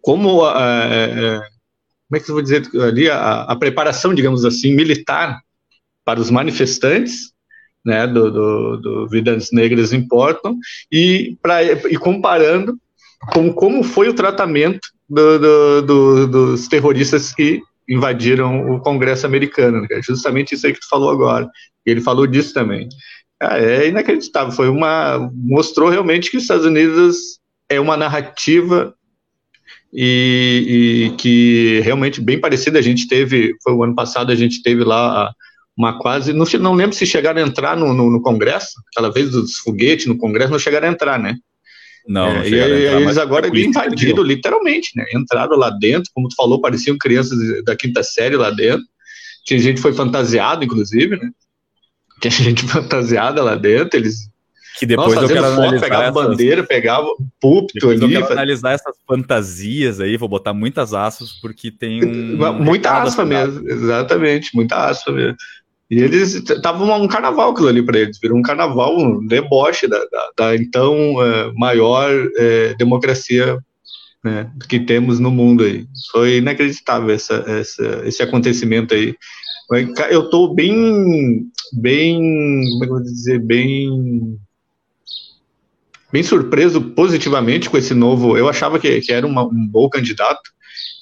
como 0.00 0.44
a, 0.44 0.52
a, 0.52 0.84
a, 0.84 1.40
como 1.40 2.16
é 2.16 2.20
que 2.20 2.30
eu 2.30 2.34
vou 2.34 2.42
dizer 2.42 2.68
ali 2.80 3.10
a, 3.10 3.42
a, 3.42 3.56
preparação, 3.56 4.14
digamos 4.14 4.44
assim, 4.44 4.74
militar 4.74 5.40
para 6.04 6.20
os 6.20 6.30
manifestantes, 6.30 7.33
né, 7.84 8.06
do, 8.06 8.30
do, 8.30 8.76
do 8.78 9.08
Vidas 9.08 9.50
Negras 9.52 9.92
Importam, 9.92 10.58
e, 10.90 11.36
pra, 11.42 11.62
e 11.62 11.96
comparando 11.96 12.78
com 13.32 13.52
como 13.52 13.82
foi 13.82 14.08
o 14.08 14.14
tratamento 14.14 14.80
do, 15.08 15.82
do, 15.82 16.26
dos 16.26 16.68
terroristas 16.68 17.32
que 17.32 17.60
invadiram 17.88 18.74
o 18.74 18.80
Congresso 18.80 19.26
americano, 19.26 19.82
né, 19.82 19.88
é 19.90 20.02
justamente 20.02 20.54
isso 20.54 20.66
aí 20.66 20.72
que 20.72 20.80
tu 20.80 20.88
falou 20.88 21.10
agora. 21.10 21.48
Ele 21.84 22.00
falou 22.00 22.26
disso 22.26 22.54
também. 22.54 22.88
Ah, 23.40 23.58
é 23.58 23.88
inacreditável. 23.88 24.52
Foi 24.52 24.68
uma 24.68 25.30
mostrou 25.34 25.90
realmente 25.90 26.30
que 26.30 26.36
os 26.36 26.44
Estados 26.44 26.64
Unidos 26.64 27.38
é 27.68 27.78
uma 27.78 27.96
narrativa 27.96 28.94
e, 29.92 31.10
e, 31.12 31.16
que 31.16 31.80
realmente 31.84 32.20
bem 32.20 32.40
parecida. 32.40 32.78
A 32.78 32.82
gente 32.82 33.06
teve, 33.06 33.54
foi 33.62 33.72
o 33.74 33.84
ano 33.84 33.94
passado, 33.94 34.32
a 34.32 34.34
gente 34.34 34.62
teve 34.62 34.82
lá 34.82 35.32
uma 35.76 35.98
quase, 35.98 36.32
não, 36.32 36.44
não 36.60 36.74
lembro 36.74 36.94
se 36.94 37.04
chegaram 37.04 37.42
a 37.42 37.46
entrar 37.46 37.76
no, 37.76 37.92
no, 37.92 38.10
no 38.10 38.22
Congresso, 38.22 38.72
aquela 38.90 39.12
vez 39.12 39.30
dos 39.30 39.58
foguetes 39.58 40.06
no 40.06 40.16
Congresso, 40.16 40.52
não 40.52 40.58
chegaram 40.58 40.88
a 40.88 40.92
entrar, 40.92 41.18
né? 41.18 41.36
Não, 42.06 42.28
é, 42.28 42.48
e 42.48 42.54
entrar, 42.54 43.00
eles 43.00 43.18
agora 43.18 43.48
invadiram 43.48 44.22
literalmente, 44.22 44.90
né? 44.94 45.04
Entraram 45.14 45.56
lá 45.56 45.70
dentro, 45.70 46.10
como 46.14 46.28
tu 46.28 46.34
falou, 46.36 46.60
pareciam 46.60 46.96
crianças 46.98 47.38
da 47.64 47.74
quinta 47.74 48.02
série 48.02 48.36
lá 48.36 48.50
dentro. 48.50 48.84
Tinha 49.44 49.58
gente 49.58 49.76
que 49.76 49.82
foi 49.82 49.92
fantasiado, 49.92 50.64
inclusive, 50.64 51.16
né? 51.16 51.30
Tinha 52.20 52.30
gente 52.30 52.64
fantasiada 52.68 53.42
lá 53.42 53.56
dentro, 53.56 53.98
eles 53.98 54.28
que 54.78 54.86
depois 54.86 55.14
Nossa, 55.14 55.32
eu 55.32 55.40
quero 55.40 55.54
foto, 55.54 55.80
pegava 55.80 56.02
essas... 56.02 56.14
bandeira, 56.14 56.64
pegava 56.64 57.06
púlpito 57.40 57.90
ali. 57.90 58.14
Eu 58.14 58.22
quero 58.22 58.32
analisar 58.32 58.72
essas 58.72 58.96
fantasias 59.06 60.00
aí, 60.00 60.16
vou 60.16 60.28
botar 60.28 60.52
muitas 60.52 60.92
aspas, 60.92 61.30
porque 61.40 61.70
tem 61.70 62.04
um. 62.04 62.52
Muita 62.54 63.00
aspa 63.00 63.24
mesmo, 63.24 63.68
exatamente, 63.68 64.50
muita 64.54 64.88
aspa 64.88 65.12
mesmo. 65.12 65.36
E 65.94 66.02
eles 66.02 66.34
estavam 66.34 67.00
um 67.00 67.06
carnaval 67.06 67.52
aquilo 67.52 67.68
ali 67.68 67.80
para 67.80 68.00
eles, 68.00 68.18
virou 68.18 68.36
um 68.36 68.42
carnaval, 68.42 68.98
um 68.98 69.24
deboche 69.24 69.86
da, 69.86 69.98
da, 69.98 70.30
da 70.36 70.56
então 70.56 71.22
é, 71.22 71.52
maior 71.54 72.10
é, 72.36 72.74
democracia 72.74 73.56
né, 74.24 74.50
que 74.68 74.80
temos 74.80 75.20
no 75.20 75.30
mundo 75.30 75.62
aí. 75.62 75.86
Foi 76.10 76.38
inacreditável 76.38 77.14
essa, 77.14 77.44
essa, 77.46 78.02
esse 78.04 78.22
acontecimento 78.24 78.92
aí. 78.92 79.14
Eu 80.10 80.24
estou 80.24 80.52
bem, 80.52 81.46
bem, 81.72 82.16
como 82.72 82.82
é 82.82 82.86
que 82.86 82.92
eu 82.92 82.96
vou 82.96 83.02
dizer, 83.02 83.38
bem, 83.38 84.36
bem 86.12 86.22
surpreso 86.24 86.80
positivamente 86.80 87.70
com 87.70 87.78
esse 87.78 87.94
novo. 87.94 88.36
Eu 88.36 88.48
achava 88.48 88.80
que, 88.80 89.00
que 89.00 89.12
era 89.12 89.24
uma, 89.24 89.44
um 89.44 89.68
bom 89.68 89.88
candidato, 89.88 90.50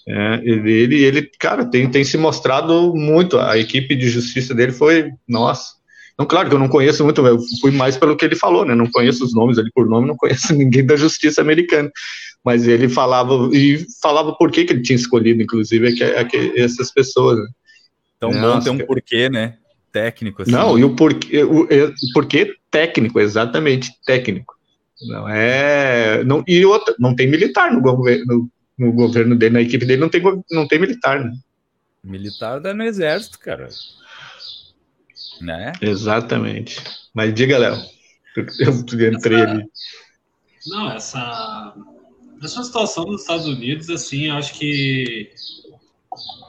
é, 0.08 0.40
ele, 0.42 1.04
ele, 1.04 1.30
cara, 1.38 1.64
tem, 1.64 1.88
tem 1.88 2.02
se 2.04 2.18
mostrado 2.18 2.94
muito. 2.94 3.38
A 3.38 3.56
equipe 3.56 3.94
de 3.94 4.08
justiça 4.08 4.54
dele 4.54 4.72
foi, 4.72 5.10
nossa. 5.28 5.74
Então, 6.14 6.26
claro 6.26 6.48
que 6.48 6.54
eu 6.54 6.58
não 6.58 6.68
conheço 6.68 7.02
muito, 7.04 7.24
eu 7.26 7.38
fui 7.60 7.70
mais 7.70 7.96
pelo 7.96 8.16
que 8.16 8.24
ele 8.24 8.36
falou, 8.36 8.64
né? 8.64 8.74
Não 8.74 8.90
conheço 8.90 9.24
os 9.24 9.34
nomes 9.34 9.58
ali 9.58 9.70
por 9.72 9.88
nome, 9.88 10.06
não 10.06 10.16
conheço 10.16 10.52
ninguém 10.54 10.84
da 10.84 10.96
justiça 10.96 11.40
americana. 11.40 11.90
Mas 12.44 12.66
ele 12.66 12.88
falava, 12.88 13.48
e 13.52 13.86
falava 14.00 14.32
por 14.34 14.50
que, 14.50 14.64
que 14.64 14.72
ele 14.72 14.82
tinha 14.82 14.96
escolhido, 14.96 15.42
inclusive, 15.42 16.02
é 16.02 16.20
é 16.20 16.24
que 16.24 16.52
essas 16.56 16.92
pessoas. 16.92 17.38
Né? 17.38 17.46
Então, 18.16 18.30
bom 18.30 18.60
ter 18.60 18.70
um 18.70 18.78
porquê, 18.78 19.28
né? 19.28 19.56
Técnico. 19.92 20.42
Assim. 20.42 20.50
Não, 20.50 20.78
e 20.78 20.84
o 20.84 20.96
porquê, 20.96 21.44
o, 21.44 21.62
o 21.62 22.12
porquê 22.12 22.54
técnico, 22.70 23.20
exatamente, 23.20 23.92
técnico. 24.04 24.54
Não 25.08 25.28
é. 25.28 26.22
Não, 26.24 26.42
e 26.46 26.64
outra, 26.64 26.94
não 26.98 27.14
tem 27.14 27.28
militar 27.28 27.72
no 27.72 27.80
governo 27.80 28.50
no 28.78 28.92
governo 28.92 29.36
dele, 29.36 29.54
na 29.54 29.60
equipe 29.60 29.84
dele, 29.84 30.00
não 30.00 30.08
tem, 30.08 30.22
não 30.50 30.66
tem 30.66 30.78
militar, 30.78 31.24
né? 31.24 31.32
Militar 32.02 32.60
dá 32.60 32.74
no 32.74 32.82
exército, 32.82 33.38
cara. 33.38 33.68
Né? 35.40 35.72
Exatamente. 35.80 36.82
Mas 37.14 37.34
diga, 37.34 37.58
Léo. 37.58 37.76
Eu 38.36 38.72
entrei 39.12 39.40
essa, 39.40 39.50
ali. 39.50 39.64
Não, 40.66 40.90
essa, 40.90 41.74
essa 42.42 42.64
situação 42.64 43.04
dos 43.04 43.20
Estados 43.20 43.46
Uns, 43.46 43.90
assim, 43.90 44.30
acho 44.30 44.54
que 44.54 45.30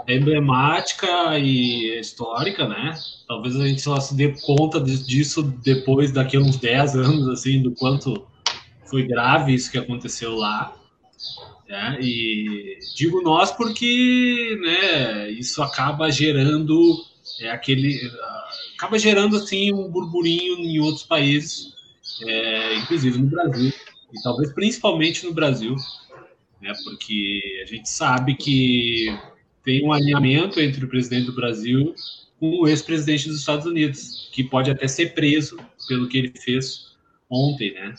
é 0.08 0.16
emblemática 0.16 1.38
e 1.38 2.00
histórica, 2.00 2.68
né? 2.68 2.94
Talvez 3.28 3.56
a 3.56 3.68
gente 3.68 3.82
só 3.82 4.00
se 4.00 4.16
dê 4.16 4.34
conta 4.42 4.80
disso 4.82 5.42
depois, 5.42 6.12
daqui 6.12 6.38
a 6.38 6.40
uns 6.40 6.58
10 6.58 6.96
anos, 6.96 7.28
assim, 7.30 7.62
do 7.62 7.72
quanto 7.72 8.28
foi 8.86 9.08
grave 9.08 9.54
isso 9.54 9.72
que 9.72 9.78
aconteceu 9.78 10.36
lá. 10.36 10.76
Né? 11.74 11.98
E 12.02 12.78
digo 12.96 13.20
nós 13.24 13.52
porque 13.52 14.60
né, 14.62 15.32
isso 15.32 15.60
acaba 15.64 16.12
gerando 16.12 17.04
é, 17.40 17.50
aquele 17.50 18.00
acaba 18.78 19.00
gerando 19.00 19.38
assim 19.38 19.74
um 19.74 19.90
burburinho 19.90 20.60
em 20.60 20.78
outros 20.78 21.04
países, 21.04 21.74
é, 22.28 22.76
inclusive 22.76 23.18
no 23.18 23.26
Brasil 23.26 23.74
e 24.14 24.22
talvez 24.22 24.54
principalmente 24.54 25.26
no 25.26 25.34
Brasil, 25.34 25.76
né, 26.62 26.72
porque 26.84 27.42
a 27.64 27.66
gente 27.66 27.90
sabe 27.90 28.36
que 28.36 29.08
tem 29.64 29.84
um 29.84 29.92
alinhamento 29.92 30.60
entre 30.60 30.86
o 30.86 30.88
presidente 30.88 31.26
do 31.26 31.34
Brasil 31.34 31.96
com 32.40 32.60
o 32.60 32.68
ex-presidente 32.68 33.28
dos 33.28 33.40
Estados 33.40 33.66
Unidos, 33.66 34.30
que 34.32 34.44
pode 34.44 34.70
até 34.70 34.88
ser 34.88 35.16
preso 35.16 35.58
pelo 35.88 36.08
que 36.08 36.20
ele 36.20 36.34
fez 36.40 36.96
ontem, 37.28 37.74
né? 37.74 37.96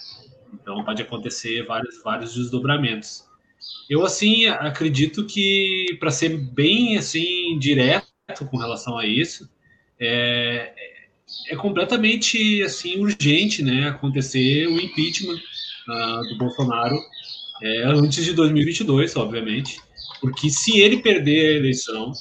Então 0.52 0.84
pode 0.84 1.02
acontecer 1.02 1.66
vários 1.66 2.00
vários 2.04 2.36
desdobramentos. 2.36 3.33
Eu, 3.88 4.04
assim, 4.04 4.46
acredito 4.46 5.26
que, 5.26 5.96
para 6.00 6.10
ser 6.10 6.36
bem, 6.36 6.96
assim, 6.96 7.58
direto 7.58 8.06
com 8.50 8.56
relação 8.56 8.98
a 8.98 9.06
isso, 9.06 9.48
é, 10.00 10.72
é 11.48 11.56
completamente, 11.56 12.62
assim, 12.62 12.98
urgente, 12.98 13.62
né, 13.62 13.88
acontecer 13.88 14.66
o 14.66 14.80
impeachment 14.80 15.36
uh, 15.36 16.28
do 16.28 16.38
Bolsonaro 16.38 16.98
é, 17.62 17.84
antes 17.84 18.24
de 18.24 18.32
2022, 18.32 19.16
obviamente, 19.16 19.78
porque 20.20 20.48
se 20.50 20.80
ele 20.80 20.98
perder 20.98 21.46
a 21.46 21.58
eleição, 21.58 22.12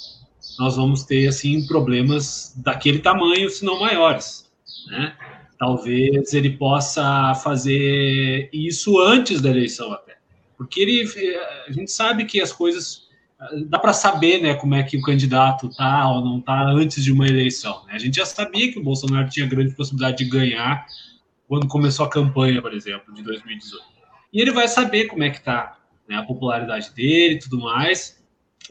nós 0.59 0.75
vamos 0.75 1.03
ter, 1.03 1.27
assim, 1.27 1.65
problemas 1.65 2.53
daquele 2.57 2.99
tamanho, 2.99 3.49
se 3.49 3.63
não 3.65 3.79
maiores, 3.79 4.51
né? 4.87 5.15
Talvez 5.57 6.33
ele 6.33 6.51
possa 6.57 7.33
fazer 7.35 8.49
isso 8.51 8.99
antes 8.99 9.39
da 9.39 9.49
eleição 9.49 9.91
até. 9.93 10.17
Porque 10.63 10.81
ele, 10.81 11.37
a 11.67 11.71
gente 11.71 11.91
sabe 11.91 12.25
que 12.25 12.41
as 12.41 12.51
coisas 12.51 13.03
dá 13.65 13.77
para 13.77 13.93
saber, 13.93 14.41
né, 14.41 14.53
como 14.55 14.75
é 14.75 14.83
que 14.83 14.97
o 14.97 15.01
candidato 15.01 15.69
tá 15.69 16.09
ou 16.09 16.23
não 16.23 16.39
tá 16.39 16.63
antes 16.69 17.03
de 17.03 17.11
uma 17.11 17.27
eleição. 17.27 17.83
Né? 17.85 17.93
A 17.93 17.99
gente 17.99 18.15
já 18.15 18.25
sabia 18.25 18.71
que 18.71 18.79
o 18.79 18.83
Bolsonaro 18.83 19.29
tinha 19.29 19.45
grande 19.45 19.75
possibilidade 19.75 20.17
de 20.17 20.29
ganhar 20.29 20.85
quando 21.47 21.67
começou 21.67 22.05
a 22.05 22.09
campanha, 22.09 22.61
por 22.61 22.73
exemplo, 22.73 23.13
de 23.13 23.21
2018. 23.21 23.83
E 24.31 24.41
ele 24.41 24.51
vai 24.51 24.67
saber 24.67 25.07
como 25.07 25.23
é 25.23 25.29
que 25.29 25.41
tá 25.41 25.77
né, 26.07 26.15
a 26.15 26.23
popularidade 26.23 26.91
dele 26.93 27.35
e 27.35 27.39
tudo 27.39 27.59
mais. 27.59 28.23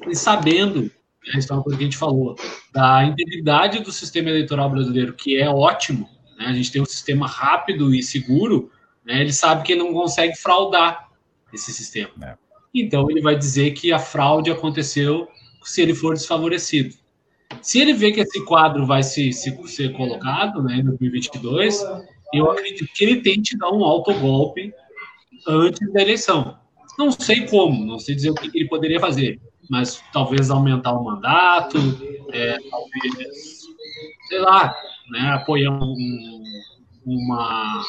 E 0.06 0.14
sabendo 0.16 0.90
isso 1.24 1.52
é 1.52 1.56
uma 1.56 1.62
coisa 1.62 1.78
que 1.78 1.84
a 1.84 1.86
gente 1.86 1.96
falou, 1.96 2.34
da 2.72 3.04
integridade 3.04 3.80
do 3.80 3.92
sistema 3.92 4.30
eleitoral 4.30 4.68
brasileiro, 4.68 5.14
que 5.14 5.36
é 5.36 5.48
ótimo, 5.48 6.08
né? 6.36 6.46
a 6.46 6.52
gente 6.52 6.72
tem 6.72 6.82
um 6.82 6.86
sistema 6.86 7.28
rápido 7.28 7.94
e 7.94 8.02
seguro, 8.02 8.70
né? 9.04 9.20
ele 9.20 9.32
sabe 9.32 9.62
que 9.62 9.72
ele 9.72 9.84
não 9.84 9.92
consegue 9.92 10.36
fraudar 10.36 11.08
esse 11.52 11.72
sistema. 11.72 12.10
É. 12.22 12.36
Então 12.74 13.10
ele 13.10 13.20
vai 13.20 13.36
dizer 13.36 13.72
que 13.72 13.92
a 13.92 13.98
fraude 13.98 14.50
aconteceu 14.50 15.28
se 15.62 15.82
ele 15.82 15.94
for 15.94 16.14
desfavorecido. 16.14 16.94
Se 17.60 17.80
ele 17.80 17.92
vê 17.92 18.12
que 18.12 18.20
esse 18.20 18.44
quadro 18.44 18.86
vai 18.86 19.02
se, 19.02 19.32
se 19.32 19.50
ser 19.68 19.92
colocado 19.92 20.62
né, 20.62 20.76
em 20.76 20.84
2022, 20.84 21.84
eu 22.32 22.50
acredito 22.50 22.90
que 22.94 23.04
ele 23.04 23.20
tente 23.20 23.56
dar 23.58 23.70
um 23.70 23.84
autogolpe 23.84 24.72
antes 25.46 25.92
da 25.92 26.00
eleição. 26.00 26.56
Não 26.98 27.10
sei 27.10 27.46
como, 27.46 27.84
não 27.84 27.98
sei 27.98 28.14
dizer 28.14 28.30
o 28.30 28.34
que 28.34 28.50
ele 28.54 28.68
poderia 28.68 29.00
fazer, 29.00 29.40
mas 29.68 30.02
talvez 30.12 30.50
aumentar 30.50 30.92
o 30.92 31.04
mandato, 31.04 31.78
é, 32.32 32.56
talvez, 32.70 33.62
sei 34.28 34.38
lá, 34.40 34.74
né, 35.10 35.30
apoiar 35.30 35.70
um, 35.70 36.42
uma, 37.04 37.82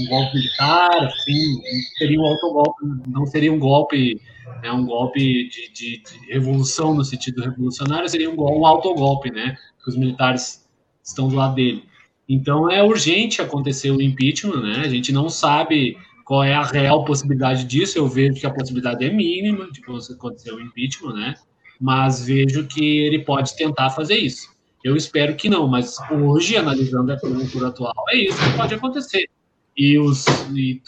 um 0.00 0.08
golpe 0.08 0.36
militar, 0.36 1.04
assim, 1.04 1.60
seria 1.98 2.20
um 2.20 2.26
autogolpe, 2.26 2.84
não 3.06 3.26
seria 3.26 3.52
um 3.52 3.58
golpe, 3.58 4.20
né, 4.62 4.72
um 4.72 4.84
golpe 4.84 5.48
de, 5.48 5.72
de, 5.72 6.02
de 6.02 6.32
revolução 6.32 6.94
no 6.94 7.04
sentido 7.04 7.42
revolucionário, 7.42 8.08
seria 8.08 8.30
um, 8.30 8.36
um 8.36 8.66
autogolpe, 8.66 9.30
né, 9.30 9.56
que 9.82 9.90
os 9.90 9.96
militares 9.96 10.66
estão 11.02 11.28
do 11.28 11.36
lado 11.36 11.54
dele. 11.54 11.84
Então 12.28 12.70
é 12.70 12.82
urgente 12.82 13.40
acontecer 13.40 13.90
o 13.90 14.02
impeachment, 14.02 14.60
né? 14.60 14.80
A 14.80 14.88
gente 14.88 15.12
não 15.12 15.28
sabe 15.28 15.96
qual 16.24 16.42
é 16.42 16.54
a 16.54 16.62
real 16.62 17.04
possibilidade 17.04 17.64
disso. 17.64 17.96
Eu 17.96 18.08
vejo 18.08 18.40
que 18.40 18.46
a 18.46 18.52
possibilidade 18.52 19.04
é 19.04 19.10
mínima 19.10 19.70
de 19.70 19.80
acontecer 19.80 20.52
o 20.52 20.60
impeachment, 20.60 21.14
né? 21.14 21.34
Mas 21.80 22.24
vejo 22.24 22.66
que 22.66 22.84
ele 22.84 23.20
pode 23.20 23.56
tentar 23.56 23.90
fazer 23.90 24.16
isso. 24.16 24.55
Eu 24.86 24.94
espero 24.94 25.34
que 25.34 25.48
não, 25.48 25.66
mas 25.66 25.96
hoje, 26.12 26.56
analisando 26.56 27.12
a 27.12 27.18
conjuntura 27.18 27.66
atual, 27.66 28.04
é 28.08 28.18
isso 28.18 28.38
que 28.38 28.56
pode 28.56 28.72
acontecer. 28.72 29.28
E 29.76 29.98
os 29.98 30.24
e, 30.54 30.80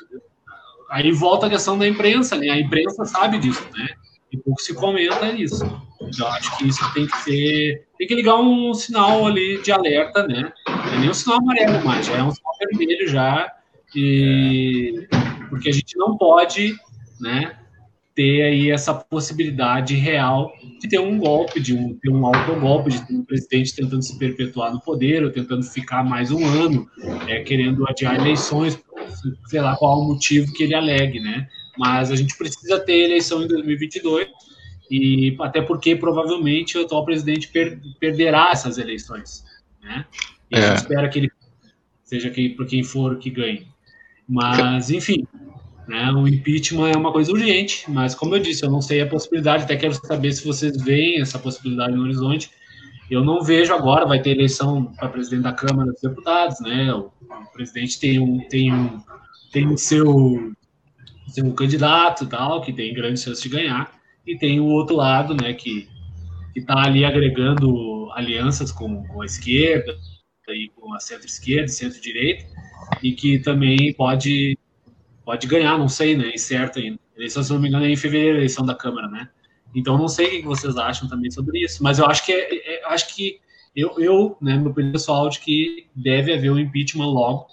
aí 0.89 1.11
volta 1.11 1.47
a 1.49 1.51
questão 1.51 1.77
da 1.77 1.85
imprensa, 1.85 2.37
né? 2.37 2.49
A 2.49 2.61
imprensa 2.61 3.05
sabe 3.05 3.39
disso, 3.39 3.67
né? 3.77 3.89
E 4.33 4.37
pouco 4.37 4.63
se 4.63 4.73
comenta 4.73 5.33
isso. 5.33 5.65
Então, 6.01 6.29
acho 6.29 6.57
que 6.57 6.69
isso 6.69 6.95
tem 6.95 7.09
que 7.09 7.17
ser. 7.23 7.89
Tem 7.99 8.07
que 8.07 8.15
ligar 8.15 8.37
um 8.37 8.73
sinal 8.73 9.27
ali 9.27 9.61
de 9.63 9.73
alerta, 9.73 10.25
né? 10.29 10.53
Não 10.69 10.93
é 10.93 10.99
nem 11.01 11.11
um 11.11 11.15
sinal 11.15 11.39
amarelo 11.39 11.85
mais, 11.85 12.07
já 12.07 12.19
é 12.19 12.23
um 12.23 12.31
sinal 12.31 12.53
vermelho 12.61 13.09
já. 13.09 13.53
E, 13.97 15.09
porque 15.49 15.71
a 15.71 15.73
gente 15.73 15.99
não 15.99 16.17
pode, 16.17 16.73
né? 17.21 17.59
Ter 18.19 18.43
aí 18.43 18.69
essa 18.73 18.93
possibilidade 18.93 19.95
real 19.95 20.53
de 20.81 20.89
ter 20.89 20.99
um 20.99 21.19
golpe, 21.19 21.61
de 21.61 21.73
um, 21.73 21.95
ter 21.95 22.11
um 22.11 22.27
autogolpe, 22.27 22.91
de 22.91 23.07
ter 23.07 23.15
um 23.15 23.25
presidente 23.25 23.77
tentando 23.77 24.03
se 24.03 24.19
perpetuar 24.19 24.73
no 24.73 24.81
poder, 24.81 25.23
ou 25.23 25.31
tentando 25.31 25.63
ficar 25.63 26.03
mais 26.03 26.33
um 26.33 26.45
ano, 26.45 26.91
é, 27.29 27.45
querendo 27.45 27.89
adiar 27.89 28.17
eleições, 28.17 28.77
sei 29.47 29.61
lá 29.61 29.77
qual 29.77 30.01
o 30.01 30.09
motivo 30.09 30.53
que 30.53 30.65
ele 30.65 30.75
alegue, 30.75 31.21
né? 31.21 31.47
Mas 31.79 32.11
a 32.11 32.17
gente 32.17 32.37
precisa 32.37 32.81
ter 32.81 33.05
eleição 33.05 33.41
em 33.41 33.47
2022 33.47 34.27
e 34.91 35.37
até 35.41 35.63
porque 35.63 35.95
provavelmente 35.95 36.77
o 36.77 36.83
atual 36.83 37.05
presidente 37.05 37.47
per, 37.47 37.79
perderá 38.01 38.49
essas 38.51 38.79
eleições, 38.79 39.45
né? 39.81 40.05
E 40.51 40.57
é. 40.57 40.59
a 40.59 40.69
gente 40.71 40.79
espera 40.79 41.09
que 41.09 41.21
ele 41.21 41.31
seja 42.03 42.31
quem, 42.31 42.57
por 42.57 42.67
quem 42.67 42.83
for 42.83 43.17
que 43.17 43.31
ganhe. 43.31 43.69
Mas, 44.29 44.91
enfim, 44.91 45.25
né, 45.89 46.13
o 46.13 46.29
impeachment 46.29 46.91
é 46.91 46.97
uma 46.97 47.11
coisa 47.11 47.33
urgente, 47.33 47.91
mas 47.91 48.15
como 48.15 48.35
eu 48.35 48.39
disse, 48.39 48.65
eu 48.65 48.71
não 48.71 48.83
sei 48.83 49.01
a 49.01 49.07
possibilidade, 49.07 49.65
até 49.65 49.75
quero 49.75 49.95
saber 49.95 50.33
se 50.33 50.47
vocês 50.47 50.77
veem 50.83 51.21
essa 51.21 51.39
possibilidade 51.39 51.97
no 51.97 52.03
horizonte. 52.03 52.51
Eu 53.11 53.25
não 53.25 53.43
vejo 53.43 53.73
agora, 53.73 54.07
vai 54.07 54.21
ter 54.21 54.31
eleição 54.31 54.85
para 54.85 55.09
presidente 55.09 55.45
da 55.45 55.53
Câmara 55.53 55.91
dos 55.91 56.03
Deputados, 56.03 56.61
né? 56.61 56.93
O, 56.93 57.11
presidente 57.55 57.99
tem 57.99 58.19
um, 58.19 58.47
tem 58.49 58.73
um, 58.73 59.01
tem 59.51 59.67
o 59.67 59.79
seu 59.79 60.53
um 61.39 61.51
candidato 61.55 62.27
tal, 62.27 62.61
que 62.61 62.73
tem 62.73 62.93
grande 62.95 63.21
chance 63.21 63.43
de 63.43 63.49
ganhar, 63.49 63.93
e 64.27 64.37
tem 64.37 64.61
o 64.61 64.67
outro 64.67 64.95
lado, 64.95 65.35
né, 65.35 65.53
que 65.55 65.89
está 66.55 66.85
ali 66.85 67.05
agregando 67.05 68.11
alianças 68.13 68.71
com, 68.71 69.05
com 69.07 69.23
a 69.23 69.27
esquerda, 69.27 69.97
e 70.49 70.69
com 70.75 70.95
a 70.95 71.01
centro-esquerda, 71.01 71.69
centro-direita, 71.69 72.47
e 73.03 73.13
que 73.13 73.39
também 73.39 73.93
pode, 73.93 74.59
pode 75.29 75.47
ganhar, 75.47 75.77
não 75.77 75.91
sei, 75.91 76.17
né, 76.17 76.35
certo 76.39 76.79
ainda. 76.79 76.99
Eleição, 77.15 77.43
se 77.43 77.53
não 77.53 77.61
me 77.61 77.69
engano, 77.69 77.85
é 77.85 77.91
em 77.91 77.97
fevereiro, 77.97 78.37
a 78.37 78.39
eleição 78.39 78.65
da 78.65 78.75
Câmara, 78.75 79.09
né? 79.09 79.29
Então, 79.75 79.99
não 79.99 80.09
sei 80.09 80.27
o 80.27 80.31
que 80.41 80.47
vocês 80.47 80.75
acham 80.79 81.07
também 81.07 81.31
sobre 81.31 81.63
isso, 81.63 81.83
mas 81.83 81.99
eu 81.99 82.07
acho 82.07 82.25
que, 82.25 82.33
é, 82.33 82.77
é, 82.77 82.87
acho 82.87 83.15
que 83.15 83.39
eu, 83.77 84.01
eu, 84.01 84.39
né, 84.41 84.57
meu 84.57 84.73
pessoal, 84.73 85.29
de 85.29 85.39
que 85.41 85.87
deve 85.95 86.33
haver 86.33 86.51
um 86.51 86.59
impeachment 86.59 87.09
logo, 87.09 87.47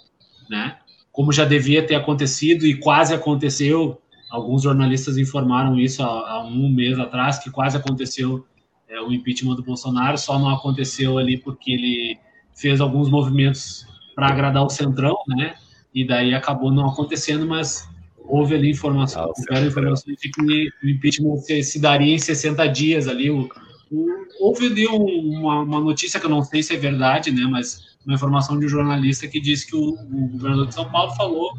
né? 0.48 0.78
como 1.12 1.30
já 1.30 1.44
devia 1.44 1.86
ter 1.86 1.96
acontecido 1.96 2.64
e 2.66 2.80
quase 2.80 3.12
aconteceu. 3.12 4.00
Alguns 4.30 4.62
jornalistas 4.62 5.18
informaram 5.18 5.78
isso 5.78 6.02
há, 6.02 6.06
há 6.06 6.46
um 6.46 6.70
mês 6.70 6.98
atrás, 6.98 7.38
que 7.38 7.50
quase 7.50 7.76
aconteceu 7.76 8.46
é, 8.88 8.98
o 9.02 9.12
impeachment 9.12 9.54
do 9.54 9.62
Bolsonaro, 9.62 10.16
só 10.16 10.38
não 10.38 10.48
aconteceu 10.48 11.18
ali 11.18 11.36
porque 11.36 11.72
ele 11.72 12.18
fez 12.54 12.80
alguns 12.80 13.10
movimentos 13.10 13.86
para 14.14 14.28
agradar 14.28 14.64
o 14.64 14.70
Centrão, 14.70 15.18
né? 15.28 15.56
E 15.96 16.06
daí 16.06 16.34
acabou 16.34 16.70
não 16.70 16.90
acontecendo, 16.90 17.46
mas 17.46 17.88
houve 18.18 18.54
ali 18.54 18.70
informação, 18.70 19.32
ah, 19.50 19.60
informações 19.60 20.18
de 20.18 20.28
que 20.28 20.68
o 20.84 20.88
impeachment 20.90 21.38
se, 21.38 21.62
se, 21.62 21.80
daria 21.80 22.14
em 22.14 22.18
60 22.18 22.66
dias 22.66 23.08
ali. 23.08 23.30
O, 23.30 23.48
o, 23.90 24.06
houve 24.38 24.66
ali 24.66 24.86
um, 24.86 25.40
uma, 25.40 25.62
uma, 25.62 25.80
notícia 25.80 26.20
que 26.20 26.26
eu 26.26 26.30
não 26.30 26.42
sei 26.42 26.62
se 26.62 26.74
é 26.74 26.76
verdade, 26.76 27.30
né? 27.30 27.46
Mas 27.50 27.96
uma 28.04 28.14
informação 28.14 28.58
de 28.58 28.66
um 28.66 28.68
jornalista 28.68 29.26
que 29.26 29.40
disse 29.40 29.68
que 29.68 29.74
o, 29.74 29.94
o 29.94 30.28
governador 30.32 30.66
de 30.66 30.74
São 30.74 30.90
Paulo 30.90 31.14
falou 31.14 31.54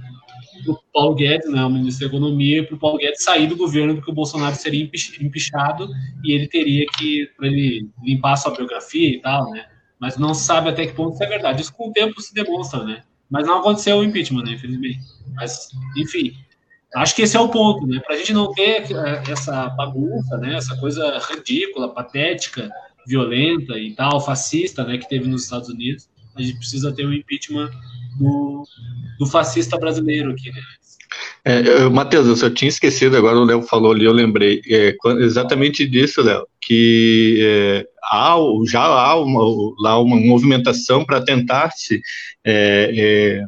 para 0.63 0.71
o 0.71 0.79
Paulo 0.93 1.15
Guedes, 1.15 1.49
né, 1.51 1.63
o 1.63 1.69
ministro 1.69 2.07
da 2.07 2.15
Economia, 2.15 2.63
para 2.63 2.75
o 2.75 2.79
Paulo 2.79 2.97
Guedes 2.99 3.23
sair 3.23 3.47
do 3.47 3.55
governo 3.55 3.95
porque 3.95 4.11
o 4.11 4.13
Bolsonaro 4.13 4.55
seria 4.55 4.87
empichado 5.19 5.89
e 6.23 6.31
ele 6.31 6.47
teria 6.47 6.85
que, 6.95 7.27
para 7.35 7.47
ele 7.47 7.89
limpar 8.03 8.33
a 8.33 8.37
sua 8.37 8.55
biografia 8.55 9.09
e 9.09 9.19
tal, 9.19 9.49
né? 9.51 9.65
Mas 9.99 10.15
não 10.15 10.35
se 10.35 10.43
sabe 10.43 10.69
até 10.69 10.85
que 10.85 10.93
ponto 10.93 11.13
isso 11.13 11.23
é 11.23 11.27
verdade. 11.27 11.61
Isso 11.61 11.73
com 11.73 11.89
o 11.89 11.91
tempo 11.91 12.21
se 12.21 12.33
demonstra, 12.33 12.83
né? 12.83 13.01
Mas 13.29 13.45
não 13.45 13.59
aconteceu 13.59 13.97
o 13.97 14.03
impeachment, 14.03 14.43
né, 14.43 14.53
infelizmente. 14.53 14.99
Mas, 15.35 15.69
enfim, 15.97 16.33
acho 16.95 17.15
que 17.15 17.21
esse 17.23 17.35
é 17.35 17.39
o 17.39 17.49
ponto, 17.49 17.85
né? 17.85 17.99
Para 17.99 18.15
a 18.15 18.17
gente 18.17 18.33
não 18.33 18.51
ter 18.53 18.85
essa 19.29 19.69
bagunça, 19.69 20.37
né? 20.37 20.55
Essa 20.55 20.75
coisa 20.77 21.19
ridícula, 21.29 21.93
patética, 21.93 22.69
violenta 23.05 23.77
e 23.77 23.93
tal, 23.93 24.19
fascista, 24.21 24.83
né? 24.83 24.97
Que 24.97 25.09
teve 25.09 25.27
nos 25.27 25.43
Estados 25.43 25.69
Unidos 25.69 26.07
a 26.37 26.41
gente 26.41 26.57
precisa 26.57 26.93
ter 26.93 27.05
um 27.05 27.13
impeachment 27.13 27.71
do, 28.17 28.63
do 29.19 29.25
fascista 29.25 29.77
brasileiro 29.77 30.31
aqui, 30.31 30.51
né? 30.51 30.61
É, 31.43 31.87
Matheus, 31.89 32.41
eu 32.41 32.53
tinha 32.53 32.69
esquecido, 32.69 33.15
agora 33.15 33.37
o 33.37 33.43
Léo 33.45 33.61
falou 33.61 33.91
ali, 33.91 34.05
eu 34.05 34.11
lembrei, 34.11 34.61
é, 34.69 34.95
exatamente 35.19 35.87
disso, 35.87 36.21
Léo, 36.21 36.45
que 36.61 37.39
é, 37.41 37.87
há, 38.11 38.35
já 38.69 38.81
há 38.81 39.15
uma, 39.19 39.41
lá 39.79 39.99
uma 39.99 40.17
movimentação 40.17 41.05
para 41.05 41.23
tentar-se 41.23 42.01
é, 42.45 42.91
é, 42.95 43.45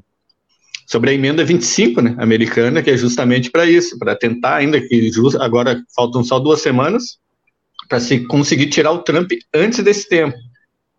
sobre 0.88 1.12
a 1.12 1.14
emenda 1.14 1.44
25, 1.44 2.02
né, 2.02 2.16
americana, 2.18 2.82
que 2.82 2.90
é 2.90 2.98
justamente 2.98 3.52
para 3.52 3.66
isso, 3.66 4.00
para 4.00 4.16
tentar, 4.16 4.56
ainda 4.56 4.80
que 4.80 5.12
just, 5.12 5.36
agora 5.36 5.82
faltam 5.96 6.24
só 6.24 6.40
duas 6.40 6.62
semanas, 6.62 7.20
para 7.88 8.00
se 8.00 8.20
conseguir 8.28 8.68
tirar 8.68 8.92
o 8.92 9.00
Trump 9.00 9.32
antes 9.54 9.84
desse 9.84 10.08
tempo. 10.08 10.38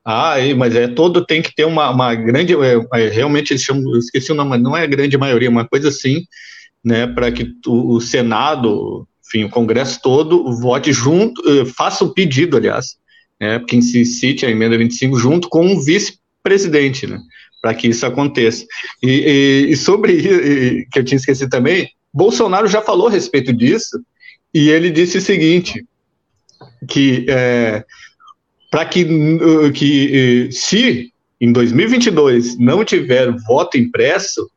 Ah, 0.05 0.35
mas 0.57 0.75
é 0.75 0.89
todo 0.89 1.25
tem 1.25 1.43
que 1.43 1.55
ter 1.55 1.65
uma, 1.65 1.91
uma 1.91 2.15
grande, 2.15 2.55
é, 2.55 2.81
é, 2.95 3.09
realmente 3.09 3.51
eu 3.53 3.99
esqueci 3.99 4.33
o 4.33 4.35
nome, 4.35 4.57
não 4.57 4.77
é 4.77 4.87
grande 4.87 5.19
maioria, 5.19 5.51
uma 5.51 5.69
coisa 5.69 5.89
assim, 5.89 6.25
né, 6.83 7.07
para 7.07 7.31
que 7.31 7.47
o, 7.67 7.97
o, 7.97 8.01
Senado, 8.01 9.07
enfim, 9.27 9.45
o 9.45 9.51
Congresso 9.51 10.01
todo 10.03 10.59
vote 10.59 10.93
junto, 10.93 11.43
eh, 11.47 11.67
faça 11.67 12.03
o 12.03 12.15
pedido, 12.15 12.57
aliás, 12.57 12.97
né, 13.39 13.63
quem 13.69 13.83
se 13.83 14.05
cite 14.07 14.47
a 14.47 14.51
emenda 14.51 14.79
25 14.79 15.17
junto 15.19 15.49
com 15.49 15.75
o 15.75 15.83
vice-presidente, 15.83 17.07
né, 17.07 17.19
para 17.61 17.75
que 17.75 17.89
isso 17.89 18.07
aconteça. 18.07 18.65
E, 19.03 19.11
e, 19.11 19.73
e 19.73 19.77
sobre 19.77 20.15
e, 20.15 20.87
que 20.91 20.99
eu 20.99 21.05
tinha 21.05 21.19
esquecido 21.19 21.51
também, 21.51 21.91
Bolsonaro 22.13 22.67
já 22.67 22.81
falou 22.81 23.09
a 23.09 23.11
respeito 23.11 23.53
disso 23.53 24.01
e 24.53 24.71
ele 24.71 24.91
disse 24.91 25.19
o 25.19 25.23
seguinte, 25.23 25.85
que 26.89 27.27
é, 27.29 27.85
para 28.71 28.85
que, 28.85 29.03
uh, 29.05 29.73
que 29.73 30.49
uh, 30.49 30.53
se 30.53 31.13
em 31.41 31.53
2022 31.53 32.59
não 32.59 32.85
tiver 32.85 33.35
voto 33.47 33.77
impresso, 33.77 34.49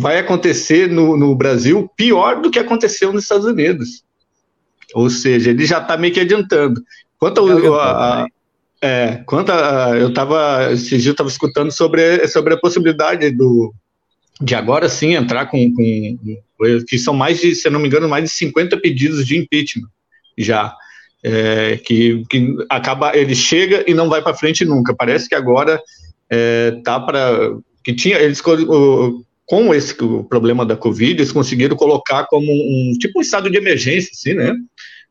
vai 0.00 0.18
acontecer 0.18 0.88
no, 0.88 1.16
no 1.16 1.34
Brasil 1.34 1.90
pior 1.96 2.40
do 2.40 2.50
que 2.50 2.58
aconteceu 2.58 3.12
nos 3.12 3.24
Estados 3.24 3.46
Unidos. 3.46 4.02
Ou 4.94 5.10
seja, 5.10 5.50
ele 5.50 5.64
já 5.64 5.78
está 5.78 5.96
meio 5.96 6.12
que 6.12 6.20
adiantando. 6.20 6.82
Quanto 7.18 7.74
a, 7.74 7.82
a, 7.82 8.22
a 8.22 8.26
é, 8.80 9.22
quanto 9.26 9.50
a, 9.50 9.96
eu 9.96 10.08
estava, 10.08 10.72
esse 10.72 10.98
dia 10.98 11.08
eu 11.08 11.12
estava 11.12 11.28
escutando 11.28 11.70
sobre, 11.70 12.26
sobre 12.28 12.54
a 12.54 12.58
possibilidade 12.58 13.30
do, 13.30 13.74
de 14.40 14.54
agora 14.54 14.88
sim 14.88 15.14
entrar 15.14 15.46
com, 15.46 15.72
com, 15.72 16.18
que 16.86 16.98
são 16.98 17.14
mais 17.14 17.40
de, 17.40 17.54
se 17.54 17.68
não 17.70 17.80
me 17.80 17.88
engano, 17.88 18.08
mais 18.08 18.24
de 18.24 18.30
50 18.30 18.76
pedidos 18.78 19.26
de 19.26 19.38
impeachment 19.38 19.88
já 20.36 20.74
é, 21.24 21.78
que, 21.78 22.22
que 22.28 22.54
acaba, 22.68 23.16
ele 23.16 23.34
chega 23.34 23.82
e 23.88 23.94
não 23.94 24.10
vai 24.10 24.20
para 24.20 24.36
frente 24.36 24.64
nunca. 24.64 24.94
Parece 24.94 25.26
que 25.26 25.34
agora 25.34 25.80
é, 26.30 26.72
tá 26.84 27.00
para 27.00 27.56
que 27.82 27.94
tinha 27.94 28.18
eles 28.18 28.40
com 28.40 29.74
esse 29.74 29.94
o 30.02 30.24
problema 30.24 30.64
da 30.64 30.76
Covid, 30.76 31.12
eles 31.12 31.32
conseguiram 31.32 31.76
colocar 31.76 32.26
como 32.26 32.50
um 32.50 32.92
tipo 32.98 33.18
um 33.18 33.22
estado 33.22 33.50
de 33.50 33.56
emergência, 33.56 34.10
assim, 34.12 34.34
né? 34.34 34.54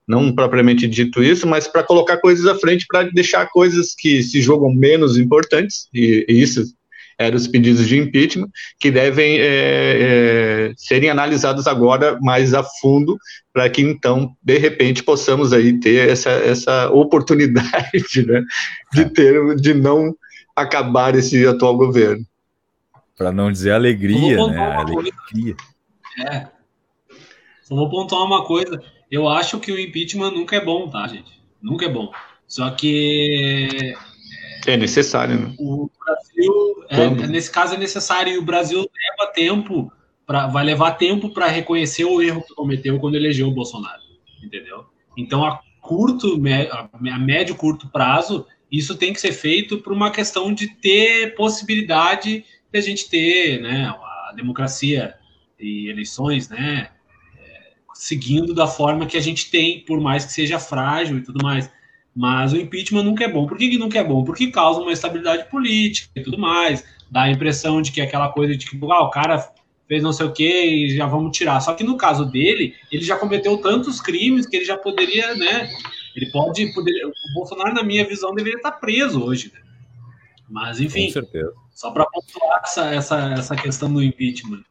Não 0.08 0.34
propriamente 0.34 0.88
dito 0.88 1.24
isso, 1.24 1.48
mas 1.48 1.68
para 1.68 1.84
colocar 1.84 2.18
coisas 2.18 2.46
à 2.46 2.56
frente, 2.56 2.86
para 2.88 3.04
deixar 3.12 3.48
coisas 3.50 3.96
que 3.98 4.22
se 4.22 4.42
jogam 4.42 4.74
menos 4.74 5.18
importantes, 5.18 5.88
e, 5.94 6.26
e 6.28 6.42
isso 6.42 6.64
eram 7.18 7.36
os 7.38 7.48
pedidos 7.48 7.88
de 7.88 7.98
impeachment, 7.98 8.50
que 8.80 8.92
devem 8.92 9.40
é, 9.40 9.46
é, 9.46 10.74
serem 10.78 11.10
analisados 11.10 11.68
agora 11.68 12.18
mais 12.22 12.54
a 12.54 12.64
fundo, 12.64 13.18
para 13.52 13.70
que 13.70 13.82
então, 13.82 14.36
de 14.42 14.58
repente, 14.58 15.04
possamos 15.04 15.54
aí 15.54 15.80
ter 15.80 16.10
essa, 16.10 16.32
essa 16.32 16.90
oportunidade 16.90 17.92
né, 18.26 18.44
de 18.94 19.02
é. 19.02 19.10
ter, 19.10 19.56
de 19.56 19.74
não 19.74 20.16
acabar 20.56 21.16
esse 21.16 21.46
atual 21.46 21.78
governo. 21.78 22.26
Para 23.18 23.32
não 23.32 23.52
dizer 23.52 23.72
alegria, 23.72 24.48
né? 24.48 24.60
Alegria. 24.60 25.56
É. 26.20 26.48
Só 27.64 27.76
vou 27.76 27.90
pontuar 27.90 28.24
uma 28.24 28.44
coisa. 28.44 28.82
Eu 29.10 29.28
acho 29.28 29.60
que 29.60 29.72
o 29.72 29.80
impeachment 29.80 30.32
nunca 30.32 30.56
é 30.56 30.66
bom, 30.66 30.90
tá, 30.90 31.08
gente? 31.08 31.40
Nunca 31.62 31.86
é 31.86 31.90
bom. 31.90 32.12
Só 32.48 32.70
que. 32.72 33.96
É 34.66 34.78
necessário, 34.78 35.40
né? 35.40 35.56
O 35.60 35.90
Brasil, 36.06 36.86
é, 36.90 37.28
nesse 37.28 37.52
caso, 37.52 37.76
é 37.76 37.78
necessário 37.78 38.34
e 38.34 38.38
o 38.38 38.44
Brasil 38.44 38.80
leva 38.80 39.32
tempo, 39.32 39.92
pra, 40.26 40.48
vai 40.48 40.64
levar 40.64 40.92
tempo 40.94 41.34
para 41.34 41.48
reconhecer 41.48 42.06
o 42.06 42.22
erro 42.22 42.44
que 42.44 42.54
cometeu 42.54 43.00
quando 43.00 43.16
elegeu 43.16 43.48
o 43.48 43.54
Bolsonaro, 43.54 44.02
entendeu? 44.44 44.86
Então, 45.18 45.46
a 45.46 45.62
curto, 45.82 46.42
a 47.12 47.20
médio 47.20 47.56
curto 47.56 47.90
prazo, 47.90 48.48
isso 48.72 48.96
tem 48.96 49.14
que 49.14 49.22
ser 49.22 49.34
feito 49.34 49.80
por 49.80 49.94
uma 49.94 50.10
questão 50.10 50.54
de 50.54 50.68
ter 50.68 51.36
possibilidade 51.36 52.46
de 52.72 52.80
a 52.80 52.82
gente 52.82 53.10
ter, 53.10 53.62
né, 53.62 53.86
a 53.86 54.34
democracia 54.36 55.14
e 55.60 55.90
eleições, 55.90 56.50
né, 56.50 56.90
é, 57.38 57.74
seguindo 57.94 58.54
da 58.54 58.66
forma 58.66 59.06
que 59.06 59.18
a 59.18 59.22
gente 59.22 59.52
tem, 59.52 59.82
por 59.82 60.00
mais 60.00 60.26
que 60.26 60.32
seja 60.32 60.58
frágil 60.58 61.18
e 61.18 61.22
tudo 61.22 61.44
mais. 61.44 61.70
Mas 62.16 62.54
o 62.54 62.58
impeachment 62.58 63.04
nunca 63.04 63.24
é 63.24 63.28
bom. 63.28 63.48
Por 63.48 63.58
que, 63.58 63.70
que 63.70 63.78
nunca 63.78 63.98
é 63.98 64.04
bom? 64.04 64.24
Porque 64.24 64.52
causa 64.52 64.80
uma 64.80 64.92
estabilidade 64.92 65.50
política 65.50 66.12
e 66.16 66.22
tudo 66.22 66.38
mais. 66.38 66.84
Dá 67.10 67.24
a 67.24 67.32
impressão 67.32 67.82
de 67.82 67.92
que 67.92 68.02
é 68.02 68.04
aquela 68.04 68.30
coisa 68.30 68.56
de 68.56 68.66
que 68.66 68.78
ah, 68.84 69.04
o 69.04 69.10
cara 69.10 69.52
fez 69.88 70.04
não 70.04 70.14
sei 70.14 70.26
o 70.26 70.34
que 70.34 70.66
e 70.66 70.96
já 70.96 71.06
vamos 71.08 71.36
tirar. 71.36 71.60
Só 71.60 71.74
que 71.74 71.84
no 71.84 71.98
caso 71.98 72.26
dele, 72.26 72.76
ele 72.92 73.04
já 73.04 73.16
cometeu 73.16 73.58
tantos 73.58 74.00
crimes 74.00 74.46
que 74.46 74.58
ele 74.58 74.66
já 74.66 74.78
poderia, 74.78 75.36
né? 75.36 75.70
Ele 76.16 76.32
pode. 76.32 76.72
Poder, 76.74 77.06
o 77.06 77.34
Bolsonaro, 77.34 77.74
na 77.74 77.84
minha 77.84 78.06
visão, 78.08 78.34
deveria 78.34 78.58
estar 78.58 78.74
preso 78.74 79.24
hoje. 79.24 79.52
Né? 79.54 79.60
Mas, 80.50 80.80
enfim. 80.80 81.12
Só 81.74 81.90
para 81.92 82.06
pontuar 82.06 82.62
essa, 82.64 82.94
essa, 82.94 83.34
essa 83.34 83.56
questão 83.56 83.92
do 83.92 84.04
impeachment. 84.04 84.64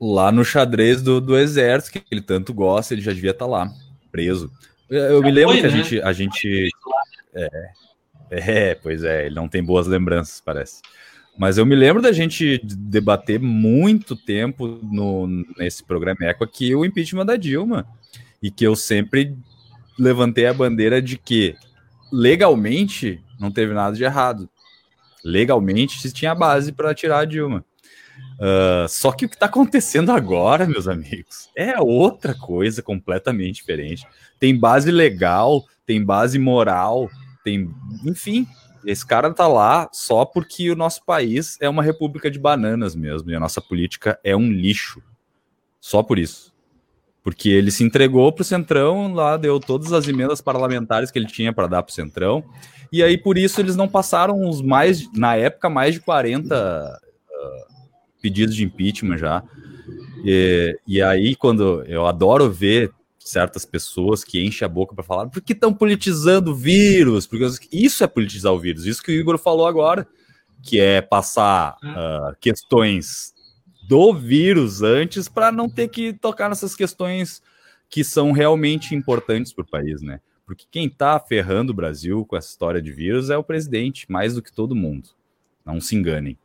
Lá 0.00 0.32
no 0.32 0.44
xadrez 0.44 1.00
do, 1.00 1.20
do 1.20 1.38
exército, 1.38 2.00
que 2.00 2.04
ele 2.10 2.20
tanto 2.20 2.52
gosta, 2.52 2.92
ele 2.92 3.00
já 3.00 3.12
devia 3.12 3.30
estar 3.30 3.46
lá, 3.46 3.70
preso. 4.10 4.50
Eu 4.92 5.22
me 5.22 5.30
lembro 5.30 5.52
foi, 5.52 5.60
que 5.60 5.66
a 5.66 5.70
né? 5.70 5.76
gente. 5.76 6.02
A 6.02 6.12
gente 6.12 6.70
é, 7.34 7.48
é, 8.30 8.74
pois 8.74 9.02
é, 9.04 9.26
ele 9.26 9.34
não 9.34 9.48
tem 9.48 9.62
boas 9.62 9.86
lembranças, 9.86 10.40
parece. 10.40 10.82
Mas 11.38 11.56
eu 11.56 11.64
me 11.64 11.74
lembro 11.74 12.02
da 12.02 12.12
gente 12.12 12.60
debater 12.62 13.40
muito 13.40 14.14
tempo 14.14 14.78
no, 14.82 15.26
nesse 15.56 15.82
programa 15.82 16.26
Eco 16.26 16.44
aqui 16.44 16.74
o 16.74 16.84
impeachment 16.84 17.24
da 17.24 17.36
Dilma. 17.36 17.86
E 18.42 18.50
que 18.50 18.66
eu 18.66 18.76
sempre 18.76 19.34
levantei 19.98 20.46
a 20.46 20.52
bandeira 20.52 21.00
de 21.00 21.16
que 21.16 21.56
legalmente 22.12 23.20
não 23.40 23.50
teve 23.50 23.72
nada 23.72 23.96
de 23.96 24.04
errado. 24.04 24.48
Legalmente 25.24 26.00
se 26.00 26.12
tinha 26.12 26.34
base 26.34 26.72
para 26.72 26.94
tirar 26.94 27.20
a 27.20 27.24
Dilma. 27.24 27.64
Uh, 28.38 28.88
só 28.88 29.12
que 29.12 29.24
o 29.24 29.28
que 29.28 29.36
está 29.36 29.46
acontecendo 29.46 30.10
agora, 30.10 30.66
meus 30.66 30.88
amigos, 30.88 31.48
é 31.56 31.78
outra 31.80 32.34
coisa 32.34 32.82
completamente 32.82 33.56
diferente 33.56 34.06
tem 34.42 34.58
base 34.58 34.90
legal, 34.90 35.64
tem 35.86 36.04
base 36.04 36.36
moral, 36.36 37.08
tem. 37.44 37.72
Enfim, 38.04 38.44
esse 38.84 39.06
cara 39.06 39.32
tá 39.32 39.46
lá 39.46 39.88
só 39.92 40.24
porque 40.24 40.68
o 40.68 40.74
nosso 40.74 41.04
país 41.04 41.56
é 41.60 41.68
uma 41.68 41.80
república 41.80 42.28
de 42.28 42.40
bananas 42.40 42.96
mesmo, 42.96 43.30
e 43.30 43.36
a 43.36 43.38
nossa 43.38 43.60
política 43.60 44.18
é 44.24 44.34
um 44.34 44.50
lixo. 44.50 45.00
Só 45.80 46.02
por 46.02 46.18
isso. 46.18 46.52
Porque 47.22 47.50
ele 47.50 47.70
se 47.70 47.84
entregou 47.84 48.32
pro 48.32 48.42
Centrão, 48.42 49.14
lá 49.14 49.36
deu 49.36 49.60
todas 49.60 49.92
as 49.92 50.08
emendas 50.08 50.40
parlamentares 50.40 51.12
que 51.12 51.20
ele 51.20 51.26
tinha 51.26 51.52
para 51.52 51.68
dar 51.68 51.84
pro 51.84 51.94
Centrão, 51.94 52.44
e 52.90 53.00
aí 53.00 53.16
por 53.16 53.38
isso 53.38 53.60
eles 53.60 53.76
não 53.76 53.86
passaram 53.86 54.40
os 54.48 54.60
mais, 54.60 55.08
na 55.12 55.36
época, 55.36 55.70
mais 55.70 55.94
de 55.94 56.00
40 56.00 56.52
uh, 56.52 57.71
pedidos 58.22 58.54
de 58.54 58.64
impeachment 58.64 59.18
já. 59.18 59.42
E, 60.24 60.78
e 60.86 61.02
aí, 61.02 61.34
quando 61.34 61.82
eu 61.86 62.06
adoro 62.06 62.50
ver 62.50 62.92
certas 63.18 63.64
pessoas 63.64 64.24
que 64.24 64.44
enchem 64.44 64.64
a 64.64 64.68
boca 64.68 64.94
para 64.94 65.04
falar 65.04 65.28
porque 65.28 65.52
estão 65.52 65.72
politizando 65.72 66.52
o 66.52 66.54
vírus, 66.54 67.26
porque 67.26 67.44
isso 67.72 68.02
é 68.02 68.06
politizar 68.06 68.52
o 68.52 68.58
vírus, 68.58 68.86
isso 68.86 69.02
que 69.02 69.12
o 69.12 69.14
Igor 69.14 69.38
falou 69.38 69.66
agora, 69.66 70.06
que 70.62 70.80
é 70.80 71.00
passar 71.00 71.76
uh, 71.82 72.36
questões 72.40 73.32
do 73.88 74.14
vírus 74.14 74.82
antes 74.82 75.28
para 75.28 75.50
não 75.50 75.68
ter 75.68 75.88
que 75.88 76.12
tocar 76.12 76.48
nessas 76.48 76.74
questões 76.74 77.42
que 77.88 78.02
são 78.02 78.32
realmente 78.32 78.94
importantes 78.94 79.52
para 79.52 79.62
o 79.62 79.68
país, 79.68 80.00
né? 80.00 80.20
Porque 80.46 80.66
quem 80.70 80.86
está 80.86 81.18
ferrando 81.18 81.70
o 81.70 81.74
Brasil 81.74 82.24
com 82.24 82.36
essa 82.36 82.48
história 82.48 82.80
de 82.80 82.92
vírus 82.92 83.30
é 83.30 83.36
o 83.36 83.44
presidente, 83.44 84.10
mais 84.10 84.34
do 84.34 84.42
que 84.42 84.52
todo 84.52 84.74
mundo. 84.74 85.10
Não 85.64 85.80
se 85.80 85.94
enganem. 85.96 86.38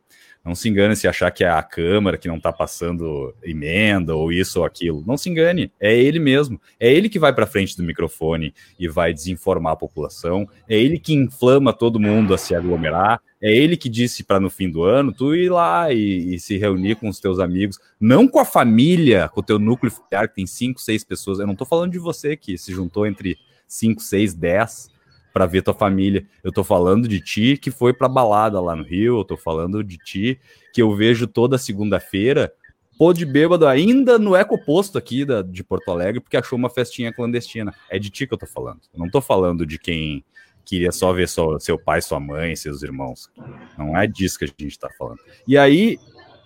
Não 0.47 0.55
se 0.55 0.69
engane 0.69 0.95
se 0.95 1.09
achar 1.09 1.29
que 1.29 1.43
é 1.43 1.49
a 1.49 1.61
Câmara 1.61 2.17
que 2.17 2.29
não 2.29 2.37
está 2.37 2.53
passando 2.53 3.35
emenda 3.43 4.15
ou 4.15 4.31
isso 4.31 4.59
ou 4.59 4.65
aquilo. 4.65 5.03
Não 5.05 5.17
se 5.17 5.29
engane, 5.29 5.69
é 5.77 5.93
ele 5.93 6.19
mesmo. 6.19 6.57
É 6.79 6.89
ele 6.89 7.09
que 7.09 7.19
vai 7.19 7.33
para 7.33 7.45
frente 7.45 7.75
do 7.75 7.83
microfone 7.83 8.53
e 8.79 8.87
vai 8.87 9.13
desinformar 9.13 9.73
a 9.73 9.75
população. 9.75 10.47
É 10.69 10.77
ele 10.77 10.99
que 10.99 11.13
inflama 11.13 11.73
todo 11.73 11.99
mundo 11.99 12.33
a 12.33 12.37
se 12.37 12.55
aglomerar. 12.55 13.21
É 13.41 13.53
ele 13.53 13.75
que 13.75 13.89
disse 13.89 14.23
para 14.23 14.39
no 14.39 14.49
fim 14.49 14.69
do 14.69 14.83
ano 14.83 15.11
tu 15.11 15.35
ir 15.35 15.49
lá 15.49 15.91
e, 15.91 16.35
e, 16.35 16.39
se 16.39 16.57
reunir 16.57 16.95
com 16.95 17.09
os 17.09 17.19
teus 17.19 17.39
amigos, 17.39 17.77
não 17.99 18.25
com 18.25 18.39
a 18.39 18.45
família, 18.45 19.27
com 19.27 19.41
o 19.41 19.43
teu 19.43 19.59
núcleo 19.59 19.91
familiar 19.91 20.29
que 20.29 20.35
tem 20.35 20.47
cinco, 20.47 20.79
seis 20.79 21.03
pessoas. 21.03 21.39
Eu 21.39 21.45
não 21.45 21.53
estou 21.53 21.67
falando 21.67 21.91
de 21.91 21.99
você 21.99 22.37
que 22.37 22.57
se 22.57 22.71
juntou 22.71 23.05
entre 23.05 23.37
cinco, 23.67 24.01
seis, 24.01 24.33
dez 24.33 24.89
para 25.37 25.45
ver 25.45 25.61
tua 25.61 25.73
família. 25.75 26.25
Eu 26.43 26.51
tô 26.51 26.63
falando 26.63 27.07
de 27.07 27.21
ti 27.21 27.57
que 27.57 27.69
foi 27.69 27.93
pra 27.93 28.07
balada 28.07 28.59
lá 28.59 28.75
no 28.75 28.81
Rio, 28.81 29.19
eu 29.19 29.23
tô 29.23 29.37
falando 29.37 29.83
de 29.83 29.95
ti 29.95 30.39
que 30.73 30.81
eu 30.81 30.95
vejo 30.95 31.27
toda 31.27 31.59
segunda-feira, 31.59 32.51
pô 32.97 33.13
de 33.13 33.23
bêbado 33.23 33.67
ainda 33.67 34.17
no 34.17 34.35
eco 34.35 34.55
oposto 34.55 34.97
aqui 34.97 35.23
da, 35.23 35.43
de 35.43 35.63
Porto 35.63 35.91
Alegre, 35.91 36.21
porque 36.21 36.37
achou 36.37 36.57
uma 36.57 36.71
festinha 36.71 37.13
clandestina. 37.13 37.71
É 37.87 37.99
de 37.99 38.09
ti 38.09 38.25
que 38.25 38.33
eu 38.33 38.37
tô 38.37 38.47
falando. 38.47 38.79
Eu 38.91 38.99
não 38.99 39.11
tô 39.11 39.21
falando 39.21 39.63
de 39.63 39.77
quem 39.77 40.25
queria 40.65 40.91
só 40.91 41.13
ver 41.13 41.29
só, 41.29 41.59
seu 41.59 41.77
pai, 41.77 42.01
sua 42.01 42.19
mãe, 42.19 42.55
seus 42.55 42.81
irmãos. 42.81 43.29
Não 43.77 43.95
é 43.95 44.07
disso 44.07 44.39
que 44.39 44.45
a 44.45 44.47
gente 44.47 44.79
tá 44.79 44.89
falando. 44.97 45.19
E 45.47 45.55
aí 45.55 45.99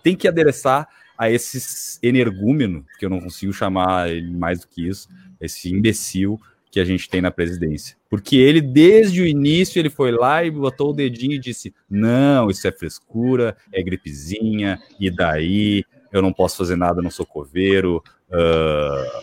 tem 0.03 0.17
que 0.17 0.27
adereçar 0.27 0.85
a 1.17 1.31
esse 1.31 1.97
energúmeno, 2.03 2.85
que 2.99 3.05
eu 3.05 3.09
não 3.09 3.21
consigo 3.21 3.53
chamar 3.53 4.09
ele 4.09 4.35
mais 4.35 4.59
do 4.59 4.67
que 4.67 4.85
isso, 4.85 5.07
esse 5.39 5.73
imbecil 5.73 6.37
que 6.71 6.79
a 6.79 6.85
gente 6.85 7.09
tem 7.09 7.21
na 7.21 7.29
presidência. 7.29 7.97
Porque 8.09 8.37
ele, 8.37 8.61
desde 8.61 9.21
o 9.21 9.27
início, 9.27 9.77
ele 9.77 9.89
foi 9.89 10.11
lá 10.11 10.43
e 10.43 10.49
botou 10.49 10.91
o 10.91 10.93
dedinho 10.93 11.33
e 11.33 11.39
disse: 11.39 11.75
não, 11.89 12.49
isso 12.49 12.65
é 12.67 12.71
frescura, 12.71 13.57
é 13.71 13.83
gripezinha, 13.83 14.79
e 14.97 15.11
daí 15.11 15.83
eu 16.11 16.21
não 16.21 16.31
posso 16.31 16.57
fazer 16.57 16.77
nada, 16.77 17.01
não 17.01 17.11
sou 17.11 17.25
coveiro, 17.25 18.01
uh, 18.29 19.21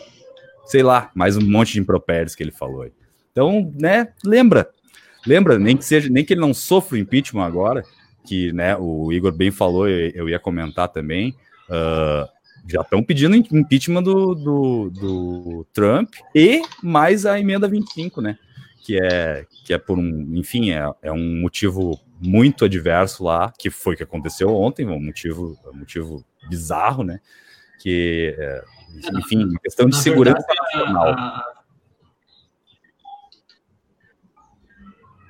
sei 0.65 0.83
lá, 0.83 1.09
mais 1.15 1.35
um 1.35 1.41
monte 1.41 1.73
de 1.73 1.79
impropérios 1.79 2.35
que 2.35 2.43
ele 2.43 2.51
falou 2.51 2.83
aí. 2.83 2.91
Então, 3.31 3.73
né, 3.79 4.09
lembra, 4.23 4.69
lembra, 5.25 5.57
nem 5.57 5.75
que 5.75 5.85
seja, 5.85 6.09
nem 6.09 6.23
que 6.23 6.33
ele 6.33 6.41
não 6.41 6.53
sofra 6.53 6.95
o 6.95 6.99
impeachment 6.99 7.45
agora, 7.45 7.83
que 8.25 8.51
né, 8.53 8.75
o 8.77 9.11
Igor 9.11 9.31
bem 9.31 9.49
falou, 9.49 9.87
eu, 9.87 10.11
eu 10.13 10.29
ia 10.29 10.39
comentar 10.39 10.87
também. 10.87 11.35
Uh, 11.69 12.27
já 12.67 12.81
estão 12.81 13.03
pedindo 13.03 13.35
impeachment 13.35 14.03
do, 14.03 14.35
do, 14.35 14.89
do, 14.89 15.67
Trump 15.73 16.13
e 16.35 16.61
mais 16.83 17.25
a 17.25 17.39
emenda 17.39 17.67
25, 17.67 18.21
né? 18.21 18.37
Que 18.83 18.99
é, 18.99 19.45
que 19.65 19.73
é 19.73 19.77
por 19.77 19.97
um, 19.97 20.31
enfim, 20.35 20.71
é, 20.71 20.89
é 21.01 21.11
um 21.11 21.41
motivo 21.41 21.99
muito 22.19 22.65
adverso 22.65 23.23
lá, 23.23 23.51
que 23.57 23.69
foi 23.69 23.95
que 23.95 24.03
aconteceu 24.03 24.49
ontem, 24.49 24.85
um 24.85 24.99
motivo, 24.99 25.57
um 25.73 25.79
motivo 25.79 26.25
bizarro, 26.49 27.03
né? 27.03 27.19
Que, 27.81 28.35
é, 28.37 28.63
enfim, 29.17 29.47
questão 29.63 29.87
de 29.87 29.95
Na 29.95 30.01
segurança 30.01 30.45
verdade, 30.45 30.75
nacional. 30.75 31.07
A, 31.07 31.59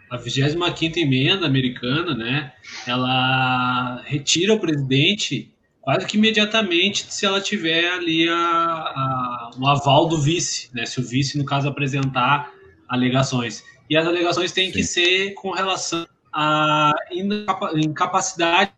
a 0.10 0.18
25 0.18 1.00
emenda 1.00 1.46
americana, 1.46 2.16
né? 2.16 2.54
Ela 2.88 4.02
retira 4.06 4.54
o 4.54 4.60
presidente 4.60 5.54
quase 5.90 6.06
que 6.06 6.18
imediatamente 6.18 7.12
se 7.12 7.26
ela 7.26 7.42
tiver 7.42 7.92
ali 7.92 8.30
a, 8.30 8.36
a, 8.36 9.52
o 9.60 9.66
aval 9.66 10.08
do 10.08 10.22
vice, 10.22 10.70
né? 10.72 10.86
Se 10.86 11.00
o 11.00 11.04
vice, 11.04 11.36
no 11.36 11.44
caso, 11.44 11.68
apresentar 11.68 12.54
alegações. 12.88 13.64
E 13.90 13.98
as 13.98 14.06
alegações 14.06 14.52
têm 14.52 14.68
Sim. 14.68 14.72
que 14.72 14.84
ser 14.84 15.34
com 15.34 15.50
relação 15.50 16.08
à 16.32 16.94
incapacidade, 17.74 18.72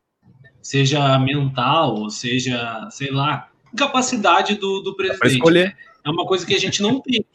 seja 0.62 1.20
mental, 1.20 1.96
ou 1.96 2.10
seja, 2.10 2.88
sei 2.90 3.12
lá, 3.12 3.50
incapacidade 3.74 4.56
do, 4.56 4.80
do 4.80 4.96
presidente. 4.96 5.34
escolher. 5.34 5.76
É 6.06 6.10
uma 6.10 6.26
coisa 6.26 6.46
que 6.46 6.56
a 6.56 6.60
gente 6.60 6.82
não 6.82 7.02
tem. 7.02 7.26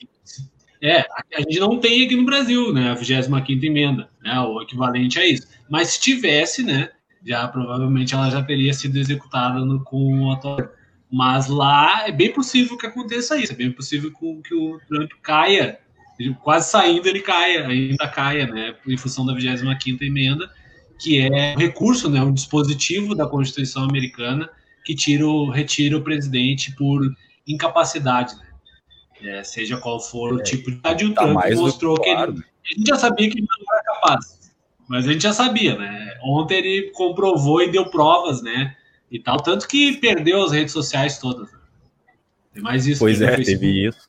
É, 0.83 1.01
a 1.35 1.41
gente 1.41 1.61
não 1.61 1.79
tem 1.79 2.07
aqui 2.07 2.17
no 2.17 2.25
Brasil, 2.25 2.73
né? 2.73 2.93
A 2.93 2.95
25 2.95 3.67
emenda, 3.67 4.09
né? 4.25 4.41
O 4.41 4.63
equivalente 4.63 5.19
a 5.19 5.27
isso. 5.27 5.47
Mas 5.69 5.89
se 5.89 6.01
tivesse, 6.01 6.63
né? 6.63 6.89
Já 7.25 7.47
provavelmente 7.49 8.15
ela 8.15 8.31
já 8.31 8.43
teria 8.43 8.73
sido 8.73 8.97
executada 8.99 9.61
no, 9.61 9.83
com 9.83 10.23
o 10.23 10.33
atual. 10.33 10.69
Mas 11.11 11.47
lá 11.47 12.07
é 12.07 12.13
bem 12.13 12.33
possível 12.33 12.77
que 12.77 12.87
aconteça 12.87 13.37
isso. 13.37 13.53
É 13.53 13.57
bem 13.57 13.71
possível 13.71 14.13
que 14.13 14.55
o 14.55 14.81
Trump 14.89 15.11
caia, 15.23 15.79
quase 16.43 16.71
saindo 16.71 17.07
ele 17.07 17.21
caia, 17.21 17.67
ainda 17.67 18.09
caia, 18.09 18.47
né? 18.47 18.75
Em 18.87 18.97
função 18.97 19.25
da 19.25 19.33
25 19.33 20.03
emenda, 20.03 20.51
que 20.99 21.21
é 21.21 21.55
um 21.55 21.59
recurso, 21.59 22.11
né? 22.11 22.21
Um 22.23 22.33
dispositivo 22.33 23.15
da 23.15 23.27
Constituição 23.27 23.85
americana 23.85 24.51
que 24.85 24.95
tira 24.95 25.27
o, 25.27 25.51
retira 25.51 25.97
o 25.97 26.03
presidente 26.03 26.73
por 26.75 27.01
incapacidade, 27.47 28.35
né? 28.37 28.47
É, 29.23 29.43
seja 29.43 29.77
qual 29.79 29.99
for 29.99 30.35
o 30.35 30.41
é, 30.41 30.43
tipo 30.43 30.71
de. 30.71 30.77
tá 30.79 30.95
Trump 30.95 31.39
mostrou 31.55 31.99
que 31.99 32.13
claro. 32.13 32.33
ele, 32.33 32.43
a 32.43 32.79
gente 32.79 32.89
já 32.89 32.97
sabia 32.97 33.31
que 33.31 33.39
ele 33.39 33.47
não 33.47 33.75
era 33.75 33.85
capaz, 33.85 34.46
mas 34.89 35.07
a 35.07 35.13
gente 35.13 35.23
já 35.23 35.33
sabia, 35.33 35.77
né? 35.77 36.17
Ontem 36.23 36.59
ele 36.59 36.91
comprovou 36.93 37.63
e 37.63 37.71
deu 37.71 37.87
provas, 37.87 38.43
né? 38.43 38.75
E 39.11 39.19
tal, 39.19 39.37
tanto 39.39 39.67
que 39.69 39.97
perdeu 39.99 40.43
as 40.43 40.53
redes 40.53 40.73
sociais 40.73 41.19
todas. 41.19 41.53
Né? 41.53 41.59
Tem 42.55 42.63
mais 42.63 42.87
isso. 42.87 43.01
Pois 43.01 43.21
é, 43.21 43.37
teve 43.37 43.87
isso. 43.87 44.09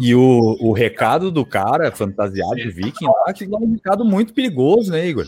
E 0.00 0.14
o, 0.14 0.56
o 0.60 0.72
recado 0.72 1.30
do 1.30 1.44
cara 1.44 1.92
fantasiado 1.92 2.56
de 2.56 2.70
viking 2.70 3.04
lá, 3.04 3.32
que 3.32 3.44
é 3.44 3.48
um 3.48 3.74
recado 3.74 4.04
muito 4.04 4.32
perigoso, 4.32 4.90
né, 4.90 5.06
Igor? 5.06 5.26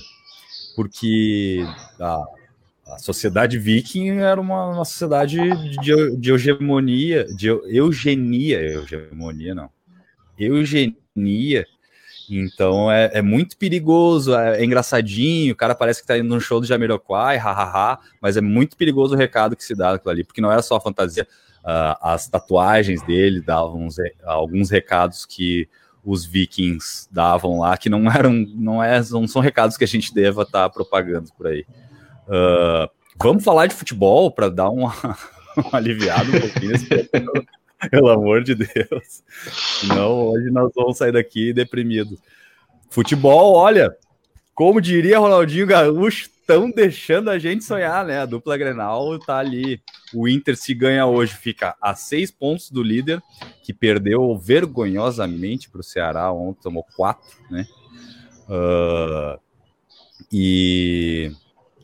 Porque 0.75 1.65
a, 2.01 2.25
a 2.87 2.99
sociedade 2.99 3.59
viking 3.59 4.19
era 4.19 4.41
uma, 4.41 4.69
uma 4.69 4.85
sociedade 4.85 5.39
de, 5.81 6.17
de 6.17 6.33
hegemonia, 6.33 7.25
de 7.25 7.49
eugenia, 7.49 8.61
hegemonia 8.61 9.55
não, 9.55 9.71
eugenia. 10.39 11.67
Então 12.29 12.91
é, 12.91 13.11
é 13.15 13.23
muito 13.23 13.57
perigoso, 13.57 14.35
é, 14.35 14.61
é, 14.61 14.65
engraçadinho, 14.65 15.53
o 15.53 15.57
cara 15.57 15.75
parece 15.75 16.01
que 16.01 16.07
tá 16.07 16.19
indo 16.19 16.29
num 16.29 16.41
show 16.41 16.61
do 16.61 16.67
Jamiroquai, 16.67 17.37
hahaha, 17.37 17.99
mas 18.21 18.37
é 18.37 18.41
muito 18.41 18.77
perigoso 18.77 19.15
o 19.15 19.19
recado 19.19 19.57
que 19.57 19.65
se 19.65 19.75
dá 19.75 20.01
ali, 20.07 20.25
porque 20.25 20.41
não 20.41 20.51
era 20.51 20.63
só 20.63 20.77
a 20.77 20.81
fantasia, 20.81 21.27
uh, 21.63 21.97
as 22.01 22.29
tatuagens 22.29 23.03
dele 23.03 23.41
davam 23.41 23.87
uns, 23.87 23.97
alguns 24.25 24.71
recados 24.71 25.25
que 25.25 25.69
os 26.05 26.25
vikings 26.25 27.09
davam 27.11 27.59
lá, 27.59 27.77
que 27.77 27.89
não 27.89 28.11
eram, 28.11 28.33
não, 28.33 28.83
é, 28.83 29.01
não 29.11 29.27
são 29.27 29.43
recados 29.43 29.77
que 29.77 29.85
a 29.85 29.89
gente 29.89 30.15
deva 30.15 30.43
estar 30.43 30.63
tá 30.63 30.71
propagando 30.71 31.31
por 31.37 31.49
aí. 31.49 31.67
Uh, 32.29 32.89
vamos 33.21 33.43
falar 33.43 33.67
de 33.67 33.75
futebol 33.75 34.31
para 34.31 34.49
dar 34.49 34.71
uma, 34.71 34.95
uma 35.57 35.79
aliviada 35.79 36.25
um 36.31 36.41
pouquinho. 36.41 36.75
Pelo 37.91 38.09
amor 38.09 38.43
de 38.43 38.55
Deus. 38.55 39.23
Não, 39.89 40.29
hoje 40.29 40.51
nós 40.51 40.73
vamos 40.75 40.97
sair 40.97 41.13
daqui 41.13 41.53
deprimidos. 41.53 42.19
Futebol, 42.89 43.55
olha, 43.55 43.95
como 44.55 44.81
diria 44.81 45.19
Ronaldinho 45.19 45.67
Gaúcho, 45.67 46.31
estão 46.47 46.71
deixando 46.71 47.29
a 47.29 47.39
gente 47.39 47.65
sonhar, 47.65 48.05
né? 48.05 48.21
A 48.21 48.27
dupla 48.27 48.57
Grenal 48.57 49.19
tá 49.19 49.39
ali. 49.39 49.81
O 50.15 50.29
Inter, 50.29 50.57
se 50.57 50.73
ganha 50.73 51.05
hoje, 51.05 51.35
fica 51.35 51.77
a 51.83 51.95
seis 51.95 52.31
pontos 52.31 52.71
do 52.71 52.83
líder, 52.83 53.21
que 53.63 53.75
perdeu 53.75 54.39
vergonhosamente 54.39 55.69
para 55.69 55.81
o 55.81 55.85
Ceará 55.85 56.33
ontem, 56.33 56.63
tomou 56.63 56.87
quatro, 56.97 57.37
né? 57.51 57.67
Uh, 58.49 59.41
e 60.33 61.33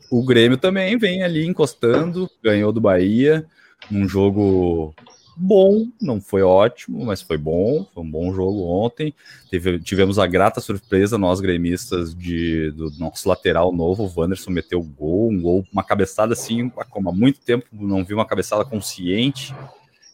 o 0.09 0.23
Grêmio 0.23 0.57
também 0.57 0.97
vem 0.97 1.23
ali 1.23 1.45
encostando, 1.45 2.29
ganhou 2.41 2.71
do 2.71 2.79
Bahia, 2.79 3.45
num 3.91 4.07
jogo 4.07 4.95
bom, 5.35 5.87
não 6.01 6.21
foi 6.21 6.41
ótimo, 6.41 7.05
mas 7.05 7.21
foi 7.21 7.37
bom, 7.37 7.85
foi 7.93 8.03
um 8.03 8.09
bom 8.09 8.33
jogo 8.33 8.63
ontem. 8.63 9.13
Teve, 9.49 9.79
tivemos 9.79 10.19
a 10.19 10.27
grata 10.27 10.61
surpresa, 10.61 11.17
nós 11.17 11.39
gremistas, 11.39 12.15
de, 12.15 12.71
do 12.71 12.91
nosso 12.97 13.27
lateral 13.27 13.71
novo, 13.71 14.03
o 14.03 14.19
Wanderson 14.19 14.51
meteu 14.51 14.81
gol, 14.81 15.31
um 15.31 15.41
gol, 15.41 15.65
uma 15.71 15.83
cabeçada 15.83 16.33
assim, 16.33 16.69
como 16.89 17.09
há 17.09 17.13
muito 17.13 17.39
tempo 17.41 17.65
não 17.71 18.03
vi 18.03 18.13
uma 18.13 18.25
cabeçada 18.25 18.63
consciente, 18.63 19.53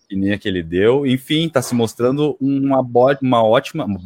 e 0.10 0.16
nem 0.16 0.32
a 0.32 0.38
que 0.38 0.48
ele 0.48 0.64
deu. 0.64 1.06
Enfim, 1.06 1.46
está 1.48 1.62
se 1.62 1.76
mostrando 1.76 2.36
uma, 2.42 2.80
uma 3.22 3.44
ótima, 3.44 3.86
uma 3.86 4.00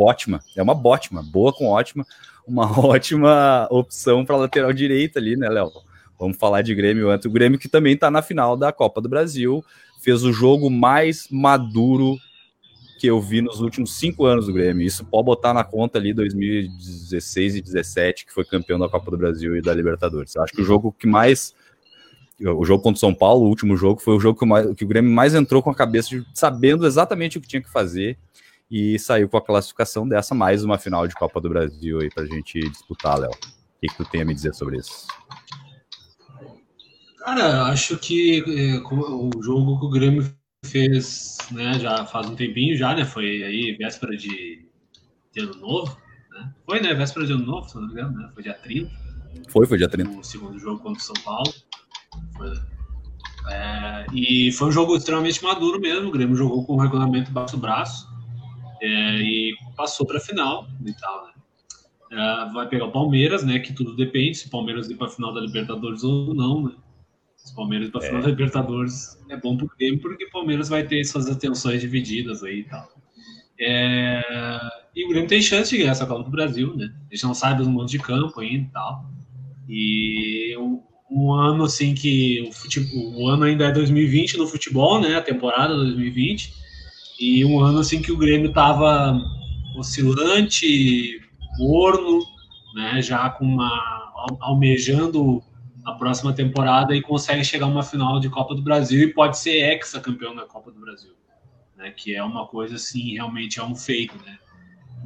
é 0.56 0.62
uma 0.62 0.88
ótima, 0.88 1.24
boa 1.24 1.54
com 1.54 1.68
ótima, 1.68 2.06
uma 2.46 2.68
ótima 2.80 3.68
opção 3.72 4.26
para 4.26 4.36
lateral 4.36 4.74
direita 4.74 5.20
ali, 5.20 5.36
né, 5.36 5.48
Léo? 5.48 5.72
Vamos 6.20 6.38
falar 6.38 6.62
de 6.62 6.76
Grêmio 6.76 7.10
antes. 7.10 7.26
O 7.26 7.32
Grêmio 7.32 7.60
que 7.60 7.68
também 7.68 7.94
está 7.94 8.12
na 8.12 8.22
final 8.22 8.56
da 8.56 8.72
Copa 8.72 9.02
do 9.02 9.10
Brasil, 9.10 9.64
fez 10.04 10.24
o 10.24 10.34
jogo 10.34 10.70
mais 10.70 11.28
maduro 11.32 12.18
que 13.00 13.08
eu 13.08 13.22
vi 13.22 13.42
nos 13.42 13.62
últimos 13.62 13.96
cinco 13.96 14.26
anos 14.26 14.48
do 14.48 14.54
Grêmio. 14.54 14.86
Isso 14.86 15.06
pode 15.06 15.26
botar 15.26 15.54
na 15.54 15.64
conta 15.64 15.98
ali 15.98 16.14
2016 16.14 17.56
e 17.56 17.62
2017, 17.62 18.26
que 18.26 18.34
foi 18.34 18.46
campeão 18.46 18.78
da 18.78 18.90
Copa 18.90 19.10
do 19.10 19.18
Brasil 19.18 19.56
e 19.56 19.62
da 19.62 19.74
Libertadores. 19.74 20.36
Eu 20.36 20.44
acho 20.44 20.54
que 20.54 20.62
o 20.62 20.66
jogo 20.66 20.92
que 20.92 21.08
mais 21.08 21.54
o 22.40 22.66
jogo 22.66 22.84
contra 22.84 22.98
o 22.98 23.00
São 23.00 23.14
Paulo, 23.14 23.46
o 23.46 23.48
último 23.48 23.78
jogo, 23.78 24.02
foi 24.02 24.16
o 24.16 24.20
jogo 24.20 24.38
que, 24.38 24.44
o, 24.44 24.48
mais, 24.48 24.74
que 24.76 24.84
o 24.84 24.88
Grêmio 24.88 25.12
mais 25.12 25.34
entrou 25.34 25.62
com 25.62 25.70
a 25.70 25.76
cabeça 25.76 26.10
de, 26.10 26.26
sabendo 26.34 26.86
exatamente 26.86 27.38
o 27.38 27.42
que 27.42 27.48
tinha 27.48 27.62
que 27.62 27.72
fazer 27.72 28.18
e 28.70 28.98
saiu 29.00 29.30
com 29.30 29.38
a 29.38 29.42
classificação 29.42 30.08
dessa, 30.08 30.34
mais 30.34 30.64
uma 30.64 30.78
final 30.78 31.08
de 31.08 31.14
Copa 31.14 31.40
do 31.40 31.48
Brasil 31.48 32.00
aí 32.00 32.10
pra 32.10 32.26
gente 32.26 32.60
disputar, 32.70 33.20
Léo. 33.20 33.30
O 33.32 33.80
que, 33.80 33.88
que 33.88 33.98
tu 33.98 34.06
tem 34.06 34.22
a 34.22 34.26
me 34.26 34.34
dizer 34.34 34.54
sobre 34.54 34.78
isso? 34.78 35.08
Cara, 37.24 37.64
acho 37.64 37.98
que 37.98 38.44
é, 38.46 38.78
o 38.80 39.42
jogo 39.42 39.80
que 39.80 39.86
o 39.86 39.90
Grêmio 39.90 40.30
fez, 40.66 41.38
né, 41.52 41.80
já 41.80 42.06
faz 42.06 42.30
um 42.30 42.36
tempinho 42.36 42.76
já, 42.76 42.94
né, 42.94 43.06
foi 43.06 43.44
aí 43.44 43.78
véspera 43.78 44.16
de, 44.16 44.68
de 45.32 45.40
ano 45.40 45.56
novo, 45.56 45.98
né? 46.32 46.54
Foi, 46.66 46.82
né, 46.82 46.94
véspera 46.94 47.26
de 47.26 47.32
ano 47.32 47.46
novo, 47.46 47.70
se 47.70 47.76
não 47.76 47.88
me 47.88 47.94
engano, 47.94 48.18
né? 48.18 48.30
Foi 48.34 48.44
dia 48.44 48.54
30. 48.54 48.92
Foi, 49.48 49.66
foi 49.66 49.78
dia 49.78 49.88
30. 49.88 50.20
O 50.20 50.24
segundo 50.24 50.60
jogo 50.60 50.82
contra 50.82 51.02
o 51.02 51.06
São 51.06 51.16
Paulo. 51.24 51.54
Foi, 52.36 52.52
é, 53.50 54.06
e 54.14 54.52
foi 54.52 54.68
um 54.68 54.72
jogo 54.72 54.98
extremamente 54.98 55.42
maduro 55.42 55.80
mesmo, 55.80 56.10
o 56.10 56.12
Grêmio 56.12 56.36
jogou 56.36 56.66
com 56.66 56.74
o 56.74 56.80
regulamento 56.80 57.32
baixo 57.32 57.56
braço, 57.56 58.06
é, 58.82 59.22
e 59.22 59.56
passou 59.78 60.06
para 60.06 60.18
a 60.18 60.22
final 60.22 60.68
e 60.86 60.94
tal, 60.94 61.26
né? 61.26 61.34
É, 62.12 62.54
vai 62.54 62.68
pegar 62.68 62.86
o 62.86 62.92
Palmeiras, 62.92 63.44
né? 63.44 63.60
Que 63.60 63.72
tudo 63.72 63.96
depende 63.96 64.38
se 64.38 64.48
o 64.48 64.50
Palmeiras 64.50 64.90
ir 64.90 64.96
para 64.96 65.08
a 65.08 65.10
final 65.10 65.34
da 65.34 65.40
Libertadores 65.40 66.04
ou 66.04 66.34
não, 66.34 66.64
né? 66.64 66.74
Se 67.44 67.52
o 67.52 67.56
Palmeiras 67.56 67.90
final 67.90 68.22
da 68.22 68.30
Libertadores 68.30 69.18
é 69.30 69.38
bom 69.38 69.58
para 69.58 69.66
o 69.66 69.70
Grêmio, 69.78 70.00
porque 70.00 70.26
o 70.26 70.32
Palmeiras 70.32 70.70
vai 70.70 70.84
ter 70.84 71.04
suas 71.04 71.30
atenções 71.30 71.82
divididas 71.82 72.44
aí 72.44 72.60
e 72.60 72.64
tal. 72.64 72.90
É... 73.60 74.22
E 74.96 75.06
o 75.06 75.10
Grêmio 75.10 75.28
tem 75.28 75.42
chance 75.42 75.70
de 75.70 75.78
ganhar 75.78 75.92
essa 75.92 76.06
Copa 76.06 76.24
do 76.24 76.32
Brasil, 76.32 76.76
né? 76.76 76.94
A 77.12 77.16
gente 77.16 77.24
não 77.24 77.34
sabe 77.34 77.58
dos 77.58 77.68
montes 77.68 77.92
de 77.92 78.00
campo 78.00 78.40
ainda 78.40 78.64
e 78.64 78.72
tal. 78.72 79.06
E 79.68 80.58
um, 80.58 80.82
um 81.10 81.34
ano 81.34 81.64
assim 81.66 81.94
que 81.94 82.46
o, 82.48 82.52
futebol, 82.52 83.22
o 83.22 83.28
ano 83.28 83.44
ainda 83.44 83.66
é 83.66 83.72
2020 83.72 84.38
no 84.38 84.48
futebol, 84.48 85.02
né? 85.02 85.16
A 85.16 85.22
temporada 85.22 85.76
2020 85.76 86.64
e 87.20 87.46
um 87.46 87.60
ano 87.60 87.80
assim 87.80 88.02
que 88.02 88.12
o 88.12 88.18
Grêmio 88.18 88.50
estava 88.50 89.20
oscilante, 89.78 91.22
morno, 91.58 92.20
né, 92.76 93.02
já 93.02 93.30
com 93.30 93.46
uma 93.46 94.14
almejando 94.40 95.42
a 95.86 95.94
próxima 95.94 96.34
temporada 96.34 96.96
e 96.96 97.02
consegue 97.02 97.44
chegar 97.44 97.66
a 97.66 97.70
uma 97.70 97.84
final 97.84 98.20
de 98.20 98.30
Copa 98.30 98.56
do 98.56 98.62
Brasil 98.62 99.02
e 99.02 99.14
pode 99.14 99.38
ser 99.38 99.52
ex-campeão 99.52 100.36
da 100.36 100.46
Copa 100.46 100.72
do 100.72 100.80
Brasil, 100.80 101.14
né, 101.76 101.92
que 101.92 102.16
é 102.16 102.24
uma 102.24 102.48
coisa 102.48 102.76
assim, 102.76 103.14
realmente 103.14 103.60
é 103.60 103.64
um 103.64 103.76
feito, 103.76 104.16
né? 104.26 104.38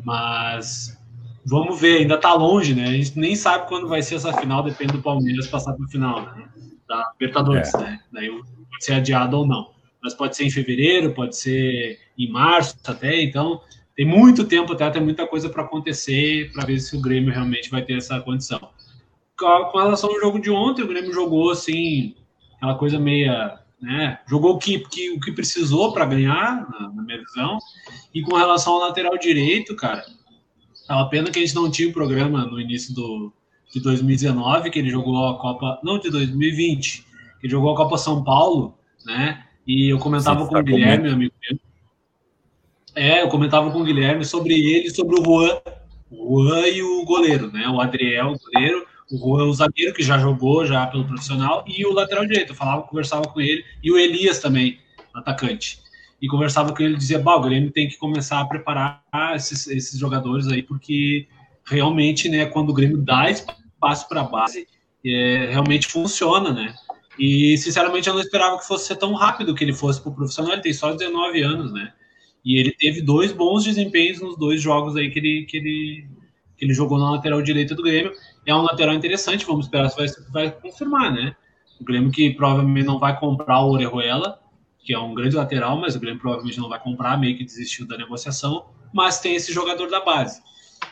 Mas 0.03 0.97
vamos 1.45 1.79
ver, 1.79 1.99
ainda 1.99 2.15
está 2.15 2.33
longe, 2.33 2.75
né? 2.75 2.87
A 2.87 2.91
gente 2.91 3.17
nem 3.17 3.35
sabe 3.35 3.67
quando 3.67 3.87
vai 3.87 4.01
ser 4.01 4.15
essa 4.15 4.33
final, 4.33 4.61
depende 4.61 4.93
do 4.93 5.01
Palmeiras 5.01 5.47
passar 5.47 5.73
para 5.73 5.87
final, 5.87 6.21
né? 6.21 6.47
Da 6.87 7.11
Libertadores, 7.19 7.73
é. 7.73 7.77
né? 7.79 7.99
Daí 8.11 8.29
pode 8.29 8.85
ser 8.85 8.93
adiado 8.93 9.37
ou 9.37 9.47
não 9.47 9.77
mas 10.07 10.13
pode 10.13 10.37
ser 10.37 10.45
em 10.45 10.49
fevereiro, 10.49 11.13
pode 11.13 11.35
ser 11.35 11.99
em 12.17 12.31
março 12.31 12.77
até, 12.87 13.21
então 13.21 13.61
tem 13.95 14.05
muito 14.05 14.45
tempo 14.45 14.73
até, 14.73 14.89
tem 14.89 15.01
muita 15.01 15.27
coisa 15.27 15.49
para 15.49 15.63
acontecer 15.63 16.51
para 16.53 16.65
ver 16.65 16.79
se 16.79 16.95
o 16.95 17.01
Grêmio 17.01 17.33
realmente 17.33 17.69
vai 17.69 17.81
ter 17.81 17.97
essa 17.97 18.19
condição. 18.21 18.69
Com 19.37 19.77
relação 19.77 20.09
ao 20.09 20.19
jogo 20.19 20.39
de 20.39 20.49
ontem, 20.49 20.81
o 20.81 20.87
Grêmio 20.87 21.13
jogou 21.13 21.51
assim, 21.51 22.15
aquela 22.55 22.75
coisa 22.75 22.99
meia, 22.99 23.59
né? 23.79 24.19
Jogou 24.27 24.55
o 24.55 24.57
que, 24.57 24.79
que, 24.79 25.11
o 25.11 25.19
que 25.19 25.31
precisou 25.31 25.93
para 25.93 26.05
ganhar, 26.05 26.67
na, 26.69 26.91
na, 26.91 27.03
minha 27.03 27.19
visão. 27.19 27.59
E 28.13 28.21
com 28.21 28.35
relação 28.35 28.73
ao 28.73 28.79
lateral 28.79 29.17
direito, 29.17 29.75
cara, 29.75 30.03
é 30.89 30.93
uma 30.93 31.09
pena 31.09 31.29
que 31.29 31.37
a 31.37 31.41
gente 31.41 31.55
não 31.55 31.69
tinha 31.69 31.87
o 31.87 31.91
um 31.91 31.93
programa 31.93 32.45
no 32.45 32.59
início 32.59 32.95
do, 32.95 33.31
de 33.71 33.79
2019, 33.79 34.71
que 34.71 34.79
ele 34.79 34.89
jogou 34.89 35.27
a 35.27 35.37
Copa, 35.37 35.79
não 35.83 35.99
de 35.99 36.09
2020, 36.09 37.03
que 37.39 37.45
ele 37.45 37.51
jogou 37.51 37.71
a 37.71 37.77
Copa 37.77 37.97
São 37.97 38.23
Paulo, 38.23 38.77
né? 39.05 39.43
E 39.67 39.91
eu 39.91 39.99
comentava 39.99 40.45
Sim, 40.45 40.49
com 40.49 40.57
o 40.57 40.63
Guilherme, 40.63 41.09
amigo 41.09 41.33
meu. 41.47 41.59
É, 42.95 43.21
eu 43.21 43.29
comentava 43.29 43.69
com 43.69 43.81
o 43.81 43.83
Guilherme 43.83 44.25
sobre 44.25 44.55
ele, 44.55 44.89
sobre 44.89 45.19
o 45.19 45.23
Juan, 45.23 45.59
o 46.09 46.43
Juan 46.43 46.67
e 46.67 46.81
o 46.81 47.05
goleiro, 47.05 47.51
né? 47.51 47.67
O 47.67 47.79
Adriel, 47.79 48.31
o 48.31 48.39
goleiro, 48.39 48.87
o 49.11 49.53
zagueiro, 49.53 49.93
que 49.93 50.03
já 50.03 50.17
jogou 50.19 50.65
já 50.65 50.85
pelo 50.87 51.05
profissional, 51.05 51.63
e 51.67 51.85
o 51.85 51.93
lateral 51.93 52.25
direito. 52.25 52.51
Eu 52.51 52.55
falava, 52.55 52.83
conversava 52.83 53.23
com 53.23 53.39
ele, 53.39 53.63
e 53.83 53.91
o 53.91 53.97
Elias 53.97 54.39
também, 54.39 54.79
atacante. 55.13 55.79
E 56.21 56.27
conversava 56.27 56.73
com 56.73 56.81
ele 56.81 56.95
e 56.95 56.97
dizia, 56.97 57.19
bah, 57.19 57.35
o 57.35 57.41
Grêmio 57.41 57.71
tem 57.71 57.87
que 57.87 57.97
começar 57.97 58.41
a 58.41 58.45
preparar 58.45 59.01
esses, 59.35 59.67
esses 59.67 59.99
jogadores 59.99 60.47
aí, 60.47 60.63
porque 60.63 61.27
realmente, 61.65 62.27
né, 62.29 62.45
quando 62.45 62.69
o 62.69 62.73
Grêmio 62.73 62.97
dá 62.97 63.29
espaço 63.29 64.07
para 64.09 64.21
a 64.21 64.23
base, 64.23 64.67
é, 65.05 65.49
realmente 65.51 65.87
funciona, 65.87 66.51
né? 66.51 66.73
E, 67.19 67.57
sinceramente, 67.57 68.07
eu 68.07 68.13
não 68.13 68.21
esperava 68.21 68.57
que 68.59 68.67
fosse 68.67 68.87
ser 68.87 68.95
tão 68.95 69.13
rápido 69.13 69.55
que 69.55 69.63
ele 69.63 69.73
fosse 69.73 69.99
para 70.01 70.11
o 70.11 70.15
profissional. 70.15 70.53
Ele 70.53 70.61
tem 70.61 70.73
só 70.73 70.93
19 70.93 71.41
anos, 71.41 71.73
né? 71.73 71.91
E 72.45 72.59
ele 72.59 72.71
teve 72.71 73.01
dois 73.01 73.31
bons 73.31 73.63
desempenhos 73.63 74.21
nos 74.21 74.37
dois 74.37 74.61
jogos 74.61 74.95
aí 74.95 75.09
que 75.09 75.19
ele, 75.19 75.45
que 75.45 75.57
ele, 75.57 76.07
que 76.55 76.65
ele 76.65 76.73
jogou 76.73 76.97
na 76.99 77.11
lateral 77.11 77.41
direita 77.41 77.73
do 77.73 77.83
Grêmio. 77.83 78.13
É 78.47 78.55
um 78.55 78.61
lateral 78.61 78.95
interessante, 78.95 79.45
vamos 79.45 79.65
esperar 79.65 79.89
se 79.89 79.97
vai, 79.97 80.07
vai 80.31 80.51
confirmar, 80.51 81.11
né? 81.11 81.35
O 81.81 81.83
Grêmio 81.83 82.09
que 82.09 82.31
provavelmente 82.31 82.87
não 82.87 82.97
vai 82.97 83.19
comprar 83.19 83.59
o 83.59 83.71
Orejuela, 83.71 84.39
que 84.79 84.93
é 84.93 84.99
um 84.99 85.13
grande 85.13 85.35
lateral, 85.35 85.77
mas 85.77 85.97
o 85.97 85.99
Grêmio 85.99 86.21
provavelmente 86.21 86.57
não 86.57 86.69
vai 86.69 86.79
comprar, 86.79 87.19
meio 87.19 87.37
que 87.37 87.43
desistiu 87.43 87.85
da 87.85 87.97
negociação, 87.97 88.67
mas 88.93 89.19
tem 89.19 89.35
esse 89.35 89.51
jogador 89.51 89.89
da 89.89 89.99
base. 89.99 90.41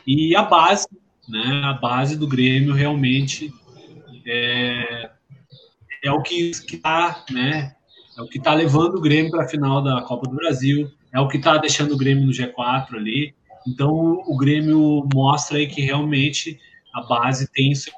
E 0.06 0.36
a 0.36 0.43
base, 0.43 0.86
né? 1.30 1.62
A 1.64 1.72
base 1.72 2.18
do 2.18 2.28
Grêmio 2.28 2.74
realmente 2.74 3.53
é, 4.28 5.12
é 6.03 6.12
o 6.12 6.22
que 6.22 6.51
está, 6.51 7.24
né? 7.32 7.74
É 8.18 8.22
o 8.22 8.28
que 8.28 8.38
está 8.38 8.53
levando 8.53 8.95
o 8.95 9.01
Grêmio 9.01 9.32
para 9.32 9.45
a 9.45 9.47
final 9.47 9.82
da 9.82 10.01
Copa 10.01 10.28
do 10.28 10.36
Brasil, 10.36 10.91
é 11.14 11.22
o 11.22 11.30
que 11.30 11.38
está 11.38 11.56
deixando 11.56 11.93
o 11.93 11.97
Grêmio 11.97 12.26
no 12.26 12.34
G4 12.34 12.95
ali. 12.95 13.34
Então 13.66 14.22
o 14.28 14.36
Grêmio 14.36 15.08
mostra 15.14 15.58
aí 15.58 15.68
que 15.68 15.80
realmente 15.80 16.60
a 16.96 17.02
base 17.02 17.52
tem 17.52 17.76
seu, 17.76 17.93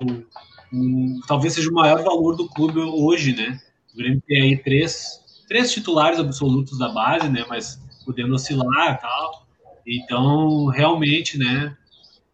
um, 0.74 1.20
talvez 1.28 1.54
seja 1.54 1.70
o 1.70 1.74
maior 1.74 2.04
valor 2.04 2.36
do 2.36 2.50
clube 2.50 2.80
hoje, 2.80 3.36
né? 3.36 3.62
O 3.93 3.98
Grêmio 3.98 4.22
tem 4.28 4.41
aí 4.41 4.58
três, 4.58 5.22
três 5.48 5.72
titulares 5.72 6.20
absolutos 6.20 6.80
da 6.80 6.89
base, 6.89 7.30
né? 7.30 7.45
Mas 7.48 7.80
podendo 8.04 8.34
oscilar 8.34 8.95
e 8.95 9.02
tal. 9.02 9.48
Então, 9.86 10.66
realmente, 10.66 11.38
né? 11.38 11.78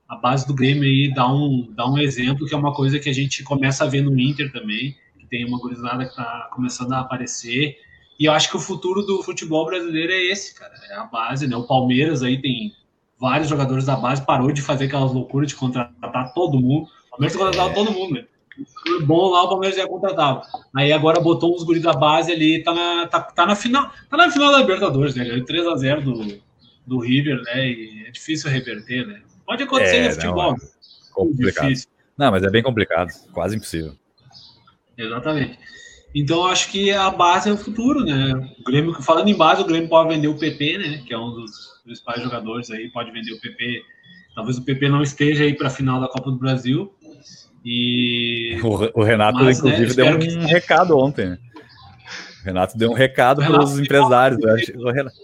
A 0.08 0.16
base 0.16 0.48
do 0.48 0.54
Grêmio 0.54 0.84
aí 0.84 1.14
dá 1.14 1.28
um, 1.28 1.68
dá 1.76 1.86
um 1.86 1.98
exemplo 1.98 2.48
que 2.48 2.56
é 2.56 2.58
uma 2.58 2.74
coisa 2.74 2.98
que 2.98 3.10
a 3.10 3.14
gente 3.14 3.44
começa 3.44 3.84
a 3.84 3.88
ver 3.88 4.02
no 4.02 4.18
Inter 4.18 4.52
também, 4.52 4.96
que 5.20 5.28
tem 5.28 5.46
uma 5.46 5.60
gurizada 5.60 6.06
que 6.06 6.12
está 6.12 6.50
começando 6.54 6.94
a 6.94 7.02
aparecer 7.02 7.78
e 8.20 8.26
eu 8.26 8.32
acho 8.32 8.50
que 8.50 8.58
o 8.58 8.60
futuro 8.60 9.02
do 9.02 9.24
futebol 9.24 9.66
brasileiro 9.66 10.12
é 10.12 10.32
esse, 10.32 10.56
cara. 10.56 10.74
É 10.90 10.96
a 10.96 11.04
base, 11.04 11.48
né? 11.48 11.56
O 11.56 11.68
Palmeiras 11.68 12.22
aí 12.22 12.40
tem 12.42 12.74
vários 13.24 13.48
jogadores 13.48 13.86
da 13.86 13.96
base, 13.96 14.26
parou 14.26 14.52
de 14.52 14.62
fazer 14.62 14.86
aquelas 14.86 15.14
loucuras 15.14 15.48
de 15.48 15.56
contratar 15.56 16.34
todo 16.34 16.60
mundo. 16.60 16.90
O 17.08 17.12
Palmeiras 17.12 17.38
contratava 17.38 17.70
é. 17.70 17.74
todo 17.74 17.94
mundo, 17.94 18.16
né? 18.16 18.26
Bom 19.06 19.30
lá, 19.30 19.44
o 19.44 19.48
Palmeiras 19.50 19.78
já 19.78 19.88
contratava. 19.88 20.44
Aí 20.76 20.92
agora 20.92 21.22
botou 21.22 21.56
uns 21.56 21.64
guris 21.64 21.82
da 21.82 21.94
base 21.94 22.34
ali, 22.34 22.62
tá 22.62 22.74
na, 22.74 23.08
tá, 23.08 23.22
tá 23.22 23.46
na 23.46 23.56
final, 23.56 23.90
tá 24.10 24.18
na 24.18 24.30
final 24.30 24.52
da 24.52 24.58
Libertadores, 24.58 25.16
né? 25.16 25.24
3x0 25.24 26.04
do, 26.04 26.42
do 26.86 27.00
River, 27.00 27.42
né? 27.44 27.66
E 27.66 28.06
é 28.08 28.12
difícil 28.12 28.52
reverter, 28.52 29.08
né? 29.08 29.22
Pode 29.46 29.64
acontecer 29.64 29.96
é, 29.96 30.08
no 30.10 30.14
futebol. 30.16 30.52
Não, 30.52 30.58
é 30.58 31.14
complicado. 31.14 31.68
Difícil. 31.70 31.90
Não, 32.18 32.30
mas 32.30 32.44
é 32.44 32.50
bem 32.50 32.62
complicado, 32.62 33.10
quase 33.32 33.56
impossível. 33.56 33.96
Exatamente. 34.98 35.58
Então 36.14 36.46
acho 36.46 36.70
que 36.70 36.92
a 36.92 37.10
base 37.10 37.50
é 37.50 37.54
o 37.54 37.58
futuro, 37.58 38.04
né? 38.04 38.34
O 38.60 38.64
Grêmio, 38.66 38.94
falando 39.02 39.30
em 39.30 39.38
base, 39.38 39.62
o 39.62 39.66
Grêmio 39.66 39.88
pode 39.88 40.14
vender 40.14 40.28
o 40.28 40.38
PP, 40.38 40.78
né? 40.78 41.02
Que 41.08 41.14
é 41.14 41.18
um 41.18 41.32
dos 41.32 41.73
principais 41.84 42.22
jogadores 42.24 42.72
aí, 42.72 42.90
pode 42.90 43.12
vender 43.12 43.34
o 43.34 43.40
PP. 43.40 43.84
Talvez 44.36 44.58
o 44.58 44.64
PP 44.64 44.90
não 44.90 45.02
esteja 45.02 45.44
aí 45.44 45.54
para 45.54 45.68
a 45.68 45.72
final 45.72 46.00
da 46.00 46.08
Copa 46.08 46.32
do 46.32 46.38
Brasil. 46.38 46.94
E 47.64 48.60
o, 48.64 49.02
o 49.02 49.04
Renato 49.04 49.40
Mas, 49.40 49.62
né, 49.62 49.70
inclusive 49.70 50.02
né, 50.02 50.10
deu 50.10 50.16
um 50.16 50.20
que... 50.20 50.52
recado 50.52 50.98
ontem. 50.98 51.34
O 51.34 52.46
Renato 52.46 52.78
deu 52.78 52.92
um 52.92 52.96
recado 52.96 53.42
para 53.46 53.64
os 53.64 53.80
empresários. 53.80 54.40
Renato... 54.44 55.16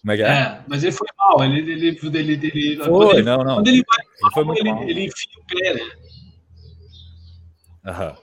Como 0.00 0.12
é 0.12 0.16
que 0.16 0.22
é? 0.22 0.26
é? 0.26 0.60
mas 0.68 0.84
ele 0.84 0.92
foi 0.92 1.08
mal. 1.18 1.44
Ele, 1.44 1.58
ele, 1.58 1.72
ele, 1.72 2.32
ele, 2.32 2.76
foi, 2.84 3.16
ele, 3.16 3.22
não, 3.22 3.38
não. 3.38 3.56
Quando 3.56 3.68
ele 3.68 3.82
vai 3.84 3.98
ele, 3.98 4.32
foi 4.32 4.44
muito 4.44 4.60
ele, 4.60 4.72
mal. 4.72 4.82
ele 4.88 5.04
enfia 5.06 5.32
o 5.36 5.44
pé, 5.46 5.74
né? 5.74 5.90
Aham. 7.86 8.16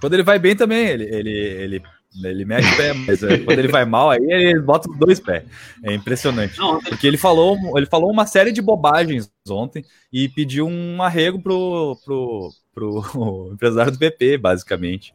Quando 0.00 0.14
ele 0.14 0.22
vai 0.22 0.38
bem 0.38 0.56
também, 0.56 0.86
ele, 0.86 1.04
ele, 1.04 1.30
ele, 1.30 1.82
ele 2.22 2.44
mete 2.44 2.66
o 2.72 2.76
pé, 2.76 2.92
mas 2.92 3.22
é, 3.22 3.38
quando 3.38 3.58
ele 3.58 3.68
vai 3.68 3.84
mal, 3.84 4.10
aí 4.10 4.20
ele 4.20 4.60
bota 4.60 4.88
os 4.88 4.96
dois 4.98 5.18
pés. 5.18 5.44
É 5.82 5.92
impressionante. 5.92 6.56
Porque 6.88 7.06
ele 7.06 7.16
falou, 7.16 7.56
ele 7.76 7.86
falou 7.86 8.10
uma 8.10 8.26
série 8.26 8.52
de 8.52 8.62
bobagens 8.62 9.30
ontem 9.48 9.84
e 10.12 10.28
pediu 10.28 10.66
um 10.66 11.02
arrego 11.02 11.40
pro, 11.40 11.98
pro, 12.04 12.50
pro 12.72 13.50
empresário 13.54 13.92
do 13.92 13.98
PP, 13.98 14.38
basicamente. 14.38 15.12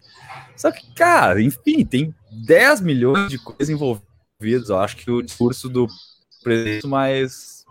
Só 0.56 0.72
que, 0.72 0.94
cara, 0.94 1.42
enfim, 1.42 1.86
tem 1.86 2.14
10 2.46 2.82
milhões 2.82 3.30
de 3.30 3.38
coisas 3.38 3.70
envolvidas. 3.70 4.70
Eu 4.70 4.80
acho 4.80 4.98
que 4.98 5.10
o 5.10 5.22
discurso 5.22 5.70
do 5.70 5.88
presidente 6.44 6.88
mais, 6.88 7.64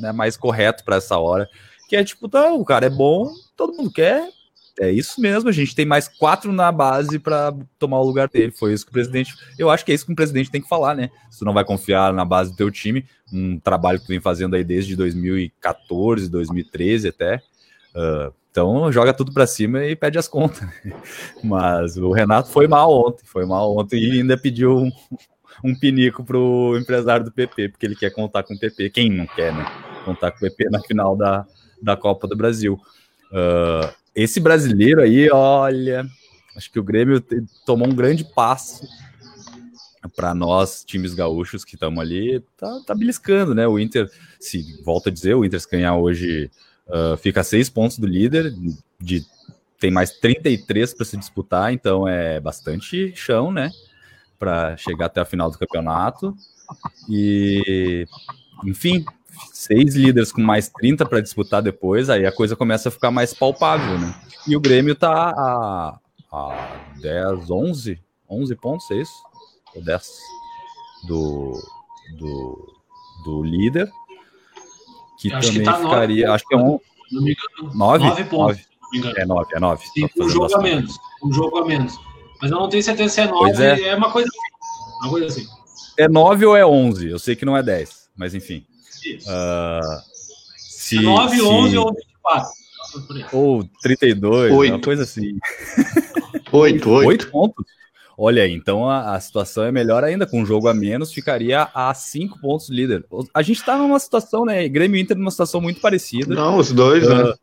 né, 0.00 0.12
mais 0.12 0.36
correto 0.36 0.84
para 0.84 0.96
essa 0.96 1.16
hora, 1.16 1.48
que 1.88 1.96
é 1.96 2.02
tipo, 2.02 2.28
tá, 2.28 2.52
o 2.52 2.64
cara 2.64 2.86
é 2.86 2.90
bom, 2.90 3.30
todo 3.56 3.76
mundo 3.76 3.92
quer, 3.92 4.28
é 4.80 4.90
isso 4.90 5.20
mesmo, 5.20 5.48
a 5.48 5.52
gente 5.52 5.74
tem 5.74 5.86
mais 5.86 6.08
quatro 6.08 6.52
na 6.52 6.72
base 6.72 7.18
para 7.18 7.54
tomar 7.78 8.00
o 8.00 8.04
lugar 8.04 8.28
dele. 8.28 8.50
Foi 8.50 8.72
isso 8.72 8.84
que 8.84 8.90
o 8.90 8.92
presidente. 8.92 9.34
Eu 9.58 9.70
acho 9.70 9.84
que 9.84 9.92
é 9.92 9.94
isso 9.94 10.06
que 10.06 10.12
o 10.12 10.16
presidente 10.16 10.50
tem 10.50 10.60
que 10.60 10.68
falar, 10.68 10.94
né? 10.94 11.10
Se 11.30 11.38
tu 11.38 11.44
não 11.44 11.52
vai 11.52 11.64
confiar 11.64 12.12
na 12.12 12.24
base 12.24 12.50
do 12.50 12.56
teu 12.56 12.70
time, 12.70 13.04
um 13.32 13.58
trabalho 13.58 14.00
que 14.00 14.06
tu 14.06 14.08
vem 14.08 14.20
fazendo 14.20 14.56
aí 14.56 14.64
desde 14.64 14.96
2014, 14.96 16.28
2013 16.28 17.08
até. 17.08 17.36
Uh, 17.94 18.32
então 18.50 18.90
joga 18.90 19.14
tudo 19.14 19.32
para 19.32 19.46
cima 19.46 19.84
e 19.84 19.94
pede 19.94 20.18
as 20.18 20.26
contas. 20.26 20.68
Mas 21.42 21.96
o 21.96 22.10
Renato 22.10 22.50
foi 22.50 22.66
mal 22.66 22.92
ontem, 22.92 23.24
foi 23.24 23.46
mal 23.46 23.76
ontem 23.76 24.02
e 24.02 24.20
ainda 24.20 24.36
pediu 24.36 24.76
um, 24.76 24.92
um 25.62 25.74
pinico 25.74 26.24
pro 26.24 26.76
empresário 26.80 27.24
do 27.24 27.32
PP, 27.32 27.68
porque 27.68 27.86
ele 27.86 27.96
quer 27.96 28.10
contar 28.10 28.42
com 28.42 28.54
o 28.54 28.58
PP. 28.58 28.90
Quem 28.90 29.10
não 29.10 29.26
quer, 29.26 29.52
né? 29.52 29.64
Contar 30.04 30.32
com 30.32 30.38
o 30.38 30.40
PP 30.40 30.68
na 30.70 30.80
final 30.80 31.16
da, 31.16 31.46
da 31.80 31.96
Copa 31.96 32.26
do 32.26 32.36
Brasil. 32.36 32.78
Uh, 33.30 34.03
esse 34.14 34.38
brasileiro 34.40 35.00
aí, 35.00 35.28
olha, 35.30 36.06
acho 36.56 36.70
que 36.70 36.78
o 36.78 36.84
Grêmio 36.84 37.20
tomou 37.66 37.88
um 37.88 37.94
grande 37.94 38.24
passo 38.24 38.86
para 40.14 40.34
nós, 40.34 40.84
times 40.84 41.14
gaúchos 41.14 41.64
que 41.64 41.74
estamos 41.74 42.00
ali, 42.00 42.40
tá, 42.56 42.80
tá 42.86 42.94
beliscando, 42.94 43.54
né? 43.54 43.66
O 43.66 43.78
Inter, 43.78 44.10
se 44.38 44.80
volta 44.82 45.08
a 45.08 45.12
dizer, 45.12 45.34
o 45.34 45.44
Inter 45.44 45.60
se 45.60 45.68
ganhar 45.68 45.96
hoje 45.96 46.50
uh, 46.86 47.16
fica 47.16 47.40
a 47.40 47.44
seis 47.44 47.68
pontos 47.68 47.98
do 47.98 48.06
líder, 48.06 48.54
de, 49.00 49.24
tem 49.80 49.90
mais 49.90 50.10
33 50.18 50.94
para 50.94 51.04
se 51.04 51.16
disputar, 51.16 51.72
então 51.72 52.06
é 52.06 52.38
bastante 52.40 53.12
chão, 53.16 53.50
né? 53.50 53.70
Para 54.38 54.76
chegar 54.76 55.06
até 55.06 55.20
a 55.20 55.24
final 55.24 55.50
do 55.50 55.58
campeonato. 55.58 56.36
E, 57.08 58.06
enfim, 58.64 59.04
seis 59.52 59.94
líderes 59.94 60.32
com 60.32 60.42
mais 60.42 60.68
30 60.68 61.06
para 61.06 61.20
disputar 61.20 61.62
depois, 61.62 62.10
aí 62.10 62.26
a 62.26 62.32
coisa 62.32 62.56
começa 62.56 62.88
a 62.88 62.92
ficar 62.92 63.10
mais 63.10 63.32
palpável, 63.34 63.98
né? 63.98 64.14
E 64.46 64.56
o 64.56 64.60
Grêmio 64.60 64.94
tá 64.94 65.30
a, 65.30 65.98
a 66.32 66.76
10, 67.00 67.50
11, 67.50 68.00
11 68.28 68.56
pontos, 68.56 68.90
é 68.90 68.96
isso? 68.96 69.14
Ou 69.74 69.82
10 69.82 70.08
do, 71.06 71.52
do, 72.18 72.74
do 73.24 73.42
líder, 73.42 73.90
que 75.18 75.32
acho 75.32 75.48
também 75.48 75.62
que 75.62 75.64
tá 75.64 75.78
ficaria, 75.78 76.26
nove, 76.26 76.34
acho 76.34 76.46
que 76.46 76.54
é 76.54 76.58
um... 76.58 76.78
9? 77.74 78.04
9 78.04 78.24
pontos. 78.24 78.58
9. 78.92 79.20
É 79.20 79.26
9, 79.26 79.54
é 79.54 79.60
9. 79.60 79.86
Sim, 79.86 80.08
um 80.18 80.28
jogo 80.28 80.54
a 80.54 80.62
menos, 80.62 80.98
um 81.22 81.32
jogo 81.32 81.58
a 81.58 81.66
menos. 81.66 81.98
Mas 82.40 82.50
eu 82.50 82.58
não 82.58 82.68
tenho 82.68 82.82
certeza 82.82 83.14
se 83.14 83.20
é 83.22 83.26
9, 83.26 83.62
é. 83.62 83.88
é. 83.88 83.94
uma 83.94 84.10
coisa 84.10 84.28
assim. 84.28 85.00
Uma 85.00 85.10
coisa 85.10 85.26
assim. 85.26 85.46
É 85.98 86.08
9 86.08 86.46
ou 86.46 86.56
é 86.56 86.66
11? 86.66 87.08
Eu 87.08 87.18
sei 87.18 87.34
que 87.36 87.44
não 87.44 87.56
é 87.56 87.62
10, 87.62 88.10
mas 88.16 88.34
enfim. 88.34 88.64
Uh, 89.12 90.02
se, 90.56 91.00
9, 91.00 91.36
se... 91.36 91.42
11 91.42 91.78
ou 91.78 91.94
24. 91.94 92.64
Ou 93.32 93.64
32, 93.82 94.52
8. 94.52 94.72
uma 94.72 94.80
coisa 94.80 95.02
assim. 95.02 95.38
8, 96.52 96.90
8. 96.90 97.08
8 97.08 97.30
pontos? 97.30 97.64
Olha 98.16 98.44
aí, 98.44 98.52
então 98.52 98.88
a, 98.88 99.16
a, 99.16 99.20
situação 99.20 99.64
é 99.64 99.72
melhor 99.72 100.04
ainda, 100.04 100.24
com 100.24 100.40
um 100.40 100.46
jogo 100.46 100.68
a 100.68 100.74
menos, 100.74 101.12
ficaria 101.12 101.68
a 101.74 101.92
5 101.92 102.40
pontos 102.40 102.68
líder. 102.68 103.04
A 103.32 103.42
gente 103.42 103.64
tá 103.64 103.76
numa 103.76 103.98
situação, 103.98 104.44
né? 104.44 104.68
Grêmio 104.68 105.00
Inter 105.00 105.16
numa 105.16 105.32
situação 105.32 105.60
muito 105.60 105.80
parecida. 105.80 106.32
Não, 106.32 106.58
os 106.58 106.70
dois, 106.70 107.04
uh, 107.04 107.14
né? 107.14 107.34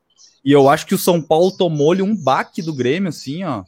E 0.46 0.52
eu 0.52 0.70
acho 0.70 0.88
que 0.88 0.96
o 0.96 0.98
São 0.98 1.22
Paulo 1.22 1.52
tomou-lhe 1.52 2.02
um 2.02 2.16
baque 2.16 2.62
do 2.62 2.74
Grêmio, 2.74 3.10
assim, 3.10 3.44
ó. 3.44 3.64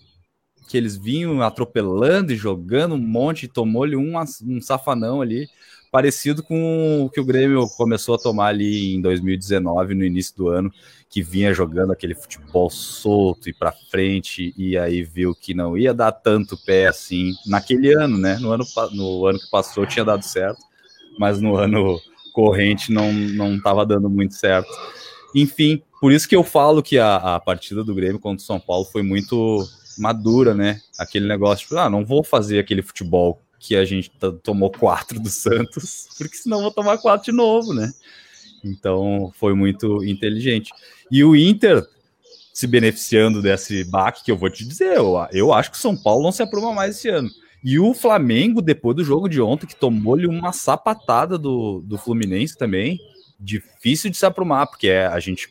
Que 0.69 0.77
eles 0.77 0.95
vinham 0.95 1.41
atropelando 1.41 2.31
e 2.31 2.37
jogando 2.37 2.95
um 2.95 2.97
monte, 2.97 3.49
tomou-lhe 3.49 3.97
um, 3.97 4.13
um 4.47 4.61
safanão 4.61 5.21
ali 5.21 5.47
parecido 5.93 6.41
com 6.41 7.05
o 7.05 7.09
que 7.11 7.21
o 7.21 7.23
Grêmio 7.23 7.67
começou 7.77 8.15
a 8.15 8.17
tomar 8.17 8.47
ali 8.47 8.95
em 8.95 8.99
2019, 8.99 9.93
no 9.93 10.03
início 10.03 10.35
do 10.35 10.47
ano, 10.47 10.73
que 11.07 11.21
vinha 11.21 11.53
jogando 11.53 11.93
aquele 11.93 12.15
futebol 12.15 12.67
solto 12.67 13.47
e 13.47 13.53
para 13.53 13.71
frente, 13.91 14.55
e 14.57 14.75
aí 14.75 15.03
viu 15.03 15.35
que 15.35 15.53
não 15.53 15.77
ia 15.77 15.93
dar 15.93 16.11
tanto 16.11 16.57
pé 16.65 16.87
assim 16.87 17.35
naquele 17.45 17.93
ano, 17.93 18.17
né? 18.17 18.39
No 18.39 18.51
ano, 18.51 18.65
no 18.91 19.27
ano 19.27 19.37
que 19.37 19.47
passou 19.51 19.85
tinha 19.85 20.03
dado 20.03 20.23
certo, 20.23 20.57
mas 21.19 21.39
no 21.39 21.55
ano 21.55 21.99
corrente 22.33 22.91
não 22.91 23.13
não 23.13 23.55
estava 23.55 23.85
dando 23.85 24.09
muito 24.09 24.33
certo. 24.33 24.71
Enfim, 25.35 25.79
por 26.01 26.11
isso 26.11 26.27
que 26.27 26.35
eu 26.35 26.43
falo 26.43 26.81
que 26.81 26.97
a, 26.97 27.35
a 27.35 27.39
partida 27.39 27.83
do 27.83 27.93
Grêmio 27.93 28.19
contra 28.19 28.41
o 28.41 28.47
São 28.47 28.59
Paulo 28.59 28.85
foi 28.85 29.03
muito 29.03 29.63
madura, 29.99 30.55
né? 30.55 30.81
Aquele 30.97 31.27
negócio, 31.27 31.67
tipo, 31.67 31.77
ah, 31.77 31.87
não 31.87 32.03
vou 32.03 32.23
fazer 32.23 32.57
aquele 32.57 32.81
futebol 32.81 33.42
que 33.63 33.77
a 33.77 33.85
gente 33.85 34.11
tomou 34.43 34.69
quatro 34.69 35.19
do 35.19 35.29
Santos, 35.29 36.09
porque 36.17 36.35
senão 36.35 36.61
vou 36.61 36.71
tomar 36.71 36.97
quatro 36.97 37.31
de 37.31 37.31
novo, 37.31 37.73
né? 37.73 37.93
Então 38.63 39.31
foi 39.39 39.53
muito 39.53 40.03
inteligente. 40.03 40.71
E 41.09 41.23
o 41.23 41.33
Inter 41.33 41.87
se 42.53 42.67
beneficiando 42.67 43.41
desse 43.41 43.83
baque 43.85 44.23
que 44.23 44.31
eu 44.31 44.37
vou 44.37 44.49
te 44.49 44.67
dizer, 44.67 44.97
eu, 44.97 45.15
eu 45.31 45.53
acho 45.53 45.71
que 45.71 45.77
o 45.77 45.79
São 45.79 45.97
Paulo 45.97 46.23
não 46.23 46.31
se 46.31 46.43
apruma 46.43 46.73
mais 46.73 46.97
esse 46.97 47.09
ano. 47.09 47.29
E 47.63 47.79
o 47.79 47.93
Flamengo, 47.93 48.61
depois 48.61 48.95
do 48.95 49.03
jogo 49.03 49.29
de 49.29 49.41
ontem, 49.41 49.65
que 49.65 49.75
tomou-lhe 49.75 50.27
uma 50.27 50.51
sapatada 50.51 51.37
do, 51.37 51.81
do 51.81 51.97
Fluminense 51.97 52.57
também, 52.57 52.99
difícil 53.39 54.11
de 54.11 54.17
se 54.17 54.25
aprumar, 54.25 54.67
porque 54.67 54.89
é, 54.89 55.07
a 55.07 55.19
gente 55.19 55.49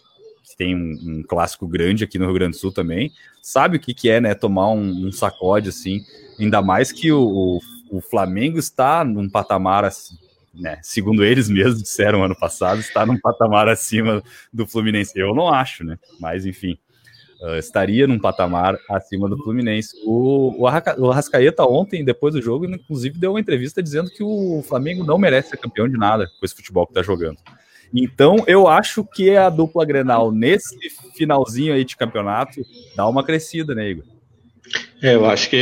tem 0.56 0.76
um, 0.76 0.98
um, 1.02 1.22
clássico 1.22 1.66
grande 1.66 2.04
aqui 2.04 2.18
no 2.18 2.26
Rio 2.26 2.34
Grande 2.34 2.52
do 2.52 2.60
Sul 2.60 2.70
também, 2.70 3.10
sabe 3.40 3.78
o 3.78 3.80
que, 3.80 3.94
que 3.94 4.10
é, 4.10 4.20
né? 4.20 4.34
Tomar 4.34 4.70
um, 4.70 5.06
um 5.06 5.10
sacode 5.10 5.70
assim, 5.70 6.04
ainda 6.38 6.62
mais 6.62 6.92
que 6.92 7.10
o, 7.10 7.20
o, 7.20 7.60
o 7.92 8.00
Flamengo 8.00 8.58
está 8.58 9.04
num 9.04 9.28
patamar 9.28 9.84
assim, 9.84 10.16
né, 10.54 10.78
segundo 10.82 11.22
eles 11.22 11.48
mesmos 11.50 11.82
disseram 11.82 12.24
ano 12.24 12.34
passado, 12.34 12.80
está 12.80 13.04
num 13.04 13.20
patamar 13.20 13.68
acima 13.68 14.22
do 14.50 14.66
Fluminense. 14.66 15.12
Eu 15.14 15.34
não 15.34 15.52
acho, 15.52 15.84
né? 15.84 15.98
Mas 16.18 16.46
enfim, 16.46 16.78
uh, 17.42 17.56
estaria 17.56 18.06
num 18.06 18.18
patamar 18.18 18.78
acima 18.88 19.28
do 19.28 19.36
Fluminense. 19.36 19.94
O, 20.06 20.54
o, 20.58 20.66
Arrascaeta 20.66 21.64
ontem, 21.64 22.02
depois 22.02 22.32
do 22.32 22.40
jogo, 22.40 22.64
inclusive 22.64 23.18
deu 23.18 23.32
uma 23.32 23.40
entrevista 23.40 23.82
dizendo 23.82 24.10
que 24.10 24.22
o 24.22 24.64
Flamengo 24.66 25.04
não 25.04 25.18
merece 25.18 25.50
ser 25.50 25.58
campeão 25.58 25.86
de 25.86 25.98
nada 25.98 26.26
com 26.40 26.46
esse 26.46 26.54
futebol 26.54 26.86
que 26.86 26.92
está 26.92 27.02
jogando. 27.02 27.36
Então, 27.94 28.36
eu 28.46 28.68
acho 28.68 29.04
que 29.04 29.36
a 29.36 29.50
dupla 29.50 29.84
Grenal 29.84 30.32
nesse 30.32 30.78
finalzinho 31.14 31.74
aí 31.74 31.84
de 31.84 31.94
campeonato 31.94 32.62
dá 32.96 33.06
uma 33.06 33.22
crescida, 33.22 33.74
né, 33.74 33.90
Igor? 33.90 34.11
É, 35.02 35.14
eu 35.14 35.26
acho 35.26 35.50
que 35.50 35.56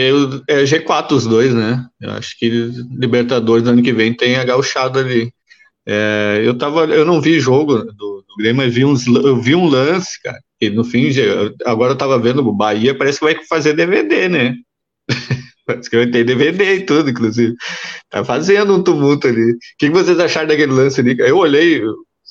é 0.46 0.64
G4 0.64 1.12
os 1.12 1.26
dois, 1.26 1.54
né? 1.54 1.86
Eu 2.00 2.10
acho 2.12 2.38
que 2.38 2.48
Libertadores 2.90 3.66
ano 3.66 3.82
que 3.82 3.92
vem 3.92 4.12
tem 4.12 4.36
a 4.36 4.44
gauchada 4.44 5.00
ali. 5.00 5.32
É, 5.86 6.42
eu, 6.44 6.56
tava, 6.56 6.84
eu 6.84 7.04
não 7.04 7.20
vi 7.20 7.40
jogo 7.40 7.78
do, 7.78 7.92
do 8.28 8.36
Grêmio, 8.38 8.58
mas 8.58 8.74
vi 8.74 8.84
uns, 8.84 9.06
eu 9.06 9.40
vi 9.40 9.54
um 9.54 9.66
lance, 9.66 10.22
cara, 10.22 10.38
e 10.60 10.68
no 10.68 10.84
fim, 10.84 11.08
agora 11.64 11.92
eu 11.92 11.96
tava 11.96 12.18
vendo 12.18 12.46
o 12.46 12.52
Bahia, 12.52 12.96
parece 12.96 13.18
que 13.18 13.24
vai 13.24 13.44
fazer 13.46 13.72
DVD, 13.72 14.28
né? 14.28 14.54
parece 15.66 15.88
que 15.88 15.96
vai 15.96 16.06
ter 16.06 16.22
DVD 16.22 16.74
e 16.76 16.84
tudo, 16.84 17.08
inclusive. 17.08 17.54
Tá 18.10 18.22
fazendo 18.22 18.76
um 18.76 18.82
tumulto 18.82 19.26
ali. 19.26 19.52
O 19.52 19.58
que, 19.78 19.88
que 19.88 19.90
vocês 19.90 20.20
acharam 20.20 20.48
daquele 20.48 20.72
lance 20.72 21.00
ali? 21.00 21.16
Eu 21.18 21.38
olhei, 21.38 21.82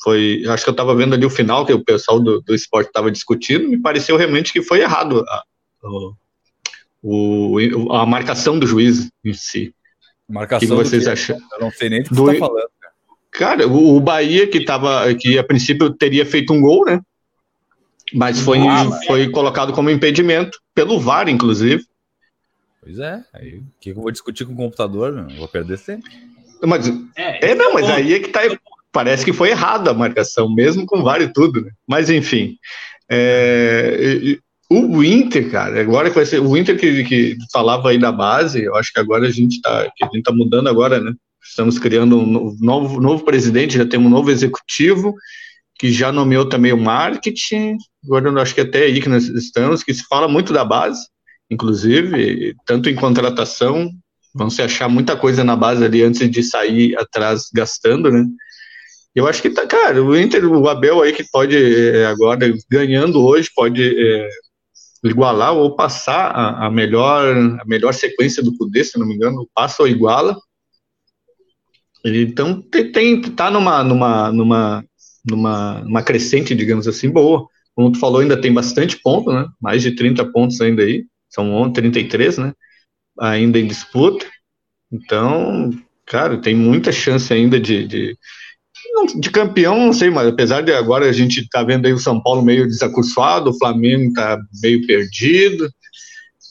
foi, 0.03 0.43
acho 0.47 0.63
que 0.63 0.69
eu 0.69 0.75
tava 0.75 0.95
vendo 0.95 1.15
ali 1.15 1.25
o 1.25 1.29
final, 1.29 1.65
que 1.65 1.73
o 1.73 1.83
pessoal 1.83 2.19
do, 2.19 2.39
do 2.41 2.53
esporte 2.53 2.91
tava 2.91 3.09
discutindo, 3.09 3.67
me 3.67 3.81
pareceu 3.81 4.15
realmente 4.15 4.53
que 4.53 4.61
foi 4.61 4.81
errado 4.81 5.25
a, 5.27 5.43
o, 7.01 7.57
a 7.91 8.05
marcação 8.05 8.57
do 8.59 8.67
juiz 8.67 9.09
em 9.23 9.33
si. 9.33 9.73
Marcação 10.27 10.67
que 10.67 10.75
vocês 10.75 11.07
acham? 11.07 11.37
Eu 11.53 11.59
não 11.59 11.71
sei 11.71 11.89
nem 11.89 12.03
do 12.03 12.09
que 12.09 12.15
você 12.15 12.33
tá 12.33 12.39
falando. 12.39 12.69
Cara, 13.31 13.67
o, 13.67 13.95
o 13.95 13.99
Bahia 13.99 14.47
que 14.47 14.63
tava, 14.63 15.13
que 15.15 15.37
a 15.37 15.43
princípio 15.43 15.89
teria 15.91 16.25
feito 16.25 16.53
um 16.53 16.61
gol, 16.61 16.85
né? 16.85 17.01
Mas 18.13 18.39
foi, 18.39 18.59
ah, 18.59 18.89
foi 19.05 19.23
é. 19.23 19.29
colocado 19.29 19.71
como 19.71 19.89
impedimento 19.89 20.59
pelo 20.73 20.99
VAR, 20.99 21.29
inclusive. 21.29 21.83
Pois 22.81 22.97
é, 22.97 23.23
aí 23.33 23.57
o 23.57 23.63
que 23.79 23.91
eu 23.91 23.95
vou 23.95 24.11
discutir 24.11 24.45
com 24.45 24.53
o 24.53 24.57
computador? 24.57 25.11
Não 25.11 25.35
vou 25.35 25.47
perder 25.47 25.77
sempre. 25.77 26.11
Mas, 26.63 26.87
é, 27.15 27.51
é 27.51 27.55
não, 27.55 27.73
mas 27.73 27.89
aí 27.89 28.15
é 28.15 28.19
que 28.19 28.29
tá. 28.29 28.41
Parece 28.91 29.23
que 29.23 29.31
foi 29.31 29.51
errada 29.51 29.91
a 29.91 29.93
marcação, 29.93 30.51
mesmo 30.51 30.85
com 30.85 31.03
VAR 31.03 31.21
e 31.21 31.31
tudo, 31.31 31.61
né? 31.61 31.71
Mas 31.87 32.09
enfim. 32.09 32.57
É, 33.07 34.39
o 34.71 35.03
Inter, 35.03 35.49
cara, 35.49 35.81
agora 35.81 36.09
que 36.09 36.15
vai 36.15 36.25
ser 36.25 36.39
o 36.39 36.55
Inter 36.55 36.79
que, 36.79 37.03
que 37.03 37.37
falava 37.51 37.89
aí 37.89 37.97
da 37.97 38.11
base, 38.11 38.63
eu 38.63 38.75
acho 38.75 38.93
que 38.93 38.99
agora 38.99 39.27
a 39.27 39.31
gente 39.31 39.59
que 39.59 40.03
a 40.03 40.09
gente 40.13 40.23
tá 40.23 40.31
mudando 40.31 40.69
agora, 40.69 40.99
né? 40.99 41.13
Estamos 41.43 41.79
criando 41.79 42.19
um 42.19 42.55
novo, 42.59 43.01
novo 43.01 43.25
presidente, 43.25 43.77
já 43.77 43.85
temos 43.85 44.07
um 44.07 44.11
novo 44.11 44.29
executivo 44.29 45.15
que 45.79 45.91
já 45.91 46.11
nomeou 46.11 46.47
também 46.47 46.71
o 46.71 46.77
marketing. 46.77 47.77
Agora 48.05 48.29
eu 48.29 48.37
acho 48.37 48.53
que 48.53 48.61
até 48.61 48.83
aí 48.83 49.01
que 49.01 49.09
nós 49.09 49.27
estamos, 49.29 49.81
que 49.81 49.93
se 49.93 50.03
fala 50.03 50.27
muito 50.27 50.53
da 50.53 50.63
base, 50.63 51.07
inclusive, 51.49 52.53
tanto 52.65 52.89
em 52.89 52.95
contratação, 52.95 53.89
vão 54.35 54.49
se 54.49 54.61
achar 54.61 54.87
muita 54.87 55.15
coisa 55.15 55.43
na 55.43 55.55
base 55.55 55.83
ali 55.83 56.03
antes 56.03 56.29
de 56.29 56.43
sair 56.43 56.95
atrás 56.97 57.49
gastando, 57.51 58.11
né? 58.11 58.23
Eu 59.15 59.25
acho 59.25 59.41
que 59.41 59.49
tá, 59.49 59.65
cara, 59.65 60.03
o 60.03 60.15
Inter, 60.15 60.45
o 60.45 60.69
Abel 60.69 61.01
aí 61.01 61.11
que 61.11 61.23
pode 61.23 61.57
é, 61.57 62.05
agora 62.05 62.53
ganhando 62.69 63.25
hoje, 63.25 63.49
pode 63.55 63.81
é, 63.81 64.29
igualar 65.03 65.53
ou 65.53 65.75
passar 65.75 66.31
a, 66.31 66.67
a, 66.67 66.71
melhor 66.71 67.35
a 67.61 67.65
melhor 67.65 67.93
sequência 67.93 68.43
do 68.43 68.55
Cudê, 68.57 68.83
se 68.83 68.97
não 68.99 69.07
me 69.07 69.15
engano, 69.15 69.49
passa 69.53 69.81
ou 69.81 69.87
iguala. 69.87 70.37
Então 72.05 72.61
tem, 72.61 72.91
tem 72.91 73.21
tá 73.21 73.51
numa 73.51 73.83
numa 73.83 74.31
numa 74.31 74.85
numa, 75.25 75.81
numa 75.81 76.03
crescente, 76.03 76.55
digamos 76.55 76.87
assim, 76.87 77.09
boa. 77.09 77.47
Como 77.75 77.91
tu 77.91 77.99
falou, 77.99 78.21
ainda 78.21 78.39
tem 78.39 78.53
bastante 78.53 78.97
ponto, 78.97 79.31
né? 79.31 79.45
Mais 79.61 79.81
de 79.81 79.95
30 79.95 80.25
pontos 80.31 80.59
ainda 80.61 80.83
aí. 80.83 81.05
São 81.29 81.71
33, 81.71 82.37
né? 82.37 82.53
Ainda 83.19 83.59
em 83.59 83.67
disputa. 83.67 84.25
Então, 84.91 85.69
cara, 86.05 86.37
tem 86.37 86.55
muita 86.55 86.91
chance 86.91 87.31
ainda 87.33 87.59
de, 87.59 87.87
de 87.87 88.17
de 89.15 89.29
campeão, 89.29 89.77
não 89.77 89.93
sei, 89.93 90.09
mas 90.09 90.27
apesar 90.27 90.61
de 90.61 90.73
agora 90.73 91.09
a 91.09 91.11
gente 91.11 91.47
tá 91.49 91.63
vendo 91.63 91.85
aí 91.85 91.93
o 91.93 91.99
São 91.99 92.21
Paulo 92.21 92.41
meio 92.41 92.67
desacursoado, 92.67 93.49
o 93.49 93.57
Flamengo 93.57 94.13
tá 94.13 94.37
meio 94.61 94.85
perdido, 94.85 95.69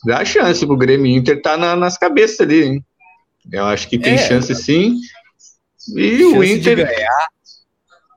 dá 0.07 0.25
chance 0.25 0.67
pro 0.67 0.77
Grêmio 0.77 1.07
Inter 1.07 1.41
tá 1.43 1.57
na, 1.57 1.77
nas 1.77 1.99
cabeças 1.99 2.41
ali, 2.41 2.65
hein? 2.65 2.85
Eu 3.51 3.65
acho 3.65 3.89
que 3.89 3.99
tem 3.99 4.15
é, 4.15 4.19
chance 4.19 4.55
sim. 4.55 4.97
E 5.97 6.23
o 6.25 6.45
Inter. 6.45 6.77
ganhar, 6.77 7.29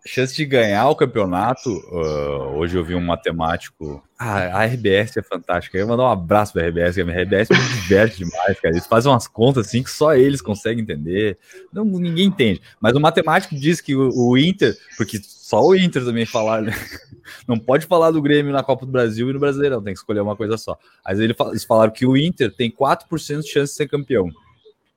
chance 0.05 0.35
de 0.35 0.45
ganhar 0.45 0.89
o 0.89 0.95
campeonato. 0.95 1.69
Uh, 1.69 2.57
hoje 2.57 2.77
eu 2.77 2.83
vi 2.83 2.95
um 2.95 3.01
matemático. 3.01 4.03
Ah, 4.17 4.59
a 4.59 4.65
RBS 4.65 5.17
é 5.17 5.21
fantástica. 5.21 5.77
Eu 5.77 5.87
vou 5.87 5.95
mandar 5.95 6.09
um 6.09 6.11
abraço 6.11 6.53
pra 6.53 6.67
RBS, 6.67 6.95
que 6.95 7.01
a 7.01 7.05
RBS 7.05 7.49
me 7.49 7.81
diverte 7.81 8.17
demais, 8.17 8.59
cara. 8.59 8.73
Eles 8.73 8.87
fazem 8.87 9.11
umas 9.11 9.27
contas 9.27 9.67
assim 9.67 9.83
que 9.83 9.89
só 9.89 10.13
eles 10.13 10.41
conseguem 10.41 10.83
entender. 10.83 11.37
Não, 11.71 11.85
ninguém 11.85 12.27
entende. 12.27 12.61
Mas 12.79 12.95
o 12.95 12.99
matemático 12.99 13.55
diz 13.55 13.81
que 13.81 13.95
o, 13.95 14.09
o 14.13 14.37
Inter, 14.37 14.75
porque 14.97 15.19
só 15.21 15.61
o 15.61 15.75
Inter 15.75 16.03
também 16.03 16.25
falar, 16.25 16.61
né? 16.61 16.73
não 17.47 17.57
pode 17.57 17.85
falar 17.85 18.11
do 18.11 18.21
Grêmio 18.21 18.53
na 18.53 18.63
Copa 18.63 18.85
do 18.85 18.91
Brasil 18.91 19.29
e 19.29 19.33
no 19.33 19.39
Brasileirão, 19.39 19.81
tem 19.81 19.93
que 19.93 19.99
escolher 19.99 20.21
uma 20.21 20.35
coisa 20.35 20.57
só. 20.57 20.77
Mas 21.05 21.19
eles 21.19 21.35
falaram 21.67 21.91
que 21.91 22.05
o 22.05 22.15
Inter 22.17 22.53
tem 22.55 22.71
4% 22.71 23.41
de 23.41 23.49
chance 23.49 23.73
de 23.73 23.77
ser 23.77 23.87
campeão. 23.87 24.29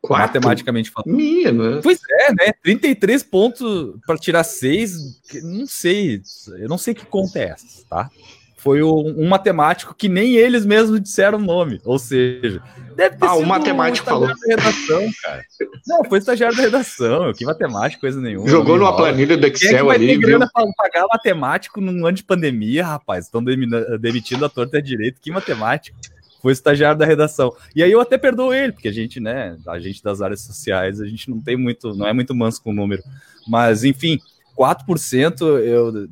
Quatro? 0.06 0.34
Matematicamente 0.34 0.90
falando. 0.90 1.16
Minha, 1.16 1.52
mano. 1.52 1.80
Pois 1.82 1.98
é, 2.20 2.32
né? 2.32 2.52
33 2.62 3.22
pontos 3.22 3.94
para 4.06 4.18
tirar 4.18 4.44
6. 4.44 5.22
Não 5.42 5.66
sei. 5.66 6.20
Eu 6.58 6.68
não 6.68 6.76
sei 6.76 6.92
que 6.92 7.06
conta 7.06 7.38
é 7.38 7.44
essa, 7.44 7.86
tá? 7.88 8.10
Foi 8.58 8.82
um, 8.82 9.22
um, 9.22 9.28
matemático 9.28 9.94
que 9.94 10.08
nem 10.08 10.36
eles 10.36 10.64
mesmos 10.64 11.00
disseram 11.00 11.38
o 11.38 11.42
nome. 11.42 11.80
Ou 11.84 11.98
seja, 11.98 12.62
deve 12.96 13.16
ter 13.16 13.26
ah, 13.26 13.30
sido 13.30 13.44
o 13.44 13.46
matemático 13.46 14.06
um 14.06 14.10
falou. 14.10 14.28
Da 14.28 14.34
redação, 14.46 15.10
cara. 15.22 15.44
Não, 15.86 16.04
foi 16.04 16.18
estagiário 16.18 16.56
da 16.56 16.62
redação. 16.62 17.32
Que 17.34 17.44
matemático, 17.44 18.00
coisa 18.00 18.20
nenhuma. 18.20 18.48
Jogou 18.48 18.78
numa 18.78 18.96
planilha 18.96 19.36
do 19.36 19.46
Excel 19.46 19.68
Quem 19.68 19.76
é 19.76 19.80
que 19.80 19.86
vai 19.86 19.96
ali. 19.96 20.06
Ter 20.06 20.18
grana 20.18 20.50
pra 20.52 20.64
pagar 20.76 21.06
matemático 21.10 21.80
num 21.80 22.06
ano 22.06 22.16
de 22.16 22.24
pandemia, 22.24 22.86
rapaz. 22.86 23.26
Estão 23.26 23.42
demitindo 23.44 24.44
a 24.44 24.48
torta 24.48 24.80
direito. 24.80 25.20
Que 25.20 25.30
matemático 25.30 25.96
foi 26.44 26.52
estagiário 26.52 26.98
da 26.98 27.06
redação. 27.06 27.56
E 27.74 27.82
aí 27.82 27.90
eu 27.90 28.02
até 28.02 28.18
perdoo 28.18 28.52
ele, 28.52 28.70
porque 28.70 28.88
a 28.88 28.92
gente, 28.92 29.18
né, 29.18 29.56
a 29.66 29.80
gente 29.80 30.02
das 30.02 30.20
áreas 30.20 30.42
sociais, 30.42 31.00
a 31.00 31.06
gente 31.06 31.30
não 31.30 31.40
tem 31.40 31.56
muito, 31.56 31.94
não 31.94 32.06
é 32.06 32.12
muito 32.12 32.34
manso 32.34 32.62
com 32.62 32.68
o 32.68 32.74
número. 32.74 33.02
Mas, 33.48 33.82
enfim, 33.82 34.20
4% 34.54 35.40
eu 35.40 36.06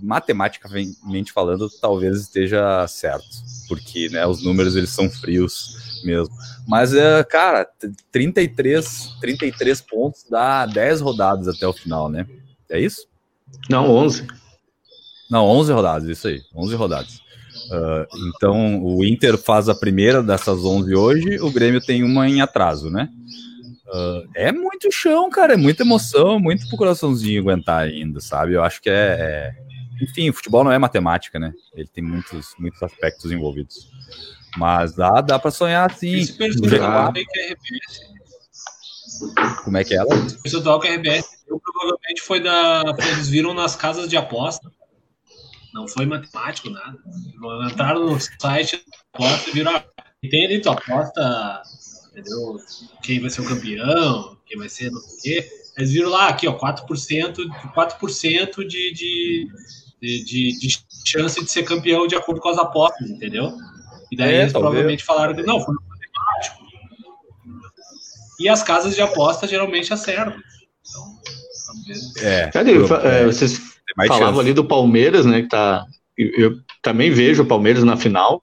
matematicamente 0.00 1.30
falando, 1.34 1.68
talvez 1.82 2.18
esteja 2.22 2.88
certo, 2.88 3.28
porque, 3.68 4.08
né, 4.08 4.26
os 4.26 4.42
números 4.42 4.74
eles 4.74 4.88
são 4.88 5.10
frios 5.10 6.00
mesmo. 6.02 6.34
Mas 6.66 6.94
é, 6.94 7.22
cara, 7.22 7.68
33, 8.10 9.16
33 9.20 9.82
pontos 9.82 10.24
dá 10.30 10.64
10 10.64 11.02
rodadas 11.02 11.46
até 11.46 11.68
o 11.68 11.74
final, 11.74 12.08
né? 12.08 12.26
É 12.70 12.80
isso? 12.80 13.06
Não, 13.68 13.90
11. 13.90 14.26
Não, 15.30 15.44
11 15.44 15.72
rodadas, 15.74 16.08
isso 16.08 16.26
aí, 16.26 16.40
11 16.54 16.74
rodadas. 16.74 17.21
Uh, 17.72 18.06
então, 18.28 18.84
o 18.84 19.02
Inter 19.02 19.38
faz 19.38 19.66
a 19.66 19.74
primeira 19.74 20.22
dessas 20.22 20.62
11 20.62 20.94
hoje, 20.94 21.40
o 21.40 21.50
Grêmio 21.50 21.80
tem 21.80 22.02
uma 22.02 22.28
em 22.28 22.42
atraso, 22.42 22.90
né? 22.90 23.08
Uh, 23.86 24.28
é 24.34 24.52
muito 24.52 24.92
chão, 24.92 25.30
cara, 25.30 25.54
é 25.54 25.56
muita 25.56 25.82
emoção, 25.82 26.38
muito 26.38 26.68
pro 26.68 26.76
coraçãozinho 26.76 27.40
aguentar 27.40 27.84
ainda, 27.84 28.20
sabe? 28.20 28.52
Eu 28.52 28.62
acho 28.62 28.82
que 28.82 28.90
é, 28.90 28.92
é, 28.92 29.54
Enfim, 30.02 30.28
o 30.28 30.34
futebol 30.34 30.62
não 30.62 30.70
é 30.70 30.78
matemática, 30.78 31.38
né? 31.38 31.54
Ele 31.74 31.88
tem 31.88 32.04
muitos, 32.04 32.54
muitos 32.58 32.82
aspectos 32.82 33.32
envolvidos. 33.32 33.90
Mas 34.58 34.94
dá, 34.94 35.22
dá 35.22 35.38
para 35.38 35.50
sonhar 35.50 35.90
sim. 35.94 36.26
Personagem 36.34 37.24
que 37.26 37.40
é 37.40 37.54
Como 39.64 39.78
é 39.78 39.84
que 39.84 39.94
é 39.94 39.96
ela? 39.96 40.14
O 40.14 40.42
percentual 40.42 40.78
que 40.78 40.88
a 40.88 40.94
RBS 40.94 41.42
deu 41.46 41.58
provavelmente 41.58 42.20
foi 42.20 42.38
da. 42.40 42.82
Eles 42.98 43.30
viram 43.30 43.54
nas 43.54 43.74
casas 43.74 44.10
de 44.10 44.16
aposta. 44.16 44.70
Não 45.72 45.88
foi 45.88 46.06
matemático, 46.06 46.70
nada. 46.70 46.98
Entraram 47.70 48.06
no 48.06 48.20
site 48.20 48.84
aposta 49.12 49.50
e 49.50 49.52
viram. 49.52 49.82
E 50.22 50.28
tem 50.28 50.46
ali, 50.46 50.60
tu 50.60 50.70
aposta, 50.70 51.62
entendeu? 52.12 52.56
Quem 53.02 53.20
vai 53.20 53.30
ser 53.30 53.40
o 53.40 53.48
campeão, 53.48 54.36
quem 54.46 54.58
vai 54.58 54.68
ser 54.68 54.90
não 54.90 55.00
sei 55.00 55.18
o 55.18 55.22
quê. 55.22 55.48
Eles 55.76 55.90
viram 55.92 56.10
lá, 56.10 56.28
aqui, 56.28 56.46
ó, 56.46 56.58
4%, 56.58 57.36
4% 57.74 58.66
de, 58.66 58.92
de, 58.92 59.48
de, 60.00 60.24
de, 60.24 60.58
de 60.58 60.78
chance 61.04 61.42
de 61.42 61.50
ser 61.50 61.62
campeão 61.62 62.06
de 62.06 62.14
acordo 62.14 62.40
com 62.40 62.50
as 62.50 62.58
apostas, 62.58 63.08
entendeu? 63.10 63.52
E 64.10 64.16
daí 64.16 64.34
é, 64.34 64.40
eles 64.42 64.52
provavelmente 64.52 65.02
falaram 65.02 65.34
que 65.34 65.42
não, 65.42 65.58
foi 65.58 65.74
matemático. 65.74 66.62
E 68.38 68.48
as 68.48 68.62
casas 68.62 68.94
de 68.94 69.00
aposta 69.00 69.48
geralmente 69.48 69.92
acertam. 69.92 70.36
Então, 70.80 71.22
é, 72.18 72.50
Cadê? 72.50 72.72
É, 72.74 73.24
vocês 73.24 73.71
falavam 74.06 74.40
ali 74.40 74.52
do 74.52 74.64
Palmeiras, 74.64 75.26
né? 75.26 75.42
Que 75.42 75.48
tá. 75.48 75.84
Eu, 76.16 76.30
eu 76.36 76.58
também 76.82 77.10
vejo 77.10 77.42
o 77.42 77.46
Palmeiras 77.46 77.82
na 77.84 77.96
final. 77.96 78.42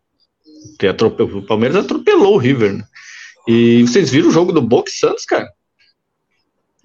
Que 0.77 0.87
atropelou, 0.87 1.39
o 1.39 1.45
Palmeiras 1.45 1.77
atropelou 1.77 2.35
o 2.35 2.37
River, 2.37 2.73
né? 2.73 2.83
E 3.47 3.81
vocês 3.81 4.09
viram 4.09 4.29
o 4.29 4.31
jogo 4.31 4.51
do 4.51 4.61
Boca 4.61 4.91
Santos, 4.91 5.25
cara? 5.25 5.49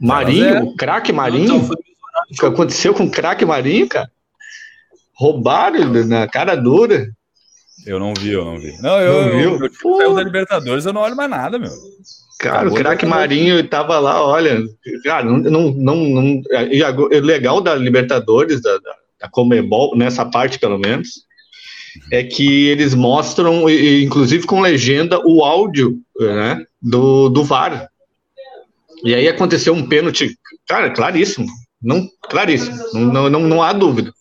Marinho, 0.00 0.44
é. 0.44 0.62
o 0.62 0.74
craque 0.74 1.12
Marinho. 1.12 1.56
Então, 1.56 1.70
o 2.30 2.34
que 2.34 2.46
aconteceu 2.46 2.94
com 2.94 3.04
o 3.04 3.10
craque 3.10 3.44
Marinho, 3.44 3.88
cara? 3.88 4.10
Roubaram 5.14 5.92
na 6.06 6.26
cara 6.28 6.54
dura. 6.54 7.08
Eu 7.86 7.98
não 7.98 8.14
vi, 8.14 8.30
eu 8.30 8.44
não 8.44 8.58
vi. 8.58 8.76
Não, 8.80 9.00
eu, 9.00 9.12
não 9.12 9.40
eu, 9.40 9.58
eu, 9.58 9.70
eu, 9.84 10.00
eu 10.00 10.14
da 10.14 10.22
Libertadores, 10.22 10.86
eu 10.86 10.92
não 10.92 11.02
olho 11.02 11.16
mais 11.16 11.30
nada, 11.30 11.58
meu. 11.58 11.70
Cara, 12.38 12.68
o 12.68 12.74
craque 12.74 13.06
Marinho 13.06 13.58
estava 13.60 13.98
lá, 13.98 14.24
olha, 14.24 14.62
cara, 15.04 15.24
não, 15.24 15.38
não, 15.38 15.70
não, 15.70 15.96
não 15.96 16.42
é 16.50 17.20
legal 17.20 17.60
da 17.60 17.74
Libertadores, 17.74 18.60
da, 18.60 18.78
da 19.20 19.28
Comebol, 19.30 19.96
nessa 19.96 20.24
parte 20.26 20.58
pelo 20.58 20.78
menos, 20.78 21.24
é 22.10 22.22
que 22.22 22.66
eles 22.66 22.92
mostram, 22.92 23.68
inclusive 23.70 24.46
com 24.46 24.60
legenda, 24.60 25.20
o 25.24 25.44
áudio 25.44 26.00
né, 26.18 26.64
do, 26.82 27.28
do 27.28 27.44
VAR. 27.44 27.88
E 29.04 29.14
aí 29.14 29.28
aconteceu 29.28 29.72
um 29.72 29.86
pênalti, 29.86 30.36
cara, 30.66 30.90
claríssimo, 30.90 31.46
não, 31.80 32.08
claríssimo, 32.22 32.76
não, 32.92 33.30
não, 33.30 33.40
não 33.40 33.62
há 33.62 33.72
dúvida. 33.72 34.12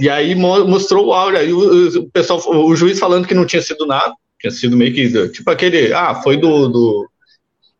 E 0.00 0.08
aí 0.08 0.34
mostrou 0.34 1.06
o 1.06 1.12
áudio, 1.12 1.40
aí 1.40 1.52
o, 1.52 1.98
o 1.98 2.10
pessoal, 2.10 2.40
o 2.48 2.76
juiz 2.76 2.98
falando 2.98 3.26
que 3.26 3.34
não 3.34 3.44
tinha 3.44 3.62
sido 3.62 3.84
nada, 3.84 4.12
tinha 4.40 4.50
sido 4.50 4.76
meio 4.76 4.94
que, 4.94 5.28
tipo 5.30 5.50
aquele, 5.50 5.92
ah, 5.92 6.14
foi 6.14 6.36
do, 6.36 6.68
do 6.68 7.08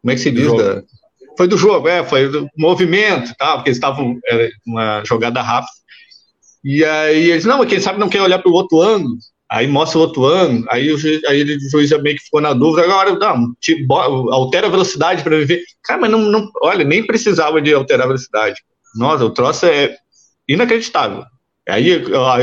como 0.02 0.12
é 0.12 0.14
que 0.14 0.20
se 0.20 0.30
diz? 0.30 0.52
Da, 0.56 0.82
foi 1.36 1.46
do 1.46 1.56
jogo, 1.56 1.88
é, 1.88 2.04
foi 2.04 2.28
do 2.28 2.48
movimento, 2.56 3.32
tá, 3.36 3.54
porque 3.54 3.70
eles 3.70 3.76
estavam, 3.76 4.18
uma 4.66 5.04
jogada 5.04 5.40
rápida. 5.40 5.72
E 6.64 6.84
aí 6.84 7.30
eles, 7.30 7.44
não, 7.44 7.58
mas 7.58 7.68
quem 7.68 7.80
sabe 7.80 8.00
não 8.00 8.08
quer 8.08 8.22
olhar 8.22 8.40
para 8.40 8.50
o 8.50 8.54
outro 8.54 8.80
ângulo. 8.80 9.16
Aí 9.50 9.66
mostra 9.66 9.98
o 9.98 10.02
outro 10.02 10.24
ano, 10.24 10.66
aí 10.68 10.92
o 10.92 10.98
juiz, 10.98 11.24
aí 11.24 11.42
o 11.42 11.70
juiz 11.70 11.88
já 11.88 11.96
meio 11.96 12.16
que 12.16 12.24
ficou 12.24 12.40
na 12.40 12.52
dúvida, 12.52 12.82
agora 12.82 13.18
não, 13.18 13.54
altera 14.30 14.66
a 14.66 14.70
velocidade 14.70 15.22
para 15.22 15.42
ver. 15.44 15.62
Cara, 15.84 16.02
mas 16.02 16.10
não, 16.10 16.20
não, 16.20 16.50
olha, 16.60 16.84
nem 16.84 17.06
precisava 17.06 17.62
de 17.62 17.72
alterar 17.72 18.04
a 18.04 18.08
velocidade. 18.08 18.60
Nossa, 18.96 19.24
o 19.24 19.30
troço 19.30 19.64
é 19.64 19.96
inacreditável. 20.46 21.24
Aí 21.66 21.88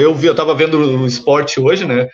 eu 0.01 0.15
vi, 0.15 0.27
eu 0.27 0.35
tava 0.35 0.55
vendo 0.55 0.77
o 0.77 1.05
esporte 1.05 1.59
hoje, 1.59 1.85
né? 1.85 2.07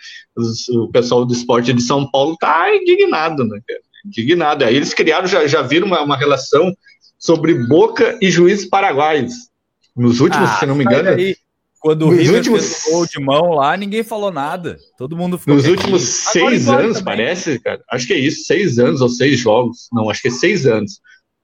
o 0.70 0.90
pessoal 0.90 1.24
do 1.24 1.32
esporte 1.32 1.72
de 1.72 1.82
São 1.82 2.10
Paulo 2.10 2.36
tá 2.38 2.74
indignado, 2.74 3.44
né? 3.44 3.60
Indignado. 4.04 4.64
Aí 4.64 4.74
eles 4.74 4.94
criaram, 4.94 5.26
já, 5.26 5.46
já 5.46 5.62
viram 5.62 5.86
uma, 5.86 6.02
uma 6.02 6.16
relação 6.16 6.74
sobre 7.18 7.54
Boca 7.66 8.18
e 8.20 8.30
juízes 8.30 8.66
paraguaios. 8.66 9.32
Nos 9.96 10.20
últimos, 10.20 10.50
ah, 10.50 10.58
se 10.58 10.66
não 10.66 10.74
me 10.74 10.84
engano. 10.84 11.16
Quando 11.82 12.06
o 12.06 12.10
River 12.10 12.36
últimos... 12.36 12.60
fez 12.60 12.86
o 12.86 12.90
gol 12.90 13.06
de 13.06 13.20
mão 13.20 13.50
lá, 13.54 13.76
ninguém 13.76 14.04
falou 14.04 14.30
nada. 14.30 14.78
Todo 14.96 15.16
mundo 15.16 15.36
ficou. 15.36 15.54
Nos 15.54 15.66
últimos 15.66 16.02
seis 16.02 16.68
anos, 16.68 16.98
também. 16.98 17.16
parece, 17.16 17.58
cara. 17.58 17.82
Acho 17.90 18.06
que 18.06 18.12
é 18.12 18.18
isso, 18.18 18.44
seis 18.44 18.78
anos 18.78 19.00
ou 19.00 19.08
seis 19.08 19.38
jogos. 19.40 19.88
Não, 19.92 20.08
acho 20.08 20.22
que 20.22 20.28
é 20.28 20.30
seis 20.30 20.64
anos. 20.64 21.00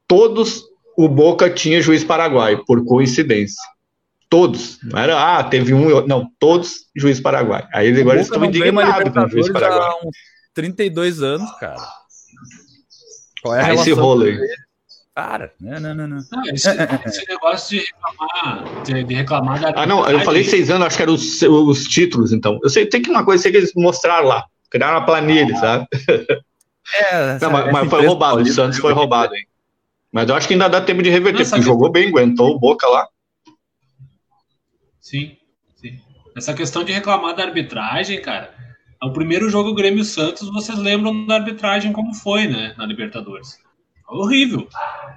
Todos 0.07 0.63
o 0.97 1.09
Boca 1.09 1.51
tinha 1.51 1.83
juiz 1.83 2.05
paraguaio, 2.05 2.65
por 2.65 2.85
coincidência. 2.85 3.63
Todos. 4.31 4.79
Não 4.83 4.99
era, 4.99 5.39
ah, 5.39 5.43
teve 5.43 5.75
um. 5.75 6.07
Não, 6.07 6.31
todos 6.39 6.87
juiz 6.97 7.21
paraguaio. 7.21 7.67
Aí 7.73 7.89
agora 8.01 8.19
eles 8.19 8.29
estão 8.29 8.45
indignados 8.45 9.13
com 9.13 9.21
o 9.21 9.29
juiz 9.29 9.51
paraguaio. 9.51 9.83
Há 9.83 9.97
uns 10.07 10.17
32 10.55 11.23
anos, 11.23 11.51
cara. 11.59 11.81
Qual 13.43 13.55
é 13.55 13.63
a 13.63 13.67
ah, 13.67 13.75
esse 13.75 13.93
rolo 13.93 14.25
aí? 14.25 14.39
Cara, 15.15 15.53
não, 15.61 15.81
não, 15.81 15.95
não. 15.95 16.07
não. 16.07 16.17
não 16.31 16.43
esse, 16.47 16.69
esse, 17.07 17.29
negócio 17.29 17.77
de 17.77 17.85
reclamar, 17.85 18.83
de, 18.85 19.05
de 19.05 19.15
reclamar 19.15 19.61
da. 19.61 19.83
Ah, 19.83 19.87
não, 19.87 20.09
eu 20.09 20.21
falei 20.21 20.45
seis 20.45 20.71
anos, 20.71 20.87
acho 20.87 20.97
que 20.97 21.03
eram 21.03 21.15
os, 21.15 21.43
os 21.43 21.89
títulos, 21.89 22.33
então. 22.33 22.59
Eu 22.63 22.71
sei, 22.71 22.87
tem 22.87 23.03
que 23.03 23.11
uma 23.11 23.25
coisa 23.25 23.43
sei 23.43 23.51
que 23.51 23.59
eles 23.59 23.73
mostraram 23.75 24.29
lá, 24.29 24.45
criaram 24.71 24.99
uma 24.99 25.07
planilha, 25.07 25.55
ah. 25.57 25.61
sabe? 25.61 25.87
É, 26.95 27.39
não, 27.41 27.51
mas, 27.51 27.73
mas 27.73 27.91
foi 27.91 28.07
roubado, 28.07 28.41
o 28.41 28.47
Santos 28.47 28.79
foi 28.79 28.93
roubado, 28.93 29.35
hein? 29.35 29.47
Mas 30.11 30.29
eu 30.29 30.35
acho 30.35 30.49
que 30.49 30.55
ainda 30.55 30.69
dá 30.69 30.81
tempo 30.81 31.03
de 31.03 31.11
reverter, 31.11 31.41
Nossa, 31.41 31.57
porque 31.57 31.67
jogou 31.67 31.91
bem, 31.91 32.09
aguentou 32.09 32.55
o 32.55 32.59
Boca 32.59 32.89
lá. 32.89 33.07
Sim, 35.01 35.37
sim. 35.77 36.01
Essa 36.37 36.55
questão 36.55 36.85
de 36.85 36.93
reclamar 36.93 37.35
da 37.35 37.43
arbitragem, 37.43 38.23
cara. 38.23 38.55
O 39.03 39.13
primeiro 39.13 39.49
jogo 39.49 39.75
Grêmio 39.75 40.05
Santos, 40.05 40.49
vocês 40.51 40.79
lembram 40.79 41.27
da 41.27 41.37
arbitragem 41.37 41.93
como 41.93 42.13
foi, 42.15 42.49
né? 42.49 42.75
Na 42.77 42.85
Libertadores 42.85 43.59
horrível. 44.09 44.69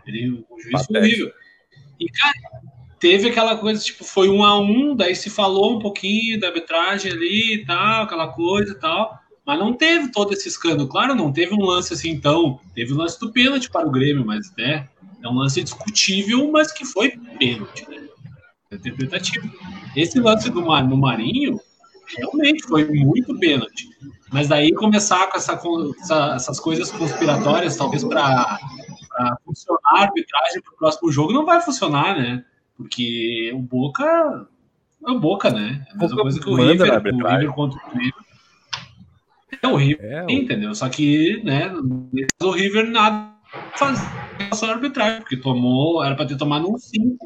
Ele, 0.05 0.45
o 0.49 0.59
juiz 0.59 0.85
foi 0.85 0.97
horrível. 0.97 1.31
E, 1.99 2.05
cara, 2.11 2.33
teve 2.99 3.29
aquela 3.29 3.55
coisa, 3.55 3.81
tipo, 3.81 4.03
foi 4.03 4.29
um 4.29 4.43
a 4.43 4.59
um, 4.59 4.95
daí 4.95 5.15
se 5.15 5.29
falou 5.29 5.77
um 5.77 5.79
pouquinho 5.79 6.39
da 6.39 6.47
arbitragem 6.47 7.11
ali 7.11 7.55
e 7.55 7.65
tal, 7.65 8.03
aquela 8.03 8.27
coisa 8.27 8.73
e 8.73 8.79
tal. 8.79 9.19
Mas 9.45 9.59
não 9.59 9.73
teve 9.73 10.11
todo 10.11 10.33
esse 10.33 10.47
escândalo. 10.47 10.87
Claro, 10.87 11.15
não 11.15 11.31
teve 11.31 11.53
um 11.53 11.65
lance 11.65 11.93
assim, 11.93 12.09
então. 12.09 12.59
Teve 12.75 12.93
o 12.93 12.97
lance 12.97 13.19
do 13.19 13.31
pênalti 13.31 13.69
para 13.69 13.87
o 13.87 13.91
Grêmio, 13.91 14.25
mas 14.25 14.53
né, 14.57 14.87
é 15.23 15.27
um 15.27 15.35
lance 15.35 15.63
discutível, 15.63 16.51
mas 16.51 16.71
que 16.71 16.85
foi 16.85 17.17
pênalti, 17.39 17.89
né? 17.89 18.07
É 18.69 18.75
interpretativo. 18.75 19.51
Esse 19.95 20.19
lance 20.19 20.49
do 20.49 20.61
no 20.61 20.97
Marinho 20.97 21.59
realmente 22.17 22.63
foi 22.63 22.85
muito 22.85 23.37
pênalti. 23.39 23.89
Mas 24.31 24.47
daí 24.47 24.73
começar 24.73 25.27
com 25.27 25.37
essa, 25.37 25.59
essa, 26.01 26.35
essas 26.35 26.59
coisas 26.59 26.91
conspiratórias, 26.91 27.75
talvez 27.75 28.03
para 28.03 28.59
funcionar 29.45 29.79
a 29.85 30.01
arbitragem 30.03 30.61
para 30.61 30.73
o 30.73 30.77
próximo 30.77 31.11
jogo, 31.11 31.33
não 31.33 31.45
vai 31.45 31.61
funcionar, 31.61 32.17
né? 32.17 32.43
Porque 32.77 33.51
o 33.53 33.59
Boca 33.59 34.47
é 35.05 35.11
o 35.11 35.19
Boca, 35.19 35.49
né? 35.49 35.85
É 35.89 35.93
a 35.93 35.97
mesma 35.97 36.21
coisa 36.21 36.39
que 36.39 36.49
o 36.49 36.55
River, 36.55 36.91
o 36.91 37.27
River 37.27 37.51
contra 37.53 37.79
o 37.79 37.97
River. 37.97 38.13
É 39.61 39.67
o 39.67 39.75
River, 39.75 40.05
é, 40.05 40.25
entendeu? 40.31 40.73
Só 40.73 40.87
que, 40.89 41.41
né, 41.43 41.71
o 42.41 42.51
River 42.51 42.89
nada 42.89 43.35
faz 43.75 44.01
a 44.63 44.71
arbitragem, 44.71 45.19
porque 45.19 45.37
tomou, 45.37 46.03
era 46.03 46.15
para 46.15 46.25
ter 46.25 46.37
tomado 46.37 46.71
um 46.71 46.77
5 46.77 47.17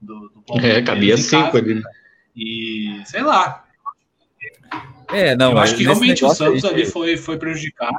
do, 0.00 0.30
do 0.30 0.58
É, 0.60 0.82
cabia 0.82 1.16
5 1.16 1.56
ali. 1.56 1.74
Né? 1.74 1.82
E 2.34 3.00
sei 3.04 3.22
lá, 3.22 3.64
é, 5.10 5.36
não, 5.36 5.52
eu 5.52 5.58
acho 5.58 5.76
que 5.76 5.84
realmente 5.84 6.24
o 6.24 6.30
Santos 6.30 6.64
ali 6.64 6.84
foi, 6.84 7.16
foi 7.16 7.36
prejudicado. 7.36 7.96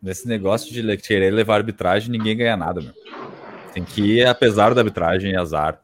Nesse 0.00 0.26
negócio 0.26 0.72
de 0.72 0.96
querer 0.96 1.30
levar 1.30 1.56
arbitragem, 1.56 2.10
ninguém 2.10 2.36
ganha 2.36 2.56
nada, 2.56 2.80
meu. 2.80 2.92
Tem 3.72 3.84
que 3.84 4.18
ir, 4.18 4.26
apesar 4.26 4.74
da 4.74 4.80
arbitragem, 4.80 5.36
azar. 5.36 5.80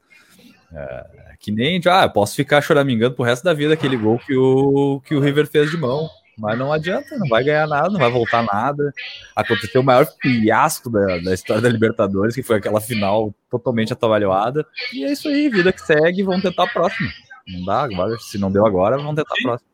É, 0.72 1.06
que 1.38 1.52
nem, 1.52 1.80
ah, 1.86 2.02
eu 2.02 2.10
posso 2.10 2.34
ficar 2.34 2.60
choramingando 2.60 3.14
pro 3.14 3.24
resto 3.24 3.44
da 3.44 3.54
vida 3.54 3.74
aquele 3.74 3.96
gol 3.96 4.18
que 4.18 4.36
o, 4.36 5.00
que 5.04 5.14
o 5.14 5.20
River 5.20 5.46
fez 5.46 5.70
de 5.70 5.76
mão. 5.76 6.08
Mas 6.36 6.56
não 6.56 6.72
adianta, 6.72 7.16
não 7.16 7.28
vai 7.28 7.42
ganhar 7.42 7.66
nada, 7.66 7.90
não 7.90 7.98
vai 7.98 8.10
voltar 8.10 8.44
nada. 8.44 8.92
Aconteceu 9.34 9.80
o 9.80 9.84
maior 9.84 10.06
fiasco 10.20 10.88
da, 10.88 11.18
da 11.18 11.34
história 11.34 11.60
da 11.60 11.68
Libertadores, 11.68 12.34
que 12.34 12.44
foi 12.44 12.56
aquela 12.56 12.80
final 12.80 13.34
totalmente 13.50 13.92
atabalhoada. 13.92 14.64
E 14.92 15.04
é 15.04 15.12
isso 15.12 15.28
aí, 15.28 15.48
vida 15.48 15.72
que 15.72 15.80
segue, 15.80 16.22
vamos 16.22 16.42
tentar 16.42 16.64
a 16.64 16.68
próxima. 16.68 17.10
Não 17.48 17.64
dá 17.64 17.82
agora, 17.82 18.18
se 18.18 18.38
não 18.38 18.50
deu 18.52 18.66
agora, 18.66 18.96
vamos 18.96 19.16
tentar 19.16 19.34
a 19.38 19.42
próxima. 19.42 19.68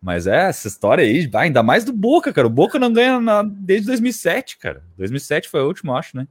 Mas 0.00 0.26
é, 0.26 0.48
essa 0.48 0.66
história 0.66 1.04
aí, 1.04 1.26
vai, 1.28 1.46
ainda 1.46 1.62
mais 1.62 1.84
do 1.84 1.92
Boca, 1.92 2.32
cara. 2.32 2.46
O 2.46 2.50
Boca 2.50 2.78
não 2.78 2.92
ganha 2.92 3.20
na, 3.20 3.42
desde 3.42 3.86
2007, 3.86 4.58
cara. 4.58 4.84
2007 4.96 5.48
foi 5.48 5.62
o 5.62 5.66
último, 5.66 5.94
acho, 5.94 6.16
né? 6.16 6.26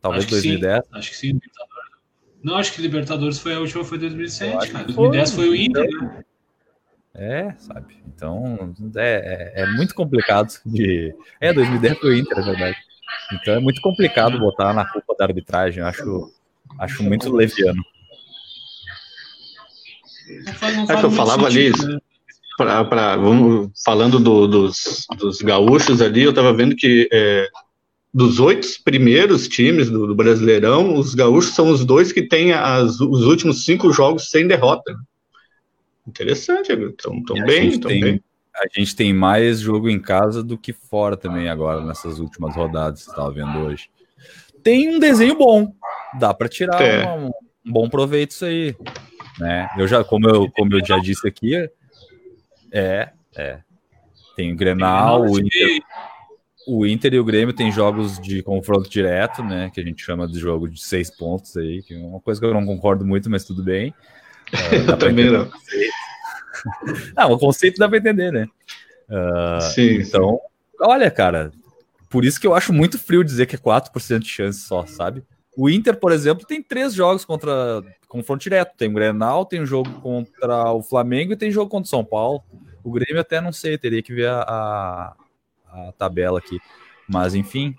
Talvez 0.00 0.24
acho 0.24 0.30
2010. 0.32 0.84
Sim. 0.84 0.90
Acho 0.92 1.10
que 1.10 1.16
sim. 1.16 1.40
Não, 2.42 2.56
acho 2.56 2.72
que 2.72 2.80
Libertadores 2.80 3.38
foi 3.38 3.54
a 3.54 3.60
última, 3.60 3.84
foi 3.84 3.98
2007, 3.98 4.70
cara. 4.70 4.84
2010 4.84 5.30
foi, 5.32 5.46
foi 5.46 5.50
o 5.50 5.56
Inter, 5.56 5.88
né? 5.90 6.24
É, 7.12 7.54
sabe? 7.58 7.98
Então 8.06 8.72
é, 8.96 9.52
é, 9.56 9.62
é, 9.62 9.66
muito 9.72 9.94
complicado 9.94 10.52
de. 10.64 11.14
É, 11.40 11.52
2010 11.52 11.98
foi 11.98 12.10
o 12.10 12.16
Inter, 12.16 12.38
é 12.38 12.42
verdade. 12.42 12.76
Então 13.32 13.54
é 13.54 13.58
muito 13.58 13.80
complicado 13.80 14.38
botar 14.38 14.72
na 14.72 14.84
culpa 14.90 15.14
da 15.18 15.24
arbitragem. 15.24 15.80
Eu 15.80 15.86
acho, 15.86 16.32
acho 16.78 17.02
muito 17.02 17.34
leviano. 17.34 17.82
É 20.88 20.96
que 20.96 21.04
eu 21.04 21.10
falava 21.10 21.46
ali, 21.46 21.70
né? 21.70 21.98
pra, 22.56 22.84
pra, 22.84 23.16
vamos, 23.16 23.70
falando 23.84 24.18
do, 24.18 24.46
dos, 24.46 25.06
dos 25.18 25.40
gaúchos 25.40 26.02
ali, 26.02 26.22
eu 26.22 26.30
estava 26.30 26.52
vendo 26.52 26.76
que 26.76 27.08
é, 27.12 27.48
dos 28.12 28.40
oito 28.40 28.66
primeiros 28.84 29.48
times 29.48 29.88
do, 29.88 30.06
do, 30.06 30.14
Brasileirão, 30.14 30.94
os 30.94 31.14
gaúchos 31.14 31.54
são 31.54 31.70
os 31.70 31.84
dois 31.84 32.12
que 32.12 32.22
têm 32.22 32.52
as, 32.52 33.00
os 33.00 33.24
últimos 33.24 33.64
cinco 33.64 33.92
jogos 33.92 34.28
sem 34.30 34.46
derrota. 34.46 34.94
Interessante, 36.06 36.72
estão 36.72 37.22
bem, 37.46 37.68
estão 37.68 37.90
bem. 37.90 38.22
A 38.54 38.66
gente 38.78 38.94
tem 38.96 39.14
mais 39.14 39.60
jogo 39.60 39.88
em 39.88 40.00
casa 40.00 40.42
do 40.42 40.58
que 40.58 40.72
fora 40.72 41.16
também 41.16 41.48
agora, 41.48 41.82
nessas 41.82 42.18
últimas 42.18 42.54
rodadas 42.54 43.04
que 43.04 43.10
estava 43.10 43.30
vendo 43.30 43.58
hoje. 43.60 43.88
Tem 44.62 44.94
um 44.94 44.98
desenho 44.98 45.36
bom, 45.36 45.72
dá 46.18 46.34
para 46.34 46.48
tirar 46.48 46.82
é. 46.82 47.08
um, 47.08 47.28
um, 47.28 47.32
bom 47.72 47.88
proveito 47.88 48.32
isso 48.32 48.44
aí. 48.44 48.74
Né? 49.40 49.70
Eu 49.76 49.88
já, 49.88 50.04
como 50.04 50.28
eu, 50.28 50.50
como 50.50 50.74
eu 50.74 50.84
já 50.84 50.98
disse 50.98 51.26
aqui, 51.26 51.56
é, 52.70 53.08
é. 53.34 53.60
Tem 54.36 54.52
o 54.52 54.56
Grenal, 54.56 55.22
o 55.22 55.38
Inter, 55.38 55.82
o 56.66 56.86
Inter 56.86 57.14
e 57.14 57.18
o 57.18 57.24
Grêmio 57.24 57.54
tem 57.54 57.72
jogos 57.72 58.18
de 58.20 58.42
confronto 58.42 58.88
direto, 58.88 59.42
né? 59.42 59.70
Que 59.72 59.80
a 59.80 59.84
gente 59.84 60.04
chama 60.04 60.28
de 60.28 60.38
jogo 60.38 60.68
de 60.68 60.80
seis 60.80 61.10
pontos 61.10 61.56
aí, 61.56 61.82
que 61.82 61.94
é 61.94 61.98
uma 61.98 62.20
coisa 62.20 62.38
que 62.38 62.46
eu 62.46 62.54
não 62.54 62.66
concordo 62.66 63.04
muito, 63.04 63.30
mas 63.30 63.44
tudo 63.44 63.62
bem. 63.62 63.94
Uh, 64.52 64.96
também 64.96 65.30
não. 65.30 65.48
não, 67.16 67.32
o 67.34 67.38
conceito 67.38 67.78
dá 67.78 67.88
para 67.88 67.98
entender, 67.98 68.32
né? 68.32 68.48
Uh, 69.08 69.60
sim, 69.60 70.00
então, 70.00 70.40
sim. 70.40 70.76
olha, 70.80 71.08
cara, 71.08 71.52
por 72.08 72.24
isso 72.24 72.40
que 72.40 72.48
eu 72.48 72.54
acho 72.54 72.72
muito 72.72 72.98
frio 72.98 73.22
dizer 73.22 73.46
que 73.46 73.54
é 73.54 73.58
4% 73.58 74.18
de 74.18 74.28
chance 74.28 74.58
só, 74.58 74.84
sabe? 74.86 75.22
O 75.60 75.68
Inter, 75.68 75.94
por 75.94 76.10
exemplo, 76.10 76.46
tem 76.46 76.62
três 76.62 76.94
jogos 76.94 77.22
contra 77.22 77.84
confronto 78.08 78.42
direto. 78.42 78.74
Tem 78.78 78.88
o 78.88 78.94
Grenal, 78.94 79.44
tem 79.44 79.60
um 79.60 79.66
jogo 79.66 79.90
contra 80.00 80.72
o 80.72 80.82
Flamengo 80.82 81.34
e 81.34 81.36
tem 81.36 81.50
jogo 81.50 81.68
contra 81.68 81.84
o 81.84 81.90
São 81.90 82.02
Paulo. 82.02 82.42
O 82.82 82.90
Grêmio 82.90 83.20
até 83.20 83.42
não 83.42 83.52
sei, 83.52 83.76
teria 83.76 84.02
que 84.02 84.14
ver 84.14 84.30
a, 84.30 84.40
a, 84.40 85.16
a 85.70 85.92
tabela 85.98 86.38
aqui. 86.38 86.58
Mas 87.06 87.34
enfim, 87.34 87.74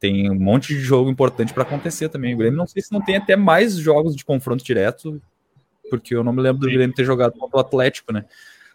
tem 0.00 0.28
um 0.28 0.34
monte 0.34 0.74
de 0.74 0.80
jogo 0.80 1.08
importante 1.08 1.54
para 1.54 1.62
acontecer 1.62 2.08
também. 2.08 2.34
O 2.34 2.36
Grêmio 2.36 2.58
não 2.58 2.66
sei 2.66 2.82
se 2.82 2.90
não 2.90 3.00
tem 3.00 3.14
até 3.14 3.36
mais 3.36 3.76
jogos 3.76 4.16
de 4.16 4.24
confronto 4.24 4.64
direto, 4.64 5.22
porque 5.88 6.16
eu 6.16 6.24
não 6.24 6.32
me 6.32 6.42
lembro 6.42 6.62
do 6.62 6.66
Grêmio 6.66 6.96
ter 6.96 7.04
jogado 7.04 7.38
contra 7.38 7.58
o 7.58 7.60
Atlético, 7.60 8.12
né? 8.12 8.24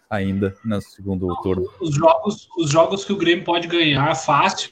Ainda 0.10 0.56
no 0.64 0.82
segundo 0.82 1.28
turno. 1.42 1.70
Os 1.82 1.94
jogos, 1.94 2.48
os 2.58 2.72
jogos 2.72 3.04
que 3.04 3.12
o 3.12 3.18
Grêmio 3.18 3.44
pode 3.44 3.68
ganhar 3.68 4.16
fácil, 4.16 4.72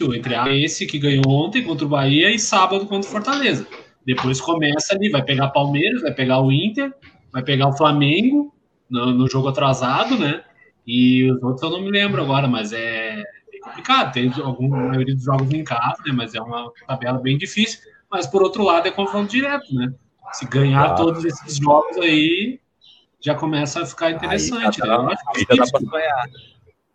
entre 0.00 0.64
esse 0.64 0.86
que 0.86 0.98
ganhou 0.98 1.28
ontem 1.28 1.62
contra 1.62 1.86
o 1.86 1.88
Bahia 1.88 2.30
e 2.30 2.38
sábado 2.38 2.86
contra 2.86 3.08
o 3.08 3.12
Fortaleza. 3.12 3.66
Depois 4.04 4.40
começa 4.40 4.94
ali, 4.94 5.08
vai 5.08 5.22
pegar 5.22 5.48
Palmeiras, 5.48 6.02
vai 6.02 6.12
pegar 6.12 6.40
o 6.40 6.50
Inter, 6.50 6.92
vai 7.32 7.42
pegar 7.42 7.68
o 7.68 7.76
Flamengo 7.76 8.52
no, 8.90 9.12
no 9.12 9.30
jogo 9.30 9.48
atrasado, 9.48 10.18
né? 10.18 10.42
E 10.86 11.30
os 11.30 11.42
outros 11.42 11.62
eu 11.62 11.70
não 11.70 11.80
me 11.80 11.90
lembro 11.90 12.22
agora, 12.22 12.46
mas 12.48 12.72
é, 12.72 13.22
complicado. 13.62 14.12
Tem 14.12 14.30
alguma 14.42 14.88
maioria 14.88 15.14
dos 15.14 15.24
jogos 15.24 15.50
em 15.52 15.64
casa, 15.64 16.02
né? 16.04 16.12
Mas 16.12 16.34
é 16.34 16.40
uma 16.40 16.70
tabela 16.86 17.18
bem 17.18 17.38
difícil. 17.38 17.80
Mas 18.10 18.26
por 18.26 18.42
outro 18.42 18.62
lado 18.62 18.86
é 18.86 18.90
confronto 18.90 19.30
direto, 19.30 19.72
né? 19.74 19.92
Se 20.32 20.46
ganhar 20.46 20.86
ah. 20.86 20.94
todos 20.94 21.24
esses 21.24 21.56
jogos 21.56 21.96
aí, 21.98 22.60
já 23.20 23.34
começa 23.34 23.82
a 23.82 23.86
ficar 23.86 24.10
interessante. 24.10 24.82
Aí, 24.82 24.88
né? 24.88 25.16
aí 25.34 25.46
já 25.56 25.64
dá 25.64 25.70
pra 25.70 25.98
ganhar. 25.98 26.24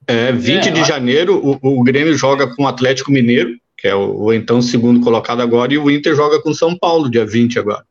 É, 0.10 0.32
20 0.32 0.70
é, 0.70 0.72
de 0.72 0.84
janeiro, 0.84 1.38
o, 1.38 1.80
o 1.80 1.84
Grêmio 1.84 2.16
joga 2.18 2.48
com 2.56 2.64
o 2.64 2.68
Atlético 2.68 3.12
Mineiro, 3.12 3.56
que 3.78 3.88
é 3.88 3.94
o, 3.94 4.24
o, 4.24 4.34
então 4.34 4.60
segundo 4.60 5.02
colocado 5.02 5.40
agora, 5.40 5.72
e 5.72 5.78
o 5.78 5.92
Inter 5.92 6.16
joga 6.16 6.42
com 6.42 6.52
São 6.52 6.76
Paulo, 6.76 7.12
dia 7.12 7.24
20 7.24 7.60
agora. 7.60 7.86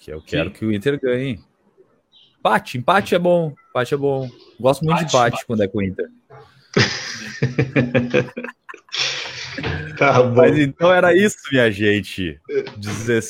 Que 0.00 0.12
eu 0.12 0.22
quero 0.22 0.50
Sim. 0.50 0.54
que 0.54 0.64
o 0.64 0.72
Inter 0.72 1.00
ganhe. 1.00 1.40
Empate, 2.38 2.78
empate 2.78 3.16
é 3.16 3.18
bom, 3.18 3.52
empate 3.70 3.92
é 3.92 3.96
bom. 3.96 4.30
Gosto 4.60 4.84
muito 4.84 4.98
empate, 4.98 5.10
de 5.10 5.16
empate, 5.16 5.28
empate. 5.34 5.46
quando 5.46 5.62
é 5.64 5.68
com 5.68 5.78
o 5.78 5.82
Inter. 5.82 6.06
Tá 9.96 10.22
Mas 10.22 10.56
então 10.58 10.92
era 10.92 11.12
isso, 11.16 11.36
minha 11.50 11.70
gente. 11.70 12.40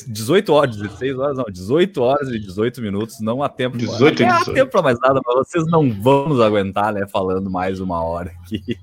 18 0.07 0.53
horas, 0.53 0.77
16 0.77 1.17
horas, 1.17 1.37
não, 1.37 1.45
18 1.45 2.01
horas 2.01 2.29
e 2.29 2.39
18 2.39 2.81
minutos, 2.81 3.19
não 3.19 3.41
há 3.41 3.49
tempo. 3.49 3.77
18 3.77 4.23
não 4.23 4.35
há 4.35 4.45
tempo 4.45 4.71
para 4.71 4.81
mais 4.81 4.99
nada, 4.99 5.19
mas 5.25 5.35
vocês 5.35 5.65
não 5.67 5.89
vão 5.89 6.29
nos 6.29 6.39
aguentar, 6.39 6.93
né, 6.93 7.07
falando 7.07 7.49
mais 7.49 7.79
uma 7.79 8.03
hora 8.03 8.31
aqui. 8.45 8.77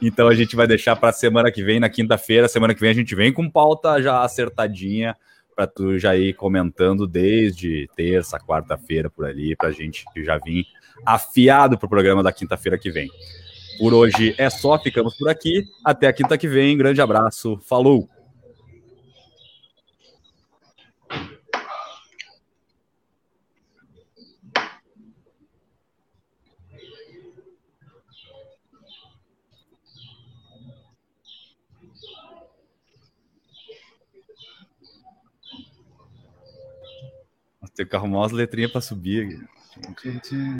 Então 0.00 0.28
a 0.28 0.34
gente 0.34 0.56
vai 0.56 0.66
deixar 0.66 0.96
para 0.96 1.12
semana 1.12 1.50
que 1.50 1.62
vem, 1.62 1.80
na 1.80 1.88
quinta-feira. 1.88 2.48
Semana 2.48 2.74
que 2.74 2.80
vem 2.80 2.90
a 2.90 2.94
gente 2.94 3.14
vem 3.14 3.32
com 3.32 3.48
pauta 3.48 4.02
já 4.02 4.22
acertadinha 4.22 5.16
para 5.54 5.66
tu 5.66 5.98
já 5.98 6.16
ir 6.16 6.34
comentando 6.34 7.06
desde 7.06 7.88
terça, 7.94 8.38
quarta-feira 8.38 9.08
por 9.10 9.26
ali, 9.26 9.54
para 9.54 9.68
a 9.68 9.72
gente 9.72 10.04
já 10.16 10.38
vir 10.38 10.66
afiado 11.04 11.76
para 11.78 11.86
o 11.86 11.90
programa 11.90 12.22
da 12.22 12.32
quinta-feira 12.32 12.78
que 12.78 12.90
vem. 12.90 13.10
Por 13.78 13.94
hoje 13.94 14.34
é 14.38 14.48
só, 14.48 14.78
ficamos 14.78 15.16
por 15.16 15.28
aqui. 15.28 15.64
Até 15.84 16.06
a 16.06 16.12
quinta 16.12 16.38
que 16.38 16.48
vem. 16.48 16.76
Grande 16.76 17.00
abraço. 17.00 17.58
Falou! 17.66 18.08
Tem 37.74 37.86
que 37.86 37.96
arrumar 37.96 38.18
umas 38.18 38.32
letrinhas 38.32 38.70
para 38.70 38.80
subir. 38.82 39.40